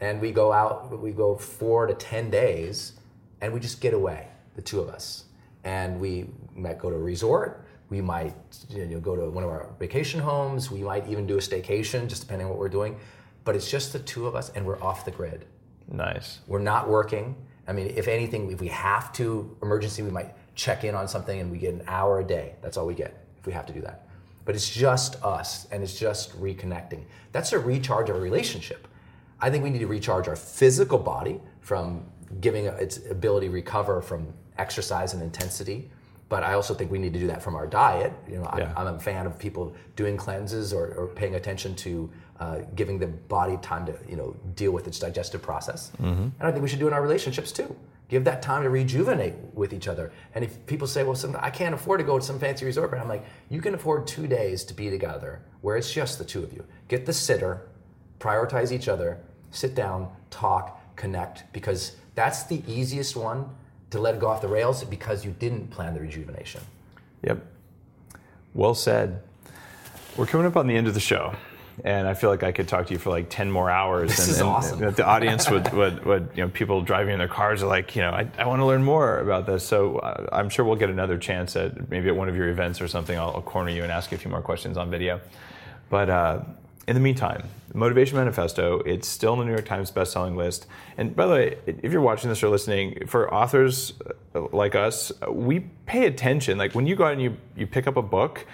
And 0.00 0.20
we 0.20 0.32
go 0.32 0.52
out, 0.52 0.98
we 1.00 1.10
go 1.12 1.36
four 1.36 1.86
to 1.86 1.94
10 1.94 2.30
days, 2.30 2.92
and 3.40 3.52
we 3.52 3.60
just 3.60 3.80
get 3.80 3.94
away, 3.94 4.28
the 4.54 4.62
two 4.62 4.80
of 4.80 4.88
us. 4.88 5.24
And 5.64 6.00
we 6.00 6.26
might 6.54 6.78
go 6.78 6.90
to 6.90 6.96
a 6.96 7.00
resort, 7.00 7.64
we 7.88 8.00
might 8.00 8.34
you 8.68 8.86
know, 8.86 9.00
go 9.00 9.16
to 9.16 9.28
one 9.30 9.44
of 9.44 9.50
our 9.50 9.68
vacation 9.78 10.20
homes, 10.20 10.70
we 10.70 10.82
might 10.82 11.08
even 11.08 11.26
do 11.26 11.36
a 11.36 11.40
staycation, 11.40 12.06
just 12.06 12.22
depending 12.22 12.46
on 12.46 12.50
what 12.50 12.58
we're 12.58 12.68
doing. 12.68 12.98
But 13.44 13.56
it's 13.56 13.70
just 13.70 13.92
the 13.92 13.98
two 13.98 14.26
of 14.26 14.34
us, 14.34 14.50
and 14.50 14.64
we're 14.64 14.80
off 14.82 15.04
the 15.04 15.10
grid. 15.10 15.46
Nice. 15.88 16.38
We're 16.46 16.60
not 16.60 16.88
working. 16.88 17.34
I 17.66 17.72
mean, 17.72 17.88
if 17.96 18.08
anything, 18.08 18.50
if 18.52 18.60
we 18.60 18.68
have 18.68 19.12
to 19.14 19.56
emergency, 19.62 20.02
we 20.02 20.10
might 20.10 20.34
check 20.54 20.84
in 20.84 20.94
on 20.94 21.08
something 21.08 21.40
and 21.40 21.50
we 21.50 21.58
get 21.58 21.74
an 21.74 21.82
hour 21.86 22.20
a 22.20 22.24
day. 22.24 22.54
That's 22.62 22.76
all 22.76 22.86
we 22.86 22.94
get 22.94 23.26
if 23.38 23.46
we 23.46 23.52
have 23.52 23.66
to 23.66 23.72
do 23.72 23.80
that 23.82 24.09
but 24.50 24.56
it's 24.56 24.68
just 24.68 25.14
us 25.22 25.68
and 25.70 25.80
it's 25.80 25.96
just 25.96 26.36
reconnecting. 26.42 27.04
That's 27.30 27.52
a 27.52 27.58
recharge 27.60 28.10
of 28.10 28.16
a 28.16 28.18
relationship. 28.18 28.88
I 29.40 29.48
think 29.48 29.62
we 29.62 29.70
need 29.70 29.78
to 29.78 29.86
recharge 29.86 30.26
our 30.26 30.34
physical 30.34 30.98
body 30.98 31.40
from 31.60 32.04
giving 32.40 32.66
its 32.66 32.98
ability 33.08 33.46
to 33.46 33.52
recover 33.52 34.02
from 34.02 34.26
exercise 34.58 35.14
and 35.14 35.22
intensity. 35.22 35.88
But 36.28 36.42
I 36.42 36.54
also 36.54 36.74
think 36.74 36.90
we 36.90 36.98
need 36.98 37.12
to 37.12 37.20
do 37.20 37.28
that 37.28 37.44
from 37.44 37.54
our 37.54 37.68
diet. 37.68 38.12
You 38.28 38.38
know, 38.38 38.50
yeah. 38.58 38.72
I'm, 38.76 38.88
I'm, 38.88 38.94
a 38.96 38.98
fan 38.98 39.24
of 39.24 39.38
people 39.38 39.72
doing 39.94 40.16
cleanses 40.16 40.72
or, 40.72 40.94
or 40.94 41.06
paying 41.06 41.36
attention 41.36 41.76
to 41.76 42.10
uh, 42.40 42.58
giving 42.74 42.98
the 42.98 43.06
body 43.06 43.56
time 43.58 43.86
to 43.86 43.94
you 44.08 44.16
know 44.16 44.34
deal 44.56 44.72
with 44.72 44.88
its 44.88 44.98
digestive 44.98 45.42
process. 45.42 45.92
Mm-hmm. 46.02 46.22
And 46.22 46.42
I 46.42 46.50
think 46.50 46.64
we 46.64 46.68
should 46.68 46.80
do 46.80 46.86
it 46.86 46.88
in 46.88 46.94
our 46.94 47.02
relationships 47.02 47.52
too. 47.52 47.76
Give 48.10 48.24
that 48.24 48.42
time 48.42 48.64
to 48.64 48.70
rejuvenate 48.70 49.34
with 49.54 49.72
each 49.72 49.86
other. 49.86 50.10
And 50.34 50.44
if 50.44 50.66
people 50.66 50.88
say, 50.88 51.04
well, 51.04 51.14
some, 51.14 51.36
I 51.38 51.48
can't 51.48 51.72
afford 51.72 52.00
to 52.00 52.04
go 52.04 52.18
to 52.18 52.24
some 52.24 52.40
fancy 52.40 52.64
resort, 52.64 52.90
but 52.90 52.98
I'm 52.98 53.06
like, 53.06 53.24
you 53.48 53.62
can 53.62 53.72
afford 53.72 54.08
two 54.08 54.26
days 54.26 54.64
to 54.64 54.74
be 54.74 54.90
together 54.90 55.42
where 55.60 55.76
it's 55.76 55.92
just 55.92 56.18
the 56.18 56.24
two 56.24 56.42
of 56.42 56.52
you. 56.52 56.64
Get 56.88 57.06
the 57.06 57.12
sitter, 57.12 57.68
prioritize 58.18 58.72
each 58.72 58.88
other, 58.88 59.20
sit 59.52 59.76
down, 59.76 60.10
talk, 60.28 60.96
connect, 60.96 61.44
because 61.52 61.94
that's 62.16 62.42
the 62.42 62.64
easiest 62.66 63.14
one 63.14 63.48
to 63.90 64.00
let 64.00 64.18
go 64.18 64.26
off 64.26 64.40
the 64.40 64.48
rails 64.48 64.82
because 64.82 65.24
you 65.24 65.30
didn't 65.38 65.70
plan 65.70 65.94
the 65.94 66.00
rejuvenation. 66.00 66.62
Yep. 67.22 67.46
Well 68.54 68.74
said. 68.74 69.22
We're 70.16 70.26
coming 70.26 70.48
up 70.48 70.56
on 70.56 70.66
the 70.66 70.76
end 70.76 70.88
of 70.88 70.94
the 70.94 71.00
show 71.00 71.36
and 71.84 72.08
I 72.08 72.14
feel 72.14 72.30
like 72.30 72.42
I 72.42 72.52
could 72.52 72.68
talk 72.68 72.86
to 72.86 72.92
you 72.92 72.98
for 72.98 73.10
like 73.10 73.28
ten 73.28 73.50
more 73.50 73.70
hours. 73.70 74.10
This 74.10 74.20
and, 74.20 74.30
is 74.30 74.40
and, 74.40 74.48
awesome. 74.48 74.82
And 74.82 74.96
the 74.96 75.06
audience 75.06 75.50
would, 75.50 75.72
would, 75.72 76.04
would, 76.04 76.28
you 76.34 76.42
know, 76.42 76.48
people 76.48 76.82
driving 76.82 77.12
in 77.12 77.18
their 77.18 77.28
cars 77.28 77.62
are 77.62 77.66
like, 77.66 77.96
you 77.96 78.02
know, 78.02 78.10
I, 78.10 78.28
I 78.38 78.46
want 78.46 78.60
to 78.60 78.66
learn 78.66 78.82
more 78.82 79.18
about 79.18 79.46
this. 79.46 79.66
So 79.66 79.98
uh, 79.98 80.28
I'm 80.32 80.48
sure 80.48 80.64
we'll 80.64 80.76
get 80.76 80.90
another 80.90 81.18
chance 81.18 81.56
at 81.56 81.90
maybe 81.90 82.08
at 82.08 82.16
one 82.16 82.28
of 82.28 82.36
your 82.36 82.48
events 82.48 82.80
or 82.80 82.88
something. 82.88 83.18
I'll, 83.18 83.32
I'll 83.36 83.42
corner 83.42 83.70
you 83.70 83.82
and 83.82 83.92
ask 83.92 84.10
you 84.10 84.16
a 84.16 84.18
few 84.18 84.30
more 84.30 84.42
questions 84.42 84.76
on 84.76 84.90
video. 84.90 85.20
But 85.88 86.10
uh, 86.10 86.40
in 86.86 86.94
the 86.94 87.00
meantime, 87.00 87.44
Motivation 87.72 88.16
Manifesto, 88.16 88.80
it's 88.80 89.06
still 89.06 89.32
on 89.32 89.38
the 89.38 89.44
New 89.44 89.52
York 89.52 89.66
Times 89.66 89.92
bestselling 89.92 90.34
list. 90.34 90.66
And 90.96 91.14
by 91.14 91.26
the 91.26 91.32
way, 91.32 91.58
if 91.66 91.92
you're 91.92 92.00
watching 92.00 92.28
this 92.28 92.42
or 92.42 92.48
listening, 92.48 93.06
for 93.06 93.32
authors 93.32 93.92
uh, 94.34 94.46
like 94.52 94.74
us, 94.74 95.12
we 95.30 95.60
pay 95.86 96.06
attention. 96.06 96.58
Like 96.58 96.74
when 96.74 96.86
you 96.86 96.96
go 96.96 97.04
out 97.04 97.12
and 97.12 97.22
you, 97.22 97.36
you 97.56 97.66
pick 97.66 97.86
up 97.86 97.96
a 97.96 98.02
book, 98.02 98.44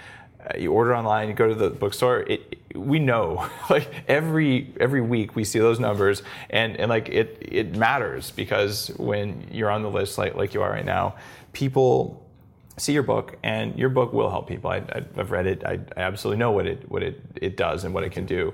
Uh, 0.47 0.57
you 0.57 0.71
order 0.71 0.95
online, 0.95 1.27
you 1.27 1.33
go 1.33 1.47
to 1.47 1.55
the 1.55 1.69
bookstore, 1.69 2.21
it, 2.21 2.59
we 2.75 2.99
know 2.99 3.47
like 3.69 3.89
every 4.07 4.73
every 4.79 5.01
week 5.01 5.35
we 5.35 5.43
see 5.43 5.59
those 5.59 5.79
numbers 5.79 6.21
and, 6.49 6.77
and 6.77 6.89
like 6.89 7.09
it 7.09 7.37
it 7.41 7.75
matters 7.75 8.31
because 8.31 8.89
when 8.97 9.47
you're 9.51 9.71
on 9.71 9.81
the 9.81 9.89
list 9.89 10.17
like, 10.17 10.35
like 10.35 10.53
you 10.53 10.61
are 10.61 10.69
right 10.69 10.85
now, 10.85 11.15
people 11.53 12.23
see 12.77 12.93
your 12.93 13.03
book 13.03 13.35
and 13.43 13.77
your 13.77 13.89
book 13.89 14.13
will 14.13 14.29
help 14.29 14.47
people. 14.47 14.69
I, 14.69 14.83
have 15.15 15.31
read 15.31 15.47
it. 15.47 15.63
I, 15.65 15.79
I 15.97 16.01
absolutely 16.01 16.39
know 16.39 16.51
what 16.51 16.67
it 16.67 16.89
what 16.89 17.03
it, 17.03 17.21
it 17.35 17.57
does 17.57 17.83
and 17.83 17.93
what 17.93 18.03
it 18.03 18.11
can 18.11 18.25
do. 18.25 18.53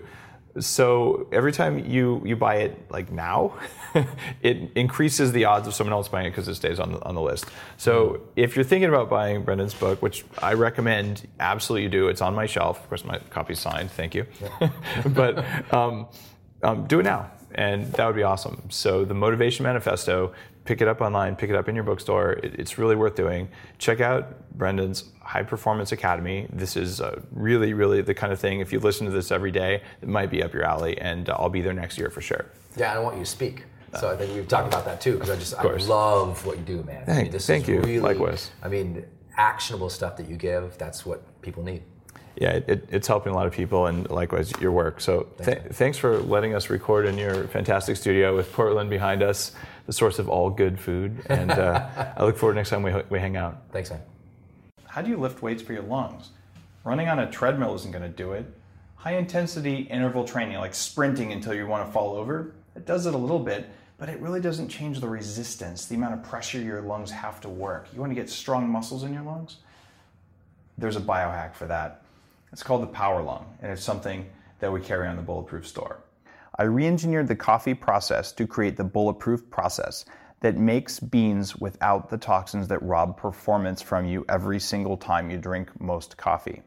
So 0.60 1.28
every 1.32 1.52
time 1.52 1.86
you 1.86 2.22
you 2.24 2.36
buy 2.36 2.58
it 2.58 2.92
like 2.92 3.12
now, 3.12 3.58
it 4.42 4.72
increases 4.76 5.32
the 5.32 5.46
odds 5.46 5.68
of 5.68 5.74
someone 5.74 5.94
else 5.94 6.08
buying 6.08 6.28
it 6.28 6.30
because 6.30 6.48
it 6.48 6.56
stays 6.56 6.80
on 6.80 6.94
the, 6.94 7.04
on 7.04 7.16
the 7.16 7.22
list. 7.22 7.46
So 7.78 8.22
if 8.36 8.56
you're 8.56 8.66
thinking 8.66 8.90
about 8.90 9.10
buying 9.10 9.44
Brendon's 9.44 9.74
book, 9.74 10.02
which 10.02 10.24
I 10.40 10.54
recommend, 10.54 11.28
absolutely 11.40 11.90
do. 11.90 12.08
It's 12.08 12.22
on 12.22 12.36
my 12.36 12.46
shelf. 12.46 12.84
Of 12.84 12.90
course, 12.90 13.04
my 13.04 13.18
copy's 13.32 13.60
signed. 13.60 13.90
Thank 13.92 14.14
you. 14.14 14.28
but 15.08 15.44
um, 15.74 16.08
um, 16.62 16.86
do 16.86 17.00
it 17.00 17.04
now, 17.04 17.32
and 17.56 17.92
that 17.94 18.06
would 18.06 18.16
be 18.16 18.24
awesome. 18.24 18.62
So 18.70 19.06
the 19.06 19.16
Motivation 19.16 19.64
Manifesto. 19.64 20.34
Pick 20.66 20.82
it 20.82 20.88
up 20.88 21.02
online. 21.02 21.36
Pick 21.36 21.50
it 21.50 21.56
up 21.56 21.68
in 21.68 21.76
your 21.76 21.84
bookstore. 21.84 22.34
It, 22.34 22.56
it's 22.58 22.78
really 22.78 22.96
worth 22.96 23.16
doing. 23.16 23.50
Check 23.80 24.00
out 24.00 24.50
Brendon's 24.58 25.06
High 25.22 25.44
Performance 25.44 25.92
Academy. 25.92 26.48
This 26.54 26.78
is 26.78 27.02
uh, 27.02 27.22
really, 27.32 27.74
really 27.74 28.02
the 28.02 28.14
kind 28.14 28.32
of 28.32 28.40
thing. 28.40 28.62
If 28.62 28.72
you 28.72 28.80
listen 28.80 29.06
to 29.06 29.12
this 29.12 29.32
every 29.32 29.52
day, 29.52 29.82
it 30.02 30.08
might 30.08 30.30
be 30.32 30.42
up 30.42 30.54
your 30.54 30.64
alley, 30.64 30.98
and 31.00 31.30
uh, 31.30 31.36
I'll 31.38 31.50
be 31.50 31.62
there 31.62 31.74
next 31.74 31.98
year 31.98 32.10
for 32.10 32.22
sure. 32.22 32.46
Yeah, 32.78 32.94
I 32.96 33.00
want 33.00 33.18
you 33.18 33.24
to 33.24 33.30
speak. 33.30 33.64
So 34.00 34.10
I 34.10 34.16
think 34.18 34.34
we've 34.34 34.48
talked 34.48 34.68
about 34.68 34.86
that 34.86 35.02
too 35.02 35.14
because 35.14 35.30
I 35.30 35.36
just 35.36 35.54
I 35.54 35.64
love 35.64 36.44
what 36.48 36.58
you 36.58 36.64
do, 36.64 36.82
man. 36.84 37.04
I 37.04 37.06
Thank- 37.06 37.24
mean, 37.24 37.32
this 37.32 37.46
thank 37.46 37.64
is 37.64 37.70
you. 37.70 37.80
Really, 37.82 38.00
Likewise. 38.00 38.50
I 38.64 38.68
mean, 38.68 39.06
actionable 39.38 39.90
stuff 39.90 40.18
that 40.18 40.28
you 40.28 40.36
give. 40.36 40.78
That's 40.80 41.06
what 41.06 41.42
people 41.44 41.62
need. 41.64 41.84
Yeah, 42.36 42.52
it, 42.52 42.70
it, 42.70 42.90
it's 42.92 43.08
helping 43.08 43.32
a 43.32 43.36
lot 43.36 43.46
of 43.46 43.54
people, 43.54 43.86
and 43.88 44.10
likewise 44.10 44.52
your 44.60 44.72
work. 44.72 45.02
So 45.02 45.28
th- 45.44 45.62
thanks 45.72 45.98
for 45.98 46.20
letting 46.20 46.56
us 46.56 46.70
record 46.70 47.06
in 47.06 47.18
your 47.18 47.48
fantastic 47.48 47.96
studio 47.96 48.36
with 48.36 48.52
Portland 48.52 48.90
behind 48.90 49.22
us, 49.22 49.52
the 49.86 49.94
source 49.94 50.20
of 50.20 50.30
all 50.30 50.50
good 50.50 50.80
food. 50.80 51.24
And 51.28 51.52
uh, 51.52 52.14
I 52.18 52.24
look 52.24 52.38
forward 52.38 52.56
next 52.56 52.70
time 52.70 52.84
we, 52.84 52.94
we 53.10 53.20
hang 53.20 53.38
out. 53.38 53.62
Thanks, 53.72 53.92
man. 53.92 54.02
How 54.88 55.02
do 55.02 55.10
you 55.10 55.18
lift 55.18 55.42
weights 55.42 55.62
for 55.62 55.74
your 55.74 55.84
lungs? 55.84 56.30
Running 56.84 57.08
on 57.08 57.20
a 57.20 57.30
treadmill 57.30 57.76
isn't 57.76 57.92
going 57.92 58.04
to 58.04 58.10
do 58.10 58.34
it. 58.34 58.46
High 58.96 59.16
intensity 59.16 59.82
interval 59.82 60.24
training, 60.24 60.58
like 60.58 60.74
sprinting 60.74 61.32
until 61.34 61.54
you 61.54 61.68
want 61.68 61.86
to 61.86 61.92
fall 61.92 62.16
over, 62.16 62.54
it 62.76 62.86
does 62.86 63.06
it 63.06 63.14
a 63.14 63.18
little 63.18 63.40
bit, 63.40 63.70
but 63.98 64.10
it 64.10 64.20
really 64.20 64.42
doesn't 64.42 64.70
change 64.70 65.00
the 65.00 65.08
resistance, 65.08 65.86
the 65.86 65.96
amount 65.96 66.14
of 66.14 66.24
pressure 66.24 66.60
your 66.60 66.82
lungs 66.82 67.12
have 67.12 67.40
to 67.42 67.50
work. 67.50 67.88
You 67.94 68.00
want 68.00 68.12
to 68.12 68.16
get 68.16 68.30
strong 68.30 68.68
muscles 68.70 69.04
in 69.04 69.14
your 69.14 69.24
lungs? 69.24 69.58
There's 70.78 70.96
a 70.96 71.02
biohack 71.02 71.54
for 71.54 71.66
that. 71.68 72.03
It's 72.54 72.62
called 72.62 72.84
the 72.84 72.88
Power 72.88 73.24
Lung, 73.24 73.48
and 73.64 73.72
it's 73.72 73.84
something 73.84 74.30
that 74.60 74.72
we 74.72 74.80
carry 74.80 75.08
on 75.08 75.16
the 75.16 75.24
Bulletproof 75.24 75.68
store. 75.68 76.04
I 76.60 76.64
re 76.64 76.86
engineered 76.86 77.28
the 77.28 77.36
coffee 77.36 77.74
process 77.74 78.32
to 78.34 78.46
create 78.46 78.78
the 78.78 78.84
Bulletproof 78.84 79.50
process 79.50 80.06
that 80.42 80.56
makes 80.56 81.00
beans 81.00 81.56
without 81.56 82.12
the 82.12 82.18
toxins 82.18 82.68
that 82.68 82.80
rob 82.84 83.18
performance 83.18 83.82
from 83.82 84.06
you 84.06 84.24
every 84.30 84.60
single 84.60 84.98
time 84.98 85.32
you 85.32 85.40
drink 85.40 85.72
most 85.82 86.16
coffee. 86.16 86.62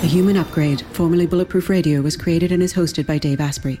The 0.00 0.06
Human 0.06 0.36
Upgrade, 0.36 0.82
formerly 0.92 1.26
Bulletproof 1.26 1.70
Radio, 1.70 2.02
was 2.02 2.16
created 2.16 2.52
and 2.52 2.62
is 2.62 2.74
hosted 2.74 3.06
by 3.06 3.16
Dave 3.16 3.40
Asprey. 3.40 3.80